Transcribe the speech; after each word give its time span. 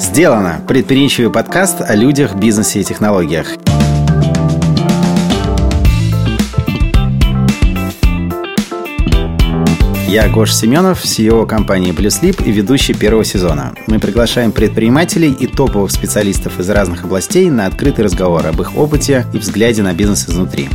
Сделано. 0.00 0.62
Предприимчивый 0.66 1.30
подкаст 1.30 1.82
о 1.82 1.94
людях, 1.94 2.34
бизнесе 2.34 2.80
и 2.80 2.84
технологиях. 2.84 3.56
Я 10.08 10.26
Гош 10.30 10.54
Семенов, 10.54 11.04
CEO 11.04 11.46
компании 11.46 11.92
PlusLip 11.92 12.42
и 12.42 12.50
ведущий 12.50 12.94
первого 12.94 13.24
сезона. 13.24 13.74
Мы 13.88 13.98
приглашаем 13.98 14.52
предпринимателей 14.52 15.32
и 15.32 15.46
топовых 15.46 15.90
специалистов 15.90 16.58
из 16.58 16.70
разных 16.70 17.04
областей 17.04 17.50
на 17.50 17.66
открытый 17.66 18.06
разговор 18.06 18.46
об 18.46 18.58
их 18.62 18.78
опыте 18.78 19.26
и 19.34 19.38
взгляде 19.38 19.82
на 19.82 19.92
бизнес 19.92 20.26
изнутри. 20.26 20.70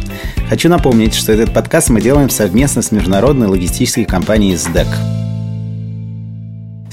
Хочу 0.50 0.70
напомнить, 0.70 1.16
что 1.16 1.32
этот 1.32 1.52
подкаст 1.52 1.90
мы 1.90 2.00
делаем 2.00 2.30
совместно 2.30 2.84
с 2.84 2.92
международной 2.92 3.48
логистической 3.48 4.06
компанией 4.06 4.54
SDEC. 4.54 5.25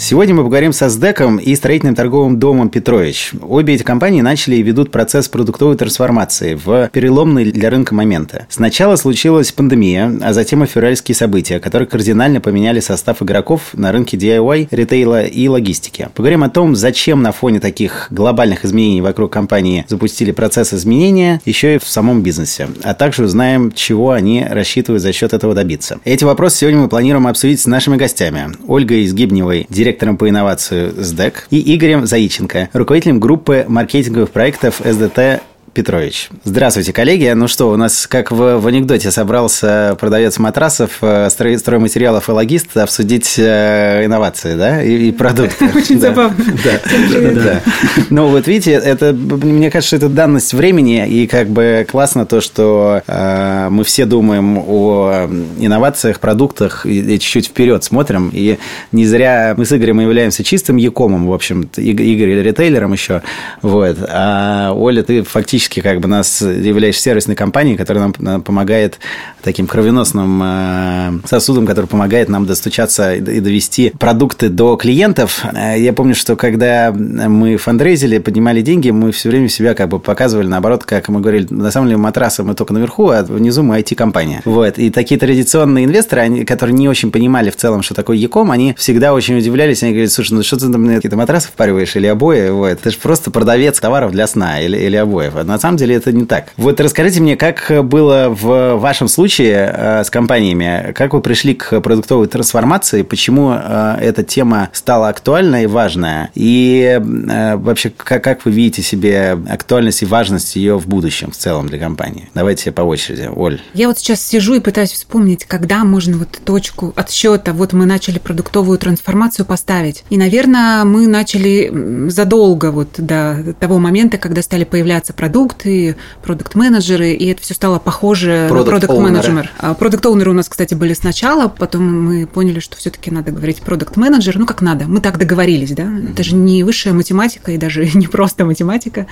Сегодня 0.05 0.35
мы 0.35 0.43
поговорим 0.43 0.73
со 0.73 0.89
СДЭКом 0.89 1.37
и 1.37 1.55
строительным 1.55 1.95
торговым 1.95 2.41
домом 2.41 2.71
«Петрович». 2.71 3.31
Обе 3.41 3.75
эти 3.75 3.85
компании 3.85 4.21
начали 4.21 4.57
и 4.57 4.63
ведут 4.63 4.91
процесс 4.91 5.29
продуктовой 5.29 5.77
трансформации 5.77 6.59
в 6.61 6.91
переломный 6.93 7.53
для 7.53 7.71
рынка 7.71 7.95
моменты. 7.95 8.47
Сначала 8.49 8.97
случилась 8.97 9.53
пандемия, 9.53 10.13
а 10.21 10.33
затем 10.33 10.65
и 10.65 10.67
февральские 10.67 11.15
события, 11.15 11.61
которые 11.61 11.87
кардинально 11.87 12.41
поменяли 12.41 12.81
состав 12.81 13.23
игроков 13.23 13.75
на 13.75 13.93
рынке 13.93 14.17
DIY, 14.17 14.67
ритейла 14.73 15.23
и 15.23 15.47
логистики. 15.47 16.09
Поговорим 16.17 16.43
о 16.43 16.51
том, 16.51 16.75
зачем 16.75 17.23
на 17.23 17.31
фоне 17.31 17.61
таких 17.61 18.09
глобальных 18.11 18.65
изменений 18.65 19.03
вокруг 19.03 19.33
компании 19.33 19.85
запустили 19.87 20.33
процесс 20.33 20.75
изменения 20.75 21.41
еще 21.45 21.77
и 21.77 21.79
в 21.79 21.85
самом 21.85 22.25
бизнесе, 22.25 22.67
а 22.83 22.95
также 22.95 23.23
узнаем, 23.23 23.71
чего 23.71 24.11
они 24.11 24.45
рассчитывают 24.51 25.01
за 25.01 25.13
счет 25.13 25.33
этого 25.33 25.55
добиться. 25.55 26.01
Эти 26.05 26.25
вопросы 26.25 26.59
сегодня 26.59 26.81
мы 26.81 26.89
планируем 26.89 27.29
обсудить 27.29 27.61
с 27.61 27.67
нашими 27.67 27.97
гостями. 27.97 28.51
Ольгой 28.67 29.05
Изгибневой, 29.05 29.65
директор 29.69 29.92
директором 29.93 30.17
по 30.17 30.29
инновации 30.29 30.91
СДЭК, 30.91 31.47
и 31.51 31.77
Игорем 31.77 32.07
Заиченко, 32.07 32.71
руководителем 32.73 33.21
группы 33.21 33.67
маркетинговых 33.69 34.31
проектов 34.31 34.81
СДТ 34.83 35.43
Петрович. 35.75 36.29
Здравствуйте, 36.45 36.93
коллеги. 36.93 37.33
Ну 37.35 37.49
что, 37.49 37.71
у 37.71 37.77
нас, 37.77 38.07
как 38.07 38.31
в, 38.31 38.59
в 38.59 38.67
анекдоте, 38.67 39.11
собрался 39.11 39.97
продавец 39.99 40.39
матрасов, 40.39 40.99
э, 41.01 41.31
строй, 41.31 41.59
стройматериалов 41.59 42.29
и 42.29 42.33
логист 42.33 42.77
обсудить 42.77 43.37
э, 43.39 44.05
инновации, 44.05 44.55
да, 44.55 44.83
и, 44.83 45.09
и 45.09 45.13
продукты. 45.13 45.71
Очень 45.75 45.99
забавно. 45.99 46.45
Да. 46.65 47.63
Ну, 48.11 48.29
вот 48.29 48.47
видите, 48.47 48.73
это, 48.73 49.13
мне 49.13 49.71
кажется, 49.71 49.97
это 49.97 50.09
данность 50.09 50.53
времени, 50.53 51.07
и 51.09 51.27
как 51.27 51.49
бы 51.49 51.87
классно 51.91 52.27
то, 52.27 52.41
что 52.41 53.03
э, 53.07 53.69
мы 53.71 53.85
все 53.85 54.05
думаем 54.05 54.59
о 54.59 55.29
инновациях, 55.59 56.21
продуктах, 56.21 56.85
и 56.85 57.19
чуть-чуть 57.19 57.47
вперед 57.47 57.83
смотрим, 57.85 58.31
и 58.33 58.59
не 58.93 59.07
зря 59.07 59.55
мы 59.57 59.65
с 59.65 59.73
Игорем 59.73 60.01
являемся 60.01 60.45
чистым 60.45 60.77
якомом, 60.77 61.27
в 61.27 61.33
общем, 61.33 61.71
Игорь 61.77 62.43
ритейлером 62.43 62.93
еще, 62.93 63.23
вот, 63.63 63.97
а 64.09 64.73
Оля, 64.75 65.03
ты 65.03 65.23
фактически 65.23 65.62
фактически 65.63 65.81
как 65.81 66.01
бы 66.01 66.09
нас 66.09 66.43
являешься 66.43 67.03
сервисной 67.03 67.37
компанией, 67.37 67.77
которая 67.77 68.13
нам 68.19 68.43
помогает 68.43 68.99
таким 69.43 69.67
кровеносным 69.67 70.41
э, 70.43 71.13
сосудом, 71.27 71.67
который 71.67 71.87
помогает 71.87 72.29
нам 72.29 72.47
достучаться 72.47 73.15
и 73.15 73.41
довести 73.41 73.93
продукты 73.99 74.49
до 74.49 74.77
клиентов. 74.77 75.45
Э, 75.55 75.79
я 75.79 75.93
помню, 75.93 76.15
что 76.15 76.37
когда 76.37 76.93
мы 76.93 77.57
фандрейзили, 77.57 78.19
поднимали 78.19 78.61
деньги, 78.63 78.91
мы 78.91 79.13
все 79.13 79.29
время 79.29 79.49
себя 79.49 79.75
как 79.75 79.89
бы 79.89 79.99
показывали, 79.99 80.47
наоборот, 80.47 80.85
как 80.85 81.09
мы 81.09 81.21
говорили, 81.21 81.47
на 81.51 81.71
самом 81.71 81.89
деле 81.89 81.99
матрасы 81.99 82.43
мы 82.43 82.55
только 82.55 82.73
наверху, 82.73 83.11
а 83.11 83.23
внизу 83.23 83.63
мы 83.63 83.79
IT-компания. 83.79 84.43
Вот. 84.45 84.79
И 84.79 84.91
такие 84.91 85.19
традиционные 85.19 85.85
инвесторы, 85.85 86.23
они, 86.23 86.45
которые 86.45 86.75
не 86.75 86.89
очень 86.89 87.11
понимали 87.11 87.51
в 87.51 87.57
целом, 87.57 87.83
что 87.83 87.95
такое 87.95 88.17
Яком, 88.17 88.51
они 88.51 88.75
всегда 88.77 89.15
очень 89.15 89.39
удивлялись, 89.39 89.83
они 89.83 89.93
говорят, 89.93 90.13
слушай, 90.13 90.35
ну 90.35 90.43
что 90.43 90.57
ты 90.57 90.73
там 90.73 90.87
какие-то 90.87 91.17
матрасы 91.17 91.49
впариваешь 91.49 91.97
или 91.97 92.07
обои? 92.07 92.51
Вот. 92.51 92.81
Ты 92.81 92.91
же 92.91 92.99
просто 92.99 93.31
продавец 93.31 93.79
товаров 93.81 94.13
для 94.13 94.27
сна 94.27 94.61
или, 94.61 94.77
или 94.77 94.97
обоев. 94.97 95.37
На 95.53 95.59
самом 95.59 95.77
деле 95.77 95.97
это 95.97 96.13
не 96.13 96.25
так. 96.25 96.55
Вот 96.57 96.81
расскажите 96.81 97.21
мне, 97.21 97.37
как 97.37 97.71
было 97.85 98.29
в 98.31 98.77
вашем 98.77 99.07
случае 99.07 99.71
э, 99.71 100.03
с 100.03 100.09
компаниями, 100.09 100.93
как 100.95 101.13
вы 101.13 101.21
пришли 101.21 101.53
к 101.53 101.79
продуктовой 101.83 102.27
трансформации, 102.27 103.03
почему 103.03 103.53
э, 103.53 103.99
эта 104.01 104.23
тема 104.23 104.71
стала 104.73 105.11
актуальной 105.11 105.65
и 105.65 105.67
важная, 105.67 106.31
и 106.35 106.99
э, 107.03 107.57
вообще 107.57 107.91
как, 107.91 108.47
вы 108.47 108.51
видите 108.51 108.81
себе 108.81 109.39
актуальность 109.47 110.01
и 110.01 110.07
важность 110.07 110.57
ее 110.57 110.79
в 110.79 110.87
будущем 110.87 111.33
в 111.33 111.37
целом 111.37 111.69
для 111.69 111.79
компании? 111.79 112.31
Давайте 112.33 112.73
по 112.73 112.81
очереди. 112.81 113.29
Оль. 113.31 113.61
Я 113.75 113.89
вот 113.89 113.99
сейчас 113.99 114.27
сижу 114.27 114.55
и 114.55 114.61
пытаюсь 114.61 114.93
вспомнить, 114.93 115.45
когда 115.45 115.85
можно 115.85 116.17
вот 116.17 116.31
точку 116.47 116.95
отсчета, 116.97 117.53
вот 117.53 117.75
мы 117.75 117.85
начали 117.85 118.19
продуктовую 118.19 118.79
трансформацию 118.79 119.45
поставить. 119.45 120.05
И, 120.09 120.17
наверное, 120.17 120.85
мы 120.85 121.07
начали 121.07 122.09
задолго 122.09 122.71
вот 122.71 122.95
до 122.97 123.55
того 123.61 123.79
момента, 123.79 124.17
когда 124.17 124.41
стали 124.41 124.65
появляться 124.65 125.13
продукты, 125.13 125.42
продукты, 125.43 125.97
продукт-менеджеры, 126.23 127.13
и 127.13 127.27
это 127.27 127.43
все 127.43 127.55
стало 127.55 127.79
похоже 127.79 128.49
Product 128.49 128.59
на 128.59 128.65
продукт-менеджер. 128.65 129.51
Продукт-оунеры 129.79 130.31
у 130.31 130.35
нас, 130.35 130.49
кстати, 130.49 130.75
были 130.75 130.95
сначала, 130.95 131.49
потом 131.49 132.05
мы 132.05 132.27
поняли, 132.27 132.61
что 132.61 132.77
все-таки 132.77 133.11
надо 133.11 133.33
говорить 133.33 133.61
продукт-менеджер, 133.63 134.39
ну 134.39 134.47
как 134.47 134.63
надо, 134.63 134.85
мы 134.87 135.01
так 135.01 135.19
договорились, 135.19 135.73
да, 135.73 135.89
это 136.13 136.23
же 136.23 136.37
не 136.37 136.63
высшая 136.63 136.93
математика 136.93 137.51
и 137.51 137.59
даже 137.59 137.85
не 137.95 138.07
просто 138.07 138.45
математика, 138.45 139.07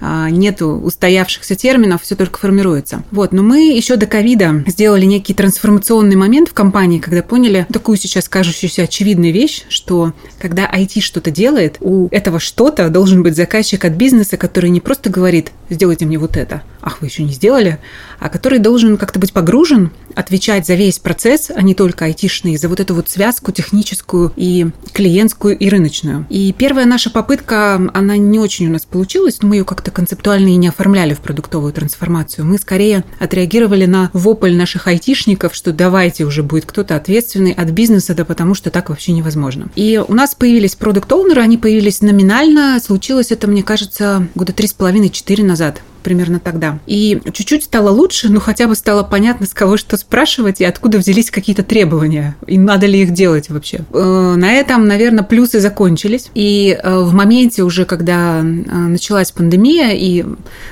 а, 0.00 0.30
нету 0.30 0.68
устоявшихся 0.68 1.56
терминов, 1.56 2.02
все 2.02 2.14
только 2.14 2.38
формируется. 2.38 3.02
Вот, 3.10 3.32
но 3.32 3.42
мы 3.42 3.72
еще 3.72 3.96
до 3.96 4.06
ковида 4.06 4.64
сделали 4.68 5.04
некий 5.04 5.34
трансформационный 5.34 6.16
момент 6.16 6.48
в 6.48 6.52
компании, 6.52 7.00
когда 7.00 7.22
поняли 7.22 7.66
такую 7.72 7.96
сейчас 7.96 8.28
кажущуюся 8.28 8.82
очевидную 8.82 9.32
вещь, 9.32 9.64
что 9.68 10.12
когда 10.40 10.70
IT 10.72 11.00
что-то 11.00 11.32
делает, 11.32 11.78
у 11.80 12.06
этого 12.12 12.38
что-то 12.38 12.88
должен 12.88 13.24
быть 13.24 13.36
заказчик 13.36 13.84
от 13.84 13.94
бизнеса, 13.94 14.36
который 14.36 14.70
не 14.70 14.80
просто 14.80 15.10
говорит, 15.10 15.50
сделайте 15.72 16.06
мне 16.06 16.18
вот 16.18 16.36
это. 16.36 16.62
Ах, 16.82 17.00
вы 17.00 17.06
еще 17.06 17.22
не 17.22 17.32
сделали? 17.32 17.78
А 18.18 18.28
который 18.28 18.58
должен 18.58 18.96
как-то 18.96 19.20
быть 19.20 19.32
погружен, 19.32 19.90
отвечать 20.16 20.66
за 20.66 20.74
весь 20.74 20.98
процесс, 20.98 21.50
а 21.54 21.62
не 21.62 21.74
только 21.74 22.06
айтишный, 22.06 22.56
за 22.56 22.68
вот 22.68 22.80
эту 22.80 22.94
вот 22.94 23.08
связку 23.08 23.52
техническую 23.52 24.32
и 24.34 24.66
клиентскую 24.92 25.56
и 25.56 25.68
рыночную. 25.68 26.26
И 26.28 26.52
первая 26.52 26.84
наша 26.84 27.10
попытка, 27.10 27.80
она 27.94 28.16
не 28.16 28.40
очень 28.40 28.66
у 28.66 28.72
нас 28.72 28.84
получилась, 28.84 29.40
но 29.40 29.48
мы 29.48 29.56
ее 29.56 29.64
как-то 29.64 29.92
концептуально 29.92 30.48
и 30.48 30.56
не 30.56 30.68
оформляли 30.68 31.14
в 31.14 31.20
продуктовую 31.20 31.72
трансформацию. 31.72 32.44
Мы 32.44 32.58
скорее 32.58 33.04
отреагировали 33.20 33.86
на 33.86 34.10
вопль 34.12 34.54
наших 34.54 34.88
айтишников, 34.88 35.54
что 35.54 35.72
давайте 35.72 36.24
уже 36.24 36.42
будет 36.42 36.66
кто-то 36.66 36.96
ответственный 36.96 37.52
от 37.52 37.70
бизнеса, 37.70 38.14
да 38.14 38.24
потому 38.24 38.54
что 38.54 38.70
так 38.70 38.88
вообще 38.88 39.12
невозможно. 39.12 39.70
И 39.76 40.02
у 40.06 40.14
нас 40.14 40.34
появились 40.34 40.74
продукт-оунеры, 40.74 41.40
они 41.40 41.58
появились 41.58 42.00
номинально. 42.00 42.80
Случилось 42.80 43.30
это, 43.30 43.46
мне 43.46 43.62
кажется, 43.62 44.26
года 44.34 44.52
три 44.52 44.66
с 44.66 44.72
половиной, 44.72 45.10
четыре 45.10 45.44
назад 45.44 45.80
примерно 46.02 46.40
тогда. 46.40 46.78
И 46.86 47.20
чуть-чуть 47.32 47.64
стало 47.64 47.90
лучше, 47.90 48.28
но 48.28 48.40
хотя 48.40 48.66
бы 48.66 48.74
стало 48.74 49.02
понятно, 49.02 49.46
с 49.46 49.54
кого 49.54 49.76
что 49.76 49.96
спрашивать 49.96 50.60
и 50.60 50.64
откуда 50.64 50.98
взялись 50.98 51.30
какие-то 51.30 51.62
требования, 51.62 52.36
и 52.46 52.58
надо 52.58 52.86
ли 52.86 53.02
их 53.02 53.12
делать 53.12 53.48
вообще. 53.48 53.80
Э, 53.92 54.34
на 54.36 54.52
этом, 54.52 54.86
наверное, 54.86 55.24
плюсы 55.24 55.60
закончились. 55.60 56.30
И 56.34 56.78
э, 56.82 56.98
в 56.98 57.14
моменте 57.14 57.62
уже, 57.62 57.84
когда 57.84 58.40
э, 58.40 58.42
началась 58.42 59.32
пандемия, 59.32 59.92
и 59.92 60.24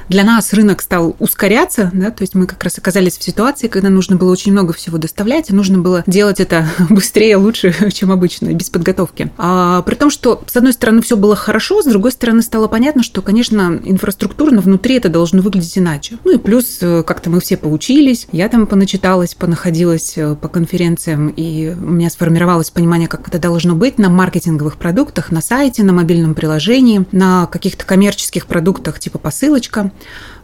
для 0.08 0.24
нас 0.24 0.52
рынок 0.52 0.82
стал 0.82 1.16
ускоряться, 1.18 1.90
да, 1.92 2.10
то 2.10 2.22
есть 2.22 2.34
мы 2.34 2.46
как 2.46 2.62
раз 2.64 2.78
оказались 2.78 3.18
в 3.18 3.22
ситуации, 3.22 3.68
когда 3.68 3.88
нужно 3.88 4.16
было 4.16 4.30
очень 4.30 4.52
много 4.52 4.72
всего 4.72 4.98
доставлять, 4.98 5.50
и 5.50 5.54
нужно 5.54 5.78
было 5.78 6.02
делать 6.06 6.40
это 6.40 6.68
быстрее, 6.90 7.36
лучше, 7.36 7.74
чем 7.92 8.10
обычно, 8.10 8.52
без 8.52 8.70
подготовки. 8.70 9.30
А, 9.38 9.82
при 9.82 9.94
том, 9.94 10.10
что, 10.10 10.42
с 10.46 10.56
одной 10.56 10.72
стороны, 10.72 11.02
все 11.02 11.16
было 11.16 11.36
хорошо, 11.36 11.82
с 11.82 11.86
другой 11.86 12.12
стороны, 12.12 12.42
стало 12.42 12.68
понятно, 12.68 13.02
что, 13.02 13.22
конечно, 13.22 13.80
инфраструктурно 13.84 14.60
внутри 14.60 14.96
это 14.96 15.08
должно 15.08 15.19
выглядеть 15.42 15.76
иначе. 15.78 16.18
Ну 16.24 16.34
и 16.34 16.38
плюс 16.38 16.78
э, 16.80 17.02
как-то 17.02 17.30
мы 17.30 17.40
все 17.40 17.56
поучились, 17.56 18.26
я 18.32 18.48
там 18.48 18.66
поначиталась, 18.66 19.34
понаходилась 19.34 20.14
э, 20.16 20.34
по 20.34 20.48
конференциям, 20.48 21.28
и 21.28 21.74
у 21.74 21.90
меня 21.90 22.10
сформировалось 22.10 22.70
понимание, 22.70 23.08
как 23.08 23.28
это 23.28 23.38
должно 23.38 23.74
быть 23.74 23.98
на 23.98 24.08
маркетинговых 24.08 24.76
продуктах, 24.76 25.30
на 25.30 25.40
сайте, 25.40 25.82
на 25.82 25.92
мобильном 25.92 26.34
приложении, 26.34 27.04
на 27.12 27.46
каких-то 27.46 27.84
коммерческих 27.84 28.46
продуктах 28.46 28.98
типа 28.98 29.18
посылочка. 29.18 29.90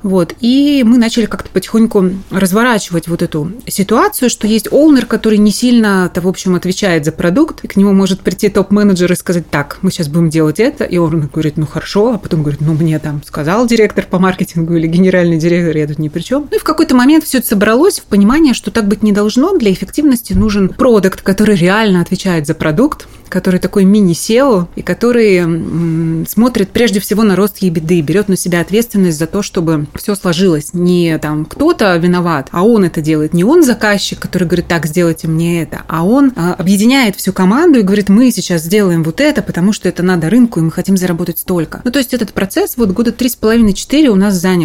Вот. 0.03 0.35
И 0.41 0.85
мы 0.87 0.99
начали 0.99 1.27
как-то 1.27 1.51
потихоньку 1.51 2.11
разворачивать 2.31 3.09
вот 3.09 3.23
эту 3.23 3.51
ситуацию, 3.67 4.31
что 4.31 4.47
есть 4.47 4.73
оунер, 4.73 5.07
который 5.07 5.39
не 5.39 5.51
сильно-то, 5.51 6.21
в 6.21 6.29
общем, 6.29 6.55
отвечает 6.55 7.05
за 7.05 7.13
продукт, 7.13 7.65
и 7.65 7.69
к 7.69 7.77
нему 7.77 7.93
может 7.93 8.21
прийти 8.21 8.49
топ-менеджер 8.49 9.11
и 9.13 9.17
сказать, 9.17 9.51
так, 9.51 9.79
мы 9.83 9.91
сейчас 9.91 10.09
будем 10.09 10.31
делать 10.31 10.61
это, 10.61 10.85
и 10.85 10.99
он 10.99 11.29
говорит, 11.33 11.57
ну 11.57 11.67
хорошо, 11.67 12.15
а 12.15 12.19
потом 12.19 12.43
говорит, 12.43 12.61
ну 12.61 12.75
мне 12.75 12.99
там 12.99 13.23
сказал 13.25 13.67
директор 13.67 14.07
по 14.09 14.19
маркетингу, 14.19 14.66
маркетингу 14.67 14.77
или 14.77 14.87
генеральный 14.87 15.39
директор, 15.39 15.77
я 15.77 15.87
тут 15.87 15.99
ни 15.99 16.09
при 16.09 16.21
чем. 16.21 16.49
Ну 16.51 16.57
и 16.57 16.61
в 16.61 16.65
какой-то 16.65 16.95
момент 16.95 17.25
все 17.25 17.39
это 17.39 17.49
собралось 17.49 18.01
в 18.01 18.05
понимание, 18.05 18.55
что 18.55 18.71
так 18.71 18.87
быть 18.87 19.03
не 19.03 19.13
должно. 19.13 19.57
Для 19.57 19.73
эффективности 19.73 20.33
нужен 20.33 20.69
продукт, 20.69 21.23
который 21.23 21.57
реально 21.57 22.01
отвечает 22.01 22.47
за 22.47 22.55
продукт, 22.55 23.07
который 23.29 23.61
такой 23.61 23.85
мини-SEO, 23.85 24.69
и 24.77 24.83
который 24.83 26.27
смотрит 26.27 26.71
прежде 26.71 27.01
всего 27.01 27.23
на 27.23 27.37
рост 27.37 27.59
ебеды, 27.59 28.01
берет 28.01 28.29
на 28.29 28.37
себя 28.37 28.61
ответственность 28.61 29.19
за 29.19 29.27
то, 29.27 29.43
чтобы 29.43 29.87
все 29.95 30.15
сложилось. 30.15 30.71
Не 30.73 31.19
там 31.19 31.45
кто-то 31.45 31.97
виноват, 31.97 32.49
а 32.53 32.65
он 32.65 32.85
это 32.85 33.01
делает. 33.01 33.35
Не 33.35 33.45
он 33.45 33.63
заказчик, 33.63 34.19
который 34.19 34.45
говорит, 34.45 34.69
так, 34.69 34.87
сделайте 34.87 35.29
мне 35.29 35.63
это, 35.63 35.83
а 35.89 36.05
он 36.05 36.33
а, 36.37 36.55
объединяет 36.55 37.17
всю 37.17 37.33
команду 37.33 37.79
и 37.79 37.83
говорит, 37.83 38.09
мы 38.09 38.31
сейчас 38.31 38.63
сделаем 38.63 39.03
вот 39.03 39.21
это, 39.21 39.43
потому 39.43 39.73
что 39.73 39.89
это 39.89 40.03
надо 40.03 40.31
рынку, 40.31 40.61
и 40.61 40.63
мы 40.63 40.71
хотим 40.71 40.97
заработать 40.97 41.39
столько. 41.39 41.81
Ну, 41.85 41.91
то 41.91 41.99
есть 41.99 42.15
этот 42.15 42.33
процесс 42.33 42.77
вот 42.77 42.91
года 42.91 43.13
три 43.13 43.29
с 43.29 43.37
половиной-четыре 43.37 44.11
у 44.11 44.17
нас 44.17 44.35
занял. 44.35 44.56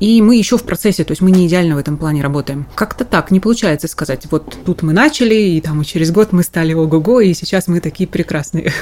И 0.00 0.22
мы 0.22 0.36
еще 0.36 0.56
в 0.56 0.62
процессе, 0.62 1.04
то 1.04 1.12
есть 1.12 1.20
мы 1.20 1.30
не 1.30 1.46
идеально 1.46 1.76
в 1.76 1.78
этом 1.78 1.96
плане 1.96 2.22
работаем. 2.22 2.66
Как-то 2.74 3.04
так, 3.04 3.30
не 3.30 3.40
получается 3.40 3.88
сказать, 3.88 4.26
вот 4.30 4.56
тут 4.64 4.82
мы 4.82 4.92
начали, 4.92 5.34
и 5.34 5.60
там 5.60 5.82
и 5.82 5.84
через 5.84 6.10
год 6.10 6.32
мы 6.32 6.42
стали 6.42 6.72
ого-го, 6.72 7.20
и 7.20 7.34
сейчас 7.34 7.68
мы 7.68 7.80
такие 7.80 8.08
прекрасные. 8.08 8.72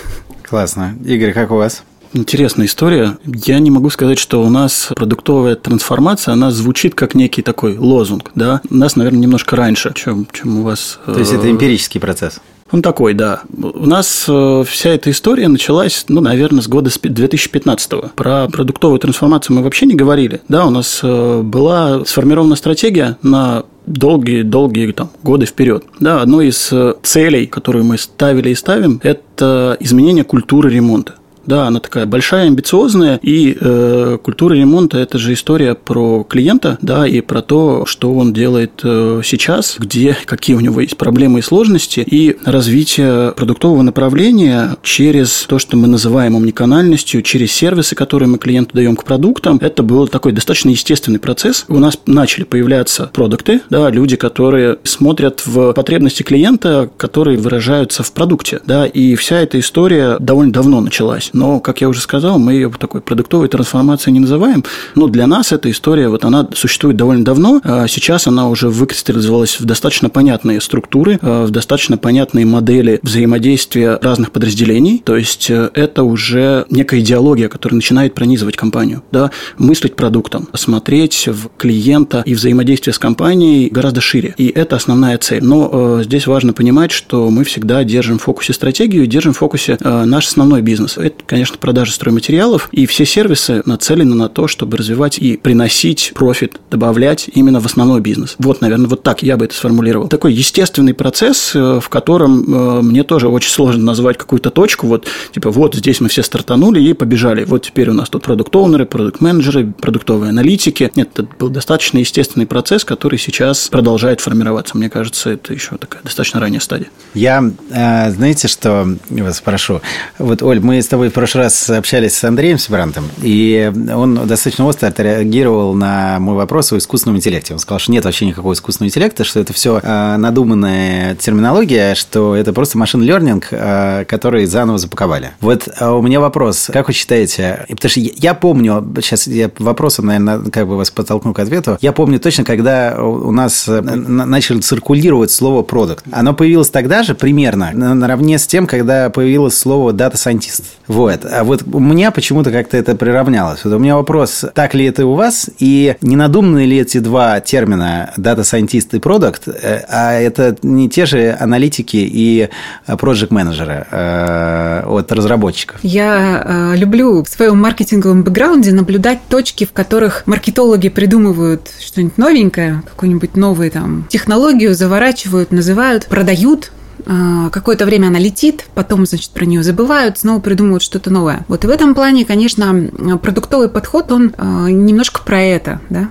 Классно. 0.42 0.96
Игорь, 1.04 1.32
как 1.32 1.50
у 1.50 1.56
вас? 1.56 1.82
Интересная 2.14 2.66
история. 2.66 3.18
Я 3.24 3.58
не 3.58 3.70
могу 3.70 3.90
сказать, 3.90 4.18
что 4.18 4.42
у 4.42 4.48
нас 4.48 4.90
продуктовая 4.96 5.56
трансформация, 5.56 6.32
она 6.32 6.50
звучит 6.50 6.94
как 6.94 7.14
некий 7.14 7.42
такой 7.42 7.76
лозунг, 7.76 8.30
да. 8.34 8.62
У 8.70 8.74
нас, 8.74 8.96
наверное, 8.96 9.20
немножко 9.20 9.56
раньше, 9.56 9.92
чем, 9.94 10.26
чем 10.32 10.60
у 10.60 10.62
вас. 10.62 10.98
То 11.04 11.18
есть 11.18 11.32
это 11.32 11.46
э, 11.46 11.50
эмпирический 11.50 12.00
процесс? 12.00 12.40
Он 12.70 12.82
такой, 12.82 13.14
да. 13.14 13.42
У 13.56 13.86
нас 13.86 14.26
э, 14.28 14.64
вся 14.66 14.90
эта 14.90 15.10
история 15.10 15.48
началась, 15.48 16.04
ну, 16.08 16.20
наверное, 16.20 16.60
с 16.60 16.68
года 16.68 16.90
2015 17.02 17.92
-го. 17.92 18.10
Про 18.14 18.48
продуктовую 18.48 18.98
трансформацию 18.98 19.56
мы 19.56 19.62
вообще 19.62 19.86
не 19.86 19.94
говорили. 19.94 20.40
Да, 20.48 20.66
у 20.66 20.70
нас 20.70 21.00
э, 21.02 21.42
была 21.42 22.04
сформирована 22.04 22.56
стратегия 22.56 23.16
на 23.22 23.64
долгие-долгие 23.86 24.92
там, 24.92 25.10
годы 25.22 25.46
вперед. 25.46 25.84
Да, 25.98 26.20
одной 26.20 26.48
из 26.48 26.72
целей, 27.02 27.46
которую 27.46 27.84
мы 27.84 27.96
ставили 27.96 28.50
и 28.50 28.54
ставим, 28.54 29.00
это 29.02 29.78
изменение 29.80 30.24
культуры 30.24 30.70
ремонта. 30.70 31.14
Да, 31.48 31.66
она 31.66 31.80
такая 31.80 32.04
большая, 32.04 32.48
амбициозная, 32.48 33.18
и 33.22 33.56
э, 33.58 34.18
культура 34.22 34.52
ремонта– 34.52 34.98
это 34.98 35.16
же 35.16 35.32
история 35.32 35.74
про 35.74 36.22
клиента, 36.22 36.76
да, 36.82 37.08
и 37.08 37.22
про 37.22 37.40
то, 37.40 37.86
что 37.86 38.12
он 38.12 38.34
делает 38.34 38.82
э, 38.84 39.22
сейчас, 39.24 39.76
где, 39.78 40.14
какие 40.26 40.54
у 40.54 40.60
него 40.60 40.82
есть 40.82 40.98
проблемы 40.98 41.38
и 41.38 41.42
сложности, 41.42 42.00
и 42.00 42.36
развитие 42.44 43.32
продуктового 43.32 43.80
направления 43.80 44.76
через 44.82 45.46
то, 45.48 45.58
что 45.58 45.78
мы 45.78 45.88
называем 45.88 46.36
омниканальностью, 46.36 47.22
через 47.22 47.50
сервисы, 47.50 47.94
которые 47.94 48.28
мы 48.28 48.36
клиенту 48.36 48.74
даем 48.74 48.94
к 48.94 49.04
продуктам, 49.04 49.56
это 49.62 49.82
был 49.82 50.06
такой 50.06 50.32
достаточно 50.32 50.68
естественный 50.68 51.18
процесс. 51.18 51.64
У 51.68 51.78
нас 51.78 51.98
начали 52.04 52.44
появляться 52.44 53.10
продукты, 53.10 53.62
да, 53.70 53.88
люди, 53.88 54.16
которые 54.16 54.76
смотрят 54.82 55.46
в 55.46 55.72
потребности 55.72 56.22
клиента, 56.22 56.90
которые 56.98 57.38
выражаются 57.38 58.02
в 58.02 58.12
продукте, 58.12 58.60
да, 58.66 58.84
и 58.84 59.14
вся 59.14 59.38
эта 59.38 59.58
история 59.58 60.18
довольно 60.20 60.52
давно 60.52 60.82
началась 60.82 61.30
но, 61.38 61.60
как 61.60 61.80
я 61.80 61.88
уже 61.88 62.00
сказал, 62.00 62.38
мы 62.38 62.54
ее 62.54 62.70
такой 62.78 63.00
продуктовой 63.00 63.48
трансформацией 63.48 64.12
не 64.12 64.20
называем. 64.20 64.64
Но 64.94 65.06
для 65.06 65.26
нас 65.26 65.52
эта 65.52 65.70
история, 65.70 66.08
вот 66.08 66.24
она 66.24 66.48
существует 66.54 66.96
довольно 66.96 67.24
давно. 67.24 67.60
А 67.64 67.86
сейчас 67.86 68.26
она 68.26 68.48
уже 68.48 68.68
выкристаллизовалась 68.68 69.60
в 69.60 69.64
достаточно 69.64 70.10
понятные 70.10 70.60
структуры, 70.60 71.18
а, 71.22 71.46
в 71.46 71.50
достаточно 71.50 71.96
понятные 71.96 72.44
модели 72.44 72.98
взаимодействия 73.02 73.98
разных 74.02 74.32
подразделений. 74.32 75.00
То 75.04 75.16
есть 75.16 75.48
э, 75.50 75.70
это 75.74 76.02
уже 76.02 76.66
некая 76.70 77.00
идеология, 77.00 77.48
которая 77.48 77.76
начинает 77.76 78.14
пронизывать 78.14 78.56
компанию. 78.56 79.02
Да? 79.12 79.30
Мыслить 79.58 79.94
продуктом, 79.94 80.48
смотреть 80.54 81.28
в 81.28 81.50
клиента 81.56 82.22
и 82.26 82.34
взаимодействие 82.34 82.92
с 82.92 82.98
компанией 82.98 83.68
гораздо 83.70 84.00
шире. 84.00 84.34
И 84.38 84.48
это 84.48 84.76
основная 84.76 85.18
цель. 85.18 85.44
Но 85.44 85.70
э, 86.00 86.02
здесь 86.04 86.26
важно 86.26 86.52
понимать, 86.52 86.90
что 86.90 87.30
мы 87.30 87.44
всегда 87.44 87.84
держим 87.84 88.18
в 88.18 88.22
фокусе 88.22 88.52
стратегию, 88.52 89.06
держим 89.06 89.32
в 89.32 89.38
фокусе 89.38 89.78
э, 89.80 90.04
наш 90.04 90.26
основной 90.26 90.62
бизнес. 90.62 90.98
Это 90.98 91.27
конечно, 91.28 91.58
продажи 91.58 91.92
стройматериалов, 91.92 92.68
и 92.72 92.86
все 92.86 93.04
сервисы 93.04 93.62
нацелены 93.66 94.14
на 94.14 94.28
то, 94.28 94.48
чтобы 94.48 94.76
развивать 94.76 95.18
и 95.18 95.36
приносить 95.36 96.12
профит, 96.14 96.58
добавлять 96.70 97.30
именно 97.32 97.60
в 97.60 97.66
основной 97.66 98.00
бизнес. 98.00 98.34
Вот, 98.38 98.60
наверное, 98.60 98.88
вот 98.88 99.02
так 99.02 99.22
я 99.22 99.36
бы 99.36 99.44
это 99.44 99.54
сформулировал. 99.54 100.08
Такой 100.08 100.32
естественный 100.32 100.94
процесс, 100.94 101.52
э, 101.54 101.80
в 101.80 101.88
котором 101.88 102.78
э, 102.78 102.82
мне 102.82 103.04
тоже 103.04 103.28
очень 103.28 103.50
сложно 103.50 103.84
назвать 103.84 104.16
какую-то 104.16 104.50
точку, 104.50 104.86
вот, 104.86 105.06
типа, 105.32 105.50
вот 105.50 105.74
здесь 105.74 106.00
мы 106.00 106.08
все 106.08 106.22
стартанули 106.22 106.80
и 106.80 106.94
побежали, 106.94 107.44
вот 107.44 107.62
теперь 107.62 107.90
у 107.90 107.92
нас 107.92 108.08
тут 108.08 108.22
продукт-оунеры, 108.22 108.86
продукт-менеджеры, 108.86 109.66
продуктовые 109.66 110.30
аналитики. 110.30 110.90
Нет, 110.94 111.10
это 111.14 111.28
был 111.38 111.50
достаточно 111.50 111.98
естественный 111.98 112.46
процесс, 112.46 112.84
который 112.84 113.18
сейчас 113.18 113.68
продолжает 113.68 114.20
формироваться. 114.20 114.78
Мне 114.78 114.88
кажется, 114.88 115.30
это 115.30 115.52
еще 115.52 115.76
такая 115.76 116.02
достаточно 116.02 116.40
ранняя 116.40 116.60
стадия. 116.60 116.88
Я, 117.12 117.44
э, 117.70 118.10
знаете, 118.12 118.48
что 118.48 118.96
вас 119.10 119.36
спрошу? 119.36 119.82
Вот, 120.18 120.42
Оль, 120.42 120.60
мы 120.60 120.80
с 120.80 120.86
тобой 120.86 121.10
прошлый 121.18 121.44
раз 121.44 121.68
общались 121.68 122.14
с 122.14 122.22
Андреем 122.22 122.58
Сибрантом, 122.58 123.10
и 123.20 123.72
он 123.92 124.28
достаточно 124.28 124.64
остро 124.66 124.86
отреагировал 124.86 125.74
на 125.74 126.20
мой 126.20 126.36
вопрос 126.36 126.72
о 126.72 126.78
искусственном 126.78 127.16
интеллекте. 127.16 127.54
Он 127.54 127.58
сказал, 127.58 127.80
что 127.80 127.90
нет 127.90 128.04
вообще 128.04 128.24
никакого 128.24 128.52
искусственного 128.52 128.88
интеллекта, 128.88 129.24
что 129.24 129.40
это 129.40 129.52
все 129.52 129.80
э, 129.82 130.16
надуманная 130.16 131.16
терминология, 131.16 131.96
что 131.96 132.36
это 132.36 132.52
просто 132.52 132.78
машин 132.78 133.02
learning, 133.02 133.44
э, 133.50 134.04
который 134.04 134.46
заново 134.46 134.78
запаковали. 134.78 135.32
Вот 135.40 135.66
э, 135.66 135.88
у 135.88 136.00
меня 136.02 136.20
вопрос, 136.20 136.70
как 136.72 136.86
вы 136.86 136.94
считаете, 136.94 137.66
потому 137.68 137.90
что 137.90 137.98
я 137.98 138.34
помню, 138.34 138.86
сейчас 139.02 139.26
я 139.26 139.50
вопросом, 139.58 140.06
наверное, 140.06 140.38
как 140.52 140.68
бы 140.68 140.76
вас 140.76 140.92
подтолкну 140.92 141.34
к 141.34 141.40
ответу, 141.40 141.78
я 141.80 141.90
помню 141.90 142.20
точно, 142.20 142.44
когда 142.44 142.96
у 143.02 143.32
нас 143.32 143.66
начали 143.66 144.60
циркулировать 144.60 145.32
слово 145.32 145.62
продукт. 145.62 146.04
Оно 146.12 146.32
появилось 146.32 146.70
тогда 146.70 147.02
же 147.02 147.16
примерно, 147.16 147.72
наравне 147.72 148.38
с 148.38 148.46
тем, 148.46 148.68
когда 148.68 149.10
появилось 149.10 149.56
слово 149.56 149.90
scientist. 149.90 150.62
Вот. 150.98 151.24
А 151.24 151.44
вот 151.44 151.62
у 151.72 151.78
меня 151.78 152.10
почему-то 152.10 152.50
как-то 152.50 152.76
это 152.76 152.96
приравнялось. 152.96 153.60
Вот 153.62 153.72
у 153.72 153.78
меня 153.78 153.94
вопрос, 153.94 154.44
так 154.52 154.74
ли 154.74 154.84
это 154.84 155.06
у 155.06 155.14
вас, 155.14 155.48
и 155.60 155.94
не 156.00 156.16
надуманы 156.16 156.66
ли 156.66 156.78
эти 156.78 156.98
два 156.98 157.38
термина 157.38 158.12
data 158.16 158.40
scientist 158.40 158.88
и 158.90 158.98
product, 158.98 159.48
э, 159.48 159.84
а 159.88 160.14
это 160.14 160.56
не 160.64 160.88
те 160.88 161.06
же 161.06 161.36
аналитики 161.38 161.98
и 161.98 162.48
project 162.88 163.28
менеджеры 163.30 163.86
э, 163.88 164.82
от 164.86 165.12
разработчиков? 165.12 165.78
Я 165.84 166.42
э, 166.44 166.76
люблю 166.76 167.22
в 167.22 167.28
своем 167.28 167.60
маркетинговом 167.60 168.24
бэкграунде 168.24 168.72
наблюдать 168.72 169.20
точки, 169.28 169.66
в 169.66 169.72
которых 169.72 170.24
маркетологи 170.26 170.88
придумывают 170.88 171.70
что-нибудь 171.78 172.18
новенькое, 172.18 172.82
какую-нибудь 172.84 173.36
новую 173.36 173.70
там 173.70 174.04
технологию, 174.08 174.74
заворачивают, 174.74 175.52
называют, 175.52 176.06
продают, 176.06 176.72
какое-то 177.04 177.86
время 177.86 178.08
она 178.08 178.18
летит, 178.18 178.66
потом, 178.74 179.06
значит, 179.06 179.30
про 179.30 179.44
нее 179.44 179.62
забывают, 179.62 180.18
снова 180.18 180.40
придумывают 180.40 180.82
что-то 180.82 181.10
новое. 181.10 181.44
Вот 181.48 181.64
и 181.64 181.66
в 181.66 181.70
этом 181.70 181.94
плане, 181.94 182.24
конечно, 182.24 182.90
продуктовый 183.22 183.68
подход, 183.68 184.12
он 184.12 184.34
а, 184.36 184.68
немножко 184.68 185.22
про 185.22 185.40
это, 185.40 185.80
да. 185.90 186.10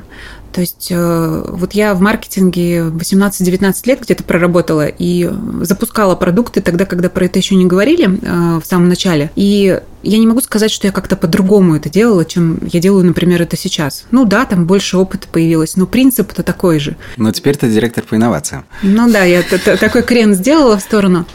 То 0.57 0.61
есть 0.61 0.87
э, 0.89 1.43
вот 1.49 1.73
я 1.73 1.93
в 1.93 2.01
маркетинге 2.01 2.87
18-19 2.87 3.75
лет 3.85 4.01
где-то 4.01 4.23
проработала 4.23 4.87
и 4.87 5.29
запускала 5.61 6.15
продукты 6.15 6.61
тогда, 6.61 6.85
когда 6.85 7.09
про 7.09 7.25
это 7.25 7.37
еще 7.37 7.53
не 7.53 7.67
говорили 7.67 8.09
э, 8.09 8.59
в 8.59 8.65
самом 8.65 8.89
начале. 8.89 9.29
И 9.35 9.79
я 10.03 10.17
не 10.17 10.27
могу 10.27 10.41
сказать, 10.41 10.71
что 10.71 10.87
я 10.87 10.93
как-то 10.93 11.15
по-другому 11.15 11.75
это 11.75 11.89
делала, 11.89 12.25
чем 12.25 12.59
я 12.71 12.79
делаю, 12.79 13.05
например, 13.05 13.41
это 13.41 13.57
сейчас. 13.57 14.05
Ну 14.11 14.25
да, 14.25 14.45
там 14.45 14.65
больше 14.65 14.97
опыта 14.97 15.27
появилось, 15.27 15.75
но 15.75 15.85
принцип-то 15.85 16.43
такой 16.43 16.79
же. 16.79 16.95
Но 17.17 17.31
теперь 17.31 17.57
ты 17.57 17.69
директор 17.69 18.03
по 18.03 18.15
инновациям. 18.15 18.65
Ну 18.83 19.09
да, 19.09 19.23
я 19.23 19.43
такой 19.43 20.03
крен 20.03 20.33
сделала 20.33 20.77
в 20.77 20.81
сторону. 20.81 21.25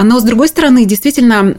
Но, 0.00 0.20
с 0.20 0.22
другой 0.22 0.48
стороны, 0.48 0.84
действительно, 0.84 1.56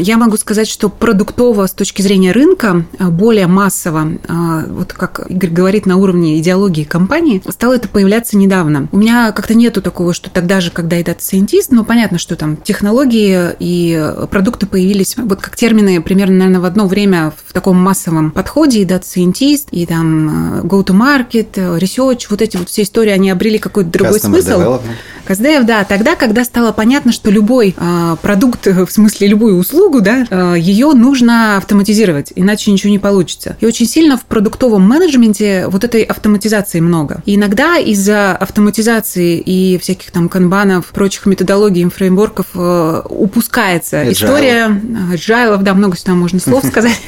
я 0.00 0.16
могу 0.16 0.36
сказать, 0.36 0.68
что 0.68 0.88
продуктово 0.88 1.66
с 1.66 1.72
точки 1.72 2.02
зрения 2.02 2.32
рынка, 2.32 2.86
а, 2.98 3.10
более 3.10 3.46
массово, 3.46 4.12
а, 4.26 4.64
вот 4.66 4.92
как 4.92 5.26
Игорь 5.28 5.50
говорит, 5.50 5.86
на 5.86 5.96
уровне 5.96 6.38
идеологии 6.40 6.84
компании, 6.84 7.42
стало 7.48 7.74
это 7.74 7.88
появляться 7.88 8.36
недавно. 8.36 8.88
У 8.90 8.96
меня 8.96 9.32
как-то 9.32 9.54
нету 9.54 9.82
такого, 9.82 10.14
что 10.14 10.30
тогда 10.30 10.60
же, 10.60 10.70
когда 10.70 10.96
я 10.96 11.04
data 11.04 11.23
scientist, 11.23 11.72
но 11.72 11.84
понятно, 11.84 12.18
что 12.18 12.36
там 12.36 12.56
технологии 12.56 13.50
и 13.58 14.12
продукты 14.30 14.66
появились 14.66 15.16
вот 15.16 15.40
как 15.40 15.56
термины 15.56 16.00
примерно, 16.14 16.36
наверное, 16.36 16.60
в 16.60 16.64
одно 16.64 16.86
время 16.86 17.32
в 17.44 17.52
таком 17.52 17.76
массовом 17.76 18.30
подходе, 18.30 18.80
и 18.80 18.84
Scientist, 19.02 19.66
и 19.72 19.84
там 19.84 20.60
э, 20.60 20.62
Go-to-Market, 20.62 21.48
э, 21.56 21.78
Research, 21.78 22.26
вот 22.30 22.40
эти 22.40 22.56
вот 22.56 22.68
все 22.68 22.82
истории, 22.82 23.10
они 23.10 23.30
обрели 23.30 23.58
какой-то 23.58 23.90
другой 23.90 24.18
Customer 24.18 24.40
смысл. 24.40 24.60
Development. 24.60 24.94
КСДФ, 25.26 25.64
да, 25.64 25.84
тогда, 25.84 26.16
когда 26.16 26.44
стало 26.44 26.72
понятно, 26.72 27.12
что 27.12 27.30
любой 27.30 27.74
а, 27.76 28.16
продукт, 28.16 28.66
в 28.66 28.88
смысле 28.90 29.28
любую 29.28 29.56
услугу, 29.56 30.00
да, 30.00 30.26
а, 30.30 30.54
ее 30.54 30.92
нужно 30.92 31.56
автоматизировать, 31.56 32.32
иначе 32.34 32.70
ничего 32.70 32.90
не 32.90 32.98
получится. 32.98 33.56
И 33.60 33.66
очень 33.66 33.86
сильно 33.86 34.16
в 34.16 34.24
продуктовом 34.24 34.82
менеджменте 34.82 35.66
вот 35.68 35.84
этой 35.84 36.02
автоматизации 36.02 36.80
много. 36.80 37.22
И 37.26 37.36
иногда 37.36 37.78
из-за 37.78 38.36
автоматизации 38.36 39.38
и 39.38 39.78
всяких 39.78 40.10
там 40.10 40.28
канбанов, 40.28 40.86
прочих 40.86 41.26
методологий, 41.26 41.88
фреймворков 41.88 42.46
э, 42.54 43.02
упускается 43.08 44.02
Agile. 44.02 44.12
история, 44.12 44.80
agile, 45.12 45.62
да, 45.62 45.74
много 45.74 45.96
сюда 45.96 46.12
можно 46.12 46.40
слов 46.40 46.64
сказать, 46.68 47.00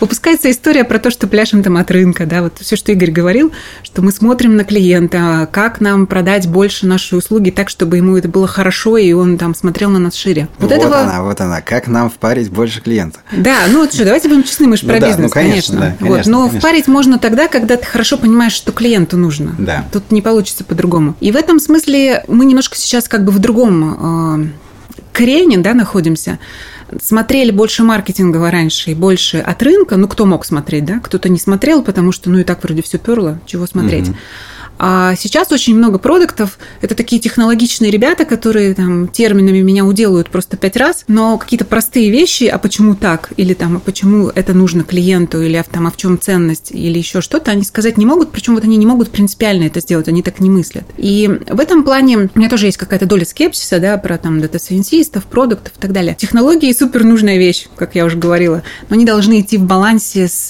упускается 0.00 0.50
история 0.50 0.84
про 0.84 0.98
то, 0.98 1.10
что 1.10 1.26
пляшем 1.26 1.62
там 1.62 1.76
от 1.76 1.90
рынка, 1.90 2.26
да, 2.26 2.42
вот 2.42 2.58
все, 2.60 2.76
что 2.76 2.92
Игорь 2.92 3.10
говорил, 3.10 3.52
что 3.82 4.02
мы 4.02 4.12
смотрим 4.12 4.56
на 4.56 4.64
клиента, 4.64 5.48
как 5.50 5.80
нам 5.80 6.06
продать 6.06 6.48
больше 6.48 6.86
нашей 6.86 7.18
услуги 7.18 7.39
так, 7.48 7.70
чтобы 7.70 7.96
ему 7.96 8.18
это 8.18 8.28
было 8.28 8.46
хорошо, 8.46 8.98
и 8.98 9.12
он 9.12 9.38
там 9.38 9.54
смотрел 9.54 9.88
на 9.88 9.98
нас 9.98 10.14
шире. 10.14 10.48
Вот, 10.58 10.70
вот 10.70 10.78
этого... 10.78 11.00
она, 11.00 11.22
вот 11.22 11.40
она, 11.40 11.62
как 11.62 11.88
нам 11.88 12.10
впарить 12.10 12.50
больше 12.50 12.82
клиента. 12.82 13.20
Да, 13.32 13.60
ну 13.70 13.88
что, 13.90 14.04
давайте 14.04 14.28
будем 14.28 14.42
честны, 14.42 14.66
мы 14.66 14.76
же 14.76 14.84
ну, 14.84 14.92
про 14.92 15.00
да, 15.00 15.06
бизнес, 15.08 15.30
ну, 15.30 15.32
конечно. 15.32 15.78
конечно. 15.78 15.96
Да, 15.98 16.06
вот, 16.06 16.26
но 16.26 16.40
конечно. 16.40 16.60
впарить 16.60 16.88
можно 16.88 17.18
тогда, 17.18 17.48
когда 17.48 17.76
ты 17.76 17.86
хорошо 17.86 18.18
понимаешь, 18.18 18.52
что 18.52 18.72
клиенту 18.72 19.16
нужно. 19.16 19.54
Да. 19.56 19.86
Тут 19.90 20.10
не 20.10 20.20
получится 20.20 20.64
по-другому. 20.64 21.16
И 21.20 21.32
в 21.32 21.36
этом 21.36 21.58
смысле 21.58 22.24
мы 22.28 22.44
немножко 22.44 22.76
сейчас 22.76 23.08
как 23.08 23.24
бы 23.24 23.32
в 23.32 23.38
другом 23.38 24.42
э, 24.42 24.46
крене, 25.14 25.56
да, 25.56 25.72
находимся 25.72 26.38
смотрели 27.00 27.50
больше 27.50 27.82
маркетингового 27.82 28.50
раньше 28.50 28.90
и 28.90 28.94
больше 28.94 29.38
от 29.38 29.62
рынка, 29.62 29.96
ну, 29.96 30.08
кто 30.08 30.26
мог 30.26 30.44
смотреть, 30.44 30.84
да, 30.84 30.98
кто-то 30.98 31.28
не 31.28 31.38
смотрел, 31.38 31.82
потому 31.82 32.12
что, 32.12 32.30
ну, 32.30 32.38
и 32.38 32.44
так 32.44 32.62
вроде 32.62 32.82
все 32.82 32.98
перло, 32.98 33.38
чего 33.46 33.66
смотреть. 33.66 34.08
Mm-hmm. 34.08 34.16
А 34.82 35.14
сейчас 35.14 35.52
очень 35.52 35.76
много 35.76 35.98
продуктов. 35.98 36.58
Это 36.80 36.94
такие 36.94 37.20
технологичные 37.20 37.90
ребята, 37.90 38.24
которые 38.24 38.72
там 38.72 39.08
терминами 39.08 39.60
меня 39.60 39.84
уделают 39.84 40.30
просто 40.30 40.56
пять 40.56 40.78
раз, 40.78 41.04
но 41.06 41.36
какие-то 41.36 41.66
простые 41.66 42.10
вещи, 42.10 42.44
а 42.44 42.56
почему 42.58 42.94
так, 42.94 43.30
или 43.36 43.52
там, 43.52 43.76
а 43.76 43.80
почему 43.80 44.28
это 44.28 44.54
нужно 44.54 44.82
клиенту, 44.82 45.42
или 45.42 45.56
а, 45.56 45.64
там, 45.64 45.86
а 45.86 45.90
в 45.90 45.98
чем 45.98 46.18
ценность, 46.18 46.70
или 46.72 46.96
еще 46.96 47.20
что-то, 47.20 47.50
они 47.50 47.62
сказать 47.62 47.98
не 47.98 48.06
могут, 48.06 48.32
причем 48.32 48.54
вот 48.54 48.64
они 48.64 48.78
не 48.78 48.86
могут 48.86 49.10
принципиально 49.10 49.64
это 49.64 49.80
сделать, 49.80 50.08
они 50.08 50.22
так 50.22 50.40
не 50.40 50.48
мыслят. 50.48 50.84
И 50.96 51.28
в 51.28 51.60
этом 51.60 51.84
плане 51.84 52.30
у 52.34 52.38
меня 52.38 52.48
тоже 52.48 52.64
есть 52.64 52.78
какая-то 52.78 53.04
доля 53.04 53.26
скепсиса, 53.26 53.80
да, 53.80 53.98
про 53.98 54.16
там 54.16 54.40
дата-сайентистов, 54.40 55.24
продуктов 55.24 55.74
и 55.76 55.80
так 55.80 55.92
далее. 55.92 56.16
Технологии 56.18 56.72
супер 56.72 57.04
нужная 57.04 57.36
вещь, 57.36 57.66
как 57.76 57.96
я 57.96 58.06
уже 58.06 58.16
говорила, 58.16 58.62
но 58.88 58.94
они 58.94 59.04
должны 59.04 59.42
идти 59.42 59.58
в 59.58 59.64
балансе 59.64 60.26
с 60.26 60.48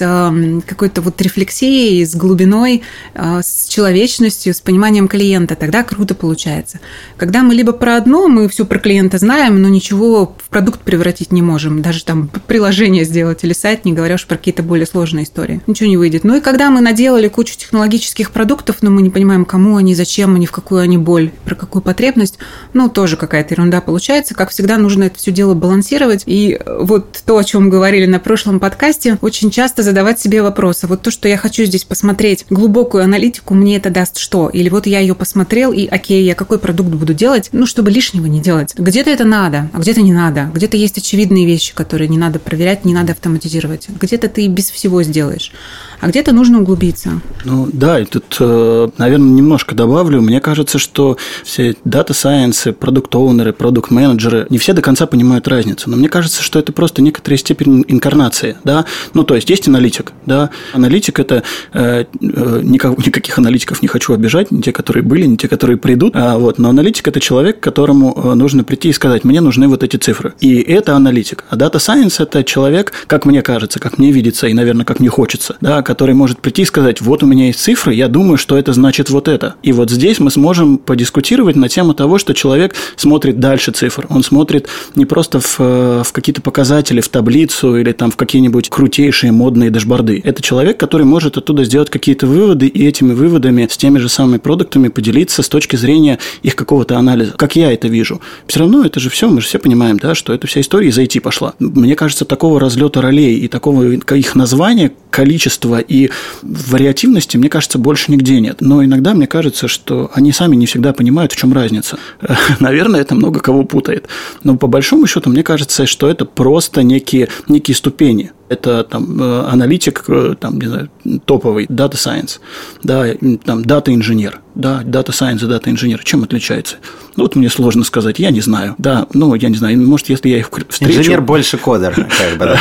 какой-то 0.69 1.01
вот 1.01 1.21
рефлексией, 1.21 2.07
с 2.07 2.15
глубиной, 2.15 2.83
а, 3.17 3.43
с 3.43 3.67
человечностью, 3.67 4.20
личностью, 4.21 4.53
с 4.53 4.61
пониманием 4.61 5.09
клиента, 5.09 5.57
тогда 5.57 5.83
круто 5.83 6.15
получается. 6.15 6.79
Когда 7.17 7.43
мы 7.43 7.55
либо 7.55 7.73
про 7.73 7.97
одно, 7.97 8.29
мы 8.29 8.49
все 8.49 8.67
про 8.67 8.79
клиента 8.79 9.17
знаем, 9.17 9.63
но 9.63 9.69
ничего 9.69 10.37
в 10.37 10.49
продукт 10.51 10.81
превратить 10.81 11.33
не 11.33 11.41
можем, 11.41 11.81
даже 11.81 12.05
там 12.05 12.29
приложение 12.47 13.05
сделать 13.05 13.45
или 13.45 13.55
сайт, 13.55 13.87
не 13.87 13.95
говоря 13.95 14.17
уж 14.17 14.27
про 14.27 14.37
какие-то 14.37 14.63
более 14.63 14.87
сложные 14.87 15.25
истории. 15.25 15.63
Ничего 15.67 15.89
не 15.89 15.97
выйдет. 15.97 16.25
Ну 16.25 16.37
и 16.37 16.41
когда 16.41 16.71
мы 16.71 16.83
наделали 16.83 17.29
кучу 17.29 17.57
технологических 17.57 18.31
продуктов, 18.31 18.83
но 18.83 18.91
мы 18.91 19.01
не 19.01 19.11
понимаем, 19.11 19.47
кому 19.47 19.77
они, 19.77 19.95
зачем 19.95 20.35
они, 20.35 20.47
в 20.47 20.53
какую 20.53 20.83
они 20.83 20.99
боль, 20.99 21.31
про 21.45 21.55
какую 21.55 21.83
потребность, 21.83 22.39
ну 22.75 22.91
тоже 22.91 23.17
какая-то 23.17 23.55
ерунда 23.55 23.81
получается. 23.81 24.35
Как 24.35 24.51
всегда, 24.51 24.77
нужно 24.77 25.05
это 25.05 25.19
все 25.19 25.33
дело 25.33 25.55
балансировать. 25.55 26.25
И 26.27 26.61
вот 26.67 27.23
то, 27.25 27.39
о 27.39 27.45
чем 27.45 27.71
говорили 27.71 28.05
на 28.05 28.19
прошлом 28.19 28.61
подкасте, 28.61 29.17
очень 29.23 29.51
часто 29.51 29.83
задавать 29.83 30.21
себе 30.21 30.43
вопросы. 30.43 30.87
Вот 30.87 31.01
то, 31.01 31.11
что 31.11 31.27
я 31.27 31.39
хочу 31.39 31.65
здесь 31.65 31.85
посмотреть, 31.85 32.45
глубокую 32.51 33.03
аналитику, 33.03 33.55
мне 33.55 33.77
это 33.77 33.89
даст 33.89 34.10
даст 34.11 34.19
что. 34.19 34.49
Или 34.49 34.69
вот 34.69 34.87
я 34.87 35.01
ее 35.01 35.15
посмотрел, 35.15 35.73
и 35.73 35.87
окей, 35.87 36.25
я 36.25 36.35
какой 36.35 36.59
продукт 36.59 36.91
буду 36.91 37.15
делать, 37.15 37.49
ну, 37.53 37.67
чтобы 37.67 37.91
лишнего 37.91 38.27
не 38.27 38.41
делать. 38.41 38.75
Где-то 38.77 39.11
это 39.11 39.25
надо, 39.25 39.71
а 39.73 39.79
где-то 39.79 40.03
не 40.03 40.13
надо. 40.13 40.51
Где-то 40.55 40.77
есть 40.77 40.99
очевидные 40.99 41.47
вещи, 41.47 41.75
которые 41.75 42.09
не 42.09 42.19
надо 42.19 42.39
проверять, 42.39 42.85
не 42.85 42.95
надо 42.95 43.13
автоматизировать. 43.13 43.89
Где-то 43.89 44.29
ты 44.29 44.47
без 44.49 44.71
всего 44.71 45.03
сделаешь 45.03 45.53
а 46.01 46.09
где-то 46.09 46.33
нужно 46.33 46.61
углубиться. 46.61 47.21
Ну 47.45 47.69
да, 47.73 48.01
и 48.01 48.05
тут, 48.05 48.37
э, 48.41 48.89
наверное, 48.99 49.31
немножко 49.31 49.75
добавлю. 49.75 50.21
Мне 50.21 50.41
кажется, 50.41 50.79
что 50.79 51.17
все 51.45 51.75
дата 51.85 52.15
сайенсы, 52.15 52.73
продукт-оунеры, 52.73 53.53
продукт-менеджеры 53.53 54.47
не 54.51 54.59
все 54.59 54.73
до 54.73 54.83
конца 54.83 55.07
понимают 55.07 55.49
разницу. 55.49 55.91
Но 55.91 55.97
мне 55.97 56.09
кажется, 56.09 56.43
что 56.43 56.59
это 56.59 56.73
просто 56.73 57.03
некоторая 57.03 57.39
степень 57.39 57.85
инкарнации. 57.89 58.57
Да? 58.65 58.87
Ну, 59.15 59.25
то 59.25 59.35
есть, 59.35 59.51
есть 59.51 59.69
аналитик. 59.69 60.13
Да? 60.27 60.51
Аналитик– 60.73 61.19
это 61.21 61.43
э, 61.73 62.05
э 62.21 62.61
никак, 62.63 62.99
никаких 63.07 63.39
аналитиков 63.39 63.83
не 63.83 63.89
хочу 63.89 64.15
обижать, 64.15 64.51
не 64.51 64.63
те, 64.63 64.73
которые 64.73 65.03
были, 65.03 65.27
не 65.27 65.37
те, 65.37 65.49
которые 65.49 65.77
придут. 65.77 66.15
А, 66.17 66.39
вот, 66.39 66.59
но 66.59 66.71
аналитик– 66.71 67.09
это 67.09 67.21
человек, 67.21 67.61
которому 67.61 68.15
э, 68.17 68.35
нужно 68.35 68.65
прийти 68.65 68.89
и 68.89 68.93
сказать, 68.93 69.25
мне 69.25 69.41
нужны 69.41 69.69
вот 69.69 69.83
эти 69.83 69.97
цифры. 69.97 70.35
И 70.41 70.61
это 70.61 70.97
аналитик. 70.97 71.45
А 71.51 71.57
дата 71.57 71.79
сайенс– 71.79 72.21
это 72.21 72.45
человек, 72.45 72.93
как 73.07 73.27
мне 73.27 73.43
кажется, 73.43 73.79
как 73.81 73.99
мне 73.99 74.13
видится 74.13 74.47
и, 74.47 74.55
наверное, 74.55 74.85
как 74.85 75.01
мне 75.01 75.09
хочется, 75.09 75.57
да, 75.61 75.83
который 75.91 76.15
может 76.15 76.39
прийти 76.39 76.63
и 76.63 76.65
сказать, 76.65 77.01
вот 77.01 77.25
у 77.25 77.27
меня 77.27 77.47
есть 77.47 77.59
цифры, 77.59 77.93
я 77.93 78.07
думаю, 78.07 78.39
что 78.39 78.57
это 78.57 78.73
значит 78.73 79.11
вот 79.11 79.27
это. 79.27 79.57
И 79.65 79.73
вот 79.73 79.91
здесь 79.91 80.21
мы 80.21 80.31
сможем 80.31 80.79
подискутировать 80.79 81.57
на 81.57 81.69
тему 81.69 81.95
того, 81.95 82.19
что 82.19 82.33
человек 82.33 82.77
смотрит 82.95 83.41
дальше 83.41 83.73
цифр. 83.73 84.07
Он 84.09 84.23
смотрит 84.23 84.69
не 84.95 85.05
просто 85.05 85.41
в, 85.41 85.57
э, 85.59 86.03
в 86.07 86.13
какие-то 86.13 86.43
показатели, 86.43 87.01
в 87.01 87.09
таблицу 87.09 87.77
или 87.77 87.91
там 87.91 88.13
в 88.13 88.17
какие-нибудь 88.17 88.69
крутейшие 88.69 89.33
модные 89.33 89.71
дашборды. 89.71 90.23
Это 90.25 90.41
человек, 90.41 90.79
который 90.79 91.05
может 91.05 91.37
оттуда 91.37 91.65
сделать 91.65 91.91
какие-то 91.91 92.29
выводы 92.29 92.69
и 92.69 92.87
этими 92.87 93.13
выводами 93.13 93.67
с 93.69 93.77
теми 93.77 93.99
же 93.99 94.09
самыми 94.09 94.39
продуктами 94.39 94.87
поделиться 94.87 95.43
с 95.43 95.49
точки 95.49 95.75
зрения 95.75 96.21
их 96.45 96.55
какого-то 96.55 96.99
анализа. 96.99 97.33
Как 97.33 97.57
я 97.57 97.73
это 97.73 97.89
вижу. 97.89 98.21
Все 98.47 98.61
равно 98.61 98.85
это 98.85 99.01
же 99.01 99.11
все, 99.11 99.29
мы 99.29 99.41
же 99.41 99.49
все 99.49 99.59
понимаем, 99.59 99.99
да, 99.99 100.15
что 100.15 100.33
эта 100.33 100.47
вся 100.47 100.61
история 100.61 100.89
из 100.89 100.99
IT 101.01 101.21
пошла. 101.21 101.55
Мне 101.59 101.97
кажется, 101.97 102.25
такого 102.25 102.61
разлета 102.61 103.03
ролей 103.03 103.41
и 103.41 103.49
такого 103.49 103.83
их 103.91 104.37
названия, 104.37 104.93
количества 105.11 105.80
и 105.81 106.11
вариативности, 106.43 107.37
мне 107.37 107.49
кажется, 107.49 107.79
больше 107.79 108.13
нигде 108.13 108.41
нет. 108.41 108.61
Но 108.61 108.85
иногда 108.85 109.15
мне 109.15 109.27
кажется, 109.27 109.69
что 109.69 110.11
они 110.15 110.33
сами 110.33 110.57
не 110.57 110.67
всегда 110.67 110.93
понимают, 110.93 111.33
в 111.33 111.37
чем 111.37 111.53
разница. 111.53 111.99
Наверное, 112.61 113.01
это 113.01 113.15
много 113.15 113.41
кого 113.41 113.65
путает. 113.65 114.09
Но 114.45 114.57
по 114.57 114.67
большому 114.67 115.07
счету, 115.07 115.31
мне 115.31 115.43
кажется, 115.43 115.87
что 115.87 116.09
это 116.09 116.25
просто 116.25 116.83
некие, 116.83 117.29
некие 117.49 117.75
ступени 117.75 118.33
это 118.51 118.83
там 118.83 119.23
э, 119.23 119.47
аналитик, 119.49 120.05
э, 120.09 120.35
там, 120.39 120.61
не 120.61 120.67
знаю, 120.67 120.91
топовый, 121.25 121.67
data 121.67 121.93
science, 121.93 122.41
да, 122.83 123.07
там, 123.45 123.61
data 123.61 123.95
инженер, 123.95 124.41
да, 124.57 124.83
data 124.83 125.11
science 125.11 125.45
и 125.45 125.49
data 125.49 125.71
инженер, 125.71 126.03
чем 126.03 126.25
отличается? 126.25 126.77
Ну, 127.17 127.25
вот 127.25 127.37
мне 127.37 127.49
сложно 127.49 127.85
сказать, 127.85 128.19
я 128.19 128.31
не 128.31 128.41
знаю, 128.41 128.75
да, 128.77 129.07
ну, 129.15 129.35
я 129.35 129.49
не 129.49 129.57
знаю, 129.57 129.81
может, 129.81 130.09
если 130.09 130.29
я 130.29 130.39
их 130.39 130.51
встречу... 130.69 130.99
Инженер 130.99 131.21
больше 131.21 131.59
кодер, 131.59 131.95
как 131.95 132.39
бы, 132.39 132.45
да. 132.45 132.59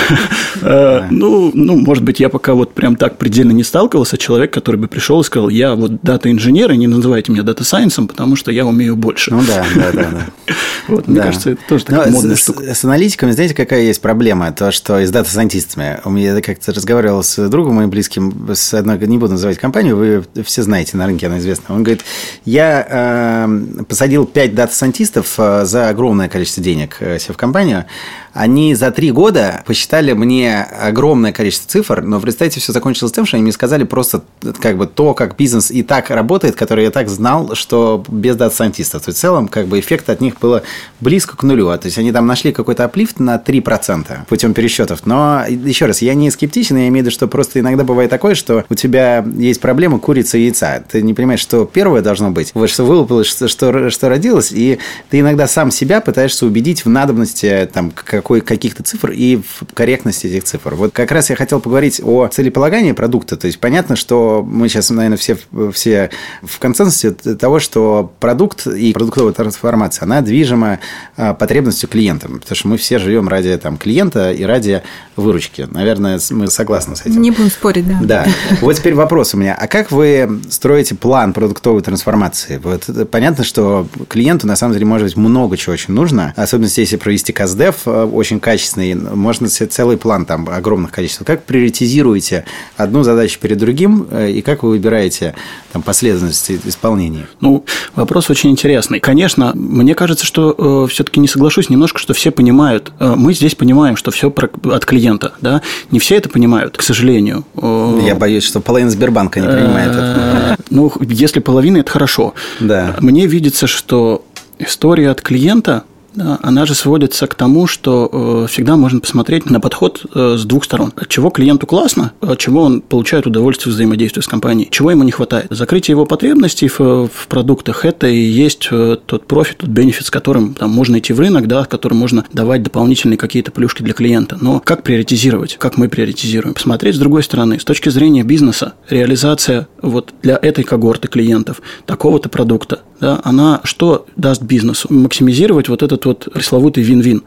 Э, 0.62 1.08
ну, 1.10 1.52
ну, 1.56 1.76
может 1.76 2.04
быть, 2.04 2.20
я 2.20 2.30
пока 2.30 2.54
вот 2.54 2.74
прям 2.74 2.96
так 2.96 3.18
предельно 3.18 3.52
не 3.52 3.64
сталкивался, 3.64 4.18
человек, 4.18 4.54
который 4.54 4.76
бы 4.76 4.88
пришел 4.88 5.22
и 5.22 5.24
сказал, 5.24 5.50
я 5.50 5.74
вот 5.74 5.92
data 5.92 6.32
инженер, 6.32 6.72
и 6.72 6.78
не 6.78 6.88
называйте 6.88 7.32
меня 7.32 7.44
science, 7.44 8.06
потому 8.08 8.36
что 8.36 8.52
я 8.52 8.66
умею 8.66 8.96
больше. 8.96 9.32
Ну, 9.32 9.42
да, 9.48 9.66
да, 9.76 9.92
да. 9.92 10.10
да. 10.12 10.26
Вот, 10.88 11.08
мне 11.08 11.22
кажется, 11.22 11.52
это 11.52 11.62
тоже 11.68 11.86
такая 11.86 12.12
модная 12.12 12.36
штука. 12.36 12.64
С 12.74 12.84
аналитиками, 12.84 13.32
знаете, 13.32 13.54
какая 13.54 13.84
есть 13.84 14.02
проблема? 14.02 14.52
То, 14.52 14.72
что 14.72 15.00
из 15.00 15.12
data 15.12 15.27
scientist 15.27 15.63
ами 15.63 15.75
в 15.75 15.79
принципе. 15.80 16.02
У 16.06 16.12
меня 16.12 16.42
как-то 16.42 16.74
разговаривал 16.74 17.24
с 17.24 17.50
другом 17.50 17.76
моим 17.76 17.90
близким, 17.90 18.50
с 18.54 18.74
одной, 18.74 19.00
не 19.00 19.18
буду 19.18 19.34
называть 19.34 19.58
компанию, 19.58 19.96
вы 19.96 20.44
все 20.44 20.64
знаете, 20.64 20.98
на 20.98 21.06
рынке 21.06 21.28
она 21.28 21.40
известна. 21.40 21.76
Он 21.76 21.84
говорит, 21.84 22.04
я 22.46 23.48
э, 23.48 23.84
посадил 23.88 24.26
5 24.26 24.56
data 24.56 24.77
scientist 24.77 25.25
ов 25.25 25.36
э, 25.38 25.66
за 25.66 25.90
огромное 25.90 26.30
количество 26.30 26.64
денег 26.64 26.98
э, 27.00 27.20
себе 27.20 27.34
в 27.34 27.38
компанию, 27.38 27.86
они 28.34 28.76
за 28.76 28.92
три 28.92 29.12
года 29.12 29.64
посчитали 29.66 30.14
мне 30.14 30.62
огромное 30.62 31.32
количество 31.32 31.70
цифр, 31.70 32.02
но 32.02 32.20
представьте, 32.20 32.60
все 32.60 32.72
закончилось 32.72 33.12
тем, 33.12 33.26
что 33.26 33.38
они 33.38 33.44
мне 33.44 33.52
сказали 33.52 33.84
просто 33.84 34.22
как 34.62 34.78
бы 34.78 34.88
то, 34.88 35.14
как 35.14 35.36
бизнес 35.36 35.72
и 35.72 35.84
так 35.84 36.10
работает, 36.10 36.56
который 36.56 36.86
я 36.86 36.92
так 36.92 37.10
знал, 37.10 37.56
что 37.56 38.04
без 38.08 38.36
data 38.36 38.53
scientist 38.53 38.91
ов. 38.91 39.04
То 39.04 39.10
есть 39.10 39.18
в 39.18 39.22
целом 39.22 39.48
как 39.48 39.68
бы 39.68 39.80
эффект 39.80 40.10
от 40.10 40.22
них 40.22 40.40
было 40.40 40.64
близко 41.00 41.36
к 41.36 41.44
нулю. 41.44 41.66
То 41.78 41.88
есть 41.88 41.98
они 41.98 42.12
там 42.12 42.28
нашли 42.28 42.52
какой-то 42.52 42.86
uplift 42.86 43.20
на 43.20 43.38
3% 43.38 44.26
путем 44.28 44.54
пересчетов. 44.54 45.06
Но 45.06 45.44
еще 45.70 45.86
раз, 45.86 46.02
я 46.02 46.14
не 46.14 46.32
скептичен, 46.32 46.78
я 46.78 46.88
имею 46.90 47.04
в 47.04 47.08
виду, 47.08 47.12
что 47.12 47.28
просто 47.28 47.60
иногда 47.60 47.84
бывает 47.84 48.10
такое, 48.10 48.36
что 48.36 48.66
у 48.70 48.76
тебя 48.76 49.26
есть 49.38 49.62
проблема 49.62 50.00
курица 50.00 50.38
и 50.38 50.44
яйца. 50.44 50.84
Ты 50.90 51.02
не 51.02 51.14
понимаешь, 51.14 51.40
что 51.40 51.66
первое 51.66 52.02
должно 52.02 52.32
быть, 52.32 52.52
вот 52.54 52.70
что 52.70 52.84
вылупилось, 52.84 53.28
что, 53.28 53.48
что, 53.48 53.90
что 53.90 54.10
родилось, 54.10 54.52
и 54.52 54.80
ты 55.10 55.20
иногда 55.20 55.48
сам 55.48 55.72
себя 55.72 56.02
пытаешься 56.02 56.46
убедить 56.46 56.86
в 56.86 56.90
надобности 56.90 57.70
там, 57.74 57.92
какой, 57.92 58.42
каких-то 58.42 58.84
цифр 58.84 59.12
и 59.12 59.38
в 59.38 59.74
корректности 59.74 60.28
этих 60.28 60.44
цифр. 60.44 60.76
Вот 60.76 60.94
как 60.94 61.12
раз 61.12 61.30
я 61.30 61.36
хотел 61.36 61.60
поговорить 61.60 62.02
о 62.04 62.28
целеполагании 62.28 62.92
продукта. 62.92 63.38
То 63.38 63.48
есть 63.48 63.60
понятно, 63.60 63.96
что 63.96 64.46
мы 64.48 64.70
сейчас, 64.70 64.90
наверное, 64.90 65.18
все, 65.18 65.38
все 65.74 66.10
в 66.42 66.60
консенсусе 66.60 67.12
того, 67.12 67.60
что 67.60 68.12
продукт 68.20 68.68
и 68.68 68.94
продуктовая 68.94 69.34
трансформация, 69.34 70.04
она 70.06 70.22
движима 70.22 70.80
а, 71.18 71.34
потребностью 71.34 71.90
клиента. 71.90 72.28
Потому 72.28 72.56
что 72.56 72.68
мы 72.68 72.78
все 72.78 73.00
живем 73.00 73.28
ради 73.28 73.58
там, 73.58 73.78
клиента 73.78 74.32
и 74.32 74.44
ради 74.44 74.82
выручки. 75.16 75.59
Наверное, 75.68 76.20
мы 76.32 76.48
согласны 76.48 76.96
с 76.96 77.02
этим. 77.02 77.22
Не 77.22 77.32
будем 77.32 77.50
спорить, 77.50 77.88
да. 77.88 78.00
Да. 78.02 78.28
Вот 78.62 78.76
теперь 78.76 78.96
вопрос 78.96 79.34
у 79.34 79.38
меня. 79.38 79.56
А 79.60 79.68
как 79.68 79.92
вы 79.92 80.42
строите 80.50 80.96
план 80.96 81.34
продуктовой 81.34 81.82
трансформации? 81.82 82.60
Вот 82.64 82.90
понятно, 83.10 83.44
что 83.44 83.88
клиенту 84.08 84.48
на 84.48 84.56
самом 84.56 84.74
деле 84.74 84.86
может 84.86 85.08
быть 85.08 85.18
много 85.18 85.58
чего 85.58 85.74
очень 85.74 85.94
нужно, 85.94 86.34
особенно 86.36 86.70
если 86.76 86.98
провести 86.98 87.34
КАЗДЕФ 87.34 87.76
э, 87.86 88.04
очень 88.06 88.40
качественный, 88.40 88.96
можно 88.96 89.48
целый 89.48 89.98
план 89.98 90.26
там 90.26 90.50
огромных 90.50 90.92
количеств. 90.92 91.24
Как 91.26 91.44
приоритизируете 91.44 92.46
одну 92.78 93.04
задачу 93.04 93.40
перед 93.40 93.58
другим, 93.58 94.08
э, 94.10 94.32
и 94.32 94.42
как 94.42 94.64
вы 94.64 94.70
выбираете 94.70 95.36
там, 95.72 95.82
последовательность 95.82 96.52
исполнения? 96.66 97.28
Ну, 97.42 97.66
вопрос 97.96 98.30
очень 98.30 98.52
интересный. 98.52 99.00
Конечно, 99.00 99.52
мне 99.56 99.96
кажется, 99.96 100.26
что 100.26 100.56
э, 100.86 100.92
все-таки 100.92 101.20
не 101.20 101.28
соглашусь 101.28 101.70
немножко, 101.70 102.00
что 102.00 102.14
все 102.14 102.32
понимают. 102.32 102.92
Э, 103.00 103.16
мы 103.16 103.34
здесь 103.34 103.56
понимаем, 103.56 103.96
что 103.96 104.12
все 104.12 104.30
от 104.30 104.86
клиента, 104.86 105.34
да. 105.42 105.49
Не 105.92 106.00
все 106.00 106.16
это 106.16 106.30
понимают, 106.30 106.78
к 106.78 106.82
сожалению. 106.82 107.46
Э, 107.56 108.00
Я 108.06 108.16
боюсь, 108.16 108.44
что 108.44 108.60
половина 108.62 108.90
Сбербанка 108.92 109.40
не 109.40 109.48
понимает 109.48 109.92
это. 109.92 110.58
Ну, 110.70 110.92
если 111.02 111.40
половина, 111.40 111.78
это 111.78 111.92
хорошо. 111.92 112.34
Да. 112.60 112.96
Мне 113.00 113.26
видится, 113.28 113.68
что 113.68 114.24
история 114.60 115.10
от 115.10 115.22
клиента 115.22 115.84
она 116.16 116.66
же 116.66 116.74
сводится 116.76 117.28
к 117.28 117.36
тому, 117.36 117.68
что 117.68 118.10
э, 118.44 118.48
всегда 118.50 118.76
можно 118.76 119.00
посмотреть 119.00 119.50
на 119.50 119.60
подход 119.60 120.06
э, 120.14 120.36
с 120.38 120.46
двух 120.46 120.64
сторон. 120.64 120.94
Чего 121.08 121.30
клиенту 121.30 121.68
классно, 121.68 122.14
чего 122.38 122.64
он 122.64 122.82
получает 122.82 123.28
удовольствие 123.28 123.74
взаимодействия 123.74 124.22
с 124.22 124.28
компанией, 124.28 124.70
чего 124.72 124.92
ему 124.92 125.04
не 125.04 125.12
хватает. 125.12 125.48
Закрытие 125.50 125.94
его 125.94 126.06
потребностей 126.06 126.68
в, 126.68 126.80
в 127.08 127.28
продуктах– 127.28 127.86
это 127.86 128.08
и 128.08 128.20
есть 128.20 128.70
э, 128.72 128.98
тот 129.06 129.26
профит, 129.26 129.58
тот 129.58 129.70
бенефит, 129.70 130.06
с 130.06 130.10
которым 130.10 130.54
там, 130.54 130.72
можно 130.72 131.00
идти 131.00 131.14
в 131.14 131.20
рынок, 131.20 131.48
да, 131.48 131.66
которым 131.66 131.98
можно 131.98 132.26
давать 132.34 132.64
дополнительные 132.64 133.18
какие-то 133.18 133.52
плюшки 133.52 133.84
для 133.84 133.94
клиента. 133.94 134.38
Но 134.42 134.60
как 134.60 134.84
приоритизировать? 134.84 135.58
Как 135.58 135.78
мы 135.78 135.90
приоритизируем? 135.90 136.54
Посмотреть 136.54 136.96
с 136.96 137.00
другой 137.00 137.24
стороны, 137.24 137.60
с 137.60 137.64
точки 137.64 137.90
зрения 137.90 138.24
бизнеса, 138.24 138.74
реализация 138.90 139.68
вот 139.82 140.14
для 140.22 140.38
этой 140.42 140.64
когорты 140.64 141.08
клиентов 141.08 141.62
такого-то 141.86 142.30
продукта, 142.30 142.82
да, 143.00 143.20
она 143.24 143.62
что 143.64 144.06
даст 144.16 144.42
бизнесу? 144.42 144.88
Максимизировать 144.92 145.70
вот 145.70 145.84
этот 145.84 145.99
вот 146.06 146.28
пресловутый 146.34 146.84
вин-вин. 146.84 147.24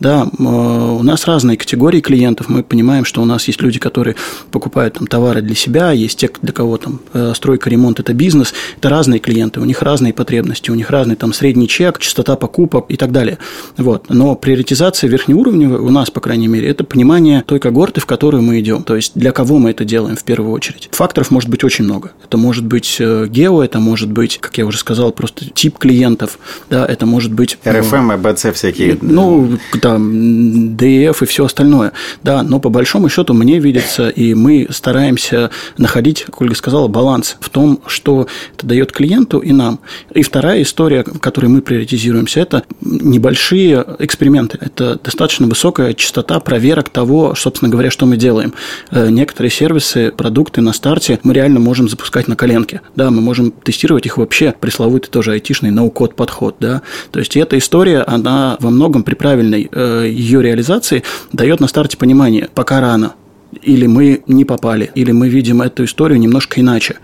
Да, 0.00 0.26
э, 0.26 0.42
у 0.42 1.02
нас 1.02 1.26
разные 1.26 1.56
категории 1.56 2.00
клиентов. 2.00 2.48
Мы 2.48 2.62
понимаем, 2.62 3.04
что 3.04 3.22
у 3.22 3.24
нас 3.24 3.46
есть 3.46 3.60
люди, 3.62 3.78
которые 3.78 4.16
покупают 4.50 4.94
там, 4.94 5.06
товары 5.06 5.42
для 5.42 5.54
себя, 5.54 5.92
есть 5.92 6.18
те, 6.18 6.30
для 6.42 6.52
кого 6.52 6.76
там 6.76 7.00
э, 7.12 7.32
стройка, 7.34 7.70
ремонт– 7.70 8.00
это 8.00 8.12
бизнес. 8.12 8.54
Это 8.76 8.88
разные 8.88 9.20
клиенты, 9.20 9.60
у 9.60 9.64
них 9.64 9.82
разные 9.82 10.12
потребности, 10.12 10.70
у 10.70 10.74
них 10.74 10.90
разный 10.90 11.16
там 11.16 11.32
средний 11.32 11.68
чек, 11.68 11.98
частота 11.98 12.36
покупок 12.36 12.86
и 12.88 12.96
так 12.96 13.12
далее. 13.12 13.38
Вот. 13.76 14.06
Но 14.08 14.34
приоритизация 14.34 15.08
верхнеуровневая 15.08 15.80
у 15.80 15.90
нас, 15.90 16.10
по 16.10 16.20
крайней 16.20 16.48
мере, 16.48 16.68
это 16.68 16.84
понимание 16.84 17.42
той 17.46 17.60
когорты, 17.60 18.00
в 18.00 18.06
которую 18.06 18.42
мы 18.42 18.60
идем. 18.60 18.82
То 18.82 18.96
есть, 18.96 19.12
для 19.14 19.32
кого 19.32 19.58
мы 19.58 19.70
это 19.70 19.84
делаем 19.84 20.16
в 20.16 20.24
первую 20.24 20.52
очередь. 20.52 20.88
Факторов 20.92 21.30
может 21.30 21.50
быть 21.50 21.64
очень 21.64 21.84
много. 21.84 22.12
Это 22.24 22.36
может 22.36 22.64
быть 22.64 22.96
э, 22.98 23.26
гео, 23.28 23.62
это 23.62 23.80
может 23.80 24.10
быть, 24.10 24.38
как 24.38 24.58
я 24.58 24.66
уже 24.66 24.78
сказал, 24.78 25.12
просто 25.12 25.50
тип 25.50 25.78
клиентов, 25.78 26.38
да, 26.70 26.86
это 26.86 27.06
может 27.06 27.32
быть... 27.32 27.58
РФМ, 27.66 28.12
АБЦ 28.14 28.52
всякие. 28.54 28.98
Ну, 29.00 29.58
там, 29.80 30.76
ДФ 30.76 31.22
и 31.22 31.26
все 31.26 31.44
остальное, 31.44 31.92
да, 32.22 32.42
но 32.42 32.60
по 32.60 32.70
большому 32.70 33.08
счету 33.08 33.34
мне 33.34 33.58
видится, 33.58 34.08
и 34.08 34.34
мы 34.34 34.66
стараемся 34.70 35.50
находить, 35.78 36.24
как 36.24 36.40
Ольга 36.40 36.54
сказала, 36.54 36.88
баланс 36.88 37.36
в 37.40 37.48
том, 37.50 37.80
что 37.86 38.26
это 38.56 38.66
дает 38.66 38.92
клиенту 38.92 39.38
и 39.38 39.52
нам. 39.52 39.80
И 40.12 40.22
вторая 40.22 40.62
история, 40.62 41.04
в 41.04 41.18
которой 41.18 41.46
мы 41.46 41.60
приоритизируемся, 41.60 42.40
это 42.40 42.64
небольшие 42.80 43.84
эксперименты. 43.98 44.58
Это 44.60 44.98
достаточно 45.02 45.46
высокая 45.46 45.94
частота 45.94 46.40
проверок 46.40 46.88
того, 46.88 47.34
собственно 47.34 47.70
говоря, 47.70 47.90
что 47.90 48.06
мы 48.06 48.16
делаем. 48.16 48.54
Э, 48.90 49.08
некоторые 49.10 49.50
сервисы, 49.50 50.12
продукты 50.16 50.60
на 50.60 50.72
старте 50.72 51.18
мы 51.22 51.34
реально 51.34 51.60
можем 51.60 51.88
запускать 51.88 52.28
на 52.28 52.36
коленке. 52.36 52.80
Да, 52.96 53.10
мы 53.10 53.20
можем 53.20 53.50
тестировать 53.50 54.06
их 54.06 54.18
вообще 54.18 54.54
пресловутый 54.58 55.10
тоже 55.10 55.32
айтишный 55.32 55.70
ноу-код 55.70 56.14
подход, 56.14 56.56
да. 56.60 56.82
То 57.10 57.18
есть 57.18 57.36
эта 57.36 57.58
история, 57.58 58.03
она 58.06 58.56
во 58.60 58.70
многом 58.70 59.02
при 59.02 59.14
правильной 59.14 59.68
э, 59.70 60.08
ее 60.10 60.42
реализации 60.42 61.02
дает 61.32 61.60
на 61.60 61.68
старте 61.68 61.96
понимание, 61.96 62.48
пока 62.54 62.80
рано, 62.80 63.14
или 63.62 63.86
мы 63.86 64.22
не 64.26 64.44
попали, 64.44 64.90
или 64.94 65.12
мы 65.12 65.28
видим 65.28 65.62
эту 65.62 65.84
историю 65.84 66.18
немножко 66.18 66.60
иначе. 66.60 66.96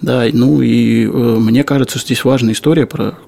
Да, 0.00 0.24
ну 0.32 0.62
и 0.62 1.06
э, 1.06 1.08
мне 1.08 1.64
кажется, 1.64 1.98
здесь 1.98 2.24
важная 2.24 2.54
история 2.54 2.86
про 2.86 3.18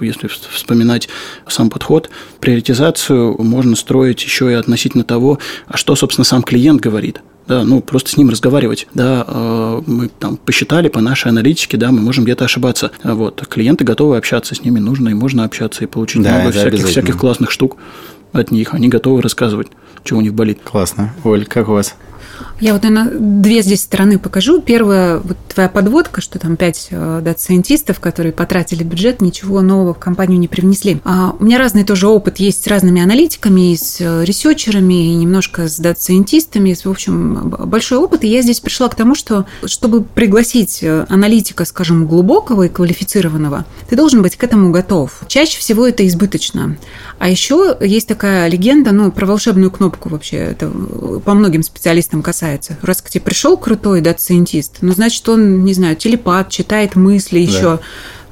если 0.00 0.28
вспоминать 0.28 1.08
сам 1.48 1.70
подход, 1.70 2.08
приоритизацию 2.40 3.36
можно 3.42 3.74
строить 3.74 4.22
еще 4.22 4.50
и 4.50 4.54
относительно 4.54 5.02
того, 5.02 5.38
а 5.66 5.76
что, 5.76 5.96
собственно, 5.96 6.24
сам 6.24 6.42
клиент 6.42 6.80
говорит 6.80 7.20
да, 7.48 7.64
ну, 7.64 7.80
просто 7.80 8.10
с 8.10 8.16
ним 8.16 8.30
разговаривать, 8.30 8.88
да, 8.94 9.24
э, 9.26 9.82
мы 9.86 10.08
там 10.08 10.36
посчитали 10.36 10.88
по 10.88 11.00
нашей 11.00 11.28
аналитике, 11.28 11.76
да, 11.76 11.92
мы 11.92 12.00
можем 12.00 12.24
где-то 12.24 12.44
ошибаться, 12.44 12.90
вот, 13.02 13.46
клиенты 13.48 13.84
готовы 13.84 14.16
общаться 14.16 14.54
с 14.54 14.62
ними, 14.62 14.78
нужно 14.78 15.10
и 15.10 15.14
можно 15.14 15.44
общаться 15.44 15.84
и 15.84 15.86
получить 15.86 16.22
да, 16.22 16.34
много 16.34 16.50
всяких, 16.52 16.86
всяких 16.86 17.16
классных 17.16 17.50
штук 17.50 17.76
от 18.32 18.50
них, 18.50 18.74
они 18.74 18.88
готовы 18.88 19.22
рассказывать, 19.22 19.68
что 20.04 20.16
у 20.16 20.20
них 20.20 20.34
болит. 20.34 20.60
Классно. 20.64 21.14
Оль, 21.24 21.46
как 21.46 21.68
у 21.68 21.72
вас? 21.72 21.94
Я 22.60 22.72
вот, 22.72 22.84
наверное, 22.84 23.12
две 23.18 23.62
здесь 23.62 23.82
стороны 23.82 24.18
покажу. 24.18 24.62
Первая, 24.62 25.18
вот 25.18 25.36
твоя 25.52 25.68
подводка, 25.68 26.20
что 26.20 26.38
там 26.38 26.56
пять 26.56 26.88
э, 26.90 27.20
дата-сайентистов, 27.22 28.00
которые 28.00 28.32
потратили 28.32 28.82
бюджет, 28.82 29.20
ничего 29.20 29.60
нового 29.60 29.92
в 29.92 29.98
компанию 29.98 30.38
не 30.38 30.48
привнесли. 30.48 31.00
А 31.04 31.34
у 31.38 31.44
меня 31.44 31.58
разный 31.58 31.84
тоже 31.84 32.08
опыт 32.08 32.38
есть 32.38 32.64
с 32.64 32.66
разными 32.66 33.02
аналитиками, 33.02 33.72
и 33.72 33.76
с 33.76 34.00
э, 34.00 34.24
ресерчерами, 34.24 35.12
и 35.12 35.14
немножко 35.14 35.68
с 35.68 35.78
дата-сайентистами. 35.78 36.74
В 36.74 36.86
общем, 36.86 37.50
большой 37.50 37.98
опыт. 37.98 38.24
И 38.24 38.28
я 38.28 38.40
здесь 38.40 38.60
пришла 38.60 38.88
к 38.88 38.94
тому, 38.94 39.14
что 39.14 39.44
чтобы 39.66 40.02
пригласить 40.02 40.82
э, 40.82 41.04
аналитика, 41.10 41.66
скажем, 41.66 42.06
глубокого 42.06 42.64
и 42.64 42.68
квалифицированного, 42.68 43.66
ты 43.88 43.96
должен 43.96 44.22
быть 44.22 44.36
к 44.36 44.44
этому 44.44 44.70
готов. 44.70 45.22
Чаще 45.28 45.58
всего 45.58 45.86
это 45.86 46.06
избыточно. 46.06 46.76
А 47.18 47.28
еще 47.28 47.76
есть 47.80 48.08
такая 48.08 48.48
легенда, 48.48 48.92
ну, 48.92 49.10
про 49.10 49.26
волшебную 49.26 49.70
кнопку 49.70 50.08
вообще. 50.08 50.36
Это 50.36 50.70
по 51.24 51.34
многим 51.34 51.62
специалистам 51.62 52.15
касается. 52.22 52.76
Раз 52.82 53.02
к 53.02 53.10
тебе 53.10 53.22
пришел 53.22 53.56
крутой 53.56 54.00
дата-сайентист, 54.00 54.78
ну, 54.80 54.92
значит, 54.92 55.28
он, 55.28 55.64
не 55.64 55.74
знаю, 55.74 55.96
телепат, 55.96 56.50
читает 56.50 56.96
мысли 56.96 57.44
да. 57.44 57.52
еще 57.52 57.80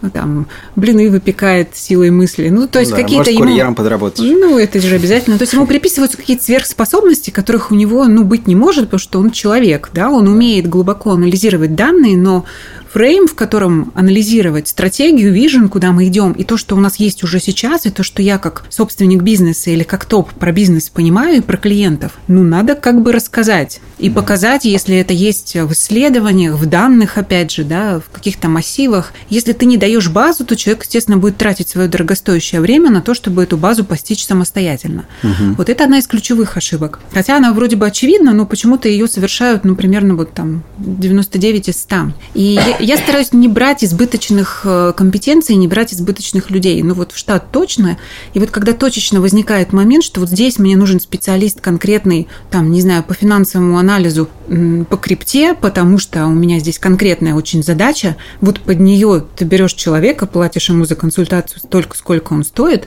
ну, 0.04 0.10
там, 0.10 0.46
блины 0.76 1.08
выпекает 1.08 1.74
силой 1.74 2.10
мысли. 2.10 2.50
Ну, 2.50 2.68
то 2.68 2.78
есть 2.78 2.90
да, 2.90 2.98
какие-то 2.98 3.32
может, 3.32 3.56
ему... 3.56 3.74
подработать. 3.74 4.20
Ну, 4.20 4.58
это 4.58 4.78
же 4.78 4.96
обязательно. 4.96 5.38
То 5.38 5.44
есть 5.44 5.54
ему 5.54 5.66
приписываются 5.66 6.18
какие-то 6.18 6.44
сверхспособности, 6.44 7.30
которых 7.30 7.70
у 7.70 7.74
него, 7.74 8.04
ну, 8.04 8.22
быть 8.22 8.46
не 8.46 8.54
может, 8.54 8.84
потому 8.84 8.98
что 8.98 9.18
он 9.18 9.30
человек, 9.30 9.88
да, 9.94 10.10
он 10.10 10.28
умеет 10.28 10.68
глубоко 10.68 11.12
анализировать 11.12 11.74
данные, 11.74 12.18
но 12.18 12.44
фрейм, 12.94 13.26
в 13.26 13.34
котором 13.34 13.90
анализировать 13.96 14.68
стратегию, 14.68 15.32
vision, 15.32 15.68
куда 15.68 15.90
мы 15.90 16.06
идем, 16.06 16.30
и 16.30 16.44
то, 16.44 16.56
что 16.56 16.76
у 16.76 16.80
нас 16.80 16.94
есть 16.96 17.24
уже 17.24 17.40
сейчас, 17.40 17.86
и 17.86 17.90
то, 17.90 18.04
что 18.04 18.22
я 18.22 18.38
как 18.38 18.64
собственник 18.70 19.22
бизнеса 19.22 19.70
или 19.70 19.82
как 19.82 20.04
топ 20.04 20.30
про 20.32 20.52
бизнес 20.52 20.90
понимаю 20.90 21.38
и 21.38 21.40
про 21.40 21.56
клиентов, 21.56 22.12
ну, 22.28 22.44
надо 22.44 22.76
как 22.76 23.02
бы 23.02 23.10
рассказать 23.10 23.80
и 23.98 24.10
показать, 24.10 24.64
если 24.64 24.96
это 24.96 25.12
есть 25.12 25.54
в 25.54 25.72
исследованиях, 25.72 26.56
в 26.56 26.66
данных, 26.66 27.16
опять 27.16 27.50
же, 27.50 27.64
да, 27.64 28.00
в 28.00 28.10
каких-то 28.10 28.48
массивах. 28.48 29.12
Если 29.30 29.52
ты 29.52 29.66
не 29.66 29.76
даешь 29.76 30.08
базу, 30.10 30.44
то 30.44 30.56
человек, 30.56 30.84
естественно, 30.84 31.16
будет 31.16 31.36
тратить 31.36 31.68
свое 31.68 31.88
дорогостоящее 31.88 32.60
время 32.60 32.90
на 32.90 33.00
то, 33.00 33.14
чтобы 33.14 33.42
эту 33.42 33.56
базу 33.56 33.84
постичь 33.84 34.26
самостоятельно. 34.26 35.06
Угу. 35.22 35.54
Вот 35.56 35.68
это 35.68 35.84
одна 35.84 35.98
из 35.98 36.06
ключевых 36.06 36.56
ошибок. 36.56 37.00
Хотя 37.12 37.36
она 37.36 37.52
вроде 37.52 37.76
бы 37.76 37.86
очевидна, 37.86 38.32
но 38.32 38.46
почему-то 38.46 38.88
ее 38.88 39.06
совершают, 39.06 39.64
ну, 39.64 39.74
примерно 39.74 40.16
вот 40.16 40.32
там 40.34 40.64
99 40.78 41.68
из 41.68 41.80
100. 41.80 41.96
И 42.34 42.60
я 42.84 42.96
стараюсь 42.98 43.32
не 43.32 43.48
брать 43.48 43.82
избыточных 43.82 44.62
э, 44.64 44.92
компетенций, 44.96 45.56
не 45.56 45.68
брать 45.68 45.94
избыточных 45.94 46.50
людей. 46.50 46.82
Ну 46.82 46.94
вот 46.94 47.12
в 47.12 47.18
штат 47.18 47.50
точно. 47.50 47.98
И 48.34 48.38
вот 48.38 48.50
когда 48.50 48.72
точечно 48.72 49.20
возникает 49.20 49.72
момент, 49.72 50.04
что 50.04 50.20
вот 50.20 50.28
здесь 50.28 50.58
мне 50.58 50.76
нужен 50.76 51.00
специалист 51.00 51.60
конкретный, 51.60 52.28
там, 52.50 52.70
не 52.70 52.80
знаю, 52.80 53.02
по 53.02 53.14
финансовому 53.14 53.78
анализу, 53.78 54.28
по 54.90 54.96
крипте, 54.96 55.54
потому 55.54 55.98
что 55.98 56.26
у 56.26 56.32
меня 56.32 56.58
здесь 56.58 56.78
конкретная 56.78 57.34
очень 57.34 57.62
задача. 57.62 58.16
Вот 58.40 58.60
под 58.60 58.80
нее 58.80 59.24
ты 59.36 59.44
берешь 59.44 59.72
человека, 59.72 60.26
платишь 60.26 60.68
ему 60.68 60.84
за 60.84 60.94
консультацию 60.94 61.60
столько, 61.60 61.96
сколько 61.96 62.34
он 62.34 62.44
стоит, 62.44 62.86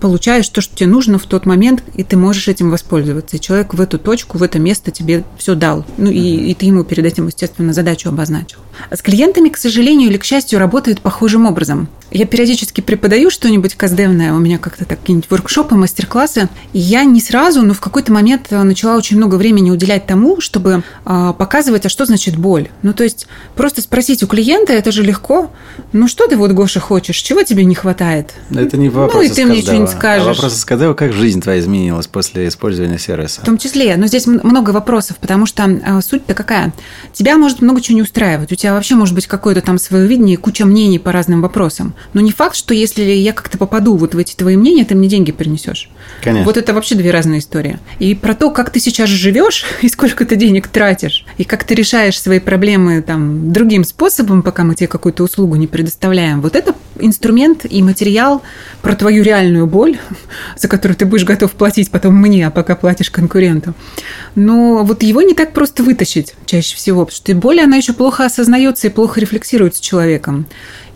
получаешь 0.00 0.48
то, 0.48 0.60
что 0.60 0.76
тебе 0.76 0.88
нужно 0.88 1.18
в 1.18 1.24
тот 1.24 1.46
момент, 1.46 1.82
и 1.94 2.04
ты 2.04 2.16
можешь 2.16 2.48
этим 2.48 2.70
воспользоваться. 2.70 3.36
И 3.36 3.40
человек 3.40 3.74
в 3.74 3.80
эту 3.80 3.98
точку, 3.98 4.38
в 4.38 4.42
это 4.42 4.58
место 4.58 4.90
тебе 4.90 5.24
все 5.36 5.54
дал. 5.54 5.84
Ну 5.96 6.10
и, 6.10 6.50
и 6.50 6.54
ты 6.54 6.66
ему 6.66 6.84
перед 6.84 7.04
этим, 7.04 7.26
естественно, 7.26 7.72
задачу 7.72 8.08
обозначил. 8.08 8.58
А 8.90 8.96
с 8.96 9.02
клиентами, 9.02 9.48
к 9.48 9.56
сожалению 9.56 10.10
или 10.10 10.18
к 10.18 10.24
счастью, 10.24 10.58
работают 10.58 11.00
похожим 11.00 11.46
образом. 11.46 11.88
Я 12.10 12.24
периодически 12.24 12.80
преподаю 12.80 13.30
что-нибудь 13.30 13.74
каздевное, 13.74 14.32
у 14.32 14.38
меня 14.38 14.58
как-то 14.58 14.86
так 14.86 14.98
какие-нибудь 15.00 15.30
воркшопы, 15.30 15.74
мастер-классы, 15.74 16.48
и 16.72 16.78
я 16.78 17.04
не 17.04 17.20
сразу, 17.20 17.62
но 17.62 17.74
в 17.74 17.80
какой-то 17.80 18.12
момент 18.12 18.50
начала 18.50 18.96
очень 18.96 19.18
много 19.18 19.34
времени 19.34 19.70
уделять 19.70 20.06
тому, 20.06 20.40
чтобы 20.40 20.82
э, 21.04 21.32
показывать, 21.36 21.84
а 21.84 21.88
что 21.90 22.06
значит 22.06 22.36
боль. 22.36 22.68
Ну, 22.82 22.94
то 22.94 23.04
есть 23.04 23.26
просто 23.54 23.82
спросить 23.82 24.22
у 24.22 24.26
клиента, 24.26 24.72
это 24.72 24.90
же 24.90 25.02
легко. 25.02 25.50
Ну, 25.92 26.08
что 26.08 26.26
ты 26.26 26.36
вот, 26.36 26.52
Гоша, 26.52 26.80
хочешь? 26.80 27.16
Чего 27.16 27.42
тебе 27.42 27.64
не 27.64 27.74
хватает? 27.74 28.32
Это 28.54 28.78
не 28.78 28.88
вопрос. 28.88 29.14
Ну, 29.14 29.22
и 29.22 29.28
ты 29.28 29.44
мне 29.44 29.60
что-нибудь 29.60 29.87
что-нибудь 29.88 29.98
скажешь. 29.98 30.26
А 30.26 30.42
вопрос 30.42 30.64
КД, 30.64 30.96
как 30.96 31.12
жизнь 31.12 31.40
твоя 31.40 31.60
изменилась 31.60 32.06
после 32.06 32.48
использования 32.48 32.98
сервиса? 32.98 33.40
В 33.40 33.44
том 33.44 33.58
числе. 33.58 33.96
Но 33.96 34.06
здесь 34.06 34.26
много 34.26 34.70
вопросов, 34.70 35.16
потому 35.16 35.46
что 35.46 35.64
а, 35.84 36.00
суть-то 36.00 36.34
какая? 36.34 36.72
Тебя 37.12 37.36
может 37.36 37.60
много 37.60 37.80
чего 37.80 37.96
не 37.96 38.02
устраивать. 38.02 38.52
У 38.52 38.54
тебя 38.54 38.74
вообще 38.74 38.94
может 38.94 39.14
быть 39.14 39.26
какое-то 39.26 39.60
там 39.60 39.78
свое 39.78 40.06
видение, 40.06 40.36
куча 40.36 40.64
мнений 40.64 40.98
по 40.98 41.12
разным 41.12 41.42
вопросам. 41.42 41.94
Но 42.12 42.20
не 42.20 42.32
факт, 42.32 42.56
что 42.56 42.74
если 42.74 43.02
я 43.02 43.32
как-то 43.32 43.58
попаду 43.58 43.96
вот 43.96 44.14
в 44.14 44.18
эти 44.18 44.34
твои 44.34 44.56
мнения, 44.56 44.84
ты 44.84 44.94
мне 44.94 45.08
деньги 45.08 45.32
принесешь. 45.32 45.90
Конечно. 46.22 46.44
Вот 46.44 46.56
это 46.56 46.74
вообще 46.74 46.94
две 46.94 47.10
разные 47.10 47.40
истории. 47.40 47.78
И 47.98 48.14
про 48.14 48.34
то, 48.34 48.50
как 48.50 48.70
ты 48.70 48.80
сейчас 48.80 49.08
живешь 49.08 49.64
и 49.82 49.88
сколько 49.88 50.24
ты 50.24 50.36
денег 50.36 50.68
тратишь, 50.68 51.24
и 51.36 51.44
как 51.44 51.64
ты 51.64 51.74
решаешь 51.74 52.20
свои 52.20 52.38
проблемы 52.38 53.02
там 53.02 53.52
другим 53.52 53.84
способом, 53.84 54.42
пока 54.42 54.64
мы 54.64 54.74
тебе 54.74 54.88
какую-то 54.88 55.22
услугу 55.22 55.56
не 55.56 55.66
предоставляем. 55.66 56.40
Вот 56.40 56.56
это 56.56 56.74
инструмент 57.00 57.64
и 57.68 57.82
материал 57.82 58.42
про 58.82 58.94
твою 58.94 59.22
реальную 59.22 59.66
боль, 59.66 59.77
за 60.56 60.68
которую 60.68 60.96
ты 60.96 61.06
будешь 61.06 61.24
готов 61.24 61.52
платить 61.52 61.90
потом 61.90 62.16
мне, 62.16 62.46
а 62.46 62.50
пока 62.50 62.76
платишь 62.76 63.10
конкуренту. 63.10 63.74
Но 64.34 64.84
вот 64.84 65.02
его 65.02 65.22
не 65.22 65.34
так 65.34 65.52
просто 65.52 65.82
вытащить 65.82 66.34
чаще 66.46 66.76
всего, 66.76 67.04
потому 67.04 67.16
что 67.16 67.34
боль, 67.34 67.60
она 67.60 67.76
еще 67.76 67.92
плохо 67.92 68.24
осознается 68.24 68.86
и 68.86 68.90
плохо 68.90 69.20
рефлексируется 69.20 69.82
человеком. 69.82 70.46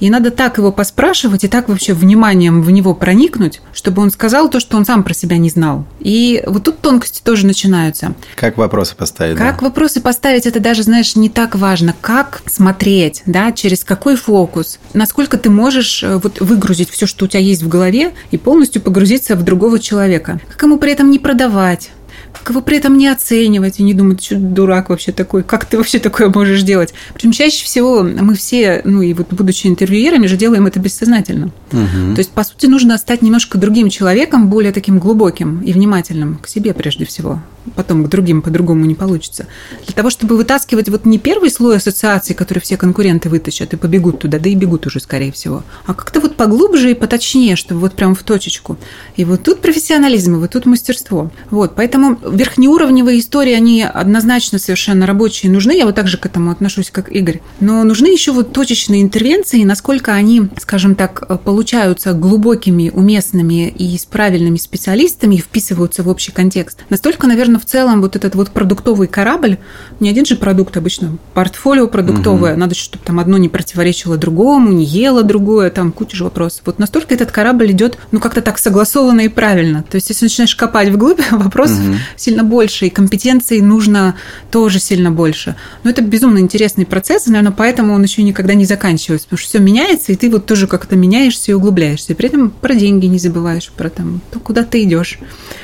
И 0.03 0.11
надо 0.11 0.33
так 0.33 0.59
его 0.59 0.73
поспрашивать 0.73 1.45
и 1.45 1.49
так 1.49 1.69
вообще 1.69 1.95
вниманием 1.95 2.63
в 2.63 2.71
него 2.73 2.93
проникнуть, 2.93 3.61
чтобы 3.73 4.03
он 4.03 4.11
сказал 4.11 4.49
то, 4.49 4.59
что 4.59 4.77
он 4.77 4.85
сам 4.85 5.05
про 5.05 5.15
себя 5.15 5.39
не 5.39 5.49
знал. 5.49 5.87
И 6.01 6.43
вот 6.45 6.65
тут 6.65 6.81
тонкости 6.81 7.21
тоже 7.23 7.47
начинаются. 7.47 8.15
Как 8.35 8.57
вопросы 8.59 8.97
поставить? 8.97 9.39
Как 9.39 9.61
да? 9.61 9.67
вопросы 9.67 10.01
поставить, 10.01 10.45
это 10.45 10.59
даже, 10.59 10.83
знаешь, 10.83 11.15
не 11.15 11.29
так 11.29 11.55
важно. 11.55 11.95
Как 12.01 12.43
смотреть, 12.47 13.23
да, 13.27 13.53
через 13.53 13.85
какой 13.85 14.17
фокус, 14.17 14.81
насколько 14.93 15.39
ты 15.39 15.51
можешь 15.51 16.03
э, 16.03 16.17
вот 16.17 16.41
выгрузить 16.41 16.91
все, 16.91 17.07
что 17.07 17.27
у 17.27 17.29
тебя 17.29 17.41
есть 17.41 17.63
в 17.63 17.69
голове, 17.69 18.13
и 18.33 18.39
полностью 18.39 18.72
погрузиться 18.81 19.37
в 19.37 19.43
другого 19.43 19.79
человека. 19.79 20.41
Как 20.49 20.63
ему 20.63 20.79
при 20.79 20.93
этом 20.93 21.11
не 21.11 21.19
продавать, 21.19 21.91
как 22.33 22.51
его 22.51 22.61
при 22.61 22.79
этом 22.79 22.97
не 22.97 23.09
оценивать 23.09 23.79
и 23.79 23.83
не 23.83 23.95
думать, 23.95 24.25
что 24.25 24.37
дурак 24.37 24.89
вообще 24.89 25.13
такой, 25.13 25.43
как 25.43 25.65
ты 25.65 25.77
вообще 25.77 25.99
такое 25.99 26.31
можешь 26.31 26.63
делать. 26.63 26.95
Причем 27.15 27.33
чаще 27.33 27.65
всего 27.65 28.03
мы 28.03 28.35
все, 28.35 28.81
ну 28.85 29.03
и 29.03 29.13
вот 29.13 29.33
будучи 29.33 29.67
интервьюерами, 29.67 30.27
же 30.27 30.37
делаем 30.37 30.67
это 30.67 30.81
бессознательно. 30.81 31.53
Угу. 31.73 32.15
То 32.15 32.19
есть, 32.19 32.31
по 32.31 32.45
сути, 32.45 32.67
нужно 32.67 32.97
стать 32.99 33.23
немножко 33.23 33.59
другим 33.59 33.91
человеком, 33.91 34.49
более 34.49 34.73
таким 34.73 34.99
глубоким 34.99 35.61
и 35.61 35.73
внимательным 35.73 36.39
к 36.39 36.49
себе 36.49 36.75
прежде 36.75 37.05
всего. 37.05 37.41
Потом 37.77 38.05
к 38.05 38.09
другим 38.09 38.43
по-другому 38.43 38.85
не 38.85 38.95
получится. 38.95 39.47
Для 39.87 39.95
того, 39.95 40.11
чтобы 40.11 40.37
вытаскивать 40.37 40.89
вот 40.89 41.05
не 41.05 41.19
первый 41.19 41.51
слой 41.51 41.77
ассоциаций, 41.77 42.35
который 42.35 42.59
все 42.59 42.77
конкуренты 42.77 43.29
вытащат 43.29 43.73
и 43.75 43.77
побегут 43.77 44.21
туда, 44.21 44.39
да 44.39 44.49
и 44.49 44.55
бегут 44.55 44.87
уже, 44.87 45.01
скорее 45.01 45.33
всего, 45.33 45.63
а 45.87 45.95
как-то 45.95 46.21
вот 46.21 46.37
поглубже 46.37 46.91
и 46.91 46.95
поточнее, 46.95 47.57
чтобы 47.57 47.81
вот 47.81 47.95
прям 47.95 48.15
в 48.15 48.23
точечку. 48.23 48.79
И 49.17 49.25
вот 49.25 49.43
тут 49.43 49.61
профессионализм, 49.61 50.35
и 50.35 50.39
вот 50.39 50.51
тут 50.51 50.67
мастерство. 50.67 51.31
Вот, 51.51 51.75
поэтому 51.77 52.19
верхнеуровневые 52.29 53.21
истории, 53.21 53.53
они 53.53 53.83
однозначно 53.83 54.59
совершенно 54.59 55.07
рабочие 55.07 55.51
нужны. 55.53 55.77
Я 55.77 55.87
вот 55.87 55.95
так 55.95 56.09
же 56.09 56.19
к 56.19 56.27
этому 56.27 56.51
отношусь, 56.51 56.91
как 56.91 57.11
Игорь. 57.11 57.41
Но 57.61 57.85
нужны 57.85 58.07
еще 58.07 58.33
вот 58.33 58.53
точечные 58.53 59.03
интервенции, 59.03 59.63
насколько 59.65 60.13
они, 60.13 60.49
скажем 60.59 60.95
так, 60.95 61.43
получаются 61.45 62.13
глубокими, 62.13 62.91
уместными 62.91 63.69
и 63.69 63.97
с 63.97 64.05
правильными 64.05 64.57
специалистами 64.57 65.37
и 65.37 65.41
вписываются 65.41 66.03
в 66.03 66.09
общий 66.09 66.33
контекст. 66.33 66.85
Настолько, 66.89 67.27
наверное, 67.27 67.52
в 67.59 67.65
целом 67.65 68.01
вот 68.01 68.17
этот 68.17 68.35
вот 68.35 68.51
продуктовый 68.51 69.09
корабль, 69.09 69.59
не 70.01 70.09
один 70.09 70.25
же 70.25 70.37
продукт 70.37 70.77
обычно, 70.77 71.17
портфолио 71.35 71.87
продуктовое, 71.87 72.53
угу. 72.53 72.61
надо, 72.61 72.75
чтобы 72.75 73.05
там 73.05 73.19
одно 73.19 73.39
не 73.39 73.49
противоречило 73.49 74.17
другому, 74.17 74.73
не 74.73 74.85
ело 74.85 75.23
другое, 75.23 75.71
там 75.71 75.93
куча 75.93 76.17
же 76.17 76.25
вопросов. 76.25 76.63
Вот 76.67 76.79
настолько 76.79 77.15
этот 77.15 77.31
корабль 77.31 77.71
идет, 77.73 77.99
ну, 78.11 78.21
как-то 78.21 78.43
так 78.43 78.59
согласованно 78.59 79.23
и 79.23 79.29
правильно. 79.29 79.85
То 79.89 79.97
есть, 79.97 80.09
если 80.09 80.27
начинаешь 80.27 80.55
копать 80.55 80.89
вглубь, 80.89 81.21
вопросов 81.31 81.79
угу 81.79 81.97
сильно 82.17 82.45
больше, 82.45 82.87
и 82.87 82.91
компетенций 82.91 83.61
нужно 83.61 84.17
тоже 84.51 84.79
сильно 84.79 85.11
больше. 85.11 85.57
Но 85.85 85.91
это 85.91 86.03
безумно 86.03 86.39
интересный 86.39 86.87
процесс, 86.87 87.27
и, 87.27 87.31
наверное, 87.31 87.53
поэтому 87.53 87.95
он 87.95 88.03
еще 88.03 88.23
никогда 88.23 88.55
не 88.55 88.65
заканчивается, 88.65 89.27
потому 89.27 89.39
что 89.39 89.49
все 89.49 89.59
меняется, 89.59 90.13
и 90.13 90.17
ты 90.17 90.31
вот 90.31 90.47
тоже 90.47 90.67
как-то 90.67 90.97
меняешься 90.97 91.51
и 91.51 91.55
углубляешься. 91.55 92.13
И 92.13 92.17
при 92.17 92.29
этом 92.29 92.51
про 92.51 92.75
деньги 92.75 93.07
не 93.07 93.19
забываешь, 93.19 93.71
про 93.77 93.91
там, 93.91 94.21
то, 94.31 94.39
куда 94.39 94.63
ты 94.65 94.85
идешь, 94.85 95.19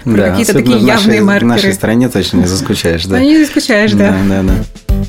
про 0.05 0.13
да, 0.13 0.31
какие-то 0.31 0.55
такие 0.55 0.79
явные 0.79 0.91
нашей, 0.91 1.21
маркеры. 1.21 1.47
В 1.47 1.49
нашей 1.49 1.73
стране 1.79 2.09
точно 2.09 2.39
не 2.39 2.47
заскучаешь, 2.47 3.07
да? 3.07 3.21
Не 3.21 3.39
заскучаешь, 3.39 3.93
да. 3.93 4.13
Да, 4.29 4.43
да, 4.43 4.43
да. 4.43 5.05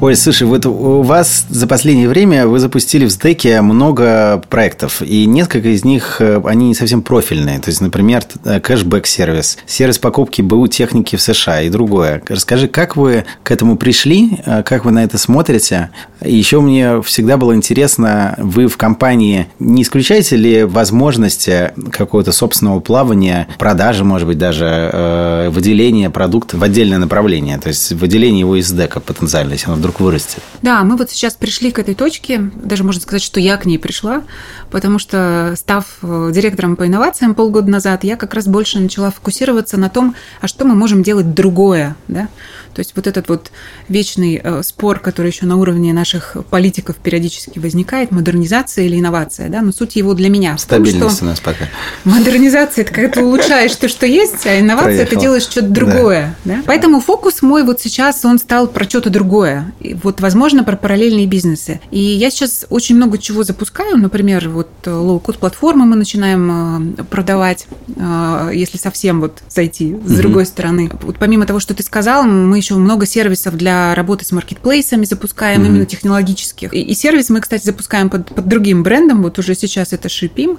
Ой, 0.00 0.16
слушай, 0.16 0.42
вот 0.42 0.66
у 0.66 1.02
вас 1.02 1.46
за 1.48 1.66
последнее 1.66 2.08
время 2.08 2.46
вы 2.46 2.58
запустили 2.58 3.06
в 3.06 3.10
стеке 3.10 3.62
много 3.62 4.42
проектов, 4.50 5.00
и 5.00 5.24
несколько 5.24 5.68
из 5.68 5.84
них, 5.84 6.16
э, 6.18 6.42
они 6.44 6.68
не 6.68 6.74
совсем 6.74 7.00
профильные. 7.00 7.58
То 7.60 7.70
есть, 7.70 7.80
например, 7.80 8.24
э, 8.44 8.60
кэшбэк-сервис, 8.60 9.56
сервис 9.66 9.98
покупки 9.98 10.42
БУ 10.42 10.66
техники 10.66 11.16
в 11.16 11.22
США 11.22 11.62
и 11.62 11.70
другое. 11.70 12.22
Расскажи, 12.28 12.68
как 12.68 12.96
вы 12.96 13.24
к 13.44 13.50
этому 13.50 13.76
пришли, 13.76 14.40
э, 14.44 14.62
как 14.64 14.84
вы 14.84 14.90
на 14.90 15.04
это 15.04 15.16
смотрите? 15.16 15.90
И 16.22 16.34
еще 16.34 16.60
мне 16.60 17.00
всегда 17.02 17.36
было 17.36 17.54
интересно, 17.54 18.34
вы 18.38 18.66
в 18.66 18.76
компании 18.76 19.46
не 19.58 19.82
исключаете 19.82 20.36
ли 20.36 20.64
возможности 20.64 21.72
какого-то 21.92 22.32
собственного 22.32 22.80
плавания, 22.80 23.46
продажи, 23.58 24.04
может 24.04 24.26
быть, 24.26 24.38
даже 24.38 25.50
выделения 25.50 26.08
продукта 26.10 26.56
в 26.56 26.62
отдельное 26.62 26.98
направление, 26.98 27.58
то 27.58 27.68
есть 27.68 27.92
выделение 27.92 28.40
его 28.40 28.56
из 28.56 28.70
дека 28.70 29.00
потенциально, 29.00 29.52
если 29.52 29.66
оно 29.66 29.76
вдруг 29.76 29.93
вырастет. 30.00 30.42
Да, 30.62 30.82
мы 30.84 30.96
вот 30.96 31.10
сейчас 31.10 31.34
пришли 31.34 31.70
к 31.70 31.78
этой 31.78 31.94
точке, 31.94 32.50
даже 32.54 32.84
можно 32.84 33.00
сказать, 33.00 33.22
что 33.22 33.40
я 33.40 33.56
к 33.56 33.66
ней 33.66 33.78
пришла, 33.78 34.22
потому 34.70 34.98
что, 34.98 35.54
став 35.56 35.84
э, 36.02 36.30
директором 36.32 36.76
по 36.76 36.86
инновациям 36.86 37.34
полгода 37.34 37.70
назад, 37.70 38.04
я 38.04 38.16
как 38.16 38.34
раз 38.34 38.46
больше 38.46 38.80
начала 38.80 39.10
фокусироваться 39.10 39.76
на 39.76 39.90
том, 39.90 40.14
а 40.40 40.48
что 40.48 40.64
мы 40.64 40.74
можем 40.74 41.02
делать 41.02 41.34
другое, 41.34 41.96
да, 42.08 42.28
то 42.74 42.80
есть 42.80 42.92
вот 42.96 43.06
этот 43.06 43.28
вот 43.28 43.50
вечный 43.88 44.40
э, 44.42 44.62
спор, 44.62 44.98
который 44.98 45.30
еще 45.30 45.46
на 45.46 45.56
уровне 45.56 45.92
наших 45.92 46.36
политиков 46.50 46.96
периодически 46.96 47.58
возникает, 47.58 48.10
модернизация 48.10 48.84
или 48.84 48.98
инновация, 48.98 49.48
да, 49.48 49.62
но 49.62 49.72
суть 49.72 49.96
его 49.96 50.14
для 50.14 50.28
меня. 50.28 50.58
Стабильность 50.58 51.18
том, 51.18 51.28
у 51.28 51.30
нас 51.30 51.40
пока. 51.40 51.66
Модернизация– 52.04 52.82
это 52.84 52.92
когда 52.92 53.08
ты 53.08 53.24
улучшаешь 53.24 53.74
то, 53.76 53.88
что 53.88 54.06
есть, 54.06 54.46
а 54.46 54.58
инновация– 54.58 55.02
это 55.04 55.16
делаешь 55.16 55.42
что-то 55.42 55.68
другое. 55.68 56.36
Да. 56.44 56.56
Да? 56.56 56.62
Поэтому 56.66 57.00
фокус 57.00 57.42
мой 57.42 57.62
вот 57.62 57.80
сейчас, 57.80 58.24
он 58.24 58.38
стал 58.38 58.68
про 58.68 58.84
что-то 58.84 59.10
другое. 59.10 59.72
И 59.80 59.94
вот, 59.94 60.20
возможно, 60.20 60.64
про 60.64 60.76
параллельные 60.76 61.26
бизнесы. 61.26 61.80
И 61.90 62.00
я 62.00 62.30
сейчас 62.30 62.66
очень 62.70 62.96
много 62.96 63.18
чего 63.18 63.44
запускаю. 63.44 63.96
Например, 63.96 64.48
вот 64.48 64.68
low-code 64.84 65.38
платформы 65.38 65.86
мы 65.86 65.96
начинаем 65.96 66.96
э, 66.98 67.04
продавать, 67.04 67.66
э, 67.96 68.50
если 68.52 68.78
совсем 68.78 69.20
вот 69.20 69.42
зайти 69.48 69.96
с 70.04 70.16
другой 70.16 70.46
стороны. 70.46 70.90
Вот 71.02 71.16
помимо 71.18 71.46
того, 71.46 71.60
что 71.60 71.74
ты 71.74 71.82
сказал, 71.82 72.24
мы 72.24 72.58
еще 72.64 72.74
много 72.76 73.06
сервисов 73.06 73.56
для 73.56 73.94
работы 73.94 74.24
с 74.24 74.32
маркетплейсами 74.32 75.04
запускаем, 75.04 75.62
mm-hmm. 75.62 75.66
именно 75.66 75.86
технологических. 75.86 76.72
И, 76.72 76.80
и 76.80 76.94
сервис 76.94 77.28
мы, 77.28 77.40
кстати, 77.40 77.64
запускаем 77.64 78.08
под, 78.08 78.26
под 78.34 78.48
другим 78.48 78.82
брендом. 78.82 79.22
Вот 79.22 79.38
уже 79.38 79.54
сейчас 79.54 79.92
это 79.92 80.08
Шипим. 80.08 80.58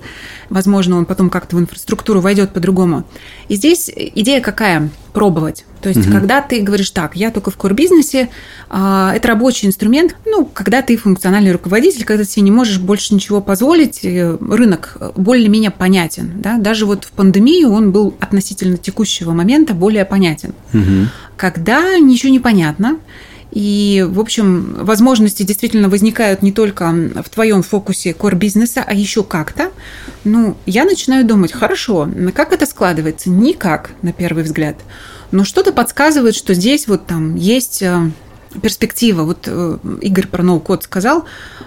Возможно, 0.50 0.98
он 0.98 1.06
потом 1.06 1.30
как-то 1.30 1.56
в 1.56 1.60
инфраструктуру 1.60 2.22
войдет 2.22 2.54
по-другому. 2.54 3.06
И 3.50 3.56
здесь 3.56 3.90
идея 3.96 4.42
какая? 4.42 4.90
Пробовать. 5.16 5.66
То 5.82 5.90
есть, 5.90 6.06
угу. 6.06 6.12
когда 6.12 6.42
ты 6.42 6.62
говоришь 6.62 6.92
так, 6.92 7.16
я 7.16 7.32
только 7.32 7.50
в 7.50 7.58
core-бизнесе, 7.58 8.30
а, 8.70 9.14
это 9.16 9.30
рабочий 9.30 9.68
инструмент, 9.68 10.16
ну, 10.26 10.46
когда 10.46 10.82
ты 10.82 10.98
функциональный 10.98 11.52
руководитель, 11.52 12.04
когда 12.06 12.24
ты 12.24 12.30
себе 12.30 12.44
не 12.44 12.52
можешь 12.52 12.80
больше 12.80 13.16
ничего 13.16 13.42
позволить, 13.42 14.04
э, 14.04 14.38
рынок 14.42 14.98
более-менее 15.16 15.72
понятен. 15.72 16.34
Да? 16.36 16.58
Даже 16.58 16.86
вот 16.86 17.06
в 17.06 17.12
пандемию 17.12 17.72
он 17.72 17.92
был 17.92 18.14
относительно 18.20 18.78
текущего 18.78 19.32
момента 19.32 19.74
более 19.74 20.06
понятен. 20.06 20.54
Угу. 20.74 21.08
Когда 21.38 21.98
ничего 21.98 22.32
не 22.32 22.40
понятно, 22.40 22.98
и, 23.56 24.06
в 24.06 24.20
общем, 24.20 24.76
возможности 24.82 25.44
действительно 25.44 25.88
возникают 25.88 26.44
не 26.44 26.52
только 26.52 26.94
в 27.24 27.30
твоем 27.30 27.64
фокусе 27.64 28.12
core 28.12 28.36
бизнеса, 28.36 28.84
а 28.86 28.94
еще 28.94 29.24
как-то. 29.24 29.72
Ну, 30.26 30.58
я 30.66 30.84
начинаю 30.84 31.26
думать, 31.26 31.54
хорошо, 31.54 32.08
как 32.36 32.52
это 32.52 32.66
складывается? 32.66 33.30
Никак, 33.30 33.92
на 34.02 34.12
первый 34.12 34.44
взгляд. 34.44 34.76
Но 35.32 35.46
что-то 35.46 35.72
подсказывает, 35.72 36.36
что 36.36 36.54
здесь 36.54 36.86
вот 36.90 37.08
там 37.08 37.36
есть 37.36 37.82
э, 37.82 38.12
перспектива. 38.62 39.24
Вот 39.24 39.48
э, 39.48 39.78
Игорь 40.02 40.28
про 40.28 40.44
ноу-код 40.44 40.84
сказал, 40.84 41.26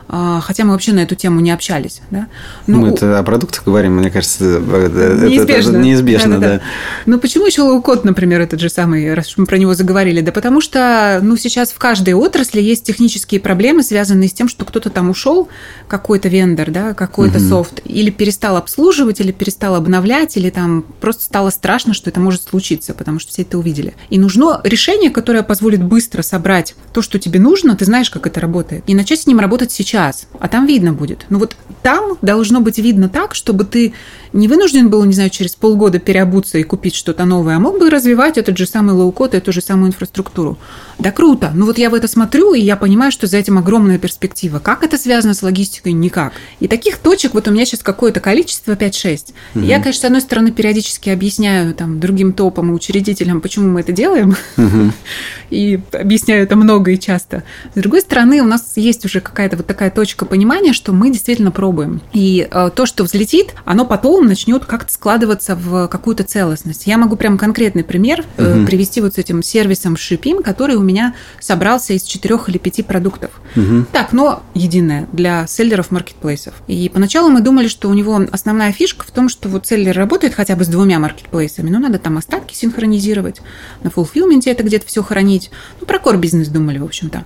а, 0.09 0.41
хотя 0.41 0.65
мы 0.65 0.73
вообще 0.73 0.93
на 0.93 1.01
эту 1.01 1.15
тему 1.15 1.41
не 1.41 1.51
общались. 1.51 2.01
Да? 2.11 2.29
Ну, 2.67 2.81
мы 2.81 2.89
это 2.89 3.19
о 3.19 3.23
продуктах 3.23 3.65
говорим, 3.65 3.97
мне 3.97 4.11
кажется, 4.11 4.45
это 4.45 5.27
неизбежно. 5.27 5.71
Это 5.71 5.79
неизбежно, 5.79 6.39
да, 6.39 6.49
да, 6.49 6.55
да. 6.57 6.63
Ну, 7.05 7.19
почему 7.19 7.47
еще 7.47 7.63
low-code, 7.63 8.05
например, 8.05 8.41
этот 8.41 8.61
же 8.61 8.71
самый, 8.71 9.13
раз 9.13 9.35
мы 9.37 9.45
про 9.45 9.59
него 9.59 9.75
заговорили? 9.75 10.23
Да 10.23 10.33
потому 10.33 10.61
что, 10.61 11.21
ну, 11.23 11.37
сейчас 11.37 11.71
в 11.71 11.79
каждой 11.79 12.15
отрасли 12.15 12.61
есть 12.63 12.85
технические 12.85 13.41
проблемы, 13.41 13.83
связанные 13.83 14.29
с 14.29 14.33
тем, 14.33 14.49
что 14.49 14.65
кто-то 14.65 14.89
там 14.89 15.11
ушел, 15.11 15.49
какой-то 15.89 16.29
вендор, 16.29 16.71
да, 16.71 16.95
какой-то 16.95 17.39
угу. 17.39 17.47
софт, 17.47 17.81
или 17.85 18.11
перестал 18.11 18.57
обслуживать, 18.57 19.21
или 19.21 19.33
перестал 19.33 19.75
обновлять, 19.75 20.37
или 20.39 20.49
там 20.49 20.85
просто 21.01 21.25
стало 21.25 21.51
страшно, 21.51 21.93
что 21.93 22.09
это 22.09 22.21
может 22.21 22.43
случиться, 22.43 22.95
потому 22.95 23.19
что 23.19 23.33
все 23.33 23.43
это 23.43 23.59
увидели. 23.59 23.95
И 24.09 24.19
нужно 24.19 24.61
решение, 24.65 25.11
которое 25.11 25.43
позволит 25.43 25.83
быстро 25.83 26.23
собрать 26.23 26.75
то, 26.93 27.03
что 27.03 27.19
тебе 27.19 27.39
нужно, 27.39 27.77
ты 27.77 27.85
знаешь, 27.85 28.11
как 28.11 28.27
это 28.27 28.41
работает, 28.41 28.85
и 28.87 28.95
начать 28.95 29.21
с 29.21 29.27
ним 29.27 29.41
работать 29.41 29.73
сейчас, 29.73 30.27
а 30.39 30.49
там 30.49 30.67
видно 30.67 30.93
будет. 30.93 31.27
Ну 31.29 31.39
вот 31.39 31.57
там 31.83 32.17
должно 32.23 32.61
быть 32.61 32.79
видно 32.79 33.09
так, 33.09 33.35
чтобы 33.35 33.65
ты 33.65 33.95
не 34.33 34.49
вынужден 34.49 34.91
был, 34.91 35.05
не 35.05 35.15
знаю, 35.15 35.31
через 35.31 35.55
полгода 35.55 35.99
переобуться 35.99 36.59
и 36.59 36.63
купить 36.63 36.95
что-то 36.95 37.25
новое, 37.25 37.57
а 37.57 37.61
мог 37.61 37.79
бы 37.79 37.91
развивать 37.91 38.39
этот 38.39 38.59
же 38.59 38.67
самый 38.67 38.95
low-code, 38.95 39.35
эту 39.35 39.53
же 39.53 39.61
самую 39.61 39.89
инфраструктуру. 39.89 40.59
Да 40.99 41.13
круто. 41.13 41.53
Ну 41.55 41.67
вот 41.67 41.79
я 41.79 41.91
в 41.91 41.95
это 41.95 42.09
смотрю, 42.09 42.55
и 42.55 42.61
я 42.61 42.77
понимаю, 42.77 43.13
что 43.13 43.27
за 43.27 43.39
этим 43.39 43.59
огромная 43.59 43.99
перспектива. 43.99 44.59
Как 44.59 44.83
это 44.83 44.99
связано 44.99 45.35
с 45.35 45.43
логистикой? 45.43 45.93
Никак. 45.93 46.33
И 46.61 46.69
таких 46.69 46.99
точек 46.99 47.35
вот 47.35 47.49
у 47.49 47.53
меня 47.53 47.65
сейчас 47.65 47.81
какое-то 47.81 48.21
количество, 48.21 48.73
5-6. 48.73 49.33
Угу. 49.55 49.65
Я, 49.65 49.79
конечно, 49.79 50.03
с 50.03 50.05
одной 50.05 50.21
стороны, 50.21 50.51
периодически 50.51 51.11
объясняю 51.11 51.75
там 51.75 52.01
другим 52.01 52.33
топам 52.33 52.71
и 52.71 52.75
учредителям, 52.75 53.41
почему 53.41 53.69
мы 53.69 53.81
это 53.81 53.93
делаем, 53.93 54.37
угу. 54.57 54.93
и 55.51 55.81
объясняю 55.93 56.43
это 56.43 56.57
много 56.59 56.91
и 56.91 56.99
часто. 56.99 57.45
С 57.75 57.81
другой 57.81 58.01
стороны, 58.01 58.41
у 58.41 58.47
нас 58.47 58.73
есть 58.77 59.05
уже 59.05 59.21
какая-то 59.21 59.57
вот 59.57 59.67
такая 59.67 59.91
точка 59.91 60.25
понимания, 60.27 60.73
что 60.73 60.93
мы 60.93 61.11
действительно 61.11 61.51
пробуем. 61.51 62.01
И 62.13 62.47
э, 62.51 62.71
то, 62.75 62.87
что 62.87 63.05
взлетит, 63.05 63.55
оно 63.65 63.85
потом 63.85 64.27
начнет 64.27 64.65
как-то 64.65 64.93
складываться 64.93 65.55
в 65.57 65.89
какую-то 65.89 66.25
целостность. 66.25 66.87
Я 66.87 66.99
могу 66.99 67.17
прям 67.17 67.39
конкретный 67.39 67.85
пример 67.85 68.25
угу. 68.37 68.67
привести 68.67 69.01
вот 69.01 69.15
с 69.15 69.19
этим 69.19 69.43
сервисом 69.43 69.95
Shipping, 69.95 70.43
который 70.43 70.77
у 70.77 70.83
меня 70.83 71.15
собрался 71.41 71.95
из 71.95 72.03
четырех 72.03 72.49
или 72.49 72.59
пяти 72.59 72.83
продуктов. 72.83 73.31
Угу. 73.57 73.87
Так, 73.93 74.13
но 74.13 74.43
единое 74.55 75.09
для 75.13 75.47
селлеров 75.47 75.91
маркетплейсов. 75.91 76.55
И 76.67 76.89
поначалу 76.89 77.31
мы 77.31 77.41
думали, 77.41 77.69
что 77.69 77.89
у 77.89 77.95
него 77.95 78.21
основная 78.33 78.73
фишка 78.73 79.05
в 79.07 79.11
том, 79.11 79.29
что 79.29 79.49
вот 79.49 79.67
селлер 79.67 79.97
работает 79.97 80.35
хотя 80.35 80.57
бы 80.57 80.65
с 80.65 80.69
двумя 80.69 80.99
маркетплейсами, 80.99 81.71
но 81.71 81.79
надо 81.79 81.99
там 81.99 82.19
остатки 82.19 82.55
синхронизировать, 82.55 83.41
на 83.83 83.91
фулфилменте 83.91 84.51
это 84.51 84.63
где-то 84.63 84.87
все 84.87 85.03
хранить. 85.03 85.51
Ну, 85.81 85.87
про 85.87 85.99
core 85.99 86.19
бизнес 86.49 86.51
думали, 86.51 86.79
в 86.79 86.85
общем-то. 86.85 87.25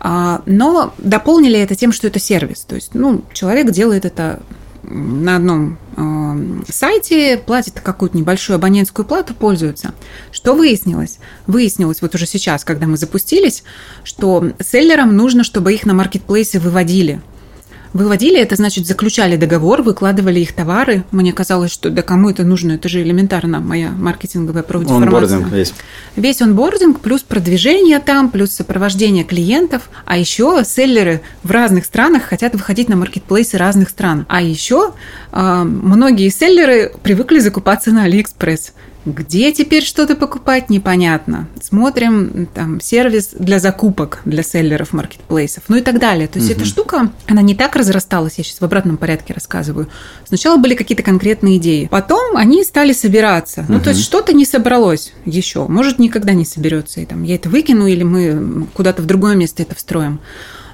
А, 0.00 0.42
но 0.46 0.94
дополнили 0.98 1.58
это 1.58 1.74
тем, 1.74 1.92
что 1.92 2.06
это 2.06 2.18
сервис. 2.18 2.64
То 2.66 2.74
есть, 2.74 2.94
ну, 2.94 3.22
человек 3.32 3.70
делает 3.70 4.04
это 4.04 4.40
на 4.82 5.36
одном 5.36 5.78
э, 5.96 6.72
сайте, 6.72 7.36
платит 7.36 7.80
какую-то 7.80 8.16
небольшую 8.16 8.56
абонентскую 8.56 9.06
плату, 9.06 9.34
пользуются. 9.34 9.92
Что 10.32 10.54
выяснилось? 10.54 11.18
Выяснилось 11.46 12.00
вот 12.00 12.14
уже 12.14 12.26
сейчас, 12.26 12.64
когда 12.64 12.86
мы 12.86 12.96
запустились, 12.96 13.62
что 14.04 14.52
селлерам 14.58 15.14
нужно, 15.14 15.44
чтобы 15.44 15.74
их 15.74 15.84
на 15.84 15.92
маркетплейсе 15.92 16.58
выводили. 16.58 17.20
Выводили, 17.92 18.38
это 18.38 18.54
значит 18.54 18.86
заключали 18.86 19.36
договор, 19.36 19.82
выкладывали 19.82 20.38
их 20.38 20.52
товары. 20.52 21.04
Мне 21.10 21.32
казалось, 21.32 21.72
что 21.72 21.90
да 21.90 22.02
кому 22.02 22.30
это 22.30 22.44
нужно, 22.44 22.72
это 22.72 22.88
же 22.88 23.02
элементарно, 23.02 23.58
моя 23.58 23.90
маркетинговая 23.90 24.62
профдеформация. 24.62 25.38
Онбординг 25.38 25.52
весь. 25.52 25.74
Весь 26.14 26.40
онбординг, 26.40 27.00
плюс 27.00 27.22
продвижение 27.22 27.98
там, 27.98 28.30
плюс 28.30 28.52
сопровождение 28.52 29.24
клиентов. 29.24 29.90
А 30.04 30.16
еще 30.16 30.62
селлеры 30.64 31.20
в 31.42 31.50
разных 31.50 31.84
странах 31.84 32.22
хотят 32.22 32.52
выходить 32.52 32.88
на 32.88 32.94
маркетплейсы 32.94 33.58
разных 33.58 33.88
стран. 33.88 34.24
А 34.28 34.40
еще 34.40 34.92
э, 35.32 35.62
многие 35.64 36.28
селлеры 36.28 36.92
привыкли 37.02 37.40
закупаться 37.40 37.90
на 37.90 38.04
Алиэкспресс. 38.04 38.72
Где 39.06 39.50
теперь 39.52 39.82
что-то 39.82 40.14
покупать, 40.14 40.68
непонятно. 40.68 41.48
Смотрим 41.62 42.46
там 42.52 42.80
сервис 42.80 43.30
для 43.32 43.58
закупок 43.58 44.20
для 44.26 44.42
селлеров 44.42 44.92
маркетплейсов, 44.92 45.64
ну 45.68 45.76
и 45.76 45.80
так 45.80 45.98
далее. 45.98 46.28
То 46.28 46.38
есть 46.38 46.50
угу. 46.50 46.58
эта 46.58 46.68
штука, 46.68 47.12
она 47.26 47.40
не 47.40 47.54
так 47.54 47.76
разрасталась, 47.76 48.34
я 48.36 48.44
сейчас 48.44 48.60
в 48.60 48.64
обратном 48.64 48.98
порядке 48.98 49.32
рассказываю. 49.32 49.88
Сначала 50.26 50.58
были 50.58 50.74
какие-то 50.74 51.02
конкретные 51.02 51.56
идеи, 51.56 51.88
потом 51.90 52.36
они 52.36 52.62
стали 52.62 52.92
собираться. 52.92 53.64
Ну, 53.68 53.76
угу. 53.76 53.84
то 53.84 53.90
есть 53.90 54.02
что-то 54.02 54.34
не 54.34 54.44
собралось 54.44 55.14
еще, 55.24 55.66
может, 55.66 55.98
никогда 55.98 56.34
не 56.34 56.44
соберется. 56.44 57.00
И 57.00 57.06
там 57.06 57.22
я 57.22 57.36
это 57.36 57.48
выкину, 57.48 57.86
или 57.86 58.02
мы 58.02 58.66
куда-то 58.74 59.00
в 59.00 59.06
другое 59.06 59.34
место 59.34 59.62
это 59.62 59.74
встроим. 59.74 60.20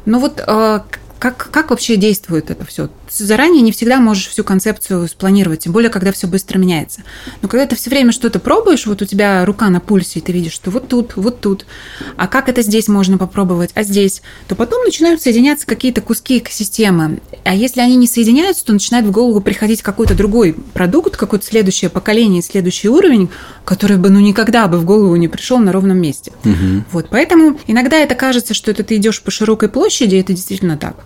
Но 0.04 0.18
вот 0.18 0.42
э, 0.44 0.80
как, 1.18 1.48
как 1.50 1.70
вообще 1.70 1.96
действует 1.96 2.50
это 2.50 2.64
все? 2.66 2.90
Заранее 3.08 3.62
не 3.62 3.72
всегда 3.72 4.00
можешь 4.00 4.28
всю 4.28 4.44
концепцию 4.44 5.08
спланировать, 5.08 5.60
тем 5.60 5.72
более, 5.72 5.88
когда 5.88 6.12
все 6.12 6.26
быстро 6.26 6.58
меняется. 6.58 7.02
Но 7.40 7.48
когда 7.48 7.66
ты 7.66 7.74
все 7.74 7.88
время 7.88 8.12
что-то 8.12 8.38
пробуешь, 8.38 8.86
вот 8.86 9.00
у 9.00 9.06
тебя 9.06 9.44
рука 9.46 9.70
на 9.70 9.80
пульсе, 9.80 10.18
и 10.18 10.22
ты 10.22 10.32
видишь, 10.32 10.52
что 10.52 10.70
вот 10.70 10.88
тут, 10.88 11.16
вот 11.16 11.40
тут, 11.40 11.64
а 12.16 12.26
как 12.26 12.50
это 12.50 12.60
здесь 12.60 12.88
можно 12.88 13.16
попробовать, 13.16 13.70
а 13.74 13.82
здесь, 13.82 14.20
то 14.46 14.54
потом 14.54 14.84
начинают 14.84 15.22
соединяться 15.22 15.66
какие-то 15.66 16.02
куски 16.02 16.38
экосистемы. 16.38 17.20
А 17.44 17.54
если 17.54 17.80
они 17.80 17.96
не 17.96 18.06
соединяются, 18.06 18.66
то 18.66 18.74
начинает 18.74 19.06
в 19.06 19.10
голову 19.10 19.40
приходить 19.40 19.80
какой-то 19.80 20.14
другой 20.14 20.54
продукт, 20.74 21.16
какое-то 21.16 21.46
следующее 21.46 21.88
поколение, 21.88 22.42
следующий 22.42 22.88
уровень, 22.88 23.30
который 23.64 23.96
бы 23.96 24.10
ну 24.10 24.20
никогда 24.20 24.68
бы 24.68 24.78
в 24.78 24.84
голову 24.84 25.16
не 25.16 25.28
пришел 25.28 25.58
на 25.58 25.72
ровном 25.72 25.98
месте. 25.98 26.32
Угу. 26.44 26.84
Вот, 26.92 27.06
поэтому 27.10 27.58
иногда 27.66 27.96
это 27.96 28.14
кажется, 28.14 28.52
что 28.52 28.70
это 28.70 28.84
ты 28.84 28.96
идешь 28.96 29.22
по 29.22 29.30
широкой 29.30 29.70
площади, 29.70 30.16
это 30.16 30.34
действительно 30.34 30.76
так 30.76 31.05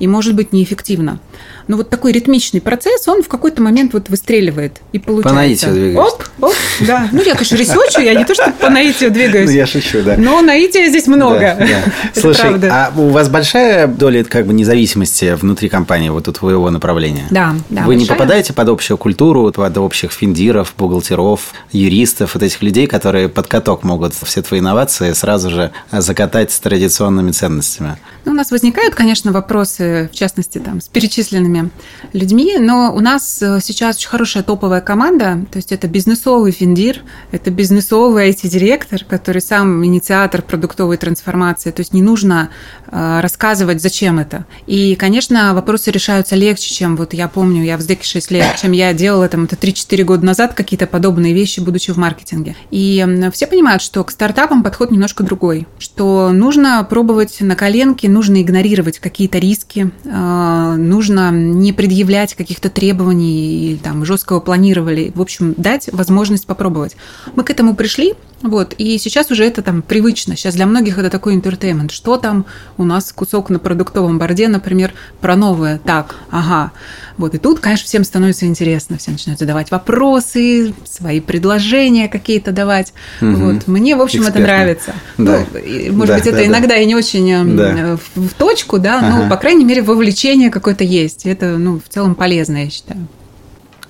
и 0.00 0.08
может 0.08 0.34
быть 0.34 0.52
неэффективно. 0.52 1.20
Но 1.68 1.76
вот 1.76 1.88
такой 1.88 2.10
ритмичный 2.10 2.60
процесс, 2.60 3.06
он 3.06 3.22
в 3.22 3.28
какой-то 3.28 3.62
момент 3.62 3.92
вот 3.92 4.08
выстреливает 4.08 4.80
и 4.92 4.98
получается. 4.98 5.28
По 5.28 5.34
наитию 5.36 5.72
двигаешься. 5.72 6.14
Оп, 6.16 6.24
оп, 6.40 6.54
да. 6.80 7.08
Ну, 7.12 7.22
я, 7.22 7.34
конечно, 7.34 7.54
ресерчу, 7.54 8.00
я 8.00 8.14
не 8.14 8.24
то, 8.24 8.34
что 8.34 8.52
по 8.58 8.70
наитию 8.70 9.10
двигаюсь. 9.12 9.48
Ну, 9.48 9.54
я 9.54 9.66
шучу, 9.66 10.02
да. 10.02 10.16
Но 10.16 10.40
наития 10.40 10.88
здесь 10.88 11.06
много. 11.06 11.56
Да, 11.58 11.66
да. 11.66 12.20
Слушай, 12.20 12.40
правда. 12.40 12.90
а 12.96 13.00
у 13.00 13.10
вас 13.10 13.28
большая 13.28 13.86
доля 13.86 14.24
как 14.24 14.46
бы 14.46 14.52
независимости 14.52 15.36
внутри 15.40 15.68
компании, 15.68 16.08
вот 16.08 16.26
у 16.26 16.32
твоего 16.32 16.70
направления? 16.70 17.26
Да, 17.30 17.54
да. 17.68 17.82
Вы 17.82 17.94
большая. 17.94 17.96
не 17.96 18.06
попадаете 18.06 18.52
под 18.52 18.68
общую 18.68 18.98
культуру, 18.98 19.52
под 19.52 19.78
общих 19.78 20.12
финдиров, 20.12 20.74
бухгалтеров, 20.76 21.52
юристов, 21.72 22.34
вот 22.34 22.42
этих 22.42 22.62
людей, 22.62 22.86
которые 22.86 23.28
под 23.28 23.46
каток 23.46 23.84
могут 23.84 24.14
все 24.14 24.42
твои 24.42 24.60
инновации 24.60 25.12
сразу 25.12 25.50
же 25.50 25.70
закатать 25.92 26.50
с 26.50 26.58
традиционными 26.58 27.30
ценностями? 27.30 27.96
Ну, 28.24 28.32
у 28.32 28.34
нас 28.34 28.50
возникают, 28.50 28.94
конечно, 28.94 29.32
вопросы, 29.32 29.89
в 30.12 30.14
частности, 30.14 30.58
там, 30.58 30.80
с 30.80 30.88
перечисленными 30.88 31.70
людьми, 32.12 32.56
но 32.58 32.92
у 32.94 33.00
нас 33.00 33.40
э, 33.42 33.60
сейчас 33.62 33.96
очень 33.96 34.08
хорошая 34.08 34.42
топовая 34.42 34.80
команда, 34.80 35.44
то 35.50 35.56
есть 35.56 35.72
это 35.72 35.88
бизнесовый 35.88 36.52
финдир, 36.52 37.02
это 37.32 37.50
бизнесовый 37.50 38.30
IT-директор, 38.30 39.04
который 39.04 39.42
сам 39.42 39.84
инициатор 39.84 40.42
продуктовой 40.42 40.96
трансформации, 40.96 41.70
то 41.70 41.80
есть 41.80 41.92
не 41.92 42.02
нужно 42.02 42.50
э, 42.86 43.20
рассказывать, 43.20 43.82
зачем 43.82 44.18
это. 44.18 44.46
И, 44.66 44.94
конечно, 44.96 45.54
вопросы 45.54 45.90
решаются 45.90 46.36
легче, 46.36 46.74
чем 46.74 46.96
вот 46.96 47.14
я 47.14 47.28
помню, 47.28 47.64
я 47.64 47.76
в 47.76 47.80
СДЭКе 47.80 48.04
6 48.04 48.30
лет, 48.30 48.56
чем 48.60 48.72
я 48.72 48.92
делала 48.92 49.28
там 49.28 49.44
это 49.44 49.56
3-4 49.56 50.04
года 50.04 50.24
назад 50.24 50.54
какие-то 50.54 50.86
подобные 50.86 51.34
вещи, 51.34 51.60
будучи 51.60 51.92
в 51.92 51.96
маркетинге. 51.96 52.56
И 52.70 53.06
все 53.32 53.46
понимают, 53.46 53.82
что 53.82 54.02
к 54.04 54.10
стартапам 54.10 54.62
подход 54.62 54.90
немножко 54.90 55.22
другой, 55.22 55.66
что 55.78 56.30
нужно 56.32 56.84
пробовать 56.88 57.40
на 57.40 57.56
коленке, 57.56 58.08
нужно 58.08 58.42
игнорировать 58.42 58.98
какие-то 58.98 59.38
риски, 59.38 59.79
э, 59.82 60.74
нужно 60.76 61.30
не 61.30 61.72
предъявлять 61.72 62.34
каких-то 62.34 62.70
требований 62.70 63.70
или 63.70 63.76
там 63.76 64.04
жесткого 64.04 64.40
планирования. 64.40 65.12
В 65.14 65.20
общем, 65.20 65.54
дать 65.56 65.88
возможность 65.92 66.46
попробовать. 66.46 66.96
Мы 67.36 67.44
к 67.44 67.50
этому 67.50 67.74
пришли, 67.74 68.14
вот, 68.42 68.74
и 68.78 68.96
сейчас 68.96 69.30
уже 69.30 69.44
это 69.44 69.60
там 69.60 69.82
привычно. 69.82 70.34
Сейчас 70.34 70.54
для 70.54 70.64
многих 70.64 70.96
это 70.98 71.10
такой 71.10 71.34
entertainment. 71.34 71.90
Что 71.90 72.16
там 72.16 72.46
у 72.78 72.84
нас 72.84 73.12
кусок 73.12 73.50
на 73.50 73.58
продуктовом 73.58 74.18
борде, 74.18 74.48
например, 74.48 74.92
про 75.20 75.36
новое. 75.36 75.78
Так, 75.78 76.14
ага. 76.30 76.72
Вот, 77.18 77.34
и 77.34 77.38
тут, 77.38 77.60
конечно, 77.60 77.84
всем 77.84 78.02
становится 78.02 78.46
интересно. 78.46 78.96
Все 78.96 79.10
начинают 79.10 79.40
задавать 79.40 79.70
вопросы, 79.70 80.72
свои 80.84 81.20
предложения 81.20 82.08
какие-то 82.08 82.50
давать. 82.50 82.94
Угу. 83.20 83.30
Вот, 83.32 83.68
мне, 83.68 83.94
в 83.94 84.00
общем, 84.00 84.20
Экспертно. 84.20 84.38
это 84.38 84.46
нравится. 84.46 84.94
Да. 85.18 85.44
Ну, 85.52 85.92
может 85.92 86.08
да, 86.08 86.18
быть, 86.18 86.26
это 86.26 86.36
да, 86.36 86.46
иногда 86.46 86.68
да. 86.68 86.76
и 86.78 86.86
не 86.86 86.94
очень 86.94 87.30
эм, 87.30 87.56
да. 87.56 87.98
в, 88.14 88.28
в 88.28 88.34
точку, 88.34 88.78
да, 88.78 89.00
ага. 89.00 89.24
но, 89.24 89.28
по 89.28 89.36
крайней 89.36 89.66
мере, 89.66 89.82
вовлечение 89.82 90.50
какое-то 90.50 90.82
есть. 90.82 91.26
Это, 91.26 91.58
ну, 91.58 91.78
в 91.78 91.92
целом 91.92 92.14
полезно, 92.14 92.64
я 92.64 92.70
считаю. 92.70 93.06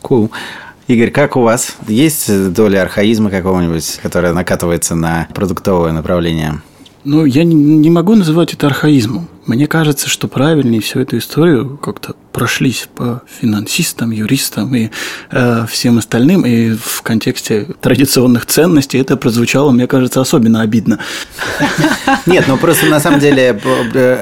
Cool. 0.03 0.31
Игорь, 0.91 1.13
как 1.13 1.37
у 1.37 1.43
вас? 1.43 1.77
Есть 1.87 2.53
доля 2.53 2.83
архаизма 2.83 3.31
какого-нибудь, 3.31 4.01
которая 4.03 4.33
накатывается 4.33 4.97
на 4.97 5.29
продуктовое 5.33 5.93
направление? 5.93 6.63
Ну, 7.05 7.25
я 7.25 7.45
не 7.45 7.91
могу 7.91 8.17
называть 8.17 8.55
это 8.55 8.67
архаизмом. 8.67 9.29
Мне 9.47 9.67
кажется, 9.67 10.09
что 10.09 10.29
правильнее 10.29 10.81
всю 10.81 11.01
эту 11.01 11.19
историю 11.19 11.79
как-то 11.79 12.15
прошлись 12.33 12.89
по 12.95 13.23
финансистам, 13.41 14.11
юристам 14.11 14.75
и 14.75 14.91
э, 15.31 15.67
всем 15.69 15.99
остальным, 15.99 16.47
и 16.47 16.75
в 16.75 17.03
контексте 17.03 17.67
традиционных 17.81 18.47
ценностей 18.47 18.99
это 18.99 19.17
прозвучало, 19.17 19.71
мне 19.71 19.87
кажется, 19.87 20.21
особенно 20.21 20.61
обидно. 20.61 21.01
Нет, 22.27 22.45
ну 22.49 22.57
просто 22.57 22.87
на 22.87 23.01
самом 23.01 23.21
деле 23.21 23.61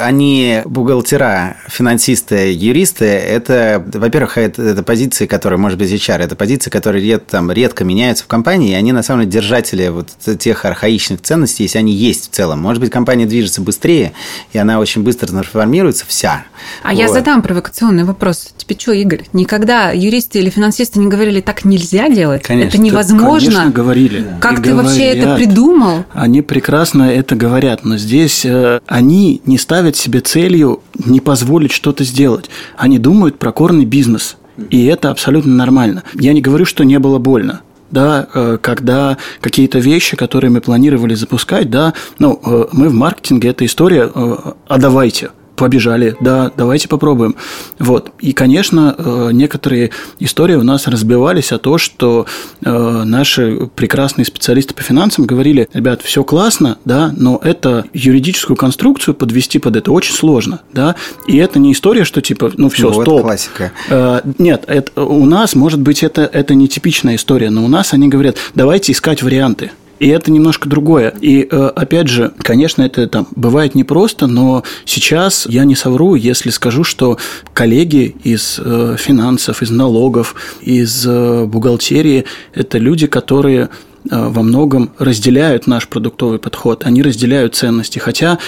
они 0.03 0.63
бухгалтера, 0.65 1.57
финансисты, 1.69 2.53
юристы, 2.53 3.05
это, 3.05 3.85
во-первых, 3.93 4.39
это, 4.39 4.63
это 4.63 4.83
позиции, 4.83 5.27
которые, 5.27 5.59
может 5.59 5.79
быть, 5.79 5.91
HR, 5.91 6.19
это 6.19 6.37
позиции, 6.37 6.71
которые 6.71 7.05
ред, 7.05 7.27
там, 7.27 7.51
редко 7.51 7.85
меняются 7.85 8.25
в 8.25 8.27
компании, 8.29 8.71
и 8.71 8.75
они 8.75 8.93
на 8.93 9.03
самом 9.03 9.23
деле 9.23 9.33
держатели 9.33 9.89
вот 9.89 10.09
тех 10.39 10.65
архаичных 10.65 11.23
ценностей, 11.23 11.65
если 11.65 11.79
они 11.79 11.93
есть 11.93 12.31
в 12.31 12.35
целом. 12.35 12.61
Может 12.61 12.81
быть, 12.81 12.91
компания 12.91 13.27
движется 13.27 13.61
быстрее, 13.61 14.13
и 14.53 14.59
она 14.59 14.79
очень 14.79 15.03
быстро 15.09 15.29
трансформируется 15.29 16.05
вся. 16.07 16.45
А 16.83 16.89
вот. 16.89 16.99
я 16.99 17.09
задам 17.09 17.41
провокационный 17.41 18.05
вопрос. 18.05 18.53
Тебе 18.59 18.79
что, 18.79 18.93
Игорь, 18.93 19.25
никогда 19.33 19.91
юристы 19.91 20.39
или 20.39 20.51
финансисты 20.51 20.99
не 20.99 21.09
говорили, 21.09 21.41
так 21.41 21.65
нельзя 21.65 22.11
делать? 22.11 22.43
Конечно. 22.43 22.69
Это 22.69 22.79
невозможно. 22.79 23.51
Конечно, 23.51 23.71
говорили. 23.71 24.27
Как 24.39 24.53
И 24.53 24.57
ты 24.57 24.71
говорят. 24.73 24.85
вообще 24.85 25.05
это 25.05 25.37
придумал? 25.37 26.05
Они 26.13 26.43
прекрасно 26.43 27.05
это 27.05 27.37
говорят, 27.37 27.87
но 27.87 27.97
здесь 27.97 28.45
э, 28.45 28.81
они 28.87 29.41
не 29.47 29.57
ставят 29.57 29.97
себе 29.97 30.21
целью 30.21 30.83
не 31.03 31.21
позволить 31.21 31.73
что-то 31.73 32.05
сделать. 32.05 32.51
Они 32.77 32.99
думают 32.99 33.39
про 33.39 33.51
корный 33.51 33.87
бизнес. 33.87 34.37
И 34.69 34.85
это 34.85 35.11
абсолютно 35.11 35.55
нормально. 35.55 36.03
Я 36.13 36.35
не 36.35 36.43
говорю, 36.43 36.67
что 36.67 36.85
не 36.85 36.99
было 36.99 37.19
больно 37.19 37.63
да, 37.91 38.29
э, 38.35 38.59
когда 38.61 39.17
какие-то 39.41 39.79
вещи, 39.79 40.17
которые 40.17 40.51
мы 40.51 40.61
планировали 40.61 41.15
запускать, 41.15 41.71
да, 41.71 41.95
ну, 42.19 42.41
э, 42.45 42.67
мы 42.73 42.89
в 42.89 42.95
маркетинге, 42.95 43.51
эта 43.51 43.65
история, 43.65 44.11
э, 44.13 44.37
а 44.67 44.79
давайте, 44.79 45.31
побежали, 45.59 46.17
да, 46.21 46.51
давайте 46.57 46.89
попробуем. 46.89 47.37
Вот. 47.79 48.13
И, 48.21 48.33
конечно, 48.33 48.95
э, 48.97 49.31
некоторые 49.33 49.91
истории 50.19 50.55
у 50.55 50.63
нас 50.63 50.87
разбивались 50.87 51.53
о 51.53 51.59
том, 51.59 51.79
что 51.79 52.27
э, 52.65 53.03
наши 53.05 53.69
прекрасные 53.75 54.25
специалисты 54.25 54.75
по 54.75 54.83
финансам 54.83 55.27
говорили, 55.27 55.69
ребят, 55.75 56.03
все 56.03 56.25
классно, 56.25 56.79
да, 56.85 57.13
но 57.17 57.41
это 57.43 57.85
юридическую 57.93 58.57
конструкцию 58.57 59.15
подвести 59.15 59.59
под 59.59 59.77
это 59.77 59.93
очень 59.93 60.15
сложно, 60.15 60.61
да, 60.73 60.95
и 61.27 61.37
это 61.37 61.59
не 61.59 61.73
история, 61.73 62.05
что 62.05 62.21
типа, 62.23 62.53
ну 62.57 62.69
все, 62.69 62.91
ну, 62.91 63.03
стоп. 63.03 63.23
классика. 63.23 63.73
Э, 63.91 64.21
нет, 64.39 64.65
это, 64.67 65.03
у 65.03 65.27
нас, 65.27 65.55
может 65.55 65.81
быть, 65.81 66.03
это, 66.03 66.23
это 66.23 66.55
не 66.55 66.69
типичная 66.69 67.17
история, 67.17 67.51
но 67.51 67.65
у 67.65 67.69
нас 67.69 67.93
они 67.93 68.09
говорят, 68.09 68.37
давайте 68.55 68.93
искать 68.93 69.23
варианты. 69.23 69.73
И 69.99 70.09
это 70.09 70.31
немножко 70.31 70.69
другое. 70.69 71.15
И 71.21 71.47
э, 71.51 71.71
опять 71.75 72.09
же, 72.09 72.33
конечно, 72.39 72.83
это 72.83 73.07
там 73.07 73.29
бывает 73.35 73.75
непросто, 73.75 74.27
но 74.27 74.63
сейчас 74.85 75.47
я 75.49 75.65
не 75.65 75.75
совру, 75.75 76.15
если 76.15 76.51
скажу, 76.51 76.85
что 76.85 77.19
коллеги 77.53 78.17
из 78.23 78.61
э, 78.63 78.97
финансов, 78.99 79.63
из 79.63 79.71
налогов, 79.71 80.35
из 80.61 81.05
э, 81.07 81.45
бухгалтерии– 81.47 82.25
это 82.55 82.79
люди, 82.79 83.07
которые 83.07 83.71
во 84.11 84.43
многом 84.43 84.91
разделяют 84.99 85.67
наш 85.67 85.89
продуктовый 85.89 86.39
подход, 86.39 86.85
они 86.85 87.03
разделяют 87.03 87.55
ценности. 87.55 87.99
Хотя, 87.99 88.39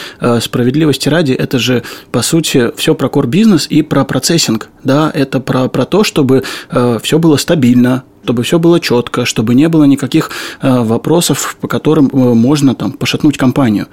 справедливости 0.40 1.08
ради, 1.08 1.32
это 1.32 1.58
же, 1.58 1.82
по 2.12 2.22
сути, 2.22 2.70
все 2.76 2.94
про 2.94 3.08
кор-бизнес 3.08 3.66
и 3.68 3.82
про 3.82 4.04
процессинг. 4.04 4.68
Да? 4.84 5.10
Это 5.14 5.40
про, 5.40 5.68
про 5.68 5.84
то, 5.84 6.04
чтобы 6.04 6.44
все 7.02 7.18
было 7.18 7.36
стабильно, 7.36 8.04
чтобы 8.30 8.42
все 8.42 8.58
было 8.58 8.80
четко, 8.80 9.24
чтобы 9.24 9.54
не 9.54 9.68
было 9.68 9.84
никаких 9.84 10.30
э, 10.60 10.82
вопросов, 10.82 11.56
по 11.60 11.68
которым 11.68 12.06
э, 12.06 12.16
можно 12.16 12.74
там 12.74 12.92
пошатнуть 12.92 13.36
компанию. 13.36 13.88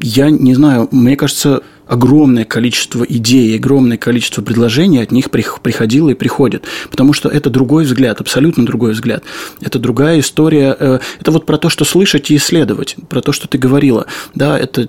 Я 0.00 0.30
не 0.30 0.54
знаю, 0.54 0.88
мне 0.90 1.16
кажется, 1.16 1.62
огромное 1.88 2.44
количество 2.44 3.04
идей, 3.04 3.56
огромное 3.56 3.96
количество 3.96 4.42
предложений 4.42 5.02
от 5.02 5.12
них 5.12 5.30
приходило 5.30 6.10
и 6.10 6.14
приходит. 6.14 6.64
Потому 6.90 7.12
что 7.12 7.28
это 7.28 7.50
другой 7.50 7.84
взгляд, 7.84 8.20
абсолютно 8.20 8.64
другой 8.66 8.92
взгляд. 8.92 9.24
Это 9.60 9.78
другая 9.78 10.20
история. 10.20 10.76
Э, 10.78 10.98
это 11.20 11.30
вот 11.30 11.46
про 11.46 11.56
то, 11.56 11.70
что 11.70 11.84
слышать 11.84 12.30
и 12.30 12.36
исследовать, 12.36 12.96
про 13.08 13.22
то, 13.22 13.32
что 13.32 13.48
ты 13.48 13.58
говорила. 13.58 14.06
Да, 14.34 14.58
это 14.58 14.88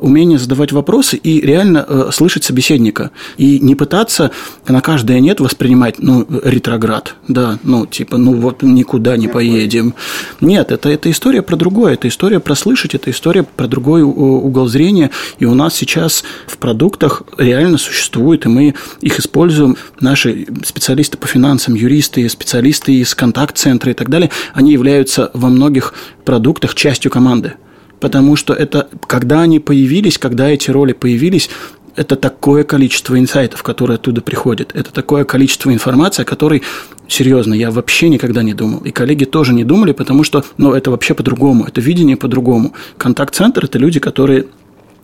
умение 0.00 0.38
задавать 0.38 0.72
вопросы 0.72 1.16
и 1.16 1.40
реально 1.40 1.84
э, 1.86 2.10
слышать 2.12 2.44
собеседника. 2.44 3.10
И 3.36 3.60
не 3.60 3.74
пытаться 3.74 4.30
на 4.66 4.80
каждое 4.80 5.20
«нет» 5.20 5.40
воспринимать, 5.40 5.98
ну, 5.98 6.26
ретроград, 6.44 7.14
да, 7.28 7.58
ну, 7.62 7.86
типа, 7.86 8.16
ну, 8.16 8.34
вот 8.34 8.62
никуда 8.62 9.16
не 9.16 9.28
поедем. 9.28 9.94
Нет, 10.40 10.72
это, 10.72 10.88
это 10.88 11.10
история 11.10 11.42
про 11.42 11.56
другое, 11.56 11.94
это 11.94 12.08
история 12.08 12.40
про 12.40 12.54
слышать, 12.54 12.94
это 12.94 13.10
история 13.10 13.42
про 13.42 13.66
другой 13.66 14.02
угол 14.02 14.66
зрения. 14.66 15.10
И 15.38 15.44
у 15.44 15.54
нас 15.54 15.74
сейчас 15.74 16.24
в 16.46 16.58
продуктах 16.58 17.22
реально 17.36 17.78
существуют, 17.78 18.46
и 18.46 18.48
мы 18.48 18.74
их 19.00 19.18
используем. 19.18 19.76
Наши 20.00 20.46
специалисты 20.64 21.18
по 21.18 21.26
финансам, 21.26 21.74
юристы, 21.74 22.28
специалисты 22.28 22.94
из 22.94 23.14
контакт-центра 23.14 23.90
и 23.90 23.94
так 23.94 24.08
далее, 24.08 24.30
они 24.54 24.72
являются 24.72 25.30
во 25.34 25.48
многих 25.48 25.94
продуктах 26.24 26.74
частью 26.74 27.10
команды. 27.10 27.54
Потому 28.00 28.36
что 28.36 28.54
это, 28.54 28.88
когда 29.06 29.40
они 29.40 29.58
появились, 29.58 30.18
когда 30.18 30.48
эти 30.48 30.70
роли 30.70 30.92
появились, 30.92 31.50
это 31.96 32.14
такое 32.14 32.62
количество 32.62 33.18
инсайтов, 33.18 33.64
которые 33.64 33.96
оттуда 33.96 34.20
приходят. 34.20 34.70
Это 34.72 34.92
такое 34.92 35.24
количество 35.24 35.72
информации, 35.72 36.22
о 36.22 36.24
которой, 36.24 36.62
серьезно, 37.08 37.54
я 37.54 37.72
вообще 37.72 38.08
никогда 38.08 38.44
не 38.44 38.54
думал. 38.54 38.78
И 38.84 38.92
коллеги 38.92 39.24
тоже 39.24 39.52
не 39.52 39.64
думали, 39.64 39.90
потому 39.90 40.22
что, 40.22 40.44
ну, 40.58 40.74
это 40.74 40.92
вообще 40.92 41.14
по-другому, 41.14 41.64
это 41.64 41.80
видение 41.80 42.16
по-другому. 42.16 42.72
Контакт-центр– 42.98 43.64
это 43.66 43.80
люди, 43.80 43.98
которые 43.98 44.46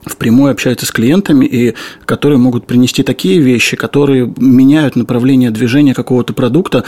впрямую 0.07 0.53
общаются 0.53 0.87
с 0.87 0.90
клиентами 0.90 1.47
и 1.47 1.75
которые 2.05 2.38
могут 2.38 2.67
принести 2.67 3.03
такие 3.03 3.40
вещи, 3.40 3.77
которые 3.77 4.33
меняют 4.38 4.97
направление 4.97 5.51
движения 5.51 5.95
какого-то 5.95 6.33
продукта, 6.33 6.85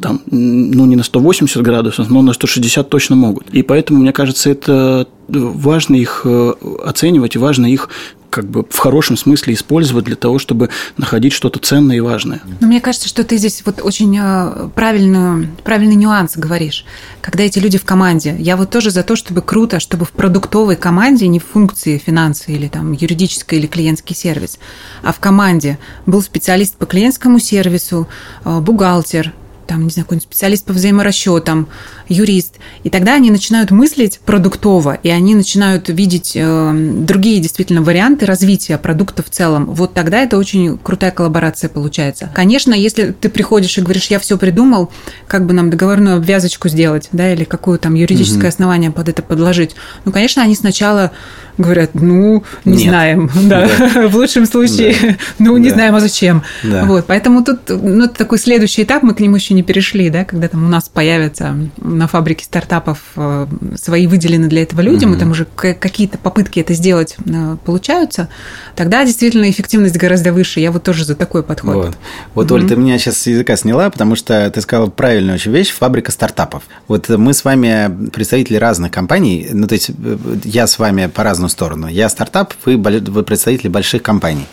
там, 0.00 0.22
ну, 0.30 0.86
не 0.86 0.96
на 0.96 1.02
180 1.02 1.60
градусов, 1.62 2.10
но 2.10 2.22
на 2.22 2.32
160 2.32 2.88
точно 2.88 3.16
могут. 3.16 3.48
И 3.50 3.62
поэтому, 3.62 4.00
мне 4.00 4.12
кажется, 4.12 4.50
это 4.50 5.06
важно 5.28 5.96
их 5.96 6.22
э, 6.24 6.52
оценивать 6.84 7.36
важно 7.36 7.66
их 7.66 7.88
как 8.30 8.46
бы 8.46 8.64
в 8.68 8.78
хорошем 8.78 9.16
смысле 9.16 9.54
использовать 9.54 10.04
для 10.04 10.16
того, 10.16 10.38
чтобы 10.38 10.70
находить 10.96 11.32
что-то 11.32 11.58
ценное 11.58 11.96
и 11.96 12.00
важное. 12.00 12.40
Но 12.60 12.66
мне 12.66 12.80
кажется, 12.80 13.08
что 13.08 13.24
ты 13.24 13.36
здесь 13.36 13.62
вот 13.64 13.80
очень 13.82 14.16
э, 14.18 14.68
правильную, 14.74 15.48
правильный 15.64 15.96
нюанс 15.96 16.36
говоришь. 16.36 16.84
Когда 17.20 17.44
эти 17.44 17.58
люди 17.58 17.76
в 17.76 17.84
команде, 17.84 18.36
я 18.38 18.56
вот 18.56 18.70
тоже 18.70 18.90
за 18.90 19.02
то, 19.02 19.16
чтобы 19.16 19.42
круто, 19.42 19.80
чтобы 19.80 20.04
в 20.04 20.12
продуктовой 20.12 20.76
команде, 20.76 21.26
не 21.26 21.40
в 21.40 21.44
функции 21.44 21.98
финансы 21.98 22.52
или 22.52 22.68
там 22.68 22.92
юридический 22.92 23.58
или 23.58 23.66
клиентский 23.66 24.14
сервис, 24.14 24.58
а 25.02 25.12
в 25.12 25.18
команде 25.18 25.78
был 26.06 26.22
специалист 26.22 26.76
по 26.76 26.86
клиентскому 26.86 27.38
сервису, 27.38 28.08
э, 28.44 28.60
бухгалтер, 28.60 29.34
там, 29.70 29.84
не 29.84 29.90
знаю, 29.90 30.04
какой-нибудь 30.04 30.24
специалист 30.24 30.64
по 30.64 30.72
взаиморасчетам, 30.72 31.68
юрист. 32.10 32.56
И 32.84 32.90
тогда 32.90 33.14
они 33.14 33.30
начинают 33.30 33.70
мыслить 33.70 34.20
продуктово, 34.26 34.98
и 35.02 35.08
они 35.08 35.34
начинают 35.34 35.88
видеть 35.88 36.32
э, 36.34 36.72
другие 36.74 37.40
действительно 37.40 37.82
варианты 37.82 38.26
развития 38.26 38.76
продукта 38.76 39.22
в 39.22 39.30
целом. 39.30 39.66
Вот 39.66 39.94
тогда 39.94 40.18
это 40.18 40.36
очень 40.36 40.76
крутая 40.76 41.12
коллаборация 41.12 41.70
получается. 41.70 42.30
Конечно, 42.34 42.74
если 42.74 43.12
ты 43.12 43.28
приходишь 43.28 43.78
и 43.78 43.80
говоришь, 43.80 44.08
я 44.08 44.18
все 44.18 44.36
придумал, 44.36 44.90
как 45.26 45.46
бы 45.46 45.54
нам 45.54 45.70
договорную 45.70 46.16
обвязочку 46.16 46.68
сделать, 46.68 47.08
да, 47.12 47.32
или 47.32 47.44
какое 47.44 47.78
там 47.78 47.94
юридическое 47.94 48.42
угу. 48.42 48.48
основание 48.48 48.90
под 48.90 49.08
это 49.08 49.22
подложить, 49.22 49.76
ну, 50.04 50.12
конечно, 50.12 50.42
они 50.42 50.56
сначала 50.56 51.12
говорят, 51.58 51.90
ну, 51.94 52.42
не 52.64 52.78
Нет. 52.78 52.88
знаем, 52.88 53.30
да, 53.48 53.68
да. 53.78 54.08
в 54.08 54.16
лучшем 54.16 54.46
случае, 54.46 54.96
да. 55.00 55.16
ну, 55.38 55.56
не 55.56 55.68
да. 55.68 55.74
знаем, 55.74 55.94
а 55.94 56.00
зачем. 56.00 56.42
Да. 56.64 56.84
Вот, 56.84 57.06
поэтому 57.06 57.44
тут, 57.44 57.60
ну, 57.68 58.04
это 58.04 58.14
такой 58.14 58.38
следующий 58.38 58.82
этап, 58.82 59.02
мы 59.02 59.14
к 59.14 59.20
нему 59.20 59.36
еще 59.36 59.54
не 59.54 59.62
перешли, 59.62 60.10
да, 60.10 60.24
когда 60.24 60.48
там 60.48 60.64
у 60.64 60.68
нас 60.68 60.88
появятся 60.88 61.54
на 62.00 62.08
фабрике 62.08 62.46
стартапов 62.46 62.98
э, 63.14 63.46
свои 63.76 64.06
выделенные 64.06 64.48
для 64.48 64.62
этого 64.62 64.80
люди, 64.80 65.04
угу. 65.04 65.12
мы 65.12 65.18
там 65.18 65.30
уже 65.30 65.44
какие-то 65.44 66.16
попытки 66.16 66.58
это 66.58 66.72
сделать 66.72 67.16
э, 67.24 67.56
получаются, 67.64 68.28
тогда 68.74 69.04
действительно 69.04 69.50
эффективность 69.50 69.96
гораздо 69.96 70.32
выше. 70.32 70.60
Я 70.60 70.72
вот 70.72 70.82
тоже 70.82 71.04
за 71.04 71.14
такой 71.14 71.42
подход. 71.42 71.74
Вот, 71.74 71.96
вот 72.34 72.46
угу. 72.46 72.54
Оль, 72.54 72.66
ты 72.66 72.74
меня 72.74 72.98
сейчас 72.98 73.18
с 73.18 73.26
языка 73.26 73.54
сняла, 73.56 73.90
потому 73.90 74.16
что 74.16 74.50
ты 74.50 74.60
сказала 74.62 74.88
правильную 74.88 75.34
очень 75.34 75.52
вещь, 75.52 75.70
фабрика 75.70 76.10
стартапов. 76.10 76.62
Вот 76.88 77.10
мы 77.10 77.34
с 77.34 77.44
вами 77.44 78.08
представители 78.08 78.56
разных 78.56 78.90
компаний, 78.90 79.48
ну, 79.52 79.66
то 79.66 79.74
есть 79.74 79.90
э, 79.90 80.16
я 80.44 80.66
с 80.66 80.78
вами 80.78 81.06
по 81.06 81.22
разным 81.22 81.50
сторону. 81.50 81.86
Я 81.86 82.08
стартап, 82.08 82.54
вы, 82.64 82.78
вы 82.78 83.22
представители 83.22 83.68
больших 83.68 84.02
компаний. 84.02 84.46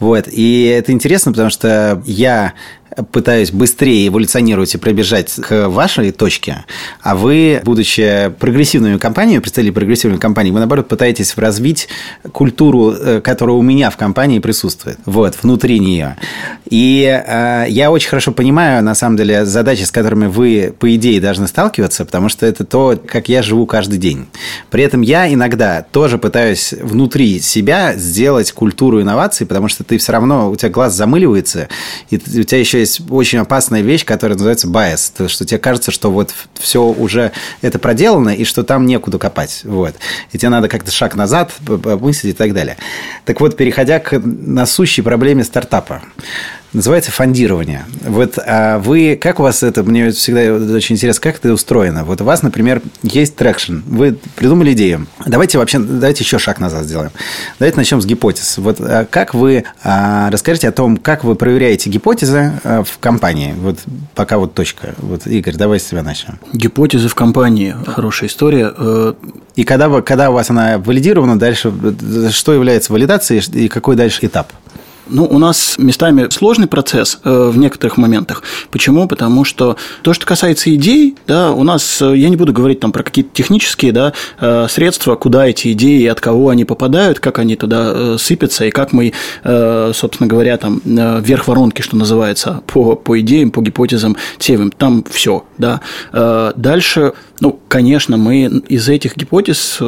Вот. 0.00 0.28
И 0.30 0.64
это 0.64 0.92
интересно, 0.92 1.32
потому 1.32 1.50
что 1.50 2.02
я 2.06 2.54
пытаюсь 3.12 3.50
быстрее 3.50 4.08
эволюционировать 4.08 4.74
и 4.74 4.78
пробежать 4.78 5.34
к 5.34 5.68
вашей 5.68 6.10
точке, 6.10 6.64
а 7.02 7.14
вы, 7.14 7.60
будучи 7.64 8.32
прогрессивными 8.38 8.98
компаниями, 8.98 9.40
представители 9.40 9.72
прогрессивной 9.72 10.18
компании, 10.18 10.50
вы, 10.50 10.58
наоборот, 10.58 10.88
пытаетесь 10.88 11.36
развить 11.36 11.88
культуру, 12.32 12.92
э, 12.92 13.20
которая 13.20 13.56
у 13.56 13.62
меня 13.62 13.90
в 13.90 13.96
компании 13.96 14.38
присутствует, 14.38 14.98
вот, 15.04 15.36
внутри 15.42 15.78
нее. 15.78 16.16
И 16.70 17.04
э, 17.04 17.66
я 17.68 17.90
очень 17.90 18.08
хорошо 18.08 18.32
понимаю, 18.32 18.82
на 18.82 18.94
самом 18.94 19.16
деле, 19.16 19.44
задачи, 19.44 19.82
с 19.82 19.90
которыми 19.90 20.26
вы, 20.26 20.74
по 20.78 20.94
идее, 20.94 21.20
должны 21.20 21.46
сталкиваться, 21.46 22.04
потому 22.04 22.28
что 22.28 22.46
это 22.46 22.64
то, 22.64 22.98
как 23.06 23.28
я 23.28 23.42
живу 23.42 23.66
каждый 23.66 23.98
день. 23.98 24.26
При 24.70 24.82
этом 24.82 25.02
я 25.02 25.32
иногда 25.32 25.82
тоже 25.82 26.18
пытаюсь 26.18 26.72
внутри 26.72 27.40
себя 27.40 27.94
сделать 27.94 28.52
культуру 28.52 29.00
инноваций, 29.00 29.46
потому 29.46 29.68
что 29.68 29.84
ты 29.84 29.98
все 29.98 30.12
равно, 30.12 30.50
у 30.50 30.56
тебя 30.56 30.70
глаз 30.70 30.94
замыливается, 30.94 31.68
и 32.10 32.16
у 32.16 32.42
тебя 32.42 32.58
еще 32.58 32.77
есть 32.80 33.02
очень 33.10 33.38
опасная 33.38 33.82
вещь, 33.82 34.04
которая 34.04 34.36
называется 34.36 34.68
bias. 34.68 35.12
То, 35.16 35.28
что 35.28 35.44
тебе 35.44 35.58
кажется, 35.58 35.90
что 35.90 36.10
вот 36.10 36.32
все 36.54 36.82
уже 36.82 37.32
это 37.62 37.78
проделано, 37.78 38.30
и 38.30 38.44
что 38.44 38.62
там 38.62 38.86
некуда 38.86 39.18
копать. 39.18 39.60
Вот. 39.64 39.94
И 40.32 40.38
тебе 40.38 40.48
надо 40.48 40.68
как-то 40.68 40.90
шаг 40.90 41.14
назад 41.14 41.52
мыслить 41.66 42.34
и 42.34 42.36
так 42.36 42.52
далее. 42.54 42.76
Так 43.24 43.40
вот, 43.40 43.56
переходя 43.56 43.98
к 43.98 44.18
насущей 44.18 45.02
проблеме 45.02 45.44
стартапа. 45.44 46.02
Называется 46.72 47.10
фондирование. 47.10 47.84
Вот 48.02 48.38
а 48.38 48.78
вы, 48.78 49.18
как 49.20 49.40
у 49.40 49.42
вас 49.42 49.62
это, 49.62 49.82
мне 49.82 50.10
всегда 50.10 50.74
очень 50.74 50.96
интересно, 50.96 51.22
как 51.22 51.36
это 51.36 51.52
устроено? 51.52 52.04
Вот 52.04 52.20
у 52.20 52.24
вас, 52.24 52.42
например, 52.42 52.82
есть 53.02 53.36
traction, 53.36 53.78
вы 53.86 54.18
придумали 54.36 54.72
идею. 54.72 55.06
Давайте 55.26 55.58
вообще, 55.58 55.78
давайте 55.78 56.24
еще 56.24 56.38
шаг 56.38 56.60
назад 56.60 56.84
сделаем. 56.84 57.10
Давайте 57.58 57.76
начнем 57.76 58.00
с 58.00 58.06
гипотез. 58.06 58.58
Вот 58.58 58.80
а 58.80 59.04
как 59.04 59.34
вы, 59.34 59.64
а, 59.82 60.30
расскажите 60.30 60.68
о 60.68 60.72
том, 60.72 60.96
как 60.96 61.24
вы 61.24 61.34
проверяете 61.34 61.90
гипотезы 61.90 62.52
а, 62.64 62.82
в 62.82 62.98
компании? 62.98 63.54
Вот 63.56 63.78
пока 64.14 64.38
вот 64.38 64.54
точка. 64.54 64.94
Вот, 64.98 65.26
Игорь, 65.26 65.56
давай 65.56 65.80
с 65.80 65.84
тебя 65.84 66.02
начнем. 66.02 66.38
Гипотезы 66.52 67.08
в 67.08 67.14
компании. 67.14 67.74
Хорошая 67.86 68.28
история. 68.28 68.72
Э, 68.76 69.14
и 69.56 69.64
когда, 69.64 69.88
вы, 69.88 70.02
когда 70.02 70.30
у 70.30 70.34
вас 70.34 70.50
она 70.50 70.78
валидирована, 70.78 71.38
дальше 71.38 71.72
что 72.30 72.52
является 72.52 72.92
валидацией 72.92 73.42
и 73.64 73.68
какой 73.68 73.96
дальше 73.96 74.26
этап? 74.26 74.52
Ну, 75.10 75.24
у 75.24 75.38
нас 75.38 75.76
местами 75.78 76.28
сложный 76.30 76.66
процесс 76.66 77.20
э, 77.24 77.50
в 77.50 77.56
некоторых 77.58 77.96
моментах. 77.96 78.42
Почему? 78.70 79.08
Потому 79.08 79.44
что 79.44 79.76
то, 80.02 80.12
что 80.12 80.26
касается 80.26 80.74
идей, 80.74 81.16
да, 81.26 81.52
у 81.52 81.62
нас, 81.62 82.02
э, 82.02 82.16
я 82.16 82.28
не 82.28 82.36
буду 82.36 82.52
говорить 82.52 82.80
там 82.80 82.92
про 82.92 83.02
какие-то 83.02 83.30
технические 83.32 83.92
да, 83.92 84.12
э, 84.40 84.66
средства, 84.68 85.14
куда 85.14 85.46
эти 85.46 85.72
идеи 85.72 86.06
от 86.06 86.20
кого 86.20 86.50
они 86.50 86.64
попадают, 86.64 87.20
как 87.20 87.38
они 87.38 87.56
туда 87.56 88.18
сыпятся, 88.18 88.66
и 88.66 88.70
как 88.70 88.92
мы, 88.92 89.12
собственно 89.42 90.26
говоря, 90.26 90.56
там 90.56 90.80
вверх 90.84 91.48
воронки, 91.48 91.82
что 91.82 91.96
называется, 91.96 92.62
по, 92.66 92.94
по 92.96 93.18
идеям, 93.20 93.50
по 93.50 93.60
гипотезам 93.60 94.16
сеем. 94.38 94.70
Там 94.70 95.04
все, 95.10 95.44
да. 95.56 95.80
Дальше, 96.56 97.12
ну, 97.40 97.58
конечно, 97.68 98.16
мы 98.16 98.44
из 98.68 98.88
этих 98.88 99.16
гипотез 99.16 99.78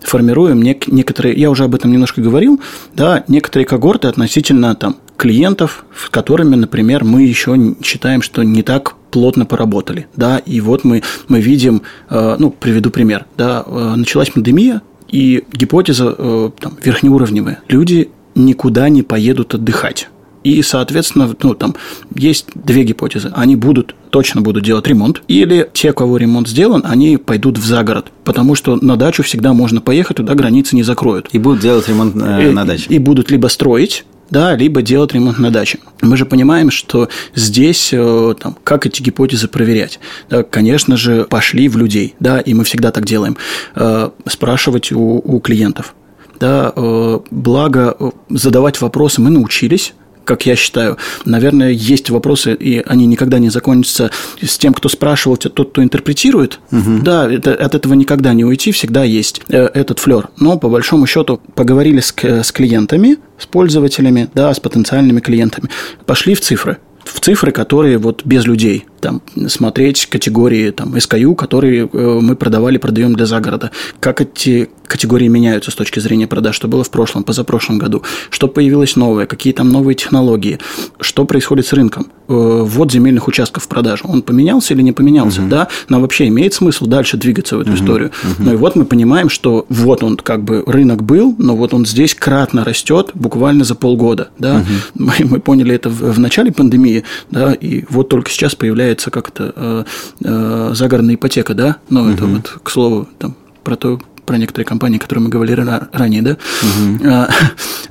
формируем 0.00 0.62
некоторые, 0.62 1.34
я 1.34 1.50
уже 1.50 1.64
об 1.64 1.74
этом 1.74 1.92
немножко 1.92 2.20
говорил, 2.20 2.60
да, 2.94 3.24
некоторые 3.28 3.66
когорты 3.66 4.08
относительно 4.08 4.74
там, 4.74 4.96
клиентов, 5.16 5.84
с 5.96 6.10
которыми, 6.10 6.56
например, 6.56 7.04
мы 7.04 7.22
еще 7.22 7.56
считаем, 7.82 8.22
что 8.22 8.42
не 8.42 8.62
так 8.62 8.96
плотно 9.12 9.46
поработали. 9.46 10.08
Да? 10.16 10.38
И 10.38 10.60
вот 10.60 10.82
мы, 10.82 11.02
мы 11.28 11.40
видим, 11.40 11.82
э, 12.10 12.36
ну, 12.40 12.50
приведу 12.50 12.90
пример. 12.90 13.26
Да? 13.36 13.62
Э, 13.64 13.94
началась 13.96 14.30
пандемия, 14.30 14.82
и 15.08 15.44
гипотеза 15.52 16.14
э, 16.18 16.50
там, 16.58 16.76
верхнеуровневая. 16.82 17.60
Люди 17.68 18.10
никуда 18.34 18.88
не 18.88 19.02
поедут 19.02 19.54
отдыхать. 19.54 20.08
И, 20.44 20.62
соответственно, 20.62 21.34
ну, 21.42 21.54
там 21.54 21.74
есть 22.14 22.46
две 22.54 22.84
гипотезы. 22.84 23.32
Они 23.34 23.56
будут, 23.56 23.94
точно 24.10 24.40
будут 24.40 24.64
делать 24.64 24.86
ремонт, 24.86 25.22
или 25.28 25.68
те, 25.72 25.92
кого 25.92 26.16
ремонт 26.16 26.48
сделан, 26.48 26.82
они 26.84 27.16
пойдут 27.16 27.58
в 27.58 27.64
загород, 27.64 28.10
потому 28.24 28.54
что 28.54 28.76
на 28.76 28.96
дачу 28.96 29.22
всегда 29.22 29.52
можно 29.52 29.80
поехать, 29.80 30.16
туда 30.16 30.34
границы 30.34 30.76
не 30.76 30.82
закроют. 30.82 31.28
И 31.32 31.38
будут 31.38 31.60
делать 31.60 31.88
ремонт 31.88 32.16
э, 32.16 32.50
на 32.50 32.64
даче. 32.64 32.86
И, 32.88 32.94
и 32.94 32.98
будут 32.98 33.30
либо 33.30 33.46
строить, 33.48 34.04
да, 34.32 34.56
либо 34.56 34.80
делать 34.80 35.12
ремонт 35.12 35.38
на 35.38 35.50
даче. 35.50 35.78
Мы 36.00 36.16
же 36.16 36.24
понимаем, 36.24 36.70
что 36.70 37.08
здесь, 37.34 37.90
э, 37.92 38.34
там, 38.40 38.56
как 38.64 38.86
эти 38.86 39.02
гипотезы 39.02 39.46
проверять? 39.46 40.00
Да, 40.30 40.42
конечно 40.42 40.96
же, 40.96 41.24
пошли 41.24 41.68
в 41.68 41.76
людей, 41.76 42.14
да, 42.18 42.40
и 42.40 42.54
мы 42.54 42.64
всегда 42.64 42.90
так 42.92 43.04
делаем, 43.04 43.36
э, 43.76 44.08
спрашивать 44.26 44.90
у, 44.90 45.20
у 45.22 45.38
клиентов. 45.40 45.94
Да, 46.40 46.72
э, 46.74 47.20
благо 47.30 47.96
задавать 48.30 48.80
вопросы 48.80 49.20
мы 49.20 49.28
научились, 49.28 49.92
как 50.24 50.46
я 50.46 50.56
считаю. 50.56 50.96
Наверное, 51.24 51.70
есть 51.70 52.10
вопросы, 52.10 52.54
и 52.54 52.82
они 52.86 53.06
никогда 53.06 53.38
не 53.38 53.50
закончатся 53.50 54.10
с 54.40 54.58
тем, 54.58 54.74
кто 54.74 54.88
спрашивал, 54.88 55.36
тот, 55.36 55.70
кто 55.70 55.82
интерпретирует. 55.82 56.60
Угу. 56.70 57.02
Да, 57.02 57.30
это, 57.30 57.54
от 57.54 57.74
этого 57.74 57.94
никогда 57.94 58.32
не 58.32 58.44
уйти, 58.44 58.72
всегда 58.72 59.04
есть 59.04 59.42
э, 59.48 59.66
этот 59.74 59.98
флер. 59.98 60.28
Но 60.38 60.58
по 60.58 60.68
большому 60.68 61.06
счету 61.06 61.40
поговорили 61.54 62.00
с, 62.00 62.14
с 62.22 62.52
клиентами, 62.52 63.18
с 63.38 63.46
пользователями, 63.46 64.28
да, 64.34 64.52
с 64.52 64.60
потенциальными 64.60 65.20
клиентами, 65.20 65.68
пошли 66.06 66.34
в 66.34 66.40
цифры 66.40 66.78
в 67.04 67.20
цифры, 67.20 67.52
которые 67.52 67.98
вот 67.98 68.22
без 68.24 68.44
людей. 68.44 68.86
Там, 69.02 69.20
смотреть 69.48 70.06
категории 70.06 70.70
там, 70.70 70.94
SKU, 70.94 71.34
которые 71.34 71.88
э, 71.92 72.18
мы 72.22 72.36
продавали, 72.36 72.78
продаем 72.78 73.14
для 73.14 73.26
загорода. 73.26 73.72
Как 73.98 74.20
эти 74.20 74.70
категории 74.86 75.26
меняются 75.26 75.70
с 75.70 75.74
точки 75.74 75.98
зрения 75.98 76.26
продаж, 76.26 76.54
что 76.54 76.68
было 76.68 76.84
в 76.84 76.90
прошлом, 76.90 77.24
позапрошлом 77.24 77.78
году, 77.78 78.02
что 78.30 78.46
появилось 78.46 78.94
новое, 78.94 79.26
какие 79.26 79.52
там 79.52 79.70
новые 79.70 79.96
технологии, 79.96 80.60
что 81.00 81.24
происходит 81.24 81.66
с 81.66 81.72
рынком. 81.72 82.12
Э, 82.28 82.62
ввод 82.64 82.92
земельных 82.92 83.26
участков 83.26 83.64
в 83.64 83.68
продажу, 83.68 84.04
он 84.06 84.22
поменялся 84.22 84.74
или 84.74 84.82
не 84.82 84.92
поменялся, 84.92 85.40
угу. 85.40 85.48
да? 85.48 85.68
Нам 85.88 86.02
вообще 86.02 86.28
имеет 86.28 86.54
смысл 86.54 86.86
дальше 86.86 87.16
двигаться 87.16 87.56
в 87.56 87.60
эту 87.60 87.70
угу. 87.70 87.78
историю. 87.78 88.10
Угу. 88.22 88.42
Ну 88.44 88.52
и 88.52 88.56
вот 88.56 88.76
мы 88.76 88.84
понимаем, 88.84 89.28
что 89.28 89.66
вот 89.68 90.04
он 90.04 90.16
как 90.16 90.44
бы 90.44 90.62
рынок 90.66 91.02
был, 91.02 91.34
но 91.38 91.56
вот 91.56 91.74
он 91.74 91.86
здесь 91.86 92.14
кратно 92.14 92.64
растет 92.64 93.10
буквально 93.14 93.64
за 93.64 93.74
полгода, 93.74 94.28
да? 94.38 94.56
Угу. 94.56 94.66
Мы, 95.02 95.12
мы 95.24 95.40
поняли 95.40 95.74
это 95.74 95.88
в, 95.88 96.12
в 96.12 96.18
начале 96.20 96.52
пандемии, 96.52 97.02
да, 97.30 97.54
и 97.54 97.84
вот 97.88 98.08
только 98.08 98.30
сейчас 98.30 98.54
появляется 98.54 98.91
как-то 99.00 99.52
э, 99.54 99.84
э, 100.24 100.70
загородная 100.74 101.14
ипотека, 101.14 101.54
да? 101.54 101.76
Но 101.88 102.02
угу. 102.02 102.10
это 102.10 102.26
вот, 102.26 102.58
к 102.62 102.70
слову, 102.70 103.08
там 103.18 103.36
про 103.64 103.76
то, 103.76 104.00
про 104.26 104.38
некоторые 104.38 104.66
компании, 104.66 104.98
которые 104.98 105.24
мы 105.24 105.30
говорили 105.30 105.60
ранее, 105.92 106.22
да? 106.22 106.36
Угу. 106.62 107.26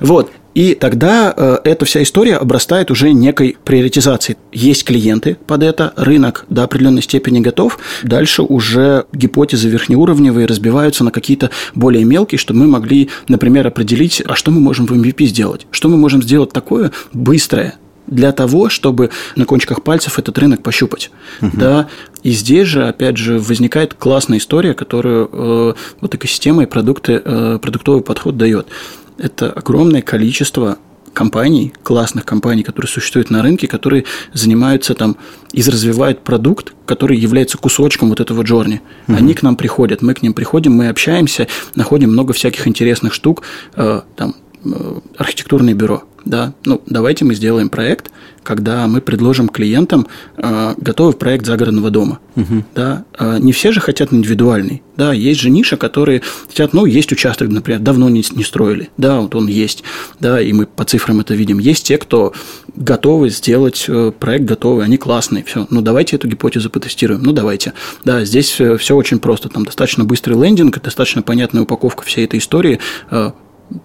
Вот. 0.00 0.30
И 0.54 0.74
тогда 0.74 1.32
э, 1.34 1.58
эта 1.64 1.84
вся 1.84 2.02
история 2.02 2.36
обрастает 2.36 2.90
уже 2.90 3.12
некой 3.12 3.56
приоритизацией. 3.64 4.38
Есть 4.52 4.84
клиенты 4.84 5.36
под 5.46 5.62
это, 5.62 5.94
рынок 5.96 6.44
до 6.48 6.64
определенной 6.64 7.02
степени 7.02 7.40
готов. 7.40 7.78
Дальше 8.02 8.42
уже 8.42 9.06
гипотезы 9.12 9.68
верхнеуровневые 9.68 10.46
разбиваются 10.46 11.04
на 11.04 11.10
какие-то 11.10 11.50
более 11.74 12.04
мелкие, 12.04 12.38
чтобы 12.38 12.60
мы 12.60 12.66
могли, 12.66 13.08
например, 13.28 13.66
определить, 13.66 14.22
а 14.26 14.34
что 14.34 14.50
мы 14.50 14.60
можем 14.60 14.86
в 14.86 14.92
MVP 14.92 15.24
сделать, 15.24 15.66
что 15.70 15.88
мы 15.88 15.96
можем 15.96 16.22
сделать 16.22 16.52
такое 16.52 16.92
быстрое, 17.12 17.76
для 18.12 18.32
того, 18.32 18.68
чтобы 18.68 19.10
на 19.36 19.44
кончиках 19.44 19.82
пальцев 19.82 20.18
этот 20.18 20.38
рынок 20.38 20.62
пощупать. 20.62 21.10
Угу. 21.40 21.50
Да? 21.54 21.88
И 22.22 22.30
здесь 22.32 22.68
же, 22.68 22.86
опять 22.86 23.16
же, 23.16 23.38
возникает 23.38 23.94
классная 23.94 24.38
история, 24.38 24.74
которую 24.74 25.28
э, 25.32 25.74
вот 26.00 26.14
экосистема 26.14 26.62
и 26.64 26.66
продукты, 26.66 27.20
э, 27.24 27.58
продуктовый 27.60 28.02
подход 28.02 28.36
дает. 28.36 28.66
Это 29.18 29.50
огромное 29.50 30.02
количество 30.02 30.78
компаний, 31.12 31.72
классных 31.82 32.24
компаний, 32.24 32.62
которые 32.62 32.88
существуют 32.88 33.30
на 33.30 33.42
рынке, 33.42 33.66
которые 33.66 34.04
занимаются 34.32 34.94
там 34.94 35.16
и 35.52 35.62
развивают 35.62 36.20
продукт, 36.20 36.72
который 36.86 37.18
является 37.18 37.58
кусочком 37.58 38.08
вот 38.08 38.20
этого 38.20 38.42
джорни. 38.42 38.80
Угу. 39.08 39.16
Они 39.16 39.34
к 39.34 39.42
нам 39.42 39.56
приходят, 39.56 40.02
мы 40.02 40.14
к 40.14 40.22
ним 40.22 40.32
приходим, 40.32 40.72
мы 40.72 40.88
общаемся, 40.88 41.48
находим 41.74 42.10
много 42.10 42.32
всяких 42.32 42.66
интересных 42.66 43.12
штук, 43.12 43.42
э, 43.76 44.00
там 44.16 44.34
архитектурное 45.16 45.74
бюро. 45.74 46.04
Да, 46.24 46.54
ну 46.64 46.80
давайте 46.86 47.24
мы 47.24 47.34
сделаем 47.34 47.68
проект, 47.68 48.10
когда 48.44 48.86
мы 48.86 49.00
предложим 49.00 49.48
клиентам 49.48 50.06
э, 50.36 50.74
готовый 50.76 51.14
проект 51.14 51.46
загородного 51.46 51.90
дома. 51.90 52.20
Угу. 52.36 52.64
Да, 52.74 53.04
э, 53.18 53.38
не 53.40 53.52
все 53.52 53.72
же 53.72 53.80
хотят 53.80 54.12
индивидуальный. 54.12 54.82
Да, 54.96 55.12
есть 55.12 55.40
же 55.40 55.50
ниша, 55.50 55.76
которые 55.76 56.22
хотят, 56.46 56.74
ну, 56.74 56.84
есть 56.84 57.10
участок, 57.10 57.48
например, 57.48 57.80
давно 57.80 58.08
не, 58.08 58.22
не 58.34 58.44
строили. 58.44 58.90
Да, 58.96 59.20
вот 59.20 59.34
он 59.34 59.48
есть. 59.48 59.82
Да, 60.20 60.40
и 60.40 60.52
мы 60.52 60.66
по 60.66 60.84
цифрам 60.84 61.18
это 61.18 61.34
видим. 61.34 61.58
Есть 61.58 61.86
те, 61.86 61.98
кто 61.98 62.32
готовы 62.76 63.30
сделать 63.30 63.86
э, 63.88 64.12
проект 64.16 64.44
готовый, 64.44 64.84
они 64.84 64.98
классные. 64.98 65.42
Все, 65.44 65.66
ну 65.70 65.80
давайте 65.82 66.16
эту 66.16 66.28
гипотезу 66.28 66.70
потестируем. 66.70 67.22
Ну 67.22 67.32
давайте. 67.32 67.72
Да, 68.04 68.24
здесь 68.24 68.48
все, 68.48 68.76
все 68.76 68.94
очень 68.94 69.18
просто. 69.18 69.48
Там 69.48 69.64
достаточно 69.64 70.04
быстрый 70.04 70.40
лендинг, 70.40 70.80
достаточно 70.80 71.22
понятная 71.22 71.62
упаковка 71.62 72.04
всей 72.04 72.24
этой 72.26 72.38
истории 72.38 72.78
э, 73.10 73.32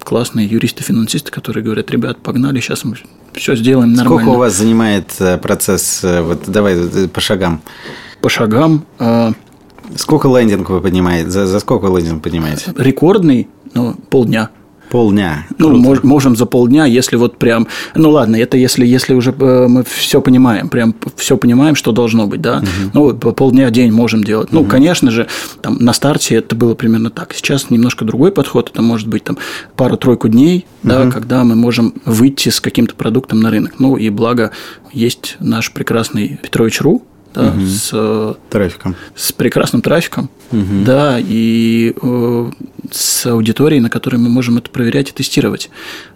классные 0.03 0.47
юристы-финансисты, 0.47 1.31
которые 1.31 1.63
говорят, 1.63 1.91
ребят, 1.91 2.17
погнали, 2.19 2.59
сейчас 2.59 2.83
мы 2.83 2.95
все 3.33 3.55
сделаем 3.55 3.93
нормально. 3.93 4.21
Сколько 4.21 4.35
у 4.35 4.39
вас 4.39 4.53
занимает 4.53 5.13
э, 5.19 5.37
процесс, 5.37 6.03
э, 6.03 6.21
вот 6.21 6.43
давай 6.47 6.75
э, 6.75 7.07
по 7.07 7.21
шагам? 7.21 7.61
По 8.21 8.29
шагам. 8.29 8.85
Сколько 9.95 10.27
лендинг 10.27 10.69
вы 10.69 10.81
поднимаете? 10.81 11.29
За, 11.29 11.47
за 11.47 11.59
сколько 11.59 11.87
лендинг 11.87 12.21
поднимаете? 12.21 12.73
Рекордный, 12.75 13.47
ну, 13.73 13.93
полдня. 14.09 14.49
Полдня. 14.89 15.45
Ну, 15.57 15.75
мож, 15.77 16.03
можем 16.03 16.35
за 16.35 16.45
полдня, 16.45 16.85
если 16.85 17.17
вот 17.17 17.37
прям. 17.37 17.67
Ну 17.95 18.09
ладно, 18.09 18.35
это 18.37 18.57
если, 18.57 18.85
если 18.85 19.13
уже 19.13 19.33
э, 19.37 19.67
мы 19.67 19.83
все 19.83 20.21
понимаем, 20.21 20.69
прям 20.69 20.95
все 21.15 21.37
понимаем, 21.37 21.75
что 21.75 21.91
должно 21.91 22.27
быть, 22.27 22.41
да. 22.41 22.57
Угу. 22.57 22.91
Ну, 22.93 23.13
полдня 23.33 23.69
день 23.69 23.91
можем 23.91 24.23
делать. 24.23 24.49
Угу. 24.49 24.63
Ну, 24.63 24.69
конечно 24.69 25.11
же, 25.11 25.27
там 25.61 25.77
на 25.79 25.93
старте 25.93 26.35
это 26.35 26.55
было 26.55 26.73
примерно 26.73 27.09
так. 27.09 27.33
Сейчас 27.33 27.69
немножко 27.69 28.05
другой 28.05 28.31
подход. 28.31 28.69
Это 28.71 28.81
может 28.81 29.07
быть 29.07 29.23
там 29.23 29.37
пару-тройку 29.75 30.29
дней, 30.29 30.65
угу. 30.83 30.89
да, 30.89 31.11
когда 31.11 31.43
мы 31.43 31.55
можем 31.55 31.93
выйти 32.05 32.49
с 32.49 32.61
каким-то 32.61 32.95
продуктом 32.95 33.41
на 33.41 33.51
рынок. 33.51 33.73
Ну, 33.79 33.97
и 33.97 34.09
благо 34.09 34.51
есть 34.93 35.35
наш 35.39 35.71
прекрасный 35.73 36.39
Петрович 36.41 36.81
Ру, 36.81 37.03
да, 37.33 37.49
угу. 37.49 37.61
с 37.65 38.37
трафиком, 38.49 38.95
с 39.15 39.31
прекрасным 39.31 39.81
трафиком, 39.81 40.29
угу. 40.51 40.83
да, 40.85 41.17
и 41.19 41.93
э, 42.01 42.51
с 42.91 43.25
аудиторией, 43.25 43.81
на 43.81 43.89
которой 43.89 44.17
мы 44.17 44.29
можем 44.29 44.57
это 44.57 44.69
проверять 44.69 45.09
и 45.09 45.13
тестировать. 45.13 45.69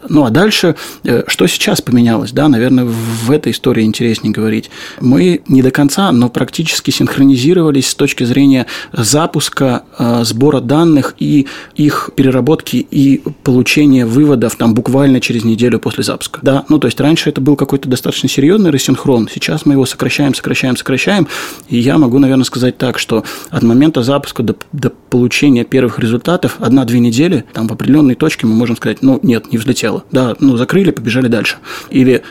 Ну, 0.10 0.26
а 0.26 0.30
дальше, 0.30 0.76
э, 1.04 1.24
что 1.28 1.48
сейчас 1.48 1.82
поменялось, 1.82 2.32
да, 2.32 2.48
наверное, 2.48 2.86
в 2.86 3.32
этой 3.32 3.52
истории 3.52 3.84
интереснее 3.84 4.34
говорить. 4.34 4.70
Мы 5.00 5.42
не 5.48 5.62
до 5.62 5.72
конца, 5.72 6.12
но 6.12 6.30
практически 6.30 6.92
синхронизировались 6.92 7.90
с 7.90 7.96
точки 7.96 8.24
зрения 8.24 8.66
запуска, 8.92 9.84
э, 9.98 10.24
сбора 10.24 10.62
данных 10.62 11.16
и 11.20 11.48
их 11.76 12.10
переработки 12.16 12.78
и 12.78 13.22
получения 13.44 14.06
выводов 14.06 14.56
там 14.56 14.74
буквально 14.74 15.22
через 15.22 15.44
неделю 15.44 15.80
после 15.80 16.04
запуска. 16.04 16.40
Да, 16.42 16.66
ну, 16.70 16.80
то 16.80 16.88
есть 16.88 17.00
раньше 17.00 17.30
это 17.30 17.42
был 17.42 17.56
какой-то 17.56 17.90
достаточно 17.90 18.30
серьезный 18.30 18.72
рассинхрон, 18.72 19.30
сейчас 19.32 19.66
мы 19.66 19.74
его 19.74 19.86
сокращаем, 19.86 20.34
сокращаем, 20.34 20.78
сокращаем, 20.78 21.28
и 21.70 21.78
я 21.78 21.98
могу, 21.98 22.20
наверное, 22.20 22.46
сказать 22.46 22.78
так, 22.78 22.98
что 22.98 23.24
от 23.50 23.64
момента 23.64 24.04
запуска 24.04 24.44
до, 24.44 24.56
до 24.72 24.90
получения 24.90 25.64
первых 25.64 26.00
результатов 26.00 26.58
одна-две 26.62 27.00
недели, 27.00 27.44
там 27.54 27.68
в 27.68 27.74
определенной 27.74 28.16
точке 28.16 28.48
мы 28.48 28.54
можем 28.54 28.78
сказать, 28.78 29.02
ну, 29.02 29.20
нет, 29.24 29.52
не 29.52 29.58
взлетело. 29.58 30.04
Да, 30.12 30.36
ну, 30.40 30.58
закрыли, 30.58 30.92
побежали 30.92 31.28
дальше. 31.28 31.58
Или 31.90 32.24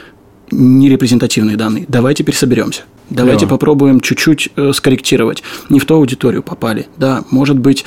нерепрезентативные 0.50 1.56
данные. 1.56 1.84
Давай 1.88 2.14
теперь 2.14 2.34
соберемся. 2.34 2.82
Давайте 3.10 3.40
Клево. 3.40 3.50
попробуем 3.50 4.00
чуть-чуть 4.00 4.50
э, 4.54 4.72
скорректировать. 4.72 5.42
Не 5.68 5.80
в 5.80 5.84
ту 5.84 5.94
аудиторию 5.94 6.44
попали. 6.44 6.86
Да, 6.96 7.24
может 7.30 7.58
быть, 7.58 7.84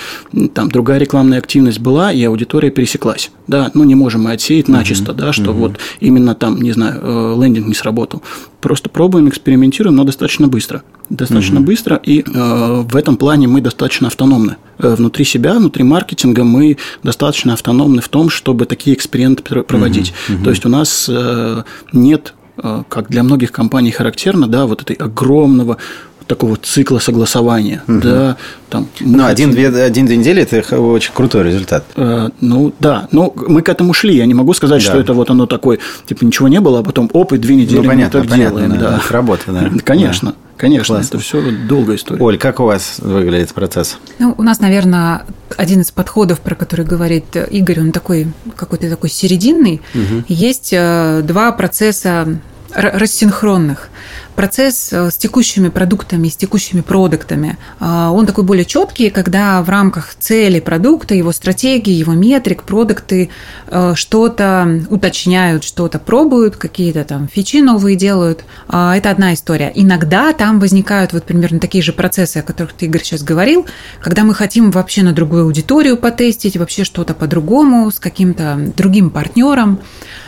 там 0.53 0.69
другая 0.69 0.99
рекламная 0.99 1.37
активность 1.37 1.79
была, 1.79 2.11
и 2.11 2.21
аудитория 2.23 2.71
пересеклась. 2.71 3.31
Да, 3.47 3.71
ну 3.73 3.85
не 3.85 3.95
можем 3.95 4.23
мы 4.23 4.33
отсеять 4.33 4.67
начисто, 4.67 5.13
uh-huh. 5.13 5.15
да, 5.15 5.33
что 5.33 5.51
uh-huh. 5.51 5.53
вот 5.53 5.79
именно 6.01 6.35
там, 6.35 6.61
не 6.61 6.73
знаю, 6.73 6.99
э, 7.01 7.35
лендинг 7.41 7.67
не 7.67 7.73
сработал. 7.73 8.21
Просто 8.59 8.89
пробуем, 8.89 9.29
экспериментируем, 9.29 9.95
но 9.95 10.03
достаточно 10.03 10.47
быстро. 10.47 10.83
Достаточно 11.09 11.59
uh-huh. 11.59 11.63
быстро, 11.63 12.01
и 12.03 12.21
э, 12.21 12.83
в 12.83 12.95
этом 12.95 13.15
плане 13.15 13.47
мы 13.47 13.61
достаточно 13.61 14.07
автономны. 14.07 14.57
Э, 14.83 14.95
внутри 14.95 15.25
себя, 15.25 15.53
внутри 15.53 15.83
маркетинга 15.83 16.43
мы 16.43 16.77
достаточно 17.03 17.53
автономны 17.53 18.01
в 18.01 18.09
том, 18.09 18.29
чтобы 18.29 18.65
такие 18.65 18.95
эксперименты 18.95 19.63
проводить. 19.63 20.13
Uh-huh. 20.27 20.37
Uh-huh. 20.37 20.43
То 20.43 20.49
есть 20.49 20.65
у 20.65 20.69
нас 20.69 21.07
э, 21.09 21.63
нет 21.91 22.33
Э, 22.55 22.83
как 22.87 23.09
для 23.09 23.23
многих 23.23 23.51
компаний 23.51 23.89
характерно, 23.89 24.47
да, 24.47 24.67
вот 24.67 24.83
этой 24.83 24.95
огромного 24.95 25.77
такого 26.27 26.55
цикла 26.55 26.99
согласования, 26.99 27.81
угу. 27.87 27.99
да, 27.99 28.37
там. 28.69 28.87
Ну, 29.01 29.25
один-две 29.25 29.67
один, 29.67 30.05
недели– 30.05 30.41
это 30.49 30.79
очень 30.79 31.11
крутой 31.13 31.43
результат. 31.43 31.83
Э, 31.95 32.29
ну, 32.39 32.73
да, 32.79 33.07
но 33.11 33.33
мы 33.35 33.63
к 33.63 33.69
этому 33.69 33.93
шли, 33.93 34.15
я 34.15 34.25
не 34.27 34.35
могу 34.35 34.53
сказать, 34.53 34.83
да. 34.83 34.89
что 34.89 34.99
это 34.99 35.13
вот 35.13 35.31
оно 35.31 35.47
такое, 35.47 35.79
типа, 36.05 36.23
ничего 36.23 36.47
не 36.47 36.61
было, 36.61 36.79
а 36.79 36.83
потом, 36.83 37.09
оп, 37.11 37.33
и 37.33 37.37
две 37.37 37.55
недели 37.55 37.77
ну, 37.77 37.83
понятно, 37.83 38.19
мы 38.19 38.25
так 38.25 38.31
понятно, 38.31 38.59
делаем. 38.59 38.79
Да, 38.79 38.89
да. 38.91 39.01
работа, 39.09 39.43
да. 39.47 39.71
Конечно. 39.83 40.29
Да. 40.29 40.35
Конечно, 40.63 40.95
Классно. 40.95 41.17
это 41.17 41.23
все 41.25 41.51
долгая 41.51 41.97
история. 41.97 42.23
Оль, 42.23 42.37
как 42.37 42.61
у 42.61 42.63
вас 42.63 42.99
выглядит 42.99 43.53
процесс? 43.53 43.97
Ну, 44.17 44.33
у 44.37 44.43
нас, 44.43 44.61
наверное, 44.61 45.25
один 45.57 45.81
из 45.81 45.91
подходов, 45.91 46.39
про 46.39 46.55
который 46.55 46.85
говорит 46.85 47.35
Игорь, 47.35 47.81
он 47.81 47.91
такой 47.91 48.27
какой-то 48.55 48.89
такой 48.89 49.09
серединный. 49.09 49.81
Угу. 49.93 50.23
Есть 50.29 50.69
э, 50.71 51.21
два 51.25 51.51
процесса 51.51 52.39
рассинхронных. 52.73 53.89
Процесс 54.35 54.91
э, 54.91 55.11
с 55.11 55.17
текущими 55.17 55.69
продуктами, 55.69 56.27
с 56.27 56.35
текущими 56.35 56.81
продуктами, 56.81 57.57
э, 57.79 57.85
он 57.85 58.25
такой 58.25 58.43
более 58.43 58.65
четкий, 58.65 59.11
когда 59.11 59.61
в 59.61 59.69
рамках 59.69 60.15
цели 60.15 60.59
продукта, 60.59 61.13
его 61.13 61.31
стратегии, 61.31 61.93
его 61.93 62.13
метрик, 62.13 62.63
продукты 62.63 63.29
э, 63.67 63.93
что-то 63.95 64.81
уточняют, 64.89 65.63
что-то 65.63 65.99
пробуют, 65.99 66.55
какие-то 66.55 67.03
там 67.03 67.27
фичи 67.27 67.57
новые 67.57 67.95
делают. 67.95 68.43
Это 68.67 69.11
одна 69.11 69.33
история. 69.33 69.71
Иногда 69.75 70.33
там 70.33 70.59
возникают 70.59 71.13
вот 71.13 71.25
примерно 71.25 71.59
такие 71.59 71.83
же 71.83 71.93
процессы, 71.93 72.37
о 72.37 72.41
которых 72.41 72.73
ты, 72.73 72.85
Игорь, 72.85 73.03
сейчас 73.03 73.23
говорил, 73.23 73.67
когда 74.01 74.23
мы 74.23 74.33
хотим 74.33 74.71
вообще 74.71 75.03
на 75.03 75.13
другую 75.13 75.43
аудиторию 75.43 75.97
потестить, 75.97 76.57
вообще 76.57 76.83
что-то 76.83 77.13
по-другому, 77.13 77.91
с 77.91 77.99
каким-то 77.99 78.71
другим 78.75 79.09
партнером. 79.09 79.79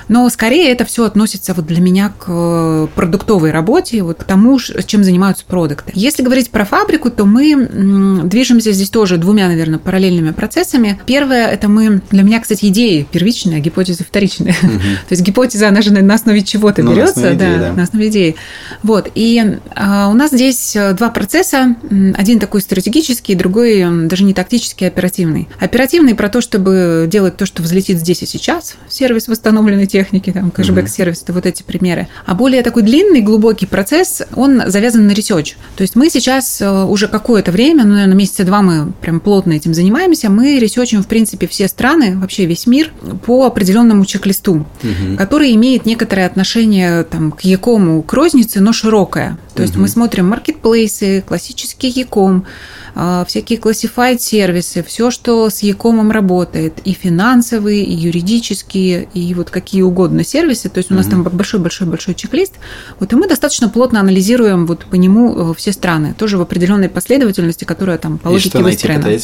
Но 0.08 0.30
скорее 0.30 0.72
это 0.72 0.86
все 0.86 1.06
относится 1.06 1.54
вот 1.54 1.66
для 1.66 1.82
меня 1.82 2.10
к 2.10 2.26
э, 2.28 2.88
продуктовой 2.96 3.52
работе, 3.52 4.04
вот 4.04 4.20
к 4.20 4.24
тому, 4.24 4.60
чем 4.60 5.04
занимаются 5.04 5.46
продукты. 5.46 5.92
Если 5.96 6.24
говорить 6.24 6.50
про 6.52 6.66
фабрику, 6.66 7.10
то 7.10 7.26
мы 7.26 8.24
движемся 8.24 8.72
здесь 8.72 8.90
тоже 8.90 9.18
двумя, 9.18 9.48
наверное, 9.48 9.80
параллельными 9.80 10.32
процессами. 10.32 11.00
Первое– 11.06 11.48
это 11.52 11.68
мы, 11.68 12.02
для 12.12 12.24
меня, 12.24 12.40
кстати, 12.40 12.66
идеи 12.66 13.08
первичные, 13.12 13.58
а 13.58 13.60
гипотезы 13.60 14.04
вторичные. 14.04 14.56
Угу. 14.62 14.70
То 15.10 15.12
есть 15.12 15.22
гипотеза, 15.22 15.70
она 15.70 15.82
же 15.82 15.92
на 15.92 16.14
основе 16.14 16.44
чего-то 16.44 16.84
ну, 16.84 16.94
берется, 16.94 17.20
на 17.20 17.34
да, 17.34 17.36
идеи, 17.36 17.60
да, 17.60 17.74
на 17.74 17.84
основе 17.84 18.10
идеи. 18.10 18.36
Вот. 18.84 19.12
И 19.16 19.60
а, 19.76 20.10
у 20.10 20.14
нас 20.14 20.32
здесь 20.32 20.76
э, 20.76 20.94
два 20.94 21.10
процесса. 21.10 21.76
Один 22.16 22.40
такой 22.40 22.62
стратегический, 22.62 23.36
другой 23.36 23.86
даже 24.08 24.24
не 24.24 24.34
тактический, 24.34 24.88
а 24.88 24.90
оперативный. 24.90 25.48
Оперативный 25.60 26.16
про 26.16 26.30
то, 26.30 26.42
чтобы 26.42 27.08
делать 27.10 27.38
то, 27.38 27.46
что 27.46 27.62
взлетит 27.62 28.00
здесь 28.00 28.22
и 28.24 28.26
сейчас, 28.26 28.76
сервис 28.90 29.28
восстановленный 29.28 29.88
техники, 29.96 30.32
там, 30.34 30.52
кэшбэк-сервис, 30.52 31.24
это 31.24 31.32
вот 31.32 31.46
эти 31.46 31.64
примеры. 31.64 32.10
А 32.26 32.36
более 32.36 32.64
такой 32.64 32.84
длинный, 32.84 33.22
глубокий 33.22 33.66
процесс, 33.66 34.24
он 34.36 34.64
завязан 34.68 35.08
на 35.08 35.12
research. 35.12 35.56
То 35.78 35.84
есть 35.84 35.96
мы 35.96 36.10
сейчас 36.10 36.60
э, 36.60 36.84
уже 36.84 37.08
какое-то 37.08 37.54
время, 37.54 37.86
ну, 37.86 37.94
наверное, 37.94 38.16
месяца 38.16 38.44
два 38.44 38.62
мы 38.62 38.92
прям 38.92 39.22
плотно 39.22 39.54
этим 39.54 39.74
занимаемся, 39.74 40.30
мы 40.30 40.60
ресерчим, 40.60 41.02
в 41.02 41.08
принципе, 41.08 41.48
все 41.48 41.70
страны, 41.70 42.18
вообще 42.18 42.46
весь 42.46 42.68
мир 42.68 42.92
по 43.26 43.46
определенному 43.46 44.06
чек-листу, 44.06 44.54
угу. 44.54 45.18
который 45.18 45.56
имеет 45.56 45.86
некоторое 45.86 46.26
отношение 46.26 47.04
там, 47.04 47.32
к 47.32 47.42
e-commу, 47.42 48.04
к 48.04 48.12
рознице, 48.12 48.60
но 48.60 48.74
широкое. 48.74 49.38
То 49.56 49.62
есть 49.62 49.76
мы 49.76 49.88
смотрим 49.88 50.28
маркетплейсы, 50.30 51.22
классический 51.22 51.88
e-com, 51.88 52.46
а, 52.94 53.26
всякие 53.26 53.60
classified 53.60 54.20
сервисы, 54.20 54.84
все, 54.84 55.12
что 55.12 55.50
с 55.50 55.64
Якомом 55.64 56.12
работает, 56.12 56.80
и 56.86 56.94
финансовые, 56.94 57.84
и 57.84 57.94
юридические, 57.94 59.08
и 59.14 59.34
вот 59.34 59.50
какие 59.50 59.82
угодно 59.82 60.24
сервисы. 60.24 60.70
То 60.70 60.80
есть 60.80 60.92
у 60.92 60.94
нас 60.94 61.08
там 61.08 61.24
большой-большой-большой 61.24 62.16
чек-лист. 62.16 62.54
Вот 63.00 63.12
и 63.12 63.16
мы 63.16 63.28
достаточно 63.28 63.70
плотно 63.70 64.00
анализируем 64.00 64.66
вот 64.66 64.86
по 64.86 64.96
нему 64.96 65.52
э, 65.52 65.54
все 65.56 65.72
страны, 65.72 66.14
тоже 66.18 66.38
в 66.38 66.42
определенной 66.42 66.90
последовательности, 66.90 67.66
которая 67.66 67.98
там 67.98 68.18
по 68.18 68.30
логике 68.30 68.60
выстроена. 68.60 69.20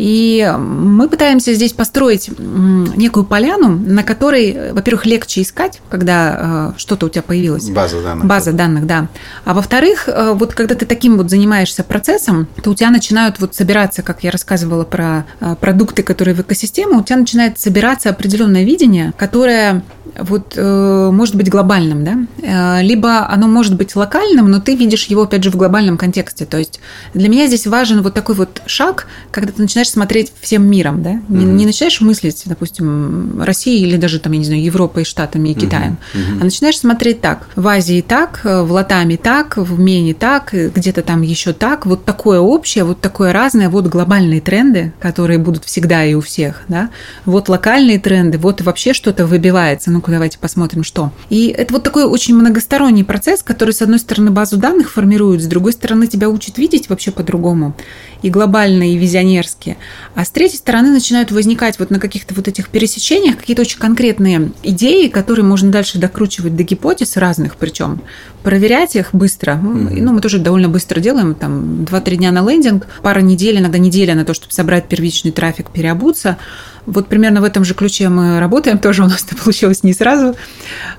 И 0.00 0.50
мы 0.58 1.10
пытаемся 1.10 1.52
здесь 1.52 1.74
построить 1.74 2.30
некую 2.38 3.24
поляну, 3.24 3.68
на 3.68 4.02
которой, 4.02 4.72
во-первых, 4.72 5.04
легче 5.04 5.42
искать, 5.42 5.82
когда 5.90 6.72
э, 6.74 6.78
что-то 6.78 7.04
у 7.04 7.08
тебя 7.10 7.20
появилось. 7.20 7.68
База 7.68 8.00
данных. 8.00 8.24
База 8.24 8.52
данных, 8.52 8.86
да. 8.86 9.08
А 9.44 9.52
во-вторых, 9.52 10.08
э, 10.08 10.32
вот 10.32 10.54
когда 10.54 10.74
ты 10.74 10.86
таким 10.86 11.18
вот 11.18 11.28
занимаешься 11.28 11.84
процессом, 11.84 12.48
то 12.62 12.70
у 12.70 12.74
тебя 12.74 12.88
начинают 12.88 13.40
вот 13.40 13.54
собираться, 13.54 14.00
как 14.00 14.24
я 14.24 14.30
рассказывала 14.30 14.84
про 14.84 15.26
э, 15.40 15.54
продукты, 15.60 16.02
которые 16.02 16.34
в 16.34 16.40
экосистеме, 16.40 16.96
у 16.96 17.02
тебя 17.02 17.18
начинает 17.18 17.58
собираться 17.58 18.08
определенное 18.08 18.64
видение, 18.64 19.12
которое 19.18 19.82
вот 20.18 20.56
может 20.56 21.36
быть 21.36 21.48
глобальным, 21.48 22.04
да, 22.04 22.82
либо 22.82 23.28
оно 23.28 23.46
может 23.46 23.76
быть 23.76 23.94
локальным, 23.94 24.50
но 24.50 24.60
ты 24.60 24.74
видишь 24.74 25.04
его 25.04 25.22
опять 25.22 25.44
же 25.44 25.50
в 25.50 25.56
глобальном 25.56 25.96
контексте. 25.96 26.46
То 26.46 26.58
есть 26.58 26.80
для 27.14 27.28
меня 27.28 27.46
здесь 27.46 27.66
важен 27.68 28.02
вот 28.02 28.12
такой 28.12 28.34
вот 28.34 28.60
шаг, 28.66 29.06
когда 29.30 29.52
ты 29.52 29.62
начинаешь 29.62 29.89
начинаешь 29.90 29.92
смотреть 29.92 30.32
всем 30.40 30.70
миром, 30.70 31.02
да? 31.02 31.12
Не, 31.28 31.44
mm-hmm. 31.44 31.52
не 31.52 31.66
начинаешь 31.66 32.00
мыслить, 32.00 32.42
допустим, 32.46 33.42
Россией 33.42 33.86
или 33.86 33.96
даже 33.96 34.20
там, 34.20 34.32
я 34.32 34.38
не 34.38 34.44
знаю, 34.44 34.62
Европой, 34.62 35.04
Штатами 35.04 35.50
и 35.50 35.54
Китаем, 35.54 35.98
mm-hmm. 36.14 36.38
а 36.40 36.44
начинаешь 36.44 36.78
смотреть 36.78 37.20
так. 37.20 37.48
В 37.56 37.66
Азии 37.66 38.04
так, 38.06 38.40
в 38.44 38.72
Латаме 38.72 39.16
так, 39.16 39.56
в 39.56 39.78
Мене 39.78 40.14
так, 40.14 40.52
где-то 40.52 41.02
там 41.02 41.22
еще 41.22 41.52
так. 41.52 41.86
Вот 41.86 42.04
такое 42.04 42.40
общее, 42.40 42.84
вот 42.84 43.00
такое 43.00 43.32
разное, 43.32 43.68
вот 43.68 43.86
глобальные 43.86 44.40
тренды, 44.40 44.92
которые 45.00 45.38
будут 45.38 45.64
всегда 45.64 46.04
и 46.04 46.14
у 46.14 46.20
всех, 46.20 46.62
да? 46.68 46.90
Вот 47.24 47.48
локальные 47.48 47.98
тренды, 47.98 48.38
вот 48.38 48.60
вообще 48.60 48.92
что-то 48.92 49.26
выбивается. 49.26 49.90
Ну-ка, 49.90 50.10
давайте 50.10 50.38
посмотрим, 50.38 50.84
что. 50.84 51.12
И 51.30 51.48
это 51.48 51.74
вот 51.74 51.82
такой 51.82 52.04
очень 52.04 52.34
многосторонний 52.34 53.04
процесс, 53.04 53.42
который, 53.42 53.74
с 53.74 53.82
одной 53.82 53.98
стороны, 53.98 54.30
базу 54.30 54.56
данных 54.56 54.90
формирует, 54.90 55.42
с 55.42 55.46
другой 55.46 55.72
стороны, 55.72 56.06
тебя 56.06 56.28
учит 56.28 56.58
видеть 56.58 56.88
вообще 56.88 57.10
по-другому. 57.10 57.74
И 58.22 58.28
глобально, 58.28 58.92
и 58.92 58.96
визионерски 58.96 59.69
риски. 59.70 59.76
А 60.14 60.24
с 60.24 60.30
третьей 60.30 60.58
стороны 60.58 60.90
начинают 60.90 61.30
возникать 61.30 61.78
вот 61.78 61.90
на 61.90 61.98
каких-то 61.98 62.34
вот 62.34 62.48
этих 62.48 62.68
пересечениях 62.68 63.36
какие-то 63.36 63.62
очень 63.62 63.78
конкретные 63.78 64.52
идеи, 64.62 65.08
которые 65.08 65.44
можно 65.44 65.70
дальше 65.70 65.98
докручивать 65.98 66.56
до 66.56 66.62
гипотез 66.62 67.16
разных, 67.16 67.56
причем 67.56 68.00
проверять 68.42 68.96
их 68.96 69.10
быстро. 69.12 69.52
Mm-hmm. 69.52 70.00
Ну, 70.00 70.12
мы 70.12 70.20
тоже 70.20 70.38
довольно 70.38 70.68
быстро 70.68 71.00
делаем, 71.00 71.34
там 71.34 71.84
2-3 71.84 72.16
дня 72.16 72.32
на 72.32 72.48
лендинг, 72.48 72.86
пара 73.02 73.20
недель, 73.20 73.58
иногда 73.58 73.78
неделя 73.78 74.14
на 74.14 74.24
то, 74.24 74.34
чтобы 74.34 74.52
собрать 74.52 74.88
первичный 74.88 75.30
трафик, 75.30 75.70
переобуться. 75.70 76.38
Вот 76.86 77.08
примерно 77.08 77.40
в 77.40 77.44
этом 77.44 77.64
же 77.64 77.74
ключе 77.74 78.08
мы 78.08 78.40
работаем. 78.40 78.78
Тоже 78.90 79.02
у 79.02 79.06
нас 79.06 79.24
это 79.26 79.36
получилось 79.36 79.82
не 79.82 79.92
сразу. 79.92 80.36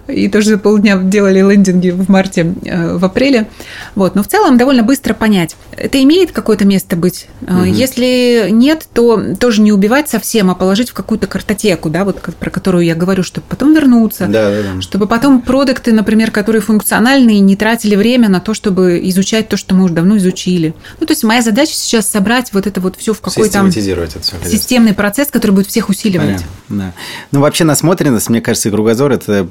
И 0.08 0.28
тоже 0.28 0.50
за 0.50 0.58
полдня 0.58 0.98
делали 0.98 1.40
лендинги 1.40 1.90
в 1.90 2.10
марте, 2.10 2.54
э, 2.66 2.98
в 2.98 3.06
апреле. 3.06 3.48
Вот. 3.96 4.16
Но 4.16 4.24
в 4.24 4.28
целом 4.28 4.58
довольно 4.58 4.84
быстро 4.84 5.14
понять. 5.14 5.56
Это 5.76 6.02
имеет 6.04 6.32
какое-то 6.32 6.66
место 6.66 6.96
быть? 6.96 7.28
Угу. 7.42 7.64
Если 7.64 8.48
нет, 8.52 8.88
то 8.94 9.36
тоже 9.36 9.62
не 9.62 9.72
убивать 9.72 10.10
совсем, 10.10 10.50
а 10.50 10.56
положить 10.56 10.90
в 10.90 10.94
какую-то 10.94 11.28
картотеку, 11.28 11.90
да, 11.90 12.04
вот 12.04 12.22
про 12.22 12.50
которую 12.50 12.86
я 12.86 12.96
говорю, 12.96 13.24
чтобы 13.24 13.46
потом 13.48 13.74
вернуться. 13.74 14.28
Да, 14.28 14.50
да, 14.50 14.62
да. 14.76 14.82
Чтобы 14.82 15.08
потом 15.08 15.42
продукты, 15.42 15.92
например, 15.94 16.32
которые 16.32 16.62
функциональные, 16.62 17.40
не 17.40 17.56
тратили 17.56 17.96
время 17.96 18.30
на 18.30 18.40
то, 18.40 18.54
чтобы 18.54 19.00
изучать 19.10 19.50
то, 19.50 19.58
что 19.58 19.76
мы 19.76 19.86
уже 19.86 19.94
давно 19.94 20.18
изучили. 20.18 20.74
Ну, 21.00 21.06
то 21.06 21.12
есть 21.12 21.24
моя 21.24 21.42
задача 21.42 21.74
сейчас 21.74 22.10
собрать 22.10 22.54
вот 22.54 22.68
это 22.68 22.82
вот 22.82 22.96
все 22.98 23.14
в 23.14 23.22
какой-то 23.22 23.72
системный 23.72 24.94
процесс, 24.94 25.30
который 25.30 25.52
будет 25.52 25.68
всех 25.68 25.81
усиливать. 25.90 26.28
Понятно, 26.28 26.46
да. 26.70 26.94
Ну, 27.32 27.42
вообще 27.42 27.64
насмотренность, 27.64 28.30
мне 28.30 28.42
кажется, 28.42 28.70
и 28.70 28.72
кругозор– 28.72 29.12
это, 29.14 29.48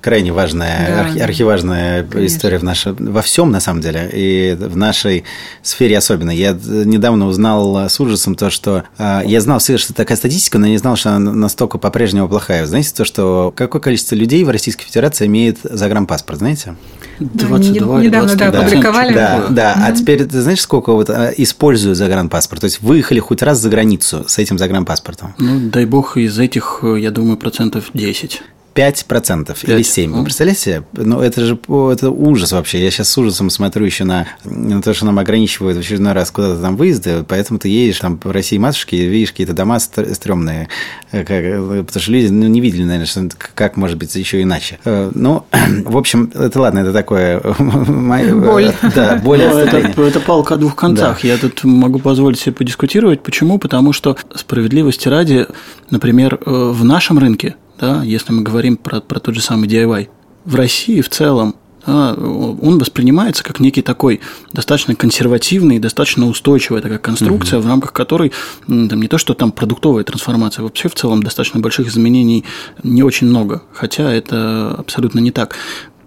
крайне 0.00 0.32
важная, 0.32 0.86
да, 0.88 1.00
архи, 1.00 1.18
архиважная 1.18 2.04
конечно. 2.04 2.26
история 2.26 2.58
в 2.58 2.64
нашем, 2.64 2.96
во 2.96 3.22
всем, 3.22 3.50
на 3.50 3.60
самом 3.60 3.80
деле, 3.80 4.10
и 4.12 4.56
в 4.58 4.76
нашей 4.76 5.24
сфере 5.62 5.98
особенно. 5.98 6.30
Я 6.30 6.52
недавно 6.52 7.26
узнал 7.26 7.88
с 7.88 7.98
ужасом 8.00 8.34
то, 8.34 8.50
что 8.50 8.84
э, 8.98 9.22
я 9.24 9.40
знал 9.40 9.58
все, 9.58 9.78
что 9.78 9.94
такая 9.94 10.16
статистика, 10.16 10.58
но 10.58 10.66
не 10.66 10.78
знал, 10.78 10.96
что 10.96 11.10
она 11.10 11.32
настолько 11.32 11.78
по-прежнему 11.78 12.28
плохая. 12.28 12.66
Знаете, 12.66 12.92
то, 12.94 13.04
что 13.04 13.52
какое 13.56 13.80
количество 13.80 14.14
людей 14.14 14.44
в 14.44 14.50
Российской 14.50 14.84
Федерации 14.84 15.26
имеет 15.26 15.58
загранпаспорт, 15.62 16.38
знаете? 16.38 16.74
22 17.20 18.02
Недавно, 18.02 18.34
да, 18.34 18.48
опубликовали. 18.48 19.14
Да, 19.14 19.46
да. 19.50 19.74
Mm-hmm. 19.74 19.84
А 19.84 19.92
теперь 19.92 20.24
ты 20.24 20.40
знаешь, 20.40 20.60
сколько 20.60 20.92
вот 20.92 21.10
а, 21.10 21.32
используют 21.36 21.98
загранпаспорт? 21.98 22.62
То 22.62 22.66
есть 22.66 22.80
выехали 22.80 23.20
хоть 23.20 23.42
раз 23.42 23.58
за 23.58 23.68
границу 23.68 24.24
с 24.26 24.38
этим 24.38 24.58
загранпаспортом? 24.58 25.34
Ну, 25.38 25.70
дай 25.70 25.84
бог, 25.84 26.16
из 26.16 26.38
этих, 26.38 26.82
я 26.82 27.10
думаю, 27.10 27.36
процентов 27.36 27.90
10. 27.92 28.42
5% 28.80 29.46
5. 29.46 29.64
или 29.64 29.80
7%. 29.80 30.08
Вы 30.08 30.24
представляете 30.24 30.60
себе? 30.60 30.82
Ну, 30.92 31.20
это 31.20 31.44
же 31.44 31.58
это 31.92 32.10
ужас 32.10 32.52
вообще. 32.52 32.82
Я 32.82 32.90
сейчас 32.90 33.10
с 33.10 33.18
ужасом 33.18 33.50
смотрю 33.50 33.84
еще 33.84 34.04
на, 34.04 34.26
на 34.44 34.80
то, 34.80 34.94
что 34.94 35.06
нам 35.06 35.18
ограничивают 35.18 35.76
в 35.76 35.80
очередной 35.80 36.12
раз 36.12 36.30
куда-то 36.30 36.60
там 36.60 36.76
выезды, 36.76 37.24
поэтому 37.26 37.58
ты 37.58 37.68
едешь 37.68 37.98
там 37.98 38.16
по 38.16 38.32
России 38.32 38.58
матушки 38.58 38.94
и 38.94 39.06
видишь 39.06 39.32
какие-то 39.32 39.52
дома 39.52 39.78
стрёмные, 39.78 40.68
как, 41.10 41.26
потому 41.26 41.86
что 42.00 42.12
люди 42.12 42.28
ну, 42.28 42.46
не 42.46 42.60
видели, 42.60 42.84
наверное, 42.84 43.06
что, 43.06 43.28
как 43.54 43.76
может 43.76 43.98
быть 43.98 44.14
еще 44.14 44.42
иначе. 44.42 44.78
Э, 44.84 45.10
ну, 45.14 45.44
в 45.84 45.96
общем, 45.96 46.30
это 46.34 46.60
ладно, 46.60 46.80
это 46.80 46.92
такое... 46.92 47.40
Боль. 47.50 48.72
Да, 48.94 49.16
боль. 49.24 49.38
Ну, 49.38 49.58
это, 49.58 49.78
это 49.78 50.20
палка 50.20 50.54
о 50.54 50.56
двух 50.56 50.76
концах. 50.76 51.20
Да. 51.22 51.28
Я 51.28 51.38
тут 51.38 51.64
могу 51.64 51.98
позволить 51.98 52.38
себе 52.38 52.52
подискутировать. 52.52 53.22
Почему? 53.22 53.58
Потому 53.58 53.92
что 53.92 54.16
справедливости 54.34 55.08
ради, 55.08 55.46
например, 55.90 56.38
э, 56.44 56.50
в 56.50 56.84
нашем 56.84 57.18
рынке 57.18 57.56
да, 57.80 58.02
если 58.02 58.32
мы 58.32 58.42
говорим 58.42 58.76
про, 58.76 59.00
про 59.00 59.18
тот 59.18 59.34
же 59.34 59.40
самый 59.40 59.68
DIY, 59.68 60.08
в 60.44 60.54
России 60.54 61.00
в 61.00 61.08
целом 61.08 61.54
да, 61.86 62.12
он 62.14 62.78
воспринимается 62.78 63.42
как 63.42 63.58
некий 63.58 63.82
такой 63.82 64.20
достаточно 64.52 64.94
консервативный, 64.94 65.78
достаточно 65.78 66.26
устойчивая 66.26 66.82
такая 66.82 66.98
конструкция, 66.98 67.58
угу. 67.58 67.66
в 67.66 67.68
рамках 67.70 67.92
которой 67.92 68.32
там, 68.66 69.00
не 69.00 69.08
то, 69.08 69.18
что 69.18 69.34
там 69.34 69.50
продуктовая 69.50 70.04
трансформация, 70.04 70.62
вообще 70.62 70.88
в 70.88 70.94
целом 70.94 71.22
достаточно 71.22 71.60
больших 71.60 71.88
изменений 71.88 72.44
не 72.82 73.02
очень 73.02 73.28
много, 73.28 73.62
хотя 73.72 74.12
это 74.12 74.74
абсолютно 74.76 75.20
не 75.20 75.30
так. 75.30 75.56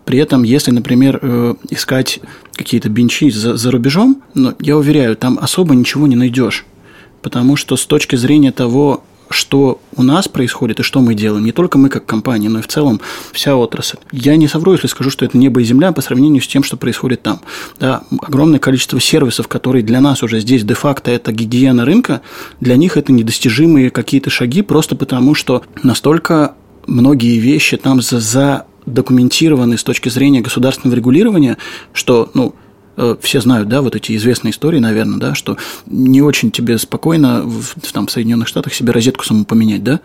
При 0.05 0.19
этом, 0.19 0.43
если, 0.43 0.71
например, 0.71 1.19
э, 1.21 1.55
искать 1.69 2.19
какие-то 2.53 2.89
бенчи 2.89 3.31
за, 3.31 3.55
за 3.55 3.71
рубежом, 3.71 4.21
ну, 4.33 4.53
я 4.59 4.77
уверяю, 4.77 5.15
там 5.15 5.39
особо 5.41 5.75
ничего 5.75 6.07
не 6.07 6.17
найдешь. 6.17 6.65
Потому 7.21 7.55
что 7.55 7.77
с 7.77 7.85
точки 7.85 8.17
зрения 8.17 8.51
того, 8.51 9.05
что 9.33 9.79
у 9.95 10.03
нас 10.03 10.27
происходит 10.27 10.79
и 10.79 10.83
что 10.83 11.01
мы 11.01 11.15
делаем. 11.15 11.43
Не 11.43 11.51
только 11.51 11.77
мы 11.77 11.89
как 11.89 12.05
компания, 12.05 12.49
но 12.49 12.59
и 12.59 12.61
в 12.61 12.67
целом 12.67 13.01
вся 13.31 13.55
отрасль. 13.55 13.97
Я 14.11 14.35
не 14.37 14.47
совру, 14.47 14.73
если 14.73 14.87
скажу, 14.87 15.09
что 15.09 15.25
это 15.25 15.37
небо 15.37 15.61
и 15.61 15.63
земля 15.63 15.91
по 15.91 16.01
сравнению 16.01 16.41
с 16.41 16.47
тем, 16.47 16.63
что 16.63 16.77
происходит 16.77 17.21
там. 17.21 17.41
Да, 17.79 18.03
огромное 18.21 18.59
количество 18.59 18.99
сервисов, 18.99 19.47
которые 19.47 19.83
для 19.83 20.01
нас 20.01 20.23
уже 20.23 20.39
здесь 20.39 20.63
де-факто 20.63 21.11
это 21.11 21.31
гигиена 21.31 21.85
рынка, 21.85 22.21
для 22.59 22.77
них 22.77 22.97
это 22.97 23.11
недостижимые 23.11 23.89
какие-то 23.89 24.29
шаги, 24.29 24.61
просто 24.61 24.95
потому 24.95 25.35
что 25.35 25.63
настолько 25.81 26.55
многие 26.87 27.37
вещи 27.37 27.77
там 27.77 28.01
за, 28.01 28.19
за 28.19 28.65
документированы 28.85 29.77
с 29.77 29.83
точки 29.83 30.09
зрения 30.09 30.41
государственного 30.41 30.95
регулирования, 30.95 31.57
что, 31.93 32.29
ну, 32.33 32.55
все 33.21 33.41
знают, 33.41 33.69
да, 33.69 33.81
вот 33.81 33.95
эти 33.95 34.15
известные 34.15 34.51
истории, 34.51 34.79
наверное, 34.79 35.19
да, 35.19 35.35
что 35.35 35.57
не 35.85 36.21
очень 36.21 36.51
тебе 36.51 36.77
спокойно 36.77 37.41
в, 37.41 37.75
там, 37.91 38.07
в 38.07 38.11
Соединенных 38.11 38.47
Штатах 38.47 38.73
себе 38.73 38.91
розетку 38.91 39.25
саму 39.25 39.45
поменять, 39.45 39.83
да? 39.83 39.99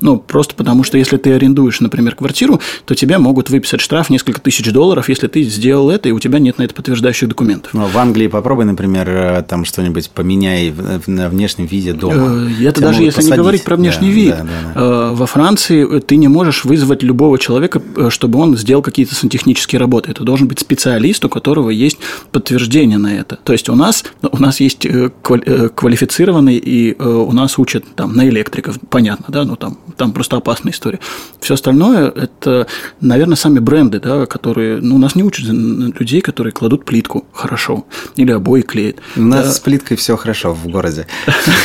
Ну, 0.00 0.18
просто 0.18 0.54
потому 0.54 0.82
что 0.82 0.96
если 0.98 1.16
ты 1.18 1.32
арендуешь, 1.32 1.80
например, 1.80 2.14
квартиру, 2.14 2.60
то 2.84 2.94
тебе 2.94 3.18
могут 3.18 3.50
выписать 3.50 3.80
штраф 3.80 4.10
несколько 4.10 4.40
тысяч 4.40 4.70
долларов, 4.72 5.08
если 5.08 5.26
ты 5.26 5.42
сделал 5.42 5.90
это, 5.90 6.08
и 6.08 6.12
у 6.12 6.18
тебя 6.18 6.38
нет 6.38 6.58
на 6.58 6.62
это 6.62 6.74
подтверждающих 6.74 7.28
документов. 7.28 7.74
Ну, 7.74 7.86
вАнглии 7.86 8.26
попробуй, 8.26 8.64
например, 8.64 9.08
э, 9.10 9.44
там 9.46 9.64
что-нибудь 9.64 10.10
поменяй 10.10 10.72
на 11.06 11.28
внешнем 11.28 11.66
виде 11.66 11.92
дома. 11.92 12.48
Э, 12.48 12.64
это 12.64 12.80
даже 12.80 13.02
если 13.02 13.16
посадить. 13.16 13.32
не 13.32 13.36
говорить 13.36 13.64
про 13.64 13.76
внешний 13.76 14.08
да, 14.08 14.14
вид. 14.14 14.30
Да, 14.30 14.44
да, 14.44 14.72
да. 14.74 15.12
Во 15.12 15.26
Франции 15.26 16.00
ты 16.00 16.16
не 16.16 16.28
можешь 16.28 16.64
вызвать 16.64 17.02
любого 17.02 17.38
человека, 17.38 17.82
чтобы 18.08 18.38
он 18.38 18.56
сделал 18.56 18.82
какие-то 18.82 19.14
сантехнические 19.14 19.78
работы. 19.78 20.10
Это 20.10 20.24
должен 20.24 20.48
быть 20.48 20.60
специалист, 20.60 21.24
у 21.24 21.28
которого 21.28 21.70
есть 21.70 21.98
подтверждение 22.30 22.98
на 22.98 23.14
это. 23.14 23.36
То 23.36 23.52
есть 23.52 23.68
у 23.68 23.74
нас, 23.74 24.04
у 24.22 24.38
нас 24.38 24.60
есть 24.60 24.86
э, 24.86 25.10
э, 25.28 25.68
квалифицированный, 25.74 26.56
и 26.56 26.96
э, 26.98 27.04
у 27.04 27.32
нас 27.32 27.58
учат 27.58 27.84
там 27.96 28.14
на 28.14 28.28
электриков, 28.28 28.78
понятно, 28.88 29.26
да, 29.28 29.44
ну 29.44 29.56
там, 29.56 29.78
там 29.96 30.12
просто 30.12 30.36
опасная 30.36 30.72
история. 30.72 31.00
Все 31.40 31.54
остальное– 31.54 32.08
это, 32.16 32.66
наверное, 33.00 33.36
сами 33.36 33.58
бренды, 33.58 34.00
да, 34.00 34.26
которые, 34.26 34.80
ну, 34.80 34.96
у 34.96 34.98
нас 34.98 35.14
не 35.14 35.22
учат 35.22 35.46
людей, 35.46 36.20
которые 36.20 36.52
кладут 36.52 36.84
плитку 36.84 37.24
хорошо 37.32 37.86
или 38.16 38.30
обои 38.30 38.62
клеят. 38.62 38.96
У 39.16 39.22
нас 39.22 39.46
да. 39.46 39.52
с 39.52 39.60
плиткой 39.60 39.96
все 39.96 40.16
хорошо 40.16 40.52
в 40.52 40.68
городе. 40.68 41.06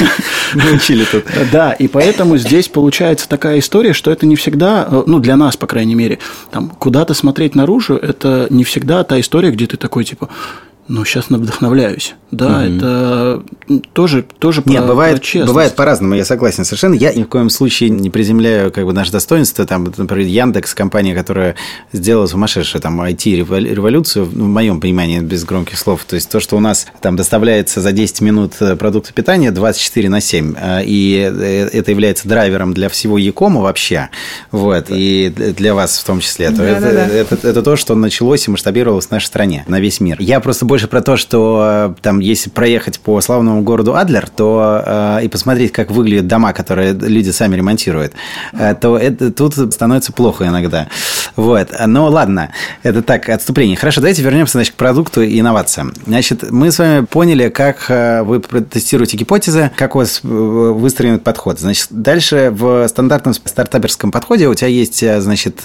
Научили 0.53 1.05
тут. 1.05 1.25
Да, 1.51 1.73
и 1.73 1.87
поэтому 1.87 2.37
здесь 2.37 2.67
получается 2.67 3.29
такая 3.29 3.59
история, 3.59 3.93
что 3.93 4.11
это 4.11 4.25
не 4.25 4.35
всегда, 4.35 5.03
ну, 5.05 5.19
для 5.19 5.35
нас, 5.35 5.57
по 5.57 5.67
крайней 5.67 5.95
мере, 5.95 6.19
там, 6.51 6.69
куда-то 6.69 7.13
смотреть 7.13 7.55
наружу, 7.55 7.95
это 7.95 8.47
не 8.49 8.63
всегда 8.63 9.03
та 9.03 9.19
история, 9.19 9.51
где 9.51 9.67
ты 9.67 9.77
такой, 9.77 10.03
типа, 10.03 10.29
ну, 10.87 11.03
сейчас 11.03 11.29
вдохновляюсь. 11.29 12.15
Да, 12.31 12.59
угу. 12.59 12.75
это 12.75 13.43
тоже, 13.93 14.23
тоже 14.39 14.61
Нет, 14.65 14.83
про, 14.83 14.87
бывает, 14.87 15.21
про 15.21 15.45
бывает 15.45 15.75
по-разному, 15.75 16.15
я 16.15 16.25
согласен 16.25 16.65
совершенно. 16.65 16.93
Я 16.93 17.13
ни 17.13 17.23
в 17.23 17.27
коем 17.27 17.49
случае 17.49 17.89
не 17.89 18.09
приземляю 18.09 18.71
как 18.71 18.85
бы 18.85 18.93
наше 18.93 19.11
достоинство. 19.11 19.65
Там, 19.65 19.85
например, 19.97 20.27
Яндекс, 20.27 20.75
компания, 20.75 21.15
которая 21.15 21.55
сделала 21.93 22.27
сумасшедшую 22.27 22.81
там 22.81 23.01
IT-революцию, 23.01 24.25
в 24.25 24.37
моем 24.37 24.79
понимании, 24.79 25.21
без 25.21 25.43
громких 25.45 25.77
слов. 25.77 26.03
То 26.05 26.15
есть 26.15 26.29
то, 26.29 26.39
что 26.39 26.57
у 26.57 26.59
нас 26.59 26.87
там 27.01 27.15
доставляется 27.15 27.81
за 27.81 27.91
10 27.91 28.21
минут 28.21 28.53
э, 28.59 28.75
продукты 28.75 29.13
питания 29.13 29.51
24 29.51 30.09
на 30.09 30.21
7, 30.21 30.55
э, 30.55 30.83
и 30.85 31.31
э, 31.33 31.69
это 31.71 31.91
является 31.91 32.27
драйвером 32.27 32.73
для 32.73 32.89
всего 32.89 33.17
Якома 33.17 33.61
вообще, 33.61 34.09
вот, 34.51 34.87
и 34.89 35.33
для 35.35 35.73
вас 35.73 35.97
в 35.97 36.03
том 36.05 36.19
числе, 36.19 36.49
то 36.51 36.57
да, 36.57 36.63
это, 36.65 36.81
да, 36.81 36.91
да. 36.91 37.05
Это, 37.07 37.35
это, 37.35 37.47
это 37.47 37.61
то, 37.63 37.75
что 37.75 37.95
началось 37.95 38.47
и 38.47 38.51
масштабировалось 38.51 39.07
в 39.07 39.11
нашей 39.11 39.27
стране 39.27 39.63
на 39.67 39.79
весь 39.79 39.99
мир. 39.99 40.17
Я 40.19 40.39
просто 40.39 40.65
больше 40.75 40.89
про 40.89 41.01
то, 41.01 41.15
что 41.15 41.95
там, 42.01 42.19
если 42.19 42.49
проехать 42.49 42.99
по 42.99 43.21
славному 43.21 43.61
городу 43.61 43.95
Адлер, 43.95 44.27
то 44.27 44.83
э, 44.85 45.19
и 45.23 45.29
посмотреть, 45.29 45.71
как 45.71 45.89
выглядят 45.89 46.27
дома, 46.27 46.51
которые 46.51 46.91
люди 46.91 47.29
сами 47.29 47.55
ремонтируют, 47.55 48.11
э, 48.51 48.75
то 48.75 48.97
это, 48.97 49.31
тут 49.31 49.53
становится 49.73 50.11
плохо 50.11 50.45
иногда. 50.47 50.89
Вот. 51.37 51.69
Но 51.87 52.09
ладно, 52.09 52.51
это 52.83 53.01
так, 53.01 53.29
отступление. 53.29 53.77
Хорошо, 53.77 54.01
давайте 54.01 54.21
вернемся 54.21 54.57
значит, 54.57 54.73
к 54.73 54.77
продукту 54.77 55.21
и 55.21 55.39
инновациям. 55.39 55.93
Значит, 56.05 56.51
мы 56.51 56.71
с 56.71 56.79
вами 56.79 57.05
поняли, 57.05 57.47
как 57.47 57.85
э, 57.87 58.23
вы 58.23 58.39
тестируете 58.39 59.15
гипотезы, 59.15 59.71
как 59.77 59.95
у 59.95 59.99
вас 59.99 60.19
э, 60.23 60.27
выстроен 60.27 61.19
подход. 61.19 61.57
Значит, 61.57 61.87
дальше 61.91 62.49
в 62.51 62.85
стандартном 62.89 63.33
стартаперском 63.33 64.11
подходе 64.11 64.49
у 64.49 64.53
тебя 64.53 64.67
есть, 64.67 65.01
э, 65.03 65.21
значит, 65.21 65.61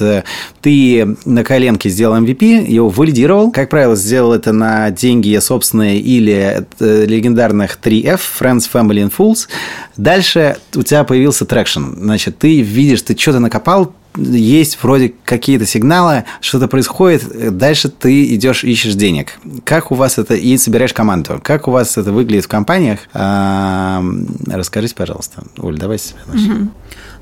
ты 0.60 1.16
на 1.24 1.42
коленке 1.42 1.88
сделал 1.88 2.16
MVP, 2.16 2.64
его 2.70 2.88
валидировал. 2.88 3.50
Как 3.50 3.70
правило, 3.70 3.96
сделал 3.96 4.32
это 4.32 4.52
на 4.52 4.90
деньги 5.00 5.36
собственные 5.38 5.98
или 5.98 6.66
легендарных 6.78 7.78
3F, 7.82 8.20
Friends, 8.38 8.70
Family 8.72 9.02
and 9.02 9.12
Fools. 9.16 9.48
Дальше 9.96 10.58
у 10.74 10.82
тебя 10.82 11.04
появился 11.04 11.44
traction. 11.44 11.94
Значит, 11.96 12.38
ты 12.38 12.60
видишь, 12.60 13.02
ты 13.02 13.16
что-то 13.16 13.40
накопал, 13.40 13.94
есть 14.16 14.82
вроде 14.82 15.14
какие-то 15.24 15.66
сигналы, 15.66 16.24
что-то 16.40 16.68
происходит, 16.68 17.56
дальше 17.56 17.88
ты 17.88 18.34
идешь 18.34 18.64
ищешь 18.64 18.94
денег. 18.94 19.38
Как 19.64 19.92
у 19.92 19.94
вас 19.94 20.18
это 20.18 20.34
и 20.34 20.56
собираешь 20.56 20.92
команду? 20.92 21.40
Как 21.42 21.68
у 21.68 21.70
вас 21.70 21.96
это 21.96 22.12
выглядит 22.12 22.44
в 22.44 22.48
компаниях? 22.48 23.00
А, 23.12 24.02
расскажите, 24.46 24.94
пожалуйста. 24.94 25.42
Оль, 25.58 25.78
давай 25.78 25.98
себя 25.98 26.20
начнем. 26.26 26.72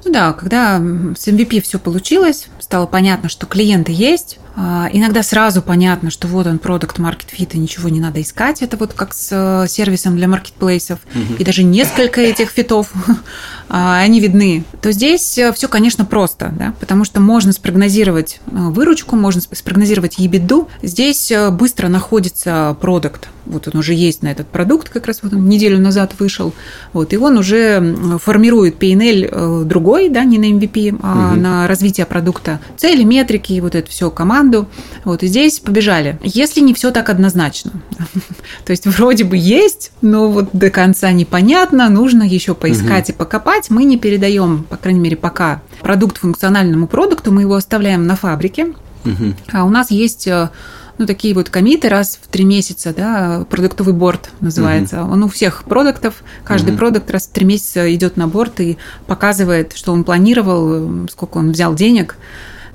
Ну 0.04 0.12
да, 0.12 0.32
когда 0.32 0.78
с 0.78 1.26
MVP 1.26 1.60
все 1.60 1.78
получилось, 1.78 2.48
стало 2.60 2.86
понятно, 2.86 3.28
что 3.28 3.46
клиенты 3.46 3.92
есть, 3.92 4.38
а, 4.60 4.88
иногда 4.92 5.22
сразу 5.22 5.62
понятно, 5.62 6.10
что 6.10 6.26
вот 6.26 6.46
он 6.46 6.58
product 6.58 6.98
market 6.98 7.28
fit, 7.36 7.50
и 7.52 7.58
ничего 7.58 7.88
не 7.88 8.00
надо 8.00 8.20
искать. 8.20 8.60
Это 8.60 8.76
вот 8.76 8.92
как 8.92 9.14
с 9.14 9.28
э, 9.30 9.68
сервисом 9.68 10.16
для 10.16 10.26
маркетплейсов. 10.26 10.98
Угу. 11.14 11.34
И 11.38 11.44
даже 11.44 11.62
несколько 11.62 12.20
этих 12.20 12.50
фитов 12.50 12.92
они 13.68 14.20
видны, 14.20 14.64
то 14.80 14.92
здесь 14.92 15.36
э, 15.36 15.52
все, 15.52 15.68
конечно, 15.68 16.04
просто, 16.04 16.52
да, 16.58 16.74
потому 16.80 17.04
что 17.04 17.20
можно 17.20 17.52
спрогнозировать 17.52 18.40
э, 18.46 18.50
выручку, 18.50 19.16
можно 19.16 19.40
спрогнозировать 19.40 20.18
ебеду. 20.18 20.68
Здесь 20.82 21.30
э, 21.30 21.50
быстро 21.50 21.88
находится 21.88 22.76
продукт, 22.80 23.28
вот 23.44 23.68
он 23.68 23.78
уже 23.78 23.94
есть 23.94 24.22
на 24.22 24.28
этот 24.28 24.48
продукт, 24.48 24.88
как 24.88 25.06
раз 25.06 25.22
вот 25.22 25.32
он 25.32 25.48
неделю 25.48 25.78
назад 25.78 26.14
вышел, 26.18 26.54
вот, 26.92 27.12
и 27.12 27.16
он 27.16 27.36
уже 27.36 28.18
формирует 28.22 28.82
PNL 28.82 29.64
другой, 29.64 30.08
да, 30.08 30.24
не 30.24 30.38
на 30.38 30.44
MVP, 30.44 30.98
а 31.02 31.32
угу. 31.32 31.40
на 31.40 31.66
развитие 31.66 32.06
продукта, 32.06 32.60
цели, 32.76 33.04
метрики, 33.04 33.60
вот 33.60 33.74
это 33.74 33.90
все, 33.90 34.10
команду, 34.10 34.68
вот, 35.04 35.22
и 35.22 35.26
здесь 35.26 35.60
побежали. 35.60 36.18
Если 36.22 36.60
не 36.60 36.74
все 36.74 36.90
так 36.90 37.08
однозначно, 37.08 37.72
то 38.64 38.70
есть 38.70 38.86
вроде 38.86 39.24
бы 39.24 39.36
есть, 39.36 39.92
но 40.00 40.30
вот 40.30 40.50
до 40.52 40.70
конца 40.70 41.10
непонятно, 41.12 41.88
нужно 41.88 42.22
еще 42.22 42.54
поискать 42.54 43.08
угу. 43.10 43.14
и 43.14 43.18
покопать, 43.18 43.57
мы 43.68 43.84
не 43.84 43.98
передаем, 43.98 44.64
по 44.64 44.76
крайней 44.76 45.00
мере, 45.00 45.16
пока 45.16 45.62
продукт 45.80 46.18
функциональному 46.18 46.86
продукту, 46.86 47.32
мы 47.32 47.42
его 47.42 47.54
оставляем 47.54 48.06
на 48.06 48.16
фабрике, 48.16 48.74
угу. 49.04 49.34
а 49.52 49.64
у 49.64 49.70
нас 49.70 49.90
есть 49.90 50.26
э, 50.26 50.50
ну, 50.98 51.06
такие 51.06 51.34
вот 51.34 51.48
комиты 51.48 51.88
раз 51.88 52.18
в 52.22 52.28
три 52.28 52.44
месяца, 52.44 52.92
да, 52.94 53.46
продуктовый 53.48 53.94
борт 53.94 54.30
называется. 54.40 55.02
Угу. 55.02 55.12
Он 55.12 55.22
у 55.24 55.28
всех 55.28 55.64
продуктов, 55.64 56.22
каждый 56.44 56.70
угу. 56.70 56.78
продукт 56.78 57.10
раз 57.10 57.26
в 57.26 57.30
три 57.30 57.46
месяца 57.46 57.92
идет 57.94 58.16
на 58.16 58.28
борт 58.28 58.60
и 58.60 58.78
показывает, 59.06 59.72
что 59.74 59.92
он 59.92 60.04
планировал, 60.04 61.06
сколько 61.08 61.38
он 61.38 61.52
взял 61.52 61.74
денег. 61.74 62.16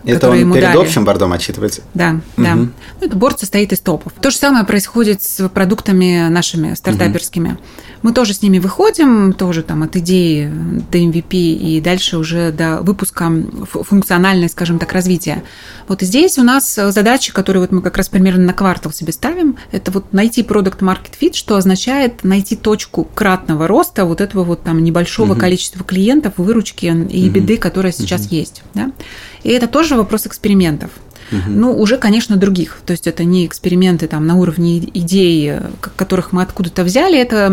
Это 0.06 0.30
он 0.30 0.40
ему 0.40 0.54
перед 0.54 0.68
дали. 0.68 0.78
общим 0.78 1.06
бордом 1.06 1.34
отчитывается? 1.34 1.82
Да, 1.94 2.20
угу. 2.38 2.44
да. 2.44 2.56
Ну, 2.56 2.70
это 3.02 3.16
борт 3.16 3.40
состоит 3.40 3.72
из 3.72 3.80
топов. 3.80 4.14
То 4.22 4.32
же 4.32 4.38
самое 4.38 4.66
происходит 4.66 5.22
с 5.24 5.48
продуктами 5.50 6.28
нашими 6.30 6.74
стартаперскими. 6.74 7.50
Угу. 7.50 7.58
Мы 8.04 8.12
тоже 8.12 8.34
с 8.34 8.42
ними 8.42 8.60
выходим, 8.60 9.32
тоже 9.32 9.64
там 9.64 9.82
от 9.82 9.96
идеи 9.96 10.52
до 10.92 10.98
MVP 10.98 11.36
и 11.36 11.80
дальше 11.80 12.18
уже 12.18 12.52
до 12.52 12.82
выпуска 12.82 13.32
функциональной, 13.72 14.50
скажем 14.50 14.78
так, 14.78 14.92
развития. 14.92 15.42
Вот 15.88 16.02
здесь 16.02 16.38
у 16.38 16.44
нас 16.44 16.76
задачи, 16.76 17.32
которые 17.32 17.62
вот 17.62 17.72
мы 17.72 17.82
как 17.82 17.96
раз 17.96 18.10
примерно 18.10 18.44
на 18.44 18.54
квартал 18.54 18.92
себе 18.92 19.14
ставим, 19.14 19.58
это 19.72 19.90
вот 19.92 20.12
найти 20.12 20.44
продукт 20.44 20.82
market 20.82 21.14
fit, 21.20 21.34
что 21.34 21.56
означает 21.56 22.26
найти 22.26 22.58
точку 22.58 23.06
кратного 23.06 23.68
роста 23.68 24.04
вот 24.04 24.20
этого 24.20 24.44
вот 24.44 24.64
там 24.64 24.84
небольшого 24.84 25.32
угу. 25.32 25.40
количества 25.40 25.86
клиентов, 25.86 26.34
выручки 26.36 26.86
и 27.10 27.30
беды, 27.30 27.56
которая 27.56 27.94
сейчас 27.94 28.26
угу. 28.26 28.36
есть. 28.36 28.64
Да? 28.74 28.92
И 29.44 29.50
это 29.50 29.68
тоже 29.68 29.96
вопрос 29.96 30.26
экспериментов. 30.26 30.92
Угу. 31.32 31.42
Ну, 31.48 31.80
уже, 31.80 31.98
конечно, 31.98 32.38
других. 32.38 32.80
То 32.86 32.92
есть 32.92 33.08
это 33.08 33.24
не 33.24 33.46
эксперименты 33.46 34.08
там 34.08 34.26
на 34.26 34.36
уровне 34.36 34.80
идей, 34.80 35.54
которых 35.96 36.32
мы 36.32 36.42
откуда-то 36.42 36.84
взяли, 36.84 37.18
это 37.18 37.50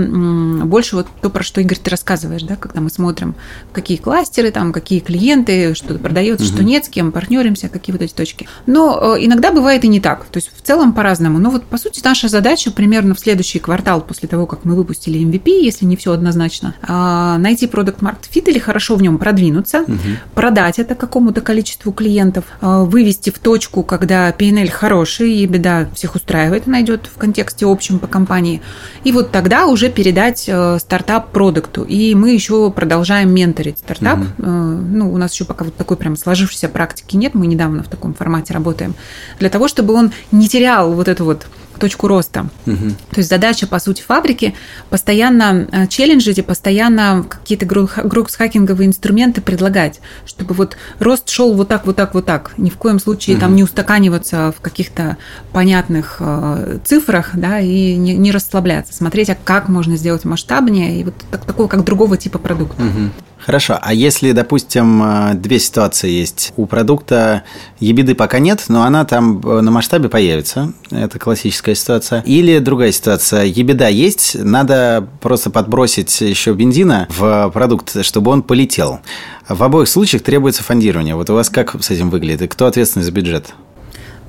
больше 0.65 0.97
вот 0.97 1.07
то, 1.21 1.31
про 1.31 1.43
что, 1.43 1.61
Игорь, 1.61 1.79
ты 1.79 1.91
рассказываешь, 1.91 2.43
да, 2.43 2.57
когда 2.57 2.81
мы 2.81 2.91
смотрим, 2.91 3.35
какие 3.73 3.99
кластеры, 3.99 4.51
там, 4.51 4.73
какие 4.73 5.01
клиенты, 5.01 5.75
что 5.75 5.95
продается, 5.99 6.47
угу. 6.47 6.55
что 6.55 6.65
нет, 6.65 6.85
с 6.85 6.89
кем 6.89 7.13
партнеримся, 7.13 7.69
какие 7.69 7.93
вот 7.93 8.03
эти 8.03 8.13
точки. 8.13 8.49
Но 8.67 9.17
э, 9.17 9.25
иногда 9.25 9.53
бывает 9.53 9.85
и 9.85 9.89
не 9.89 10.01
так. 10.01 10.25
То 10.27 10.39
есть 10.39 10.51
в 10.55 10.63
целом 10.63 10.93
по-разному. 10.93 11.39
Но 11.39 11.51
вот, 11.51 11.65
по 11.65 11.79
сути, 11.79 12.01
наша 12.05 12.29
задача 12.29 12.71
примерно 12.71 13.15
в 13.15 13.21
следующий 13.21 13.59
квартал 13.59 14.01
после 14.01 14.29
того, 14.29 14.47
как 14.47 14.65
мы 14.65 14.75
выпустили 14.75 15.21
MVP, 15.21 15.63
если 15.63 15.85
не 15.85 15.97
все 15.97 16.13
однозначно, 16.13 16.75
а, 16.83 17.39
найти 17.39 17.67
продукт 17.67 18.01
market 18.01 18.31
fit 18.33 18.45
или 18.51 18.59
хорошо 18.59 18.97
в 18.97 19.03
нем 19.03 19.19
продвинуться, 19.19 19.83
угу. 19.83 19.99
продать 20.35 20.79
это 20.79 20.95
какому-то 20.95 21.41
количеству 21.41 21.93
клиентов, 21.93 22.45
а, 22.61 22.85
вывести 22.85 23.31
в 23.31 23.39
точку 23.39 23.60
точку, 23.61 23.83
когда 23.83 24.31
PNL 24.31 24.71
хороший, 24.71 25.33
и 25.35 25.47
беда 25.47 25.87
всех 25.95 26.15
устраивает, 26.15 26.67
она 26.67 26.81
идет 26.81 27.11
в 27.15 27.19
контексте 27.19 27.67
общем 27.67 27.99
по 27.99 28.07
компании. 28.07 28.63
И 29.05 29.13
вот 29.13 29.33
тогда 29.33 29.67
уже 29.67 29.91
передать 29.91 30.47
э, 30.49 30.79
стартап 30.79 31.31
продукту. 31.31 31.83
И 31.83 32.15
мы 32.15 32.31
еще 32.31 32.71
продолжаем 32.71 33.35
менторить 33.35 33.77
стартап. 33.77 34.21
Угу. 34.21 34.47
Ну, 34.49 35.13
у 35.13 35.19
нас 35.19 35.35
еще 35.35 35.45
пока 35.45 35.67
вот 35.67 35.75
такой 35.77 35.99
прям 35.99 36.17
сложившейся 36.17 36.71
практики 36.71 37.17
нет, 37.17 37.35
мы 37.35 37.47
недавно 37.47 37.83
в 37.83 37.89
таком 37.89 38.15
формате 38.15 38.55
работаем. 38.55 38.95
Для 39.39 39.51
того, 39.51 39.69
чтобы 39.69 39.93
он 39.93 40.11
не 40.33 40.49
терял 40.49 40.95
вот 40.95 41.09
эту 41.09 41.27
вот 41.27 41.47
точку 41.81 42.07
роста. 42.07 42.49
Угу. 42.67 42.91
То 43.11 43.17
есть 43.17 43.29
задача, 43.29 43.67
по 43.67 43.79
сути, 43.81 44.03
фабрики 44.03 44.55
постоянно 44.91 45.67
э, 45.73 45.87
челленджить 45.89 46.39
и 46.39 46.43
постоянно 46.43 47.25
какие-то 47.29 47.67
групп-хакинговые 47.67 48.87
инструменты 48.87 49.41
предлагать, 49.41 50.01
чтобы 50.27 50.55
вот 50.55 50.77
рост 51.01 51.29
шел 51.29 51.55
вот 51.55 51.69
так, 51.69 51.87
вот 51.87 51.97
так, 51.97 52.15
вот 52.15 52.27
так. 52.27 52.53
Ни 52.57 52.71
в 52.71 52.77
коем 52.77 53.01
случае 53.01 53.37
угу. 53.37 53.41
там 53.41 53.57
не 53.57 53.65
устаканиваться 53.65 54.53
в 54.57 54.61
каких-то 54.61 55.17
понятных 55.53 56.19
э, 56.21 56.79
цифрах, 56.85 57.31
да, 57.35 57.59
и 57.59 57.97
не, 57.97 58.15
не 58.17 58.31
расслабляться, 58.31 58.95
смотреть, 58.95 59.31
а 59.31 59.37
как 59.43 59.69
можно 59.69 59.97
сделать 59.97 60.25
масштабнее 60.25 61.01
и 61.01 61.05
вот 61.05 61.15
так, 61.31 61.45
такого, 61.45 61.67
как 61.67 61.85
другого 61.85 62.17
типа 62.17 62.39
продукта. 62.39 62.83
Угу. 62.83 63.11
Хорошо, 63.45 63.79
а 63.81 63.95
если, 63.95 64.33
допустим, 64.33 65.03
э, 65.03 65.35
две 65.35 65.59
ситуации 65.59 66.11
есть. 66.11 66.53
У 66.57 66.67
продукта 66.67 67.43
ебеды 67.79 68.15
пока 68.15 68.39
нет, 68.39 68.65
но 68.69 68.83
она 68.83 69.05
там 69.05 69.41
э, 69.41 69.61
на 69.61 69.71
масштабе 69.71 70.09
появится. 70.09 70.73
Это 70.91 71.19
классическая 71.19 71.75
ситуация. 71.75 72.23
Или 72.23 72.59
другая 72.59 72.93
ситуация. 72.93 73.45
Ебеда 73.45 73.89
есть, 73.89 74.37
надо 74.39 75.09
просто 75.21 75.51
подбросить 75.51 76.21
еще 76.21 76.53
бензина 76.53 77.07
в 77.11 77.51
продукт, 77.53 78.05
чтобы 78.05 78.31
он 78.31 78.43
полетел. 78.43 79.01
В 79.49 79.63
обоих 79.63 79.89
случаях 79.89 80.23
требуется 80.23 80.63
фондирование. 80.63 81.15
Вот 81.15 81.31
у 81.31 81.35
вас 81.35 81.49
как 81.49 81.83
с 81.83 81.91
этим 81.91 82.11
выглядит? 82.11 82.43
И 82.43 82.47
кто 82.49 82.67
ответственный 82.67 83.05
за 83.05 83.11
бюджет? 83.11 83.55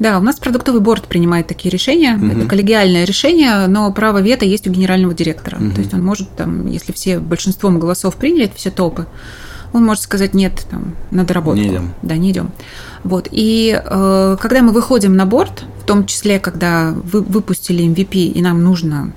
Да, 0.01 0.17
у 0.17 0.21
нас 0.21 0.39
продуктовый 0.39 0.81
борт 0.81 1.07
принимает 1.07 1.45
такие 1.45 1.69
решения. 1.69 2.15
Угу. 2.15 2.25
Это 2.25 2.47
коллегиальное 2.47 3.05
решение, 3.05 3.67
но 3.67 3.93
право 3.93 4.19
вето 4.19 4.45
есть 4.45 4.65
у 4.65 4.71
генерального 4.71 5.13
директора. 5.13 5.57
Угу. 5.57 5.75
То 5.75 5.81
есть 5.81 5.93
он 5.93 6.03
может, 6.03 6.27
там, 6.31 6.65
если 6.65 6.91
все 6.91 7.19
большинством 7.19 7.77
голосов 7.77 8.15
приняли, 8.15 8.45
это 8.45 8.55
все 8.55 8.71
топы, 8.71 9.05
он 9.73 9.85
может 9.85 10.01
сказать 10.01 10.33
нет, 10.33 10.65
там, 10.71 10.95
на 11.11 11.23
доработку. 11.23 11.61
Не 11.61 11.69
идем. 11.69 11.93
Да, 12.01 12.17
не 12.17 12.31
идем. 12.31 12.49
Вот. 13.03 13.27
И 13.29 13.79
э, 13.79 14.37
когда 14.41 14.63
мы 14.63 14.71
выходим 14.71 15.15
на 15.15 15.27
борт, 15.27 15.65
в 15.83 15.85
том 15.85 16.07
числе, 16.07 16.39
когда 16.39 16.95
вы 16.95 17.21
выпустили 17.21 17.85
MVP, 17.85 18.25
и 18.25 18.41
нам 18.41 18.63
нужно 18.63 19.13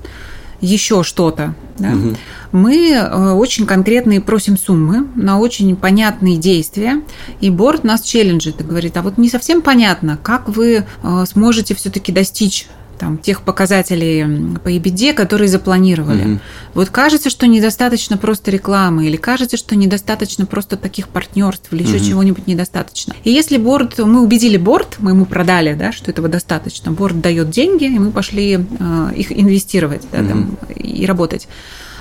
еще 0.61 1.03
что-то, 1.03 1.55
да, 1.79 1.91
угу. 1.91 2.17
мы 2.53 2.91
э, 2.93 3.33
очень 3.33 3.67
конкретные 3.67 4.21
просим 4.21 4.57
суммы 4.57 5.07
на 5.17 5.39
очень 5.39 5.75
понятные 5.77 6.37
действия, 6.37 7.03
и 7.41 7.51
борт 7.51 7.85
нас 7.85 8.03
челленджит 8.03 8.61
и 8.61 8.65
говорит, 8.65 8.97
а 8.97 9.03
вот 9.03 9.19
не 9.19 9.29
совсем 9.29 9.63
понятно, 9.63 10.19
как 10.23 10.49
вы 10.49 10.85
э, 11.03 11.25
сможете 11.27 11.75
все-таки 11.75 12.13
достичь 12.13 12.69
там, 12.99 13.19
тех 13.19 13.43
показателей 13.43 14.57
по 14.63 14.69
EBD, 14.69 15.13
которые 15.13 15.49
запланировали. 15.49 16.33
Угу. 16.33 16.41
Вот 16.75 16.91
кажется, 16.91 17.31
что 17.31 17.47
недостаточно 17.47 18.17
просто 18.17 18.51
рекламы, 18.51 19.07
или 19.07 19.17
кажется, 19.17 19.57
что 19.57 19.77
недостаточно 19.77 20.47
просто 20.47 20.77
таких 20.77 21.09
партнерств, 21.09 21.73
или 21.73 21.83
еще 21.83 21.97
угу. 21.97 22.05
чего-нибудь 22.05 22.47
недостаточно. 22.47 23.15
И 23.25 23.31
если 23.31 23.57
борт, 23.57 23.99
мы 23.99 24.23
убедили 24.23 24.57
борт, 24.57 24.97
мы 24.99 25.13
ему 25.13 25.27
продали, 25.27 25.75
да, 25.75 25.93
что 25.93 26.11
этого 26.11 26.29
достаточно, 26.29 26.93
борт 26.93 27.21
дает 27.21 27.51
деньги, 27.51 27.85
и 27.85 27.99
мы 27.99 28.11
пошли 28.11 28.59
э, 28.59 29.11
их 29.17 29.33
инвестировать 29.33 30.03
да, 30.13 30.21
угу. 30.21 30.29
там, 30.29 30.59
и 30.77 31.07
работать. 31.07 31.49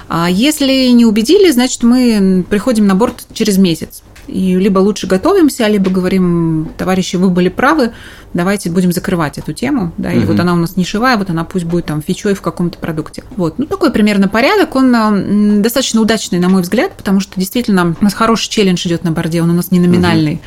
А 0.10 0.30
если 0.30 0.89
не 0.89 1.06
убедили, 1.06 1.50
значит, 1.52 1.84
мы 1.84 2.46
приходим 2.50 2.88
на 2.88 2.96
борт 2.96 3.26
через 3.34 3.58
месяц. 3.58 4.04
И 4.28 4.56
либо 4.56 4.80
лучше 4.80 5.08
готовимся, 5.08 5.68
либо 5.68 5.89
говорим, 5.89 6.72
товарищи, 6.78 7.18
вы 7.18 7.30
были 7.30 7.50
правы, 7.50 7.91
давайте 8.34 8.69
будем 8.69 8.91
закрывать 8.91 9.38
эту 9.38 9.53
тему, 9.53 9.91
да, 9.97 10.11
или 10.11 10.23
угу. 10.23 10.34
вот 10.34 10.39
она 10.39 10.53
у 10.53 10.57
нас 10.57 10.75
нишевая, 10.75 11.17
вот 11.17 11.29
она 11.29 11.43
пусть 11.43 11.65
будет 11.65 11.86
там 11.86 12.01
фичой 12.01 12.34
в 12.34 12.41
каком-то 12.41 12.77
продукте. 12.77 13.23
Вот, 13.36 13.59
ну 13.59 13.65
такой 13.65 13.91
примерно 13.91 14.27
порядок, 14.27 14.75
он 14.75 15.61
достаточно 15.61 16.01
удачный, 16.01 16.39
на 16.39 16.49
мой 16.49 16.61
взгляд, 16.61 16.93
потому 16.97 17.19
что 17.19 17.39
действительно 17.39 17.95
у 17.99 18.03
нас 18.03 18.13
хороший 18.13 18.49
челлендж 18.49 18.86
идет 18.88 19.03
на 19.03 19.11
борде, 19.11 19.41
он 19.41 19.49
у 19.49 19.53
нас 19.53 19.71
не 19.71 19.79
номинальный. 19.79 20.34
Угу. 20.34 20.41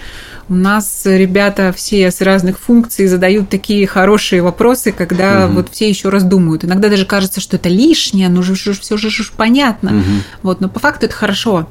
У 0.49 0.55
нас 0.55 1.03
ребята 1.05 1.73
все 1.75 2.11
с 2.11 2.21
разных 2.21 2.61
функций 2.61 3.07
задают 3.09 3.49
такие 3.49 3.87
хорошие 3.87 4.43
вопросы, 4.43 4.93
когда 4.93 5.47
угу. 5.47 5.57
вот 5.57 5.69
все 5.73 5.89
еще 5.89 6.09
раздумывают. 6.09 6.65
Иногда 6.65 6.89
даже 6.89 7.05
кажется, 7.05 7.41
что 7.41 7.57
это 7.57 7.69
лишнее, 7.69 8.29
но 8.29 8.43
же, 8.43 8.55
все 8.55 8.97
же 8.97 9.11
понятно. 9.37 9.91
Угу. 9.91 10.05
Вот, 10.43 10.61
но 10.61 10.69
по 10.69 10.79
факту 10.79 11.07
это 11.07 11.15
хорошо. 11.15 11.69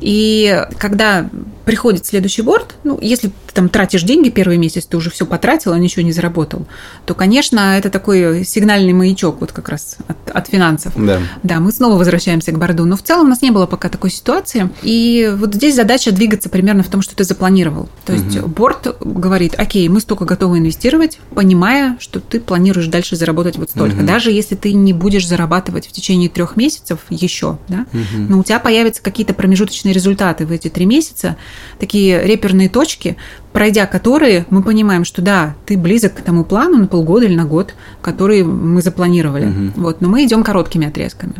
И 0.00 0.66
когда 0.78 1.28
приходит 1.64 2.06
следующий 2.06 2.42
борт, 2.42 2.74
ну, 2.84 2.98
если 3.00 3.28
ты 3.28 3.54
там 3.54 3.68
тратишь 3.68 4.02
деньги 4.02 4.30
первый 4.30 4.56
месяц, 4.56 4.86
ты 4.86 4.96
уже 4.96 5.10
все 5.10 5.26
потратил, 5.26 5.72
а 5.72 5.78
ничего 5.78 6.02
не 6.02 6.12
заработал, 6.12 6.66
то, 7.04 7.14
конечно, 7.14 7.76
это 7.76 7.90
такой 7.90 8.44
сигнальный 8.44 8.92
маячок 8.92 9.40
вот 9.40 9.52
как 9.52 9.68
раз 9.68 9.98
от, 10.08 10.16
от 10.30 10.48
финансов. 10.48 10.94
Да. 10.96 11.20
да, 11.42 11.60
мы 11.60 11.70
снова 11.70 11.96
возвращаемся 11.96 12.50
к 12.52 12.58
борду. 12.58 12.86
Но 12.86 12.96
в 12.96 13.02
целом 13.02 13.26
у 13.26 13.28
нас 13.28 13.42
не 13.42 13.50
было 13.50 13.66
пока 13.66 13.88
такой 13.88 14.10
ситуации. 14.10 14.70
И 14.82 15.32
вот 15.36 15.54
здесь 15.54 15.76
задача 15.76 16.10
двигаться 16.12 16.48
примерно 16.48 16.82
в 16.82 16.88
том, 16.88 17.02
что 17.02 17.14
ты 17.14 17.24
запланировал. 17.24 17.88
То 18.10 18.16
есть 18.16 18.36
угу. 18.38 18.48
борт 18.48 18.96
говорит, 19.00 19.54
окей, 19.56 19.88
мы 19.88 20.00
столько 20.00 20.24
готовы 20.24 20.58
инвестировать, 20.58 21.18
понимая, 21.34 21.96
что 22.00 22.18
ты 22.18 22.40
планируешь 22.40 22.88
дальше 22.88 23.14
заработать 23.14 23.56
вот 23.56 23.70
столько. 23.70 23.98
Угу. 23.98 24.06
Даже 24.06 24.32
если 24.32 24.56
ты 24.56 24.72
не 24.72 24.92
будешь 24.92 25.28
зарабатывать 25.28 25.86
в 25.86 25.92
течение 25.92 26.28
трех 26.28 26.56
месяцев 26.56 27.00
еще, 27.08 27.58
да, 27.68 27.86
угу. 27.92 28.22
но 28.28 28.38
у 28.40 28.42
тебя 28.42 28.58
появятся 28.58 29.02
какие-то 29.02 29.32
промежуточные 29.32 29.94
результаты 29.94 30.44
в 30.44 30.50
эти 30.50 30.68
три 30.68 30.86
месяца, 30.86 31.36
такие 31.78 32.20
реперные 32.26 32.68
точки, 32.68 33.16
пройдя 33.52 33.86
которые 33.86 34.46
мы 34.50 34.62
понимаем, 34.62 35.04
что 35.04 35.22
да, 35.22 35.54
ты 35.66 35.78
близок 35.78 36.14
к 36.14 36.20
тому 36.22 36.44
плану 36.44 36.78
на 36.78 36.86
полгода 36.88 37.26
или 37.26 37.36
на 37.36 37.44
год, 37.44 37.74
который 38.02 38.42
мы 38.42 38.82
запланировали. 38.82 39.46
Угу. 39.46 39.80
Вот, 39.80 40.00
но 40.00 40.08
мы 40.08 40.24
идем 40.24 40.42
короткими 40.42 40.88
отрезками. 40.88 41.34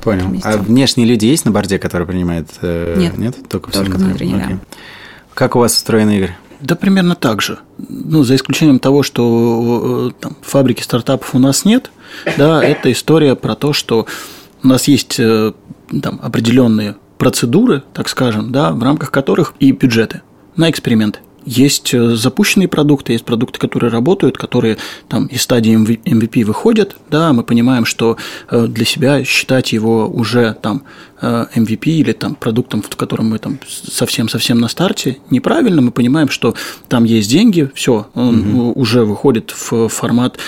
Понял. 0.00 0.26
А 0.44 0.56
внешние 0.56 1.06
люди 1.06 1.26
есть 1.26 1.44
на 1.44 1.50
борде, 1.50 1.80
которые 1.80 2.06
принимают? 2.06 2.48
Э, 2.62 2.94
нет. 2.96 3.18
Нет? 3.18 3.36
Только, 3.48 3.72
Только 3.72 3.98
внутренние, 3.98 4.36
да. 4.36 4.58
Как 5.36 5.54
у 5.54 5.58
вас 5.58 5.76
устроен 5.76 6.08
Игорь? 6.08 6.34
Да, 6.62 6.76
примерно 6.76 7.14
так 7.14 7.42
же. 7.42 7.58
Ну, 7.76 8.24
за 8.24 8.36
исключением 8.36 8.78
того, 8.78 9.02
что 9.02 10.08
э, 10.08 10.12
там, 10.18 10.34
фабрики 10.40 10.80
стартапов 10.82 11.34
у 11.34 11.38
нас 11.38 11.66
нет, 11.66 11.90
да, 12.38 12.64
это 12.64 12.90
история 12.90 13.36
про 13.36 13.54
то, 13.54 13.74
что 13.74 14.06
у 14.62 14.66
нас 14.66 14.88
есть 14.88 15.20
э, 15.20 15.52
там, 16.02 16.18
определенные 16.22 16.96
процедуры, 17.18 17.82
так 17.92 18.08
скажем, 18.08 18.50
да, 18.50 18.72
в 18.72 18.82
рамках 18.82 19.10
которых 19.10 19.52
и 19.60 19.72
бюджеты 19.72 20.22
на 20.56 20.70
эксперименты. 20.70 21.18
Есть 21.46 21.94
э, 21.94 22.16
запущенные 22.16 22.66
продукты, 22.66 23.12
есть 23.12 23.24
продукты, 23.24 23.60
которые 23.60 23.90
работают, 23.90 24.36
которые 24.36 24.78
там 25.08 25.26
из 25.26 25.42
стадии 25.42 25.74
MVP 25.74 26.44
выходят, 26.44 26.96
да, 27.08 27.32
мы 27.32 27.44
понимаем, 27.44 27.84
что 27.84 28.16
э, 28.50 28.66
для 28.66 28.84
себя 28.84 29.24
считать 29.24 29.72
его 29.72 30.08
уже 30.08 30.56
там 30.60 30.82
э, 31.20 31.46
MVP 31.54 31.84
или 31.84 32.12
там 32.12 32.34
продуктом, 32.34 32.82
в 32.82 32.96
котором 32.96 33.30
мы 33.30 33.38
там 33.38 33.60
совсем-совсем 33.66 34.58
на 34.58 34.66
старте, 34.66 35.18
неправильно, 35.30 35.80
мы 35.82 35.92
понимаем, 35.92 36.28
что 36.28 36.56
там 36.88 37.04
есть 37.04 37.30
деньги, 37.30 37.70
все, 37.74 38.08
он 38.14 38.58
угу. 38.58 38.80
уже 38.80 39.04
выходит 39.04 39.54
в 39.56 39.88
формат 39.88 40.38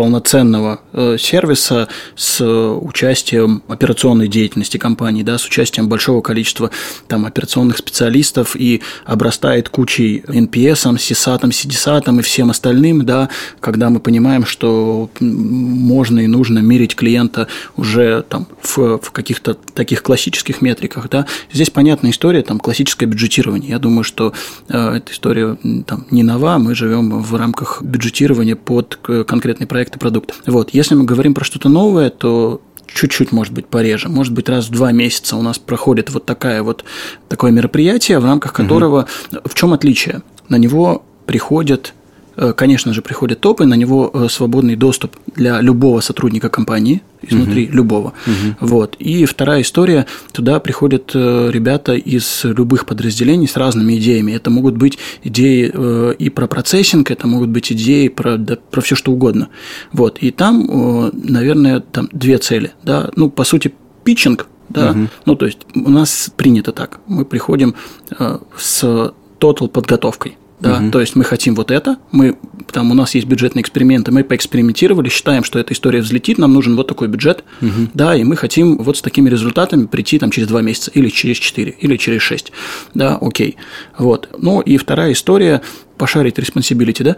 полноценного 0.00 0.80
э, 0.94 1.18
сервиса 1.18 1.86
с 2.16 2.42
участием 2.42 3.62
операционной 3.68 4.28
деятельности 4.28 4.78
компании, 4.78 5.22
да, 5.22 5.36
с 5.36 5.44
участием 5.44 5.90
большого 5.90 6.22
количества 6.22 6.70
там, 7.06 7.26
операционных 7.26 7.76
специалистов 7.76 8.56
и 8.56 8.80
обрастает 9.04 9.68
кучей 9.68 10.20
NPS, 10.26 10.96
CSAT, 10.96 11.42
CDSAT 11.42 12.18
и 12.18 12.22
всем 12.22 12.48
остальным, 12.48 13.04
да, 13.04 13.28
когда 13.60 13.90
мы 13.90 14.00
понимаем, 14.00 14.46
что 14.46 15.10
можно 15.20 16.20
и 16.20 16.26
нужно 16.26 16.60
мерить 16.60 16.96
клиента 16.96 17.46
уже 17.76 18.24
там, 18.26 18.46
в, 18.62 18.96
в 19.00 19.10
каких-то 19.10 19.52
таких 19.52 20.02
классических 20.02 20.62
метриках. 20.62 21.10
Да. 21.10 21.26
Здесь 21.52 21.68
понятная 21.68 22.12
история, 22.12 22.40
там, 22.40 22.58
классическое 22.58 23.06
бюджетирование. 23.06 23.68
Я 23.68 23.78
думаю, 23.78 24.04
что 24.04 24.32
э, 24.70 24.96
эта 24.96 25.12
история 25.12 25.58
там, 25.86 26.06
не 26.10 26.22
нова, 26.22 26.56
мы 26.56 26.74
живем 26.74 27.20
в 27.20 27.34
рамках 27.36 27.82
бюджетирования 27.82 28.56
под 28.56 28.98
конкретный 29.26 29.66
проект 29.66 29.89
проект 29.90 29.96
и 29.96 29.98
продукт. 29.98 30.34
Вот. 30.46 30.70
Если 30.74 30.94
мы 30.94 31.04
говорим 31.04 31.34
про 31.34 31.44
что-то 31.44 31.68
новое, 31.68 32.10
то 32.10 32.60
чуть-чуть, 32.86 33.32
может 33.32 33.52
быть, 33.52 33.66
пореже. 33.66 34.08
Может 34.08 34.32
быть, 34.32 34.48
раз 34.48 34.68
в 34.68 34.70
два 34.70 34.92
месяца 34.92 35.36
у 35.36 35.42
нас 35.42 35.58
проходит 35.58 36.10
вот, 36.10 36.24
такая 36.24 36.62
вот 36.62 36.84
такое 37.28 37.52
мероприятие, 37.52 38.18
в 38.18 38.24
рамках 38.24 38.52
которого... 38.52 39.06
Угу. 39.32 39.40
В 39.44 39.54
чем 39.54 39.72
отличие? 39.72 40.22
На 40.48 40.56
него 40.56 41.02
приходят 41.26 41.94
Э, 42.40 42.54
конечно 42.56 42.94
же, 42.94 43.02
приходят 43.02 43.40
топы, 43.40 43.66
на 43.66 43.74
него 43.74 44.10
э, 44.12 44.28
свободный 44.28 44.76
доступ 44.76 45.16
для 45.36 45.60
любого 45.60 46.00
сотрудника 46.00 46.48
компании, 46.48 47.02
изнутри 47.22 47.66
угу. 47.66 47.76
любого. 47.76 48.12
Угу. 48.26 48.68
Вот. 48.68 48.96
И 48.98 49.24
вторая 49.24 49.62
история, 49.62 50.06
туда 50.32 50.60
приходят 50.60 51.12
э, 51.14 51.50
ребята 51.52 51.94
из 51.94 52.44
любых 52.44 52.86
подразделений 52.86 53.48
с 53.48 53.56
разными 53.56 53.98
идеями. 53.98 54.32
Это 54.32 54.50
могут 54.50 54.76
быть 54.76 54.98
идеи 55.22 55.70
и 56.18 56.30
про 56.30 56.46
процессинг, 56.46 57.10
это 57.10 57.26
могут 57.26 57.50
быть 57.50 57.72
идеи 57.72 58.08
про, 58.08 58.36
да, 58.36 58.56
про 58.70 58.80
все 58.80 58.94
что 58.94 59.12
угодно. 59.12 59.48
Вот. 59.92 60.18
И 60.18 60.30
там, 60.30 61.10
наверное, 61.12 61.80
там 61.80 62.08
две 62.12 62.38
цели. 62.38 62.72
Да? 62.82 63.10
Ну, 63.16 63.30
по 63.30 63.44
сути, 63.44 63.72
питчинг, 64.04 64.46
да, 64.68 64.92
угу. 64.92 65.08
ну, 65.26 65.36
то 65.36 65.46
есть 65.46 65.58
у 65.74 65.90
нас 65.90 66.30
принято 66.36 66.72
так. 66.72 67.00
Мы 67.06 67.24
приходим 67.24 67.74
с 68.56 69.12
тотал 69.38 69.68
подготовкой 69.68 70.36
да, 70.60 70.78
угу. 70.78 70.90
то 70.90 71.00
есть 71.00 71.16
мы 71.16 71.24
хотим 71.24 71.54
вот 71.54 71.70
это, 71.70 71.96
мы 72.12 72.36
там 72.70 72.90
у 72.90 72.94
нас 72.94 73.14
есть 73.14 73.26
бюджетные 73.26 73.62
эксперименты, 73.62 74.12
мы 74.12 74.24
поэкспериментировали, 74.24 75.08
считаем, 75.08 75.42
что 75.42 75.58
эта 75.58 75.72
история 75.72 76.00
взлетит, 76.00 76.38
нам 76.38 76.52
нужен 76.52 76.76
вот 76.76 76.86
такой 76.86 77.08
бюджет, 77.08 77.44
угу. 77.62 77.88
да, 77.94 78.14
и 78.14 78.24
мы 78.24 78.36
хотим 78.36 78.76
вот 78.78 78.98
с 78.98 79.02
такими 79.02 79.30
результатами 79.30 79.86
прийти 79.86 80.18
там 80.18 80.30
через 80.30 80.48
два 80.48 80.60
месяца 80.60 80.90
или 80.90 81.08
через 81.08 81.38
четыре 81.38 81.74
или 81.80 81.96
через 81.96 82.22
шесть, 82.22 82.52
да, 82.94 83.16
окей, 83.20 83.56
вот. 83.98 84.28
Ну 84.38 84.60
и 84.60 84.76
вторая 84.76 85.12
история 85.12 85.62
пошарить 85.96 86.38
responsibility, 86.38 87.02
да, 87.02 87.16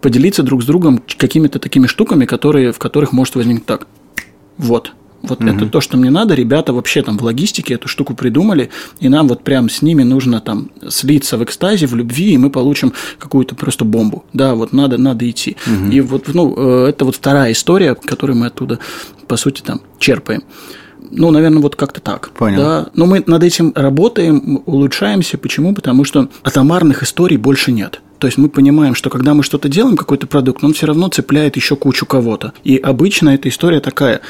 поделиться 0.00 0.42
друг 0.42 0.62
с 0.62 0.66
другом 0.66 1.02
какими-то 1.16 1.58
такими 1.58 1.86
штуками, 1.86 2.24
которые, 2.24 2.72
в 2.72 2.78
которых 2.78 3.12
может 3.12 3.36
возникнуть 3.36 3.66
так, 3.66 3.86
вот, 4.58 4.92
вот 5.22 5.40
угу. 5.40 5.48
это 5.48 5.66
то, 5.66 5.80
что 5.80 5.96
мне 5.96 6.10
надо. 6.10 6.34
Ребята 6.34 6.72
вообще 6.72 7.02
там 7.02 7.18
в 7.18 7.22
логистике 7.22 7.74
эту 7.74 7.88
штуку 7.88 8.14
придумали, 8.14 8.70
и 9.00 9.08
нам 9.08 9.28
вот 9.28 9.42
прям 9.42 9.68
с 9.68 9.82
ними 9.82 10.02
нужно 10.02 10.40
там 10.40 10.70
слиться 10.88 11.36
в 11.36 11.44
экстазе, 11.44 11.86
в 11.86 11.94
любви, 11.94 12.32
и 12.32 12.38
мы 12.38 12.50
получим 12.50 12.92
какую-то 13.18 13.54
просто 13.54 13.84
бомбу. 13.84 14.24
Да, 14.32 14.54
вот 14.54 14.72
надо, 14.72 14.98
надо 14.98 15.28
идти. 15.28 15.56
Угу. 15.66 15.90
И 15.90 16.00
вот, 16.00 16.28
ну, 16.34 16.54
э, 16.56 16.88
это 16.88 17.04
вот 17.04 17.16
вторая 17.16 17.52
история, 17.52 17.94
которую 17.94 18.36
мы 18.36 18.46
оттуда, 18.46 18.78
по 19.28 19.36
сути, 19.36 19.62
там 19.62 19.80
черпаем. 19.98 20.42
Ну, 21.10 21.30
наверное, 21.30 21.60
вот 21.60 21.76
как-то 21.76 22.00
так. 22.00 22.30
Понял. 22.30 22.58
Да? 22.58 22.86
Но 22.94 23.06
мы 23.06 23.22
над 23.26 23.42
этим 23.42 23.72
работаем, 23.74 24.62
улучшаемся. 24.64 25.36
Почему? 25.36 25.74
Потому 25.74 26.04
что 26.04 26.28
атомарных 26.42 27.02
историй 27.02 27.36
больше 27.36 27.70
нет. 27.70 28.00
То 28.18 28.26
есть 28.26 28.38
мы 28.38 28.48
понимаем, 28.48 28.94
что 28.94 29.10
когда 29.10 29.34
мы 29.34 29.42
что-то 29.42 29.68
делаем, 29.68 29.96
какой-то 29.96 30.28
продукт, 30.28 30.62
он 30.62 30.74
все 30.74 30.86
равно 30.86 31.08
цепляет 31.08 31.56
еще 31.56 31.74
кучу 31.74 32.06
кого-то. 32.06 32.52
И 32.62 32.76
обычно 32.76 33.30
эта 33.30 33.48
история 33.48 33.80
такая: 33.80 34.20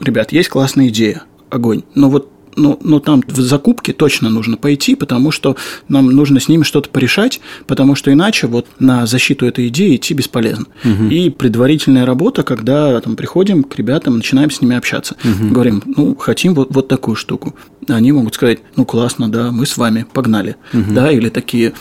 ребят, 0.00 0.32
есть 0.32 0.48
классная 0.48 0.88
идея, 0.88 1.22
огонь, 1.50 1.82
но 1.94 2.08
вот 2.08 2.32
но, 2.56 2.78
но 2.82 3.00
там 3.00 3.22
в 3.26 3.40
закупке 3.40 3.92
точно 3.92 4.28
нужно 4.28 4.56
пойти, 4.56 4.94
потому 4.94 5.30
что 5.30 5.56
нам 5.88 6.06
нужно 6.06 6.40
с 6.40 6.48
ними 6.48 6.62
что-то 6.62 6.90
порешать, 6.90 7.40
потому 7.66 7.94
что 7.94 8.12
иначе 8.12 8.46
вот 8.46 8.66
на 8.78 9.06
защиту 9.06 9.46
этой 9.46 9.68
идеи 9.68 9.96
идти 9.96 10.14
бесполезно. 10.14 10.66
Угу. 10.84 11.04
И 11.08 11.30
предварительная 11.30 12.06
работа, 12.06 12.42
когда 12.42 13.00
там 13.00 13.16
приходим 13.16 13.64
к 13.64 13.76
ребятам, 13.76 14.16
начинаем 14.16 14.50
с 14.50 14.60
ними 14.60 14.76
общаться, 14.76 15.16
угу. 15.24 15.52
говорим, 15.52 15.82
ну 15.86 16.14
хотим 16.16 16.54
вот, 16.54 16.74
вот 16.74 16.88
такую 16.88 17.16
штуку. 17.16 17.54
Они 17.88 18.12
могут 18.12 18.34
сказать, 18.34 18.60
ну 18.76 18.84
классно, 18.84 19.30
да, 19.30 19.50
мы 19.50 19.66
с 19.66 19.76
вами, 19.76 20.06
погнали, 20.12 20.56
угу. 20.72 20.92
да, 20.92 21.10
или 21.10 21.28
такие 21.28 21.72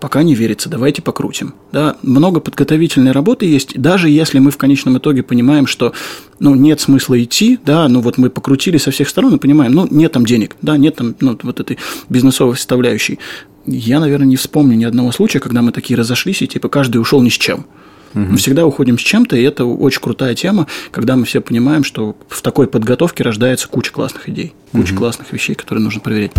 пока 0.00 0.22
не 0.22 0.34
верится, 0.34 0.68
давайте 0.68 1.02
покрутим. 1.02 1.54
Да, 1.72 1.96
много 2.02 2.40
подготовительной 2.40 3.12
работы 3.12 3.46
есть, 3.46 3.80
даже 3.80 4.08
если 4.08 4.38
мы 4.38 4.50
в 4.50 4.56
конечном 4.56 4.98
итоге 4.98 5.22
понимаем, 5.22 5.66
что 5.66 5.92
ну, 6.40 6.54
нет 6.54 6.80
смысла 6.80 7.22
идти, 7.22 7.58
да, 7.64 7.88
ну 7.88 8.00
вот 8.00 8.18
мы 8.18 8.30
покрутили 8.30 8.78
со 8.78 8.90
всех 8.90 9.08
сторон 9.08 9.34
и 9.34 9.38
понимаем, 9.38 9.72
ну 9.72 9.86
нет 9.90 10.12
там 10.12 10.24
денег, 10.24 10.56
да, 10.62 10.76
нет 10.76 10.96
там 10.96 11.14
ну, 11.20 11.38
вот 11.42 11.60
этой 11.60 11.78
бизнесовой 12.08 12.56
составляющей. 12.56 13.18
Я, 13.66 14.00
наверное, 14.00 14.26
не 14.26 14.36
вспомню 14.36 14.76
ни 14.76 14.84
одного 14.84 15.12
случая, 15.12 15.40
когда 15.40 15.62
мы 15.62 15.72
такие 15.72 15.98
разошлись, 15.98 16.42
и 16.42 16.46
типа 16.46 16.68
каждый 16.68 16.98
ушел 16.98 17.20
ни 17.20 17.28
с 17.28 17.34
чем. 17.34 17.66
Угу. 18.14 18.20
Мы 18.20 18.36
всегда 18.38 18.66
уходим 18.66 18.98
с 18.98 19.02
чем-то, 19.02 19.36
и 19.36 19.42
это 19.42 19.64
очень 19.64 20.00
крутая 20.00 20.34
тема, 20.34 20.66
когда 20.90 21.16
мы 21.16 21.24
все 21.24 21.40
понимаем, 21.40 21.84
что 21.84 22.16
в 22.28 22.40
такой 22.40 22.66
подготовке 22.66 23.22
рождается 23.22 23.68
куча 23.68 23.92
классных 23.92 24.28
идей, 24.28 24.54
куча 24.72 24.92
угу. 24.92 25.00
классных 25.00 25.32
вещей, 25.32 25.54
которые 25.54 25.84
нужно 25.84 26.00
проверять. 26.00 26.32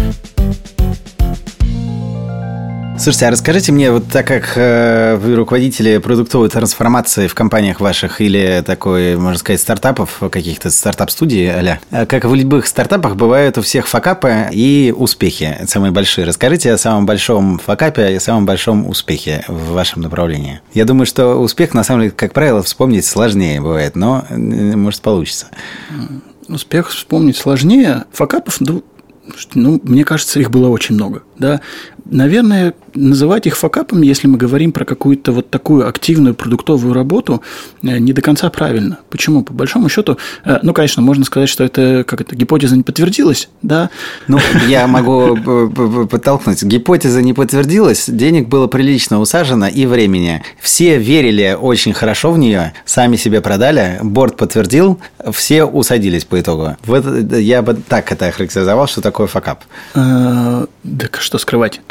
Слушайте, 3.00 3.28
а 3.28 3.32
расскажите 3.32 3.72
мне, 3.72 3.94
вот 3.94 4.10
так 4.12 4.28
как 4.28 4.58
э, 4.58 5.16
вы 5.16 5.36
руководители 5.36 6.00
продуктовой 6.00 6.50
трансформации 6.50 7.28
в 7.28 7.34
компаниях 7.34 7.80
ваших 7.80 8.20
или 8.20 8.62
такой, 8.66 9.16
можно 9.16 9.40
сказать, 9.40 9.62
стартапов, 9.62 10.22
каких-то 10.30 10.70
стартап-студий, 10.70 11.46
э, 11.46 12.06
как 12.06 12.26
в 12.26 12.36
любых 12.36 12.68
стартапах, 12.68 13.16
бывают 13.16 13.58
у 13.58 13.62
всех 13.62 13.88
факапы 13.88 14.50
и 14.52 14.94
успехи 14.96 15.60
самые 15.66 15.92
большие. 15.92 16.28
Расскажите 16.28 16.74
о 16.74 16.78
самом 16.78 17.06
большом 17.06 17.58
факапе 17.58 18.16
и 18.16 18.20
самом 18.20 18.46
большом 18.46 18.86
успехе 18.86 19.46
в 19.48 19.72
вашем 19.72 20.02
направлении. 20.02 20.60
Я 20.74 20.84
думаю, 20.84 21.06
что 21.06 21.36
успех, 21.36 21.74
на 21.74 21.86
самом 21.86 22.02
деле, 22.02 22.12
как 22.12 22.34
правило, 22.34 22.62
вспомнить 22.64 23.06
сложнее 23.06 23.62
бывает, 23.62 23.96
но, 23.96 24.26
может, 24.30 25.02
получится. 25.02 25.48
Успех 26.50 26.90
вспомнить 26.90 27.38
сложнее. 27.38 28.04
Факапов, 28.12 28.60
ну, 28.60 28.84
ну, 29.54 29.80
мне 29.84 30.04
кажется, 30.04 30.40
их 30.40 30.52
было 30.52 30.68
очень 30.68 30.96
много. 30.96 31.24
Да? 31.40 31.62
Наверное, 32.06 32.74
называть 32.96 33.48
их 33.48 33.58
факапами, 33.58 34.06
если 34.06 34.28
мы 34.28 34.38
говорим 34.38 34.72
про 34.72 34.86
какую-то 34.86 35.32
вот 35.32 35.50
такую 35.50 35.88
активную 35.88 36.36
продуктовую 36.36 36.94
работу, 36.94 37.42
э, 37.82 37.98
не 37.98 38.14
до 38.14 38.22
конца 38.22 38.50
правильно. 38.50 39.00
Почему? 39.10 39.44
По 39.44 39.54
большому 39.54 39.90
счету, 39.90 40.18
э, 40.44 40.60
ну, 40.64 40.74
конечно, 40.74 41.02
можно 41.02 41.24
сказать, 41.24 41.50
что 41.50 41.64
это 41.64 42.04
как 42.06 42.22
это 42.22 42.36
гипотеза 42.36 42.76
не 42.76 42.84
подтвердилась, 42.84 43.50
да? 43.62 43.90
Ну, 44.28 44.40
я 44.68 44.88
могу 44.88 45.38
подтолкнуть. 46.08 46.64
Гипотеза 46.64 47.22
не 47.22 47.34
подтвердилась, 47.34 48.06
денег 48.08 48.48
было 48.48 48.68
прилично 48.68 49.20
усажено 49.20 49.68
и 49.68 49.86
времени. 49.86 50.44
Все 50.60 50.98
верили 50.98 51.58
очень 51.60 51.94
хорошо 51.94 52.32
в 52.32 52.38
нее, 52.38 52.74
сами 52.86 53.16
себе 53.16 53.42
продали, 53.42 54.00
борт 54.02 54.36
подтвердил, 54.36 55.00
все 55.32 55.64
усадились 55.64 56.26
по 56.26 56.40
итогу. 56.40 56.76
Вот 56.86 57.06
я 57.34 57.62
бы 57.62 57.76
так 57.76 58.12
это 58.12 58.28
охарактеризовал, 58.28 58.88
что 58.88 59.02
такое 59.02 59.28
факап. 59.28 59.64
Так 60.98 61.20
что 61.22 61.38
скрывать? 61.38 61.82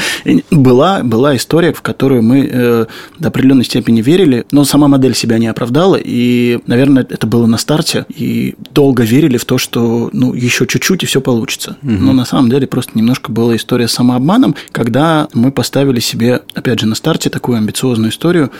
была, 0.50 1.02
была 1.02 1.36
история, 1.36 1.72
в 1.72 1.82
которую 1.82 2.22
мы 2.22 2.48
э, 2.50 2.86
до 3.18 3.28
определенной 3.28 3.64
степени 3.64 4.02
верили, 4.02 4.46
но 4.50 4.64
сама 4.64 4.88
модель 4.88 5.14
себя 5.14 5.38
не 5.38 5.46
оправдала, 5.46 5.96
и, 5.96 6.58
наверное, 6.66 7.06
это 7.08 7.26
было 7.26 7.46
на 7.46 7.58
старте, 7.58 8.06
и 8.08 8.54
долго 8.72 9.02
верили 9.02 9.36
в 9.36 9.44
то, 9.44 9.58
что 9.58 10.10
ну, 10.12 10.32
еще 10.34 10.66
чуть-чуть 10.66 11.02
и 11.02 11.06
все 11.06 11.20
получится. 11.20 11.76
Угу. 11.82 11.92
Но 11.92 12.12
на 12.12 12.24
самом 12.24 12.50
деле 12.50 12.66
просто 12.66 12.92
немножко 12.94 13.30
была 13.30 13.56
история 13.56 13.88
с 13.88 13.92
самообманом, 13.92 14.54
когда 14.72 15.28
мы 15.34 15.52
поставили 15.52 16.00
себе, 16.00 16.42
опять 16.54 16.80
же, 16.80 16.86
на 16.86 16.94
старте 16.94 17.30
такую 17.30 17.58
амбициозную 17.58 18.10
историю, 18.10 18.50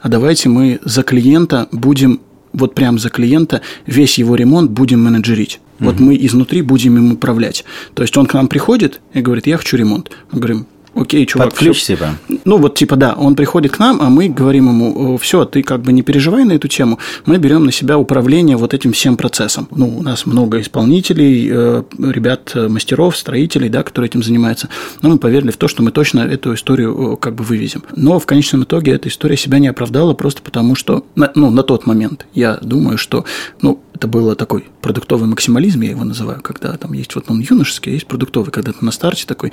а 0.00 0.08
давайте 0.08 0.48
мы 0.48 0.78
за 0.84 1.02
клиента 1.02 1.68
будем 1.72 2.20
вот 2.52 2.74
прям 2.74 2.98
за 2.98 3.10
клиента 3.10 3.60
весь 3.86 4.18
его 4.18 4.34
ремонт 4.34 4.70
будем 4.70 5.04
менеджерить. 5.04 5.60
Вот 5.78 6.00
мы 6.00 6.16
изнутри 6.16 6.62
будем 6.62 6.96
им 6.96 7.12
управлять. 7.12 7.64
То 7.94 8.02
есть 8.02 8.16
он 8.16 8.26
к 8.26 8.34
нам 8.34 8.48
приходит 8.48 9.00
и 9.12 9.20
говорит, 9.20 9.46
я 9.46 9.56
хочу 9.56 9.76
ремонт. 9.76 10.10
Мы 10.32 10.38
говорим, 10.40 10.66
окей, 10.96 11.26
чувак. 11.26 11.50
Под 11.50 11.58
ключ, 11.58 11.78
всё... 11.78 11.94
типа? 11.94 12.14
Ну, 12.44 12.56
вот 12.58 12.74
типа, 12.74 12.96
да, 12.96 13.14
он 13.14 13.34
приходит 13.34 13.72
к 13.72 13.78
нам, 13.78 14.00
а 14.00 14.08
мы 14.08 14.28
говорим 14.28 14.68
ему, 14.68 15.16
все, 15.18 15.44
ты 15.44 15.62
как 15.62 15.82
бы 15.82 15.92
не 15.92 16.02
переживай 16.02 16.44
на 16.44 16.52
эту 16.52 16.68
тему, 16.68 16.98
мы 17.26 17.38
берем 17.38 17.64
на 17.64 17.72
себя 17.72 17.98
управление 17.98 18.56
вот 18.56 18.74
этим 18.74 18.92
всем 18.92 19.16
процессом. 19.16 19.68
Ну, 19.70 19.98
у 19.98 20.02
нас 20.02 20.26
много 20.26 20.60
исполнителей, 20.60 21.48
э, 21.50 21.82
ребят, 21.98 22.52
э, 22.54 22.68
мастеров, 22.68 23.16
строителей, 23.16 23.68
да, 23.68 23.82
которые 23.82 24.08
этим 24.08 24.22
занимаются, 24.22 24.68
но 25.02 25.10
мы 25.10 25.18
поверили 25.18 25.50
в 25.50 25.56
то, 25.56 25.68
что 25.68 25.82
мы 25.82 25.90
точно 25.90 26.20
эту 26.20 26.54
историю 26.54 27.14
э, 27.14 27.16
как 27.16 27.34
бы 27.34 27.44
вывезем. 27.44 27.82
Но 27.94 28.18
в 28.18 28.26
конечном 28.26 28.64
итоге 28.64 28.92
эта 28.92 29.08
история 29.08 29.36
себя 29.36 29.58
не 29.58 29.68
оправдала 29.68 30.14
просто 30.14 30.42
потому, 30.42 30.74
что, 30.74 31.04
ну, 31.34 31.50
на 31.50 31.62
тот 31.62 31.86
момент 31.86 32.26
я 32.32 32.58
думаю, 32.62 32.96
что, 32.96 33.24
ну, 33.60 33.80
это 33.96 34.08
было 34.08 34.36
такой 34.36 34.64
продуктовый 34.82 35.26
максимализм, 35.26 35.80
я 35.80 35.90
его 35.90 36.04
называю, 36.04 36.42
когда 36.42 36.76
там 36.76 36.92
есть 36.92 37.14
вот 37.14 37.24
он 37.28 37.40
юношеский, 37.40 37.92
а 37.92 37.94
есть 37.94 38.06
продуктовый, 38.06 38.52
когда 38.52 38.72
ты 38.72 38.84
на 38.84 38.92
старте 38.92 39.24
такой, 39.26 39.52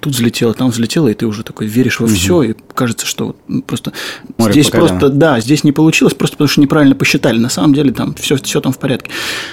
тут 0.00 0.14
взлетело, 0.14 0.52
там 0.52 0.70
взлетело, 0.70 1.08
и 1.08 1.14
ты 1.14 1.26
уже 1.26 1.44
такой 1.44 1.68
веришь 1.68 2.00
во 2.00 2.06
угу. 2.06 2.14
все, 2.14 2.42
и 2.42 2.54
кажется, 2.74 3.06
что 3.06 3.36
просто 3.66 3.92
Море 4.36 4.52
здесь 4.52 4.70
просто, 4.70 5.08
да, 5.10 5.38
здесь 5.40 5.62
не 5.62 5.70
получилось, 5.70 6.14
просто 6.14 6.36
потому 6.36 6.48
что 6.48 6.60
неправильно 6.60 6.96
посчитали. 6.96 7.38
На 7.38 7.48
самом 7.48 7.72
деле 7.74 7.92
там 7.92 8.14
все, 8.14 8.36
все 8.36 8.60
там 8.60 8.72
в 8.72 8.78
порядке. 8.78 9.10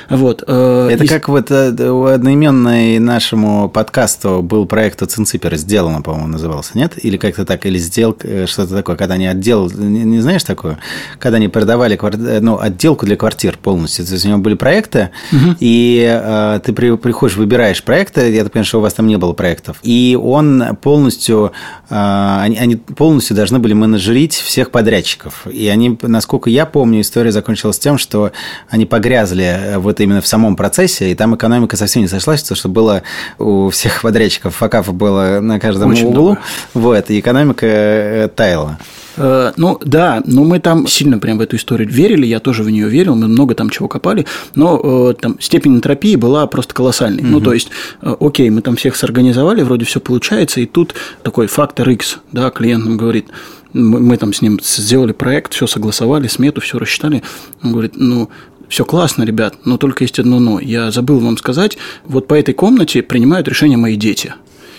Вот. 0.10 0.44
Э, 0.48 0.90
это 0.92 1.04
и... 1.04 1.08
как 1.08 1.30
вот 1.30 1.52
э, 1.52 1.70
одноименный 1.70 2.98
нашему 2.98 3.70
подкасту 3.70 4.42
был 4.42 4.66
проект 4.66 5.04
от 5.04 5.12
Цинципера 5.12 5.56
сделано, 5.56 6.02
по-моему, 6.02 6.28
назывался, 6.28 6.78
нет? 6.78 6.94
Или 7.04 7.18
как-то 7.18 7.46
так, 7.46 7.66
или 7.68 7.78
сделал 7.78 8.18
э, 8.24 8.48
что-то 8.48 8.76
такое, 8.76 8.96
когда 8.96 9.14
они 9.14 9.28
отдел, 9.28 9.70
не, 9.70 10.04
не 10.04 10.20
знаешь 10.20 10.44
такое? 10.44 10.80
Когда 11.20 11.38
они 11.38 11.48
продавали 11.48 12.00
ну, 12.42 12.60
отделку 12.60 13.06
для 13.06 13.16
квартир 13.16 13.58
полностью. 13.58 14.04
То 14.06 14.14
есть 14.14 14.31
него 14.32 14.40
были 14.40 14.56
проекты, 14.56 15.10
угу. 15.32 15.56
и 15.60 16.06
э, 16.10 16.60
ты 16.64 16.74
при, 16.74 16.96
приходишь, 16.96 17.38
выбираешь 17.38 17.84
проекты, 17.84 18.32
я 18.32 18.44
так 18.44 18.52
понимаю, 18.52 18.66
что 18.66 18.80
у 18.80 18.82
вас 18.82 18.94
там 18.94 19.08
не 19.08 19.18
было 19.18 19.34
проектов, 19.34 19.78
и 19.84 20.18
он 20.22 20.76
полностью, 20.82 21.52
э, 21.90 22.38
они, 22.42 22.58
они 22.58 22.76
полностью 22.76 23.36
должны 23.36 23.60
были 23.60 23.74
менеджерить 23.74 24.34
всех 24.34 24.72
подрядчиков. 24.72 25.48
И 25.48 25.68
они, 25.68 25.98
насколько 26.02 26.50
я 26.50 26.66
помню, 26.66 27.02
история 27.02 27.32
закончилась 27.32 27.80
тем, 27.80 27.98
что 27.98 28.32
они 28.70 28.86
погрязли 28.86 29.76
вот 29.78 30.00
именно 30.00 30.22
в 30.22 30.28
самом 30.28 30.56
процессе, 30.56 31.12
и 31.12 31.16
там 31.16 31.36
экономика 31.36 31.78
совсем 31.78 32.02
не 32.02 32.08
сошлась, 32.08 32.42
потому 32.42 32.58
что 32.58 32.70
было 32.70 33.04
у 33.38 33.70
всех 33.70 34.02
подрядчиков 34.02 34.56
факапов 34.56 34.94
было 34.94 35.40
на 35.42 35.60
каждом 35.60 35.92
Очень 35.92 36.08
углу, 36.08 36.24
много. 36.24 36.42
вот, 36.74 37.10
и 37.10 37.20
экономика 37.20 37.66
э, 37.66 38.30
таяла. 38.36 38.78
Э, 39.22 39.54
ну 39.56 39.80
да, 39.86 40.24
но 40.26 40.44
мы 40.44 40.60
там 40.60 40.88
сильно 40.88 41.20
прям 41.20 41.38
в 41.38 41.42
эту 41.42 41.56
историю 41.56 41.88
верили, 41.88 42.26
я 42.26 42.40
тоже 42.40 42.64
в 42.64 42.70
нее 42.70 42.90
верил, 42.90 43.16
мы 43.16 43.28
много 43.28 43.54
там 43.54 43.70
чего 43.70 43.88
копали, 43.88 44.26
но 44.56 45.12
э, 45.12 45.14
там 45.14 45.40
степень 45.40 45.76
энтропии 45.76 46.16
была 46.16 46.48
просто 46.48 46.74
колоссальной. 46.74 47.24
Угу. 47.24 47.30
Ну 47.30 47.42
то 47.42 47.54
есть, 47.54 47.70
э, 48.02 48.16
окей, 48.20 48.50
мы 48.50 48.62
там 48.62 48.76
всех 48.76 48.96
сорганизовали, 48.96 49.62
вроде 49.62 49.86
все 49.86 50.00
получается, 50.00 50.60
и 50.60 50.66
тут 50.66 50.96
такой 51.22 51.48
фактор 51.48 51.88
X, 51.90 52.18
да, 52.32 52.50
клиент 52.50 52.86
нам 52.86 52.98
говорит, 52.98 53.28
мы, 53.74 54.00
мы 54.00 54.18
там 54.18 54.34
с 54.34 54.42
ним 54.42 54.60
сделали 54.62 55.12
проект, 55.12 55.54
все 55.54 55.68
согласовали, 55.68 56.28
смету, 56.28 56.62
все 56.62 56.80
рассчитали, 56.80 57.22
он 57.64 57.74
говорит, 57.74 57.94
ну 57.96 58.30
все 58.70 58.86
классно, 58.86 59.24
ребят, 59.24 59.56
но 59.66 59.78
только 59.78 60.04
есть 60.04 60.18
одно 60.18 60.40
но. 60.40 60.60
Я 60.60 60.92
забыл 60.92 61.20
вам 61.20 61.38
сказать, 61.38 61.78
вот 62.06 62.28
по 62.28 62.34
этой 62.34 62.54
комнате 62.54 63.04
принимают 63.04 63.48
решение 63.48 63.78
мои 63.78 63.98
дети. 63.98 64.34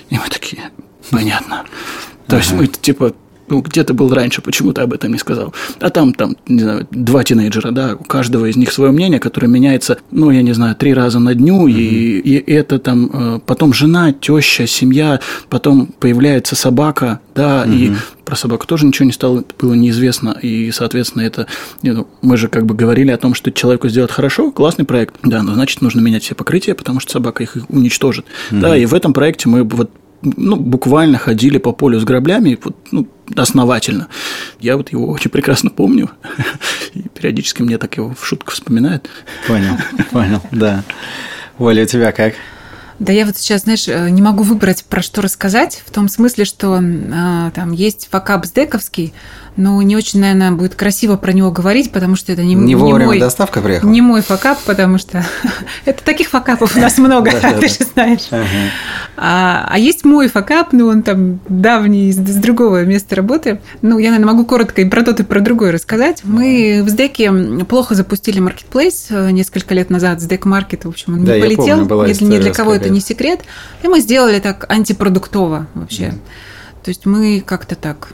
И 0.09 0.15
мы 0.15 0.25
такие, 0.31 0.71
понятно. 1.11 1.65
То 2.27 2.37
есть 2.39 2.53
мы 2.53 2.67
типа 2.67 3.13
ну, 3.49 3.61
где 3.61 3.85
ты 3.85 3.93
был 3.93 4.13
раньше, 4.13 4.43
почему 4.43 4.73
ты 4.73 4.83
об 4.83 4.93
этом 4.93 5.13
не 5.13 5.19
сказал? 5.19 5.55
А 5.81 5.91
там, 5.91 6.15
там, 6.15 6.37
не 6.49 6.63
знаю, 6.63 6.87
два 6.91 7.25
тинейджера, 7.25 7.71
да, 7.71 7.97
у 7.99 8.05
каждого 8.05 8.47
из 8.47 8.57
них 8.57 8.73
свое 8.73 8.93
мнение, 8.93 9.19
которое 9.19 9.49
меняется, 9.49 9.99
ну, 10.11 10.31
я 10.31 10.43
не 10.43 10.53
знаю, 10.53 10.75
три 10.77 10.95
раза 10.95 11.19
на 11.19 11.35
дню, 11.35 11.69
mm-hmm. 11.69 11.73
и, 11.73 12.19
и 12.19 12.53
это 12.53 12.79
там, 12.79 13.11
э, 13.13 13.41
потом 13.45 13.73
жена, 13.73 14.13
теща, 14.13 14.67
семья, 14.67 15.21
потом 15.49 15.87
появляется 15.87 16.57
собака, 16.57 17.21
да, 17.35 17.65
mm-hmm. 17.67 17.75
и 17.75 17.93
про 18.25 18.37
собаку 18.37 18.67
тоже 18.67 18.87
ничего 18.87 19.07
не 19.07 19.13
стало, 19.13 19.45
было 19.59 19.75
неизвестно, 19.75 20.37
и, 20.41 20.71
соответственно, 20.71 21.23
это, 21.23 21.47
ну, 21.83 22.07
мы 22.23 22.37
же 22.37 22.49
как 22.49 22.67
бы 22.67 22.75
говорили 22.75 23.11
о 23.11 23.19
том, 23.19 23.35
что 23.35 23.51
человеку 23.53 23.89
сделать 23.89 24.11
хорошо, 24.11 24.51
классный 24.51 24.85
проект, 24.85 25.17
да, 25.23 25.43
но 25.43 25.55
значит, 25.55 25.83
нужно 25.83 26.01
менять 26.01 26.23
все 26.23 26.35
покрытия, 26.35 26.75
потому 26.75 27.01
что 27.01 27.13
собака 27.13 27.43
их 27.43 27.57
уничтожит, 27.69 28.25
mm-hmm. 28.25 28.61
да, 28.61 28.77
и 28.77 28.87
в 28.87 28.95
этом 28.95 29.13
проекте 29.13 29.49
мы 29.49 29.65
вот 29.65 29.91
ну, 30.23 30.57
буквально 30.57 31.19
ходили 31.19 31.59
по 31.59 31.73
полю 31.73 32.01
с 32.01 32.05
граблями, 32.05 32.59
вот, 32.63 32.77
ну, 32.91 33.09
основательно. 33.37 34.09
Я 34.61 34.77
вот 34.77 34.93
его 34.93 35.09
очень 35.09 35.31
прекрасно 35.31 35.71
помню, 35.71 36.11
и 36.95 37.03
периодически 37.03 37.63
мне 37.63 37.79
так 37.79 37.97
его 37.97 38.15
в 38.15 38.27
шутку 38.27 38.53
вспоминает. 38.53 39.09
Понял, 39.47 39.77
понял, 40.11 40.43
да. 40.51 40.85
Оля, 41.59 41.83
у 41.83 41.87
тебя 41.87 42.13
как? 42.13 42.35
Да 42.99 43.13
я 43.13 43.27
вот 43.27 43.37
сейчас, 43.37 43.63
знаешь, 43.63 43.89
э, 43.89 44.11
не 44.11 44.23
могу 44.23 44.45
выбрать, 44.45 44.85
про 44.85 45.03
что 45.03 45.23
рассказать, 45.23 45.83
в 45.85 45.91
том 45.91 46.09
смысле, 46.09 46.45
что 46.45 46.81
э, 46.81 47.51
там 47.53 47.73
есть 47.73 48.09
факап 48.11 48.47
сдековский, 48.47 49.13
но 49.57 49.81
не 49.83 49.97
очень, 49.97 50.21
наверное, 50.21 50.53
будет 50.53 50.75
красиво 50.75 51.17
про 51.17 51.33
него 51.33 51.51
говорить, 51.51 51.93
потому 51.93 52.17
что 52.17 52.33
это 52.33 52.43
не, 52.43 52.55
не, 52.55 52.75
не 52.75 52.77
мой... 52.77 53.19
доставка 53.19 53.61
приехала? 53.61 53.91
Не 53.91 54.01
мой 54.01 54.23
факап, 54.23 54.59
потому 54.65 54.99
что 54.99 55.25
это 55.85 56.03
таких 56.03 56.29
факапов 56.29 56.75
у 56.77 56.81
нас 56.81 56.97
много, 56.99 57.31
ты 57.61 57.69
же 57.69 57.85
знаешь. 57.93 58.29
А, 59.17 59.67
а 59.69 59.79
есть 59.79 60.05
мой 60.05 60.29
факап, 60.29 60.69
ну, 60.73 60.87
он 60.87 61.03
там 61.03 61.41
давний, 61.49 62.13
с 62.13 62.17
другого 62.17 62.85
места 62.85 63.15
работы. 63.15 63.61
Ну, 63.83 63.99
я, 63.99 64.11
наверное, 64.11 64.33
могу 64.33 64.47
коротко 64.47 64.81
и 64.81 64.85
про 64.87 65.03
тот, 65.03 65.21
и 65.21 65.23
про 65.23 65.41
другой 65.41 65.71
рассказать. 65.71 66.23
Мы 66.25 66.83
в 66.83 66.89
СДЭКе 66.89 67.33
плохо 67.69 67.95
запустили 67.95 68.41
маркетплейс 68.41 69.09
э, 69.11 69.31
несколько 69.31 69.75
лет 69.75 69.91
назад. 69.91 70.21
СДЭК 70.21 70.47
Маркет, 70.47 70.85
в 70.85 70.89
общем, 70.89 71.15
он 71.15 71.25
не 71.25 71.27
полетел. 71.27 71.81
Ни 71.83 72.39
для 72.39 72.53
кого 72.53 72.75
это 72.75 72.89
не 72.89 73.01
секрет. 73.01 73.41
И 73.83 73.89
мы 73.89 74.01
сделали 74.01 74.41
так 74.41 74.71
антипродуктово 74.71 75.67
вообще. 75.75 76.15
То 76.83 76.89
есть 76.89 77.07
мы 77.07 77.43
как-то 77.47 77.77
так 77.77 78.09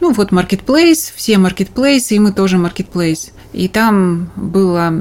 ну 0.00 0.12
вот 0.12 0.32
marketplace, 0.32 1.12
все 1.14 1.34
marketplace, 1.34 2.08
и 2.10 2.18
мы 2.18 2.32
тоже 2.32 2.56
marketplace. 2.56 3.32
И 3.52 3.68
там 3.68 4.30
было 4.36 4.92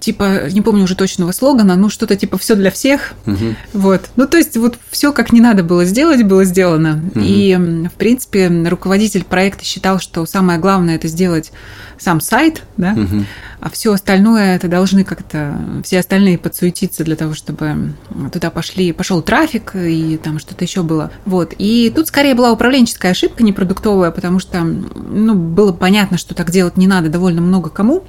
типа, 0.00 0.50
не 0.50 0.62
помню 0.62 0.84
уже 0.84 0.94
точного 0.94 1.32
слогана, 1.32 1.76
ну 1.76 1.88
что-то 1.88 2.16
типа 2.16 2.38
все 2.38 2.54
для 2.54 2.70
всех. 2.70 3.14
Угу. 3.26 3.54
Вот. 3.74 4.02
Ну, 4.16 4.26
то 4.26 4.36
есть, 4.36 4.56
вот 4.56 4.78
все 4.90 5.12
как 5.12 5.32
не 5.32 5.40
надо 5.40 5.62
было 5.62 5.84
сделать, 5.84 6.22
было 6.22 6.44
сделано. 6.44 7.02
Угу. 7.14 7.20
И, 7.22 7.56
в 7.92 7.98
принципе, 7.98 8.48
руководитель 8.66 9.24
проекта 9.24 9.64
считал, 9.64 9.98
что 10.00 10.26
самое 10.26 10.58
главное 10.58 10.96
это 10.96 11.08
сделать 11.08 11.52
сам 11.98 12.20
сайт, 12.20 12.62
да, 12.78 12.92
угу. 12.92 13.24
а 13.60 13.70
все 13.70 13.92
остальное 13.92 14.56
это 14.56 14.68
должны 14.68 15.04
как-то 15.04 15.54
все 15.84 15.98
остальные 15.98 16.38
подсуетиться 16.38 17.04
для 17.04 17.14
того, 17.14 17.34
чтобы 17.34 17.92
туда 18.32 18.50
пошли, 18.50 18.92
пошел 18.92 19.20
трафик 19.20 19.72
и 19.74 20.16
там 20.16 20.38
что-то 20.38 20.64
еще 20.64 20.82
было. 20.82 21.10
Вот. 21.26 21.54
И 21.58 21.92
тут 21.94 22.08
скорее 22.08 22.34
была 22.34 22.52
управленческая 22.52 23.12
ошибка, 23.12 23.42
не 23.42 23.52
продуктовая, 23.52 24.10
потому 24.10 24.38
что 24.38 24.62
ну, 24.62 25.34
было 25.34 25.72
понятно, 25.72 26.16
что 26.16 26.34
так 26.34 26.50
делать 26.50 26.78
не 26.78 26.86
надо 26.86 27.10
довольно 27.10 27.42
много 27.42 27.68
кому. 27.68 28.04